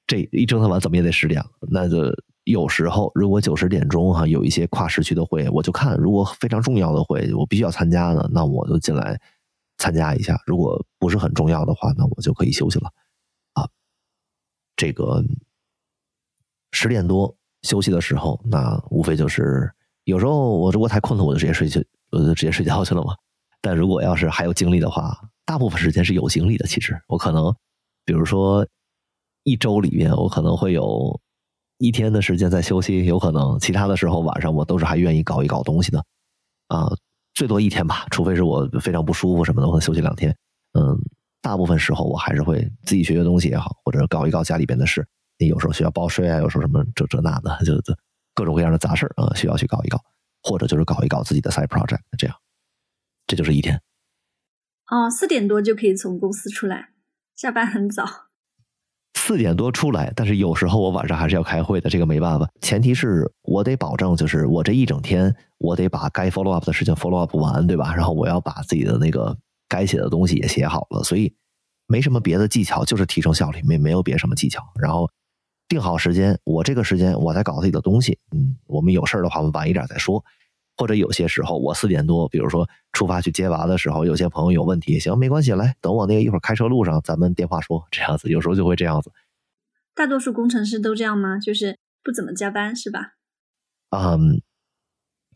[0.08, 1.50] 这一折腾完怎么也得十点了。
[1.62, 9.20] 那就有时候如果九十点钟哈有一些跨时区的会，我就看如果非常重要的会我必须要参加的，那我就进来
[9.78, 12.92] 参加一下；如果不是很重要的话，那我就可以休息了
[13.54, 13.68] 啊。
[14.76, 15.24] 这个
[16.72, 19.72] 十点多休息的时候，那无非就是
[20.04, 23.16] 有时候我如果太困了，我就直接睡去，我就直接睡觉去了嘛。
[23.66, 26.68] 但如果要是还有精力的话，大部分时间是有精力的。
[26.68, 27.52] 其实我可能，
[28.06, 28.68] 比如说
[29.44, 31.20] 一周里面，我可能会有
[31.80, 35.98] 一天的时间在休息，有可能其他的时候晚上我都是还愿意搞一搞东西的
[36.68, 36.92] 啊，
[37.34, 40.38] 最多一天吧，除非是我非常不舒服什么的，我休息两天，
[40.74, 40.96] 嗯。
[41.42, 45.08] 大部分时候我还是会自己学学东西也好，或者搞一搞家里边的事。
[45.38, 47.74] 你有时候需要报税啊，有时候什么这这那的，就
[48.34, 50.00] 各种各样的杂事啊，需要去搞一搞，
[50.42, 52.00] 或者就是搞一搞自己的 side project。
[52.18, 52.36] 这样，
[53.28, 53.82] 这就是一天。
[54.90, 56.90] 哦，四点多就可以从公司出来，
[57.36, 58.06] 下班很早。
[59.14, 62.50] 四点多出来，但是有时候我晚上还是要开会的，这个没办法。
[62.62, 67.96] 前提是我得保证，就是我这一整天我得把该 follow up 的事情 follow up 完，对吧？
[67.96, 69.38] 然后我要把自己的那个。
[69.68, 71.34] 该写的东西也写好了，所以
[71.88, 74.62] 没什么别的技巧，就是提升效率，没没有别什么技巧。
[74.80, 75.10] 然后
[75.68, 78.20] 定好时间，我这个时间我在搞自己的东西。
[78.32, 80.24] 嗯，我们有事的话，我们晚一点再说。
[80.78, 88.30] 或者有些时候我四点多，比如说出发去接娃的时候，有些朋友有问题，行，没关系，来等我那个一会儿开车路上，咱们电话说，这样子。
[88.30, 89.12] 有时候就会这样子。
[89.94, 91.38] 大多数工程师都这样吗？
[91.40, 93.14] 就是不怎么加班是吧？
[93.92, 94.42] 嗯，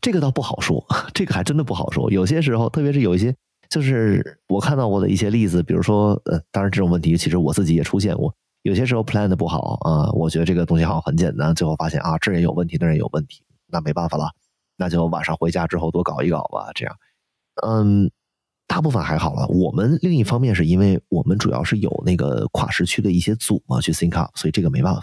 [0.00, 2.10] 这个倒不好说，这个还真的不好说。
[2.10, 3.34] 有些时候，特别是有一些。
[3.68, 8.34] 就是我看到过的一些例子，比如说，呃，当然这种问题其实我自己也出现过。
[8.62, 14.32] 有些时候 plan 的不好啊，我觉得这个东西好像很简单，最后发现啊，这也有问题，那也有问题，那没办法了，
[14.80, 16.72] 那就晚上回家之后多搞一搞吧。
[16.74, 16.96] 这样，
[17.64, 18.10] 嗯，
[18.66, 19.46] 大部分还好了。
[19.46, 25.02] 我们另一方面是因为我们主要是有那个跨时区的一些组嘛，去 think up，所以这个没办法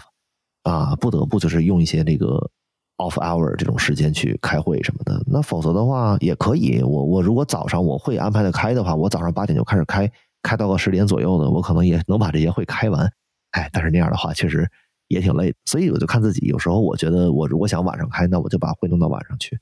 [0.64, 2.50] 啊，不得不就是用一些那个。
[2.98, 6.82] off hour 这种时间去开会什么的，那否则的话也可以。
[6.82, 10.10] 我我如果早上我会安排的开的话，我早上八点就开始开，
[10.42, 13.08] 开到个十点左右的，我可能也能把这些会开完。
[13.52, 14.68] 哎，但是那样的话确实
[15.08, 16.46] 也挺累，所以我就看自己。
[16.46, 19.56] 有时候我觉得我如果想晚上开，那我就把会弄到晚上去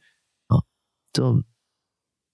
[0.49, 0.58] 啊。
[1.12, 1.42] 就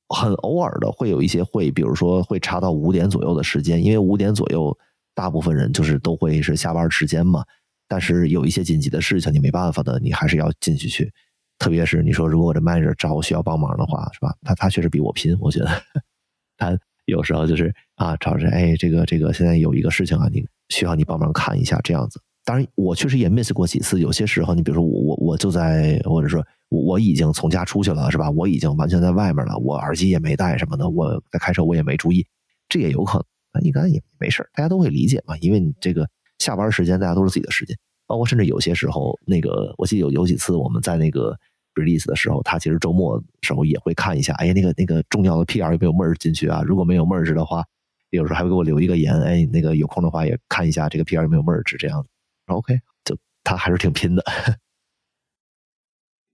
[0.09, 4.77] 很偶尔的会有一些会，比如说会差到五点左右的时间，因为五点左右
[5.15, 7.45] 大部分人就是都会是下班时间嘛。
[7.87, 11.13] 但是有一些紧急的事情，你没办法的，你还是要进去去。
[11.59, 14.35] 特别是你说，如果我的 manager 找需要帮忙的话，是吧？
[14.41, 15.69] 他他确实比我拼，我觉得
[16.57, 22.21] 他有时候就是啊，找着哎，这个这个现在有一个事情啊，你需要你帮忙看一下这样子。
[22.45, 24.01] 当然，我确实也 miss 过几次。
[24.01, 28.31] 有些时候，你比如说我我我就在，或者说我已经从家出去了，是吧？
[28.31, 32.27] 我已经完全在外面了，我耳机也没带什么的，我在开车我也没注意，
[32.69, 33.25] 这也有可能。
[33.55, 36.09] 那应该也没事大家都会理解嘛，因为你这个。
[36.39, 41.39] 下班时间大家都是自己的时间，包括甚至有些时候，那个我记得有有几次我们在那个
[41.77, 46.61] release 的时候，他其实周末时候也会看一下，哎，那个那个重要的 PR 有没有 merge 进去啊？
[46.67, 47.63] 如果没有 merge 的话，
[48.11, 52.09] 有时候还会给我留一个言，哎，那个有空的话也看一下这个 PR 有没有 merge 这样子。
[52.53, 54.23] OK，就他还是挺拼的。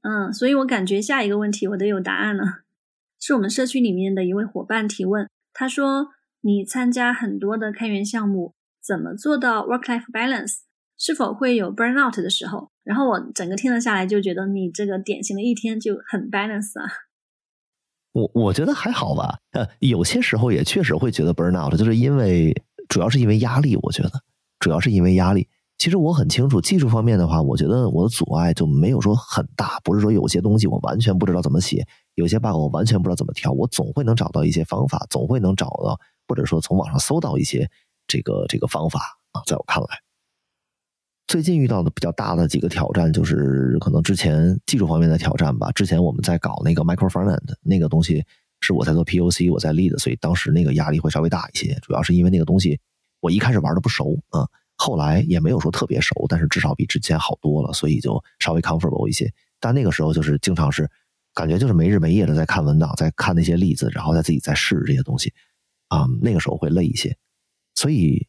[0.02, 2.62] 嗯，所以我感觉下一个问题我都有答案了，
[3.20, 6.08] 是我们社区里面的一位伙伴提问，他说
[6.40, 8.54] 你参加很多的开源项目。
[8.80, 10.60] 怎么做到 work-life balance？
[10.96, 12.70] 是否会有 burnout 的时候？
[12.84, 16.90] 然后我整个听了下来，就觉得你这个典型的一天就很 balance 啊。
[18.12, 22.54] 我我觉得还好吧，呃， 有些时候也确实会觉得 burnout，就是因为
[22.88, 23.76] 主要是因为压力。
[23.82, 24.10] 我觉得
[24.58, 25.48] 主要是因为压力。
[25.78, 37.70] 其实我很清楚，技术方面的话，我觉得我的阻碍就没有说很大，不是说有些东西我完全不知道怎么写，有些 bug 我完全不知道怎么调，我总会能找到一些方法，总会能找到，或者说从网上搜到一些。
[38.10, 39.00] 这个这个方法
[39.32, 39.88] 啊，在我看来，
[41.26, 45.70] 最近遇到的比较大的几个挑战，就是可能之前技术方面的挑战吧。
[45.72, 48.24] 之前我们在搞那个 micro frontend 那个东西，
[48.62, 51.74] 是我在做 POC，我在 lead，所以当时那个压力会稍微大一些。
[51.82, 52.80] 主要是因为那个东西
[53.20, 54.48] 我一开始玩的不熟啊，
[54.78, 59.30] 后来也没有说特别熟，但是至少比之前好多了，所以就稍微 comfortable 一些。
[59.60, 60.88] 但那个时候就是经常是
[61.34, 65.34] 感觉就是没日没夜的在看文档，在看那些例子，然后再自己在试这些东西
[65.88, 67.16] 啊，那个时候会累一些。
[67.74, 68.26] 所以，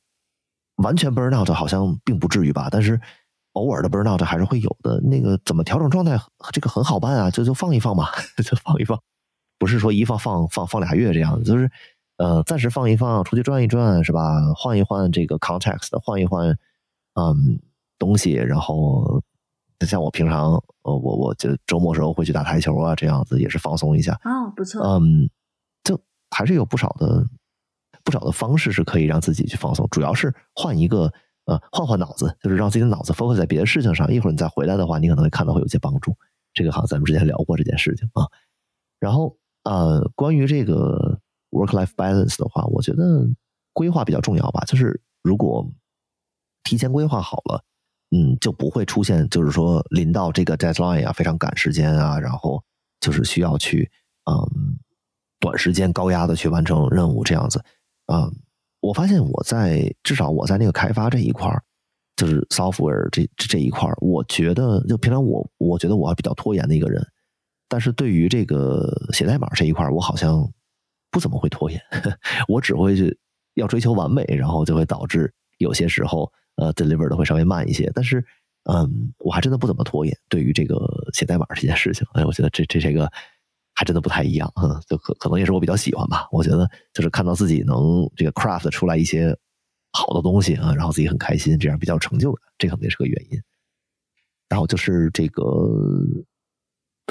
[0.78, 3.00] 完全 burn out 好像并不至于吧，但是
[3.54, 5.00] 偶尔的 burn out 还是会有的。
[5.02, 6.20] 那个怎么调整状态，
[6.52, 8.08] 这个很好办啊，就就放一放嘛，
[8.44, 9.00] 就放一放，
[9.60, 11.70] 不是说一放放放放俩月这样子，就是
[12.20, 14.54] 呃暂时放一放，出去转一转是吧？
[14.56, 16.50] 换一换这个 context，换一换，
[17.16, 17.60] 嗯，
[17.98, 19.24] 东西，然后
[19.88, 20.52] 像我平常，
[20.84, 24.14] 呃，我我就周末时候会去打台球啊，这样子也是放松一下。
[24.26, 24.84] 哦，不错。
[24.84, 25.30] 嗯，
[25.84, 26.00] 就
[26.30, 27.26] 还是有不少的
[28.04, 31.12] 不少的方式是可以让自己去放松，主要是换一个
[31.46, 34.12] 呃换换脑子，就是让自己的脑子 focus 在别的事情上。
[34.14, 36.14] 一会儿你再回来的话，你可能会看到会有些帮助。
[36.54, 38.28] 这个好像咱们之前聊过这件事情啊。
[39.00, 41.20] 然后呃，关于这个
[41.52, 43.28] work life balance 的话，我觉得
[43.74, 44.64] 规划比较重要吧。
[44.66, 45.66] 就是如果
[46.64, 47.64] 提前规划好了，
[48.12, 52.64] 嗯，就不会出现就是说临到这个 deadline 啊，非常赶时间啊，然后
[53.00, 53.90] 就是需要去
[54.26, 54.78] 嗯
[55.40, 57.64] 短时间高压的去完成任务这样子
[58.06, 58.30] 啊。
[58.82, 61.62] 我发现我在至少我在那个开发这一块儿，
[62.16, 67.06] 就是 software 这这一块儿，我觉得就平常我我觉得我还比较拖延的一个人，
[67.68, 70.50] 但是对于这个写代码这一块儿，我好像
[71.12, 71.82] 不怎么会拖延，
[72.48, 73.18] 我只会去
[73.56, 76.32] 要追求完美，然后就会导致有些时候。
[76.62, 78.22] 呃，deliver 的会稍微慢一些，但是，
[78.66, 80.14] 嗯，我还真的不怎么拖延。
[80.28, 80.76] 对于这个
[81.14, 83.10] 写代码这件事情，哎，我觉得这这这个
[83.74, 86.28] 还真的不太一样，嗯就可可能也是我比较喜欢吧。
[86.34, 89.34] 我觉得就是看到自己能这个 craft 出来一些
[89.94, 93.42] 好的东西啊，然后自己很开心，这样比较有成就感，这可能也是个原因。
[94.50, 95.44] 然后就是这个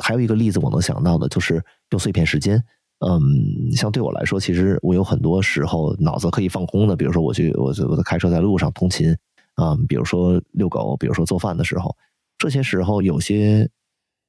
[0.03, 2.63] 还有一个例子我能想到的，就是用碎片时间。
[3.01, 9.17] 嗯，像对我来说，其实我有很多时候脑子可以放空的，比如说我去，我我在开车在路上通勤。
[9.55, 11.97] 啊，比如说遛狗，比如说做饭的时候，
[12.39, 13.69] 这些时候有些，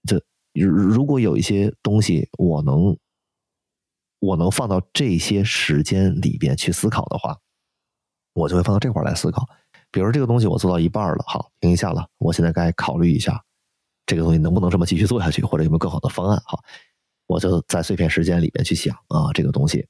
[0.08, 0.20] 这
[0.54, 2.98] 如如果有一些东西，我能，
[4.18, 7.38] 我能放到这些时间里边去思考的话，
[8.34, 9.48] 我就会放到这块来思考。
[9.92, 13.40] 比如这个东西我做到一半了，好，停一下了，我现在该考虑一下，
[14.08, 16.42] 这个东西能不能这么继续做下去，或者有没有更好的方案？
[16.44, 16.60] 好，
[17.30, 19.88] 我就在碎片时间里边去想啊，这个东西，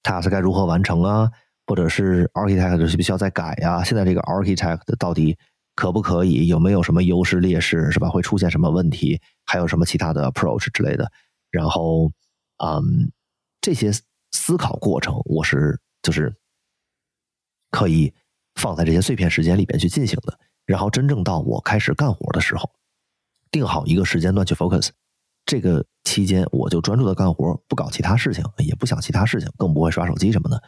[0.00, 1.28] 它是该如何完成啊？
[1.66, 3.82] 或者是 architect 是不需要再改呀？
[3.82, 5.36] 现在这个 architect 到底
[5.74, 6.46] 可不可以？
[6.46, 7.90] 有没有什么优势劣势？
[7.90, 8.08] 是吧？
[8.08, 9.20] 会出现什么问题？
[9.44, 11.10] 还有什么其他的 approach 之类的？
[11.50, 12.12] 然后，
[12.64, 13.10] 嗯，
[13.60, 13.90] 这些
[14.30, 16.32] 思考过程，我是就是
[17.72, 18.14] 可以
[18.54, 20.38] 放在这些碎片时间里边去进行的。
[20.64, 22.70] 然后，真正到我开始干活的时候，
[23.50, 24.90] 定好一个时间段去 focus，
[25.46, 30.62] 这个期间我就专注的干活，不搞其他事情，也不想其他事情，更不会刷手机什么的。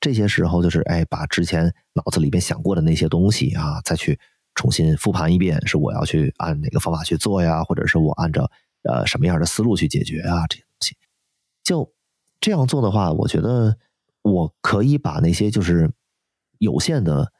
[0.00, 4.18] 这些时候就是哎，把之前脑子里边想过的那些东西啊，再去
[4.54, 8.50] 重新复盘一遍，是我要去按哪个方法去做呀，或者是我按照
[8.84, 10.96] 呃什么样的思路去解决啊这些东西。
[11.62, 11.92] 就
[12.40, 13.76] 这样做的话，我觉得
[14.22, 15.90] 我可以把那些就是
[16.58, 17.32] 有限的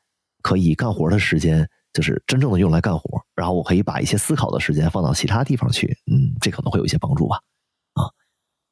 [0.43, 5.97] 可以干活的时间，就是真正的用来干活，然后我可以把一些思考的时间放到其他地方去。
[6.11, 7.37] 嗯，这可能会有一些帮助吧。
[7.95, 8.05] 啊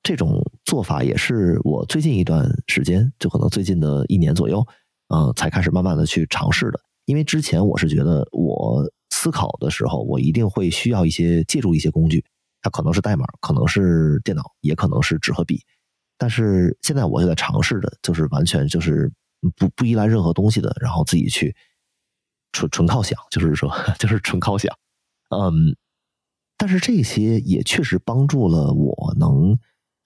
[0.02, 4.66] 这种做法也是我最近一段时间，就可能最近的一年左右，
[5.08, 6.80] 呃，才开始慢慢的去尝试的。
[7.04, 12.24] 因为之前我是觉得，我思考的时候，我一定会需要一些借助一些工具，
[12.62, 15.60] 它可能是代码，可能是电脑，也可能是纸和笔。
[16.16, 19.12] 但是现在我就在尝试的，就是完全就是
[19.56, 21.54] 不不依赖任何东西的，然后自己去
[22.52, 24.74] 纯纯靠想，就是说 就是纯靠想。
[25.30, 25.76] 嗯，
[26.56, 29.58] 但是这些也确实帮助了我能。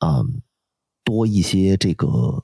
[0.05, 0.43] 嗯，
[1.05, 2.43] 多一些这个，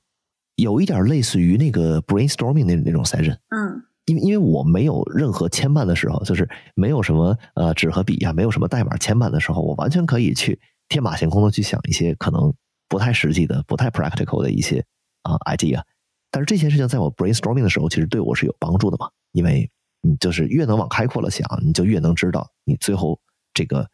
[0.54, 3.36] 有一点类似于那个 brainstorming 那那种 session。
[3.48, 12.54] 嗯，因为因为我没有任何牵绊的时候，就是没有什么呃纸和笔啊，没有什么代码牵绊的时候，我完全可以去天马行空的去想一些可能
[12.88, 14.84] 不太实际的、不太 practical 的一些
[15.22, 15.82] 啊 idea。
[16.30, 19.68] 但是这些事情在我 brainstorming 的时候，其实对我是有帮助的嘛，因为
[20.08, 23.20] 你就是越能往开阔了想，你就越能知道你最后
[23.52, 23.86] 这个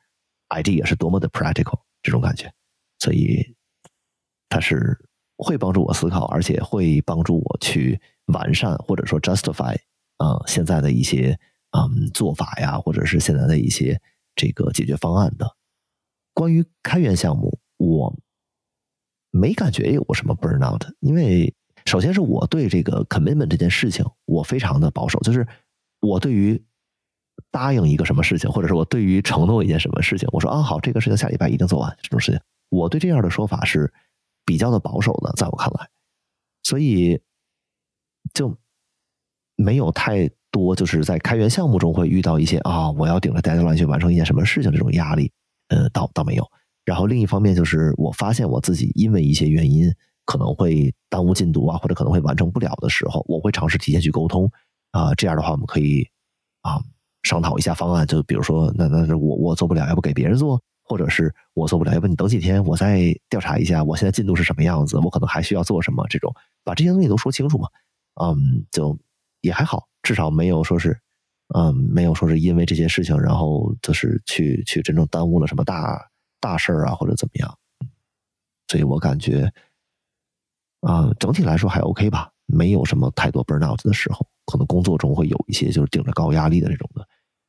[0.50, 2.52] idea 是多么的 practical 这种感觉。
[3.00, 3.56] 所以，
[4.48, 4.96] 它是
[5.36, 9.74] 会帮助我思考，而且会帮助我去完善或者说 justify
[10.18, 11.36] 啊现在的一些
[11.72, 14.00] 嗯做法呀，或者是现在的一些
[14.36, 15.56] 这个解决方案的。
[16.32, 18.16] 关于开源项目，我
[19.30, 21.52] 没感觉有过什么 burnout，因为
[21.84, 25.46] 首先是我对这个 commitment 这件事情，我非常的保守，就是
[26.04, 26.62] 我对于
[27.50, 32.40] 答应一个什么事情，或者是我对于承诺一件什么事情，我说啊好，这个事情下礼拜一定做完这种事情。
[32.68, 33.92] 我对这样的说法是
[34.44, 35.88] 比较的保守的，在我看来，
[36.62, 37.20] 所以
[38.32, 38.56] 就
[39.56, 45.30] 没有太多就是在开源项目中会遇到一些啊，我要顶着 deadline 去完成一件什么事情这种压力，
[45.68, 46.44] 呃，倒倒没有。
[46.84, 49.90] 然后另一方面就是，我发现我自己因为一些原因
[50.24, 54.50] 可能会耽误进度啊，或者可能会完成不了的时候，我会尝试提前去沟通
[54.94, 56.06] 啊，这样的话我们可以
[56.62, 56.78] 啊
[57.24, 60.62] 商讨一下方案，就比如说，那那是我我做不了，要不给别人做。
[60.86, 63.00] 或者是我做不了，要不你等几天，我再
[63.30, 66.30] 调查一下，我现在进度是什么样子，我可能还需要做什么，这种
[66.62, 67.66] 把这些东西都说清楚嘛，
[68.20, 68.94] 嗯，就
[69.40, 71.00] 也还好，至少没有说是
[71.54, 76.06] 嗯，没有说是因为这些事情，然后就是去去真正耽误了什么大
[76.38, 77.58] 大事儿啊，或者怎么样。
[78.68, 79.50] 所以我感觉，
[80.82, 87.02] 啊，整体来说还 OK 吧，没有什么太多 burnout 的时候，可能工作中会有一些就是顶着高压力的这种的，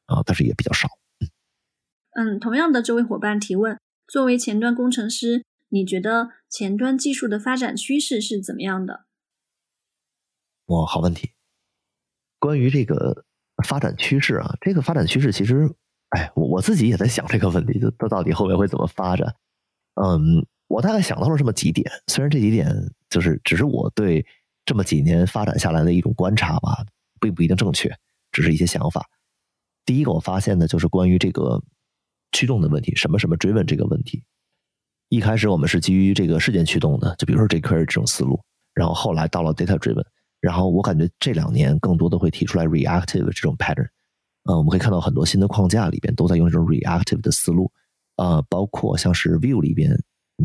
[0.06, 0.88] 啊，但是也比较少。
[2.12, 9.06] 嗯，同样的，这位伙伴提问：作为前端工程师，你觉得前端技术的发展趋势是怎么样的？
[10.68, 11.32] 哇，好问题。
[12.40, 13.26] 关于这个
[13.68, 15.70] 发展趋势啊，这个发展趋势其实，
[16.10, 19.36] 哎，我我自己也在想这个问题，就它到底后面会怎么发展？
[19.96, 22.72] 嗯，我大概想到了这么几点，虽然这几点
[23.10, 24.26] 就是只是我对
[24.66, 26.86] 这么几年发展下来的一种观察吧，
[27.20, 27.96] 并不一定正确，
[28.32, 29.06] 只是一些想法。
[29.86, 31.62] 第一个我发现的就是关于这个
[32.32, 34.24] 驱动的问题，什么什么追问这个问题。
[35.10, 38.42] 一开始我们是基于这个事件驱动的，就比如说 jQuery 这种思路，
[38.74, 40.04] 然后后来到了 data driven。
[40.42, 43.88] 然后我感觉这两年更多的会提出来 reactive 这种 pattern，
[44.44, 47.72] 呃，我们可以看到很多新的框架里边都在用这种 reactive 的思路，
[48.16, 49.92] 啊，包括像是 Vue 里边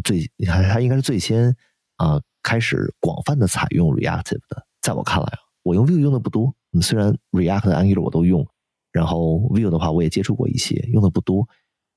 [0.02, 1.54] 最，你看它应该是最先
[2.00, 4.66] 啊开始广泛的采用 reactive 的。
[4.80, 8.46] 在我看来，我用 Vue 用的不多，虽然 React、Angular 我都用，
[8.90, 11.46] 然后 Vue 的话我也接触过一些，用的不多，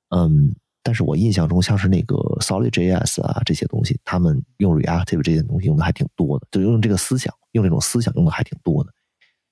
[0.10, 0.56] 嗯。
[0.86, 8.92] 但是我印象中，像是那个 Solid JS 啊这些东西，他们用 Reactive 这些东西用的还挺多的，就用这个思想，用这种思想用的还挺多的。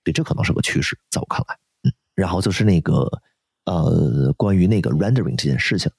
[0.03, 1.57] 对，这可能是个趋势，在我看来。
[1.83, 3.09] 嗯，然后就是那个
[3.63, 5.89] 呃，关于那个 Rendering 这件事情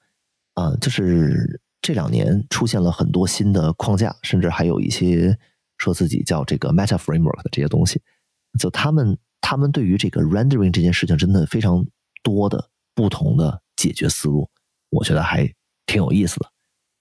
[0.53, 5.37] 啊，就是这两年出现了很多新的框架，甚至还有一些
[5.77, 8.01] 说自己叫这个 Meta Framework 的这些东西，
[8.57, 11.85] 就他们他们对于这个 Rendering 这件事情，真的非常
[12.23, 14.49] 多的不同的解决思路。
[14.91, 15.45] 我觉得还
[15.85, 16.47] 挺有意思的。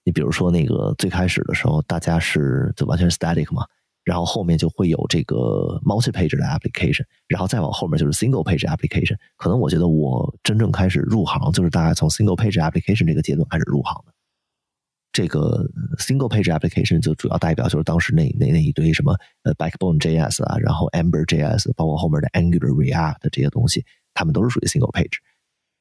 [0.05, 3.65] 你比如说，那个最开始的时候，大家是就完全是 static 嘛，
[4.02, 9.17] 然后后面就会有这个 multi-page 的 application，然后再往后面就是 single-page application。
[9.36, 14.12] 可能我觉得我真正开始入行，就是大概从 single-page application 这个阶段开始入行的。
[15.13, 15.65] 这个
[15.99, 23.85] single-page application 就主要代表就是当时那那那一堆什么呃 backbone JS 啊，然后 Ember JS，包括后面的 Angular、React 这些东西，
[24.15, 25.19] 他们都是属于 single-page。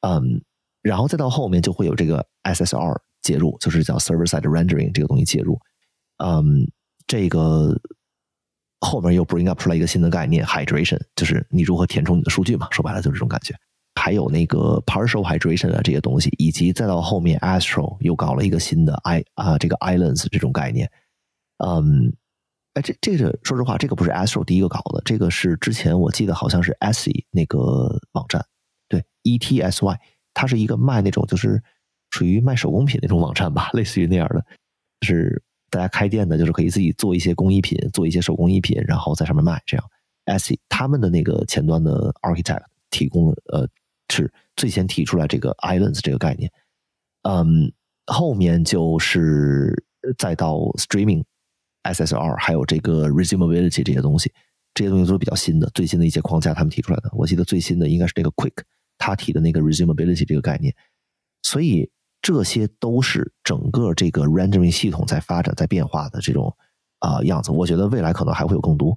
[0.01, 0.42] 嗯。
[0.84, 5.60] 然后再到后面就会有这个 SSR 介入，就是叫 Server Side Rendering 这个东西介入。
[6.18, 6.68] 嗯，
[7.06, 7.80] 这个
[8.80, 13.53] 后面又 bring up 出来一个新的概念 Hydration，就是你如何填充你的数据嘛，说白了就是这种感觉。
[13.95, 20.89] 还有那个 Partial Hydration 啊这些东西，以及再到后面 Astro 又搞了一个新的 I 啊这个 Islands 这种概念。
[21.57, 22.13] 嗯，
[22.73, 28.45] 哎，这这个说实话，这个不是 Astro 第一个搞的，这个是之前我记得好像是 Etsy 那个网站，
[28.87, 29.99] 对 E T S Y。
[30.33, 31.61] 它是一个卖那种就是
[32.09, 34.41] 属于卖手工品那种网站吧， 类似于那样的，
[35.01, 39.61] 就是大家开店的，就是可以自己做一些工艺品，做一些手工艺品，然后在上面卖。
[39.65, 39.85] 这样
[40.25, 43.67] Etsy 他们的那个前端的 architect 提供了，呃，
[44.11, 46.51] 是最先提出来这个 islands 这个概念。
[47.23, 47.72] 嗯，
[48.07, 49.85] 后面就是
[50.17, 51.23] 再到 streaming
[51.83, 54.31] SSR，还有这个 resumability 这些东西，
[54.73, 57.09] 这些东西都是比较新的，最新的一些框架他们提出来的。
[57.14, 58.64] 我记得最新的应该是这个 quick。
[59.03, 60.72] 他提的那个 resumability 这个概念，
[61.41, 61.90] 所以
[62.22, 66.56] 这些都是整个这个 rendering 系统在发展、在变化的这种
[66.99, 67.51] 啊样子。
[67.51, 68.95] 我觉得未来可能还会有更多。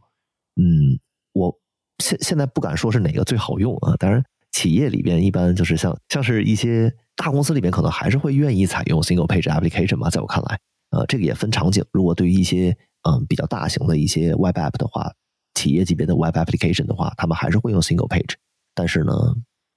[0.57, 1.01] 嗯，
[1.33, 1.59] 我
[2.02, 3.97] 现现在不敢说是哪个最好用啊。
[3.97, 4.23] 当然，
[4.55, 10.08] 企业里边一般就是像像是一些大公司里边，可能还是会愿意采用 single page application 嘛。
[10.08, 10.60] 在我看来，
[10.91, 11.84] 呃，这个也分场景。
[11.91, 15.12] 如果对于一些嗯比较大型的一些 web app 的话，
[15.55, 18.34] 企业级别的 web application 的话，他们还是会用 single page。
[18.74, 19.12] 但是呢。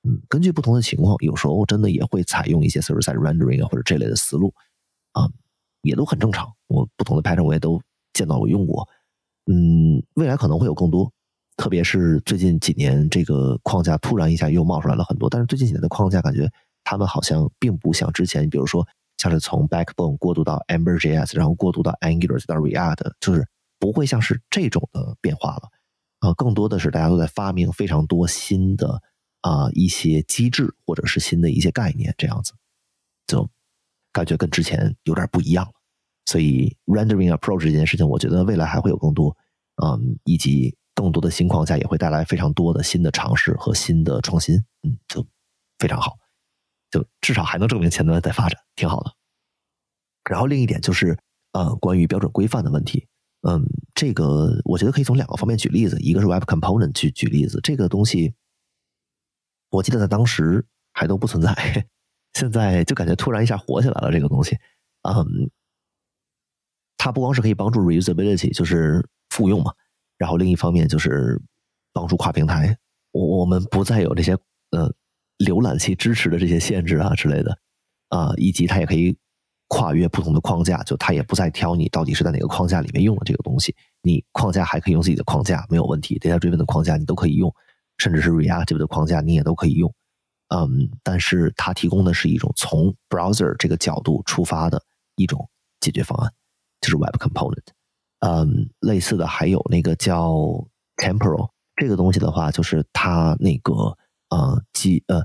[0.04, 4.54] 嗯，根据不同的情况，有时候真的也会采用一些 server side rendering 啊，或者这类的思路，
[5.12, 5.28] 啊，
[5.82, 6.48] 也都很正常。
[6.68, 7.82] 我不同的 pattern 我也都
[8.14, 8.88] 见到我用过。
[9.52, 11.12] 嗯，未来可能会有更多，
[11.58, 15.30] 特别是最近几年这个框架突然一下又冒出来了很多。
[15.30, 16.50] 但是最近几年的框架感觉
[16.86, 18.88] 他们好像并不像之前，比如说
[19.18, 23.46] 像是从 backbone 过渡到 Ember JS，然后过渡到 Angular 再到 React，就是
[23.78, 25.70] 不会像是这种的变化了。
[26.20, 29.02] 啊，更多的是大家都在发明非常多新的。
[29.42, 32.54] 啊，一些机制或者是新的一些概念，这样子
[33.28, 33.48] 就
[34.12, 35.72] 感觉跟之前有点不一样了。
[36.26, 39.38] 所以，rendering approach 这件事情，我觉得未来还会有更多，
[39.82, 45.24] 嗯，以及更多的新框架也会带来非常多的新的尝试和新的创新，嗯，就
[45.78, 46.18] 非常好，
[46.90, 49.14] 就至少还能证明前端在发展，挺好的。
[50.28, 51.16] 然后另一点就是，
[51.52, 53.08] 呃，关于标准规范的问题，
[53.48, 58.34] 嗯，这个我觉得可以从两个方面举例子，一个是 Web Component 去举例子，这个东西。
[59.70, 61.54] 我记得在当时还都不存在，
[62.34, 64.12] 现在就感觉突然一下火起来了。
[64.12, 64.58] 这个东西，
[65.04, 65.52] 嗯，
[66.98, 69.74] 它不光是可以帮助 reusability，就是复用嘛，
[70.18, 71.42] 然后另一方面就是
[71.94, 72.78] 帮助跨平台。
[73.12, 74.34] 我我们不再有这些
[74.72, 74.94] 呃
[75.40, 77.58] 浏览器支持的这些限制啊之类的
[78.10, 79.18] 啊，以及它也可以
[79.68, 87.54] 跨越不同的框架，就它也不再挑你到底是在哪个框架里面用的这个东西，你框架还可以用自己的框架没有问题，data driven 的框架你都可以用，
[87.98, 89.94] 甚至是 reactive 的框架你也都可以用。
[90.50, 94.82] 嗯，但是它提供的是一种从 browser 这个角度出发的
[95.16, 95.50] 一种
[95.82, 96.32] 解决方案，
[96.80, 97.64] 就是 web component。
[98.20, 100.34] 嗯，类似的还有那个叫
[100.98, 103.74] temporal 这个东西的话，就是它那个
[104.30, 105.24] 呃，机呃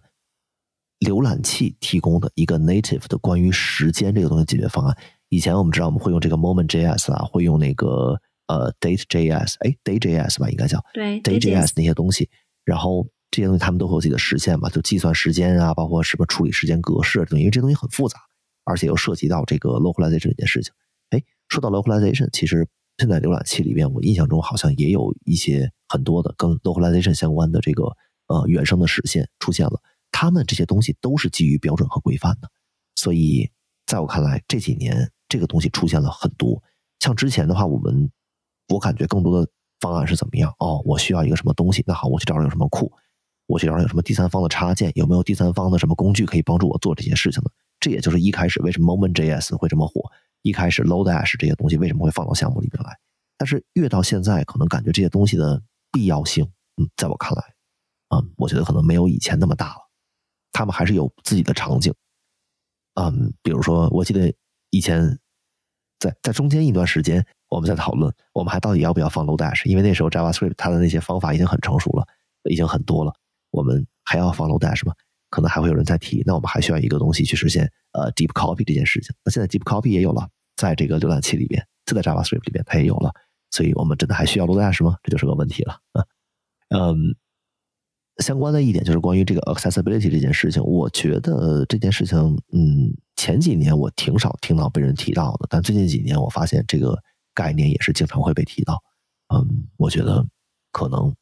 [1.01, 4.97] 浏览器提供的一个 native 的关于时间这个东西解决方案。
[5.29, 12.29] 以前我们知道我们会用这个 moment JS 啊，会用那个呃 date JS，哎 day JS 吧，应该叫对 day JS 那些东西，
[12.65, 13.07] 然后。
[13.35, 18.19] 这些东西他们都会有自己的实现嘛，就计算时间啊，包括什么处理时间格式这种，因为这东西很复杂，
[18.65, 20.71] 而且又涉及到这个 localization 这件事情。
[21.09, 27.85] 哎，说到 localization，其实现在浏览器里边，我印象中好像也有一些很多的跟 localization 相关的这个
[28.29, 29.81] 呃原生的实现出现了。
[30.11, 32.51] 他们这些东西都是基于标准和规范的，
[32.95, 33.51] 所以
[33.87, 36.63] 在我看来，这几年这个东西出现了很多。
[37.01, 38.11] 像之前的话，我们
[38.69, 40.55] 我感觉更多的方案是怎么样？
[40.59, 41.83] 哦，我需要一个什么东西？
[41.87, 42.93] 那好，我去找找有什么库。
[43.47, 47.51] 我去找找有什么第三方的插件，有没有第三方的什么工具可以帮助我做这些事情呢？
[47.81, 50.11] 这也就是一开始为什么 Moment JS 会这么火，
[50.43, 52.99] 一开始 Lodash 这些东西为什么会放到项目里边来。
[53.39, 56.45] 但是越到现在，可能感觉这些东西的必要性，
[56.77, 57.43] 嗯，在我看来，
[58.15, 59.91] 嗯，我觉得可能没有以前那么大了。
[60.53, 61.93] 他们还是有自己的场景，
[62.95, 64.33] 嗯，比如说，我记得
[64.71, 65.19] 以前
[65.99, 72.07] 在在中间一段时间，我们在讨论，我们还到底要不要放 Lodash，因为那时候 JavaScript 它的那些方法已经很成熟了，
[72.51, 73.13] 已经很多了。
[73.51, 74.95] 我们还要放 Lodash 吗？
[75.33, 76.23] 可能还会有人在提。
[76.27, 79.17] 那我们还需要一个东西去实现呃 Deep Copy 这件事情。
[79.25, 83.11] 那现在 Deep Copy 也有了，在这个浏览器里边，就在 JavaScript 里边，它也有了。
[83.51, 84.97] 所以我们真的还需要 Lodash 吗？
[85.03, 85.81] 这就是个问题了。
[86.69, 87.17] 嗯，
[88.19, 92.19] 相关的一点就是关于这个 Accessibility 这件事情，我觉得这件事情，
[92.53, 96.99] 嗯，前几年我挺少听到被人提到的，但最近几年我发现这个
[97.35, 98.83] 概念也是经常会被提到。
[99.35, 100.27] 嗯，我觉得
[100.71, 101.15] 可能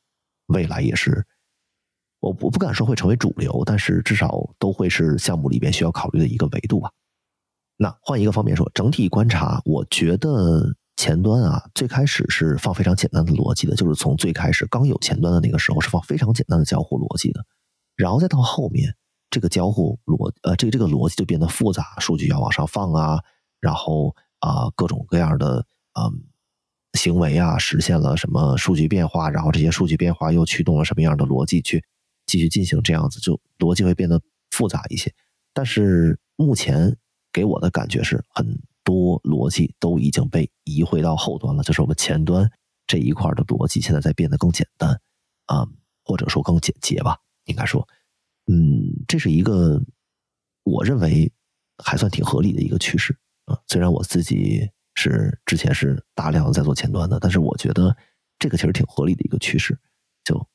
[0.48, 1.24] 未来也是。
[2.20, 6.90] 我我不敢说会成为主流，但是至少都会是项目里边需要考虑的一个维度吧。
[7.76, 17.42] 那换一个方面说，整体观察，我觉得前端啊，最开始是放非常简单的逻辑的，就是从最开始刚有前端的那个时候是放非常简单的交互逻辑的，
[17.96, 18.94] 然后再到后面
[19.30, 23.20] 这个交互逻呃这个这个逻辑就变得复杂，数据要往上放啊，
[23.60, 25.64] 然后啊各种各样的
[25.98, 26.20] 嗯
[26.98, 31.82] 行为啊实现了什么数据变化，然后这些数据变化又驱动了什么样的逻辑去。
[32.30, 35.12] 继续进行这样子，就逻辑会变得复杂一些。
[35.52, 36.96] 但是目前
[37.32, 38.46] 给我的感觉是，很
[38.84, 42.48] 多逻辑都已经被移回到后端了，就是我们前端
[42.86, 44.90] 这一块的逻辑现在在变得更简单
[45.46, 45.66] 啊，
[46.04, 47.18] 或者说更简洁吧。
[47.46, 47.86] 应该说，
[48.46, 49.82] 嗯，这是一个
[50.62, 51.32] 我认为
[51.82, 53.58] 还算挺合理的一个趋势啊。
[53.66, 57.96] 虽然我自己是之前是大量的在做前端的，但是我觉得
[58.38, 59.76] 这个其实挺合理的一个趋势，
[60.22, 60.46] 就。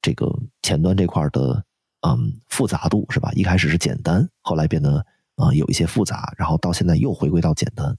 [0.00, 1.64] 这个前端这块的，
[2.06, 3.32] 嗯，复杂度是吧？
[3.32, 5.04] 一开始是简单，后来变得
[5.34, 7.96] 啊有一些复杂，然后到现在又回归到简单，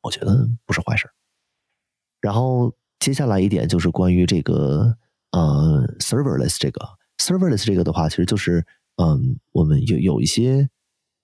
[0.00, 1.08] 我觉得不是坏事。
[2.20, 4.96] 然后接下来一点就是关于这个
[5.32, 6.80] 呃 serverless 这个
[7.18, 8.64] serverless 这个的话，其实就是
[8.96, 10.68] 嗯，我们有有一些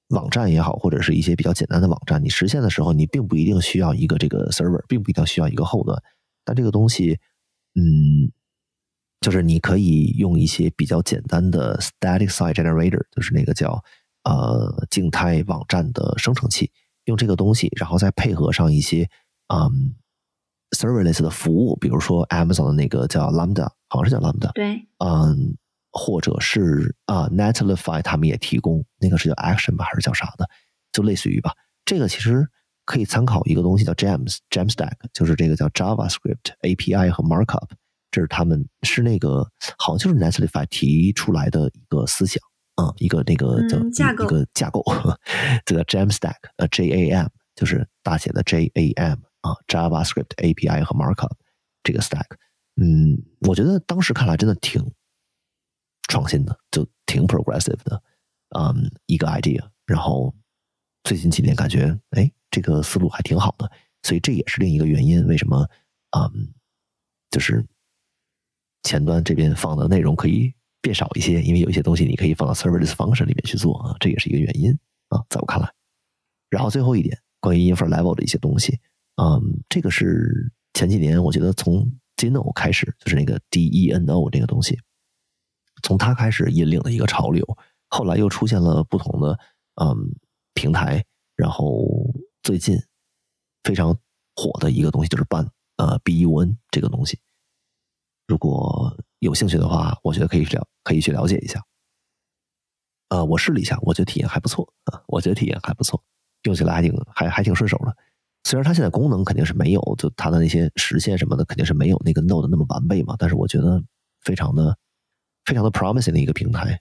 [0.08, 6.02] 网站也好，或者是一些比较简单的网站，你实现的时候，你并不一定需要一个这个 server，并不一定需要一个后端，
[6.44, 7.18] 但这个东西，
[7.74, 8.30] 嗯。
[9.20, 13.82] 就是你可以用一些比较简单的 static site generator，就是那个叫
[14.24, 16.70] 呃静态网站的生成器，
[17.04, 19.08] 用这个东西，然后再配合上一些
[19.48, 19.94] 嗯
[20.76, 25.56] serverless 的服务，比如说 Amazon 的那个叫 Lambda，好像是叫 Lambda，对，嗯，
[25.90, 30.48] 或者是啊 Netlify 他们也提供那个是叫 Action 吧，还是叫啥的，
[30.92, 31.52] 就类似于吧。
[31.84, 32.46] 这个其实
[32.84, 37.70] 可以参考一个东西叫 Jams Jamstack，就是这个叫 JavaScript API 和 Markup。
[38.18, 39.48] 这是他们是那个
[39.78, 42.42] 好像就是 Netlify 提出来的一个思想
[42.74, 44.82] 啊，一个那个叫一个架构，
[45.64, 51.30] 这个 Jamstack 呃 J A M 就是大写的 J A M 啊 JavaScript API 和 Markup
[51.84, 52.26] 这个 stack，
[52.74, 54.84] 嗯，我觉得当时看来真的挺
[56.08, 58.02] 创新的，就挺 progressive 的，
[58.58, 59.64] 嗯，一个 idea。
[59.86, 60.34] 然后
[61.04, 63.70] 最近几年感觉哎，这个思路还挺好的，
[64.02, 65.68] 所以这也是另一个原因，为什么
[66.18, 66.52] 嗯，
[67.30, 67.64] 就是。
[68.82, 74.70] 前端这边放的内容可以变少一些，因为有一些东西你可以放到 serverless function 里面去做啊，这也是一个原因
[75.08, 75.70] 啊，在我看来。
[76.48, 78.78] 然后最后一点，关于 infra level 的一些东西，
[79.16, 84.78] 嗯，这个是前几年我觉得从 Deno 开始，就是那个 D E N O 这个东西，
[85.82, 87.46] 从它开始引领的一个潮流。
[87.88, 89.38] 后来又出现了不同的
[89.80, 90.14] 嗯
[90.54, 91.04] 平台，
[91.36, 91.86] 然后
[92.42, 92.78] 最近
[93.64, 93.98] 非常
[94.36, 97.18] 火的一个东西就是 Bun，呃 B U N 这个东西。
[98.28, 101.60] 如果有兴趣的话，我觉得可以了可以去了解一下。
[103.08, 106.04] 呃，我试了一下，我觉得体验还不错啊，我觉得体验还不错，
[106.42, 107.96] 用起来还挺还还挺顺手的。
[108.44, 113.82] 虽然它现在功能肯定是没有，就它的那些实现什么的肯定是没有那个 Node 那么完备嘛，但是我觉得
[114.20, 114.76] 非常的
[115.46, 116.80] 非常的 promising 的一个平台。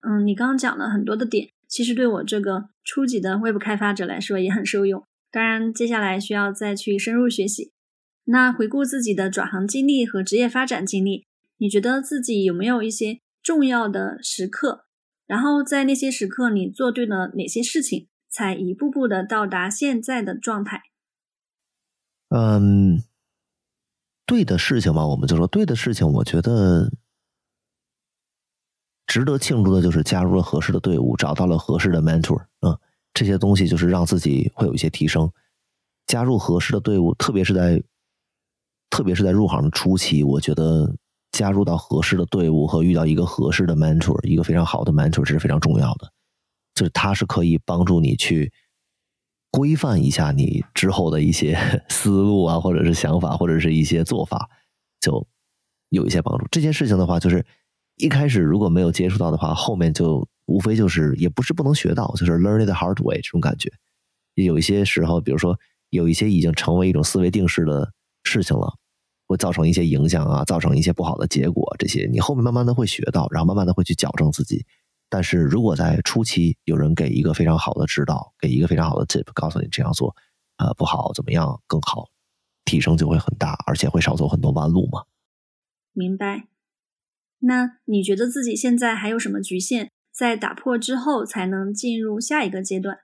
[0.00, 5.04] 嗯，你刚刚讲了很多的点，其实对我这个初级的 Web 开发者来说也很受用。
[5.30, 7.72] 当然，接下来需要再去深入学习。
[8.24, 11.26] 那回顾自己的转行经历和职业发展经历，
[11.58, 14.86] 你觉得自己有没有一些重要的时刻？
[15.26, 20.82] 然后在那些时刻，你做对了哪些事情，才一步步的到达现在的状态？
[22.28, 23.02] 嗯，
[24.26, 26.92] 对的事情嘛，我们就说对的事情，我觉得。
[29.04, 32.78] 值得庆祝的就是加入了合适的队伍，找到了合适的 mentor，嗯，
[33.12, 35.30] 这些东西就是让自己会有一些提升。
[36.06, 37.82] 加入合适的队伍，特别是在
[38.92, 40.94] 特别是在入行的初期，我觉得
[41.32, 46.12] 加入到合适的队伍和遇到一个合适的 mentor，一个非常好的 mentor 是非常重要的。
[46.74, 48.52] 就是他是可以帮助你去
[49.50, 54.50] 规范一下你之后的一些 思路啊，或者是想法，或者是一些做法，
[55.00, 55.26] 就
[55.88, 56.46] 有一些帮助。
[56.50, 57.44] 这件事情的话，就是。
[57.96, 63.70] 一开始如果没有接触到的话，后面就无非就是也不是不能学到，就是 learn it hard way 这种感觉。
[64.34, 65.56] 有一些时候，比如说
[65.90, 67.92] 有一些已经成为一种思维定式的
[68.24, 68.74] 事情了，
[69.32, 71.74] 会造成一些影响啊，造成一些不好的结果。
[71.78, 74.64] 这些你后面慢慢的会学到，然后慢慢的会去矫正自己。
[75.08, 80.14] 但是如果在初期有人给一个非常好的指导，给一个非常好的 tip，告诉你这样做
[80.58, 82.08] 呃不好，怎么样更好，
[82.64, 85.02] 提升就会很大，而且会少走很多弯路嘛。
[85.92, 86.48] 明白。
[87.40, 89.90] 那你觉得自己现在还有什么局限？
[90.14, 92.98] 在打破之后，才能进入下一个阶段？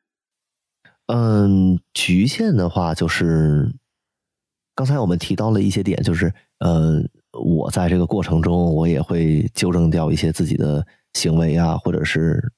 [1.07, 3.75] 嗯，局限的话，就是
[4.79, 12.53] 刚才我们提到了一些点，就是呃，我在这个过程中，我也会纠正掉一些自己的行为啊，或者是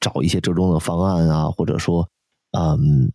[0.00, 2.08] 找一些折中的方案啊，或者说，
[2.58, 3.12] 嗯，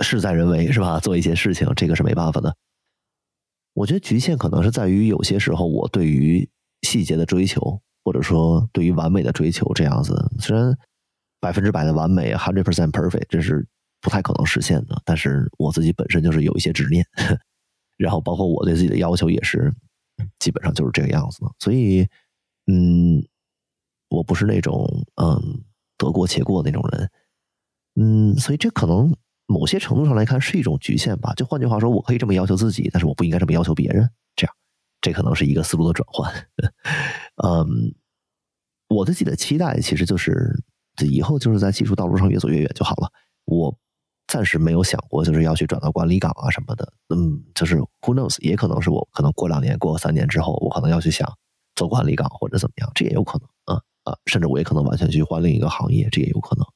[0.00, 1.00] 事在人为，是吧？
[1.00, 2.54] 做一些事情，这个是没办法的。
[3.72, 6.46] 我觉得局限可能是在于有些时候，我对于
[6.82, 10.76] 细节的追求，或者说对于完美的追求，这样子虽然
[11.40, 13.66] 百分之百的完美 （hundred percent perfect） 这是
[14.06, 17.04] 不太可能实现的，但是我自己本身就是有一些执念，
[17.98, 19.74] 然后包括我对自己的要求也是
[20.38, 21.40] 基本上就是这个样子。
[21.58, 22.06] 所以，
[22.68, 23.20] 嗯，
[24.08, 24.86] 我不是那种
[25.16, 25.64] 嗯
[25.98, 27.10] 得过且过那种人，
[27.96, 29.12] 嗯，所以这可能
[29.46, 31.34] 某些程度上来看是一种局限吧。
[31.34, 34.08] 就换句话说，我可以这么要求自己，但是我不应该这么要求别人。
[35.02, 36.32] 这可能是一个思路的转换，
[37.44, 37.94] 嗯，
[38.88, 40.52] 我对自己的期待其实就是，
[41.04, 43.12] 以后就是在技术道路上越走越远就好了。
[43.44, 43.78] 我
[44.26, 51.30] 暂时没有想过就是要去转到管理岗啊什么的，嗯，就是 who knows，也可能是我可能过两年、过三年之后，我可能要去想
[51.74, 56.66] 做管理岗或者怎么样，这也有可能啊啊，甚至我也可能完全去换另一个行业，这也有可能，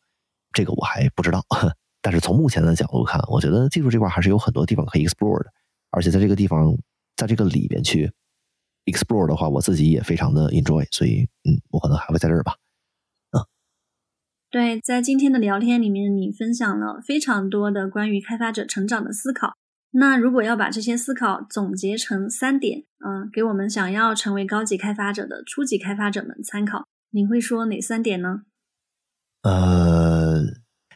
[0.52, 1.44] 这个我还不知道。
[2.02, 5.50] 但是从目前的角度看，我觉得技术这块还是有很多地方可以 explore 的，
[5.90, 6.76] 而且在这个地方。
[7.16, 8.10] 在这个里边去
[8.86, 12.54] explore 的话，我自己也非常的 enjoy，所以嗯，我可能还会在这儿吧。
[14.50, 19.54] 对，在今天的聊天里面，你分享了非常多的关于开发者成长的思考。
[19.92, 28.42] 那如果要把这些思考总结成三点，嗯，给我们想要成为高级开发者的初级开发者们参考，你会说哪三点呢？
[29.42, 30.42] 呃，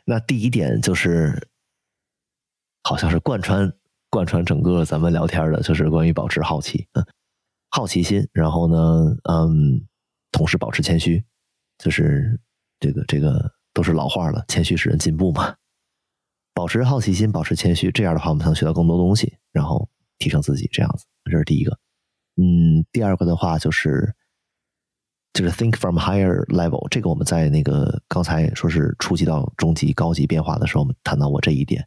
[0.06, 1.48] 那第一点就是，
[2.82, 3.72] 好像是贯穿。
[4.10, 7.04] 贯穿整个咱们聊天的，就是关于保持好奇，嗯，
[7.70, 9.84] 好奇心，然后呢，嗯，
[10.30, 11.24] 同时保持谦虚，
[11.78, 12.38] 就是
[12.80, 15.54] 这个这个都是老话了，谦虚使人进步嘛。
[16.52, 19.88] 保持好奇心，保持谦虚，这样的话我们才能学到更多东西，然后
[20.18, 21.76] 提升自己，这样子，这是第一个。
[22.36, 24.14] 嗯，第二个的话就是
[25.32, 31.84] 就是 think from higher level，这个我们在那个刚才说是初级到中级、高级变化的时候，我们谈到过这一点。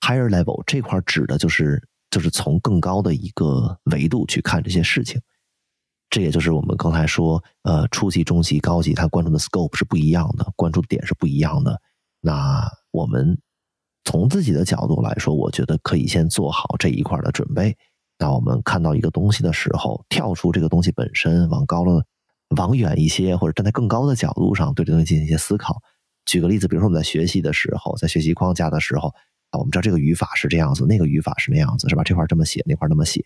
[0.00, 5.20] Higher level 这块指的就是就是从更高的一个维度去看这些事情，
[6.14, 11.82] 这也就是我们刚才说，呃，初级、中级、高级，它关注的 scope 是不一样的，关注点是不一样的。
[12.20, 13.36] 那我们
[14.04, 17.76] 从自己的角度来说，我觉得可以先做好这一块的准备。
[18.16, 22.06] 那我们看到一个东西的时候，跳出这个东西本身，往高了、
[22.56, 25.82] 往远一些，或者站在更高的角度上对这东西进行一些思考。
[26.26, 29.08] 举个例子，比如说我们在学习的时候，在学习框架的时候
[29.50, 29.58] 啊。
[29.58, 32.04] 我们知道这个语法是这样子，那个语法是那样子，是吧？
[32.04, 33.24] 这块这么写，那块那么写。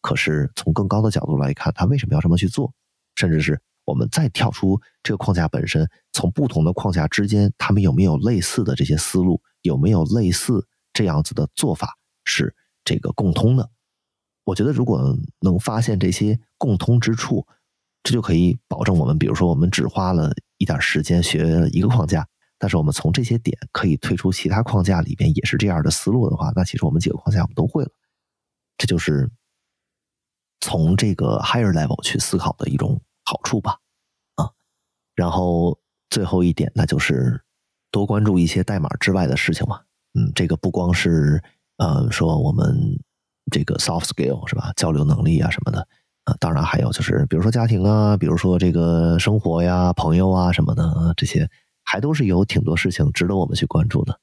[0.00, 2.72] 可是从更高的角度来看，他为什么要这么去做？
[3.16, 12.54] 甚至是我们再跳出这个框架本身，从不同的框架之间，他们有没有类似的这些思路，有没有类似这样子的做法是
[12.84, 13.70] 这个共通的？
[14.44, 17.46] 我觉得如果能发现这些共通之处，
[18.02, 22.26] 这就可以保证我们，比如说我们只花了一点时间学一个框架，
[22.58, 27.90] 但是我们从这些点可以推出其他框架里边也是这样的思路的话，那其实我们几个框架我们都会了。
[28.78, 29.30] 这就是
[30.60, 33.78] 从这个 higher level 去思考的一种好处吧，
[34.36, 34.50] 啊，
[35.14, 35.78] 然后
[36.10, 37.42] 最后一点那就是
[37.90, 39.80] 多关注一些代码之外的事情嘛，
[40.14, 41.42] 嗯，这个不光是
[41.78, 42.98] 呃说我们
[43.50, 45.86] 这个 soft skill 是吧，交流能力啊什么的。
[46.24, 51.48] 啊，当然还有就是，比如说家庭啊，比如说这个生活呀、朋友啊什么的，这些
[51.82, 54.20] 还都是有挺多事情值得我们去关注的。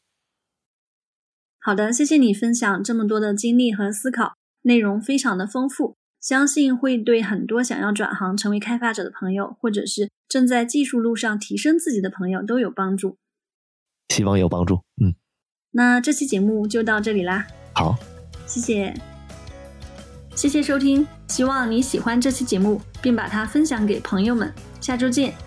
[1.59, 13.17] 好的，谢谢你分享这么多的经历和思考，内容非常的丰富，相信会对很多想要转行成为开发者的朋友，或者是正在技术路上提升自己的朋友都有帮助。
[14.09, 14.81] 希望有帮助。
[15.01, 15.15] 嗯，
[15.71, 17.45] 那这期节目就到这里啦。
[17.73, 17.95] 好，
[18.45, 18.93] 谢谢。
[20.35, 24.53] 谢谢收听，希望你喜欢这期节目，并把它分享给朋友们。
[24.79, 25.46] 下周见。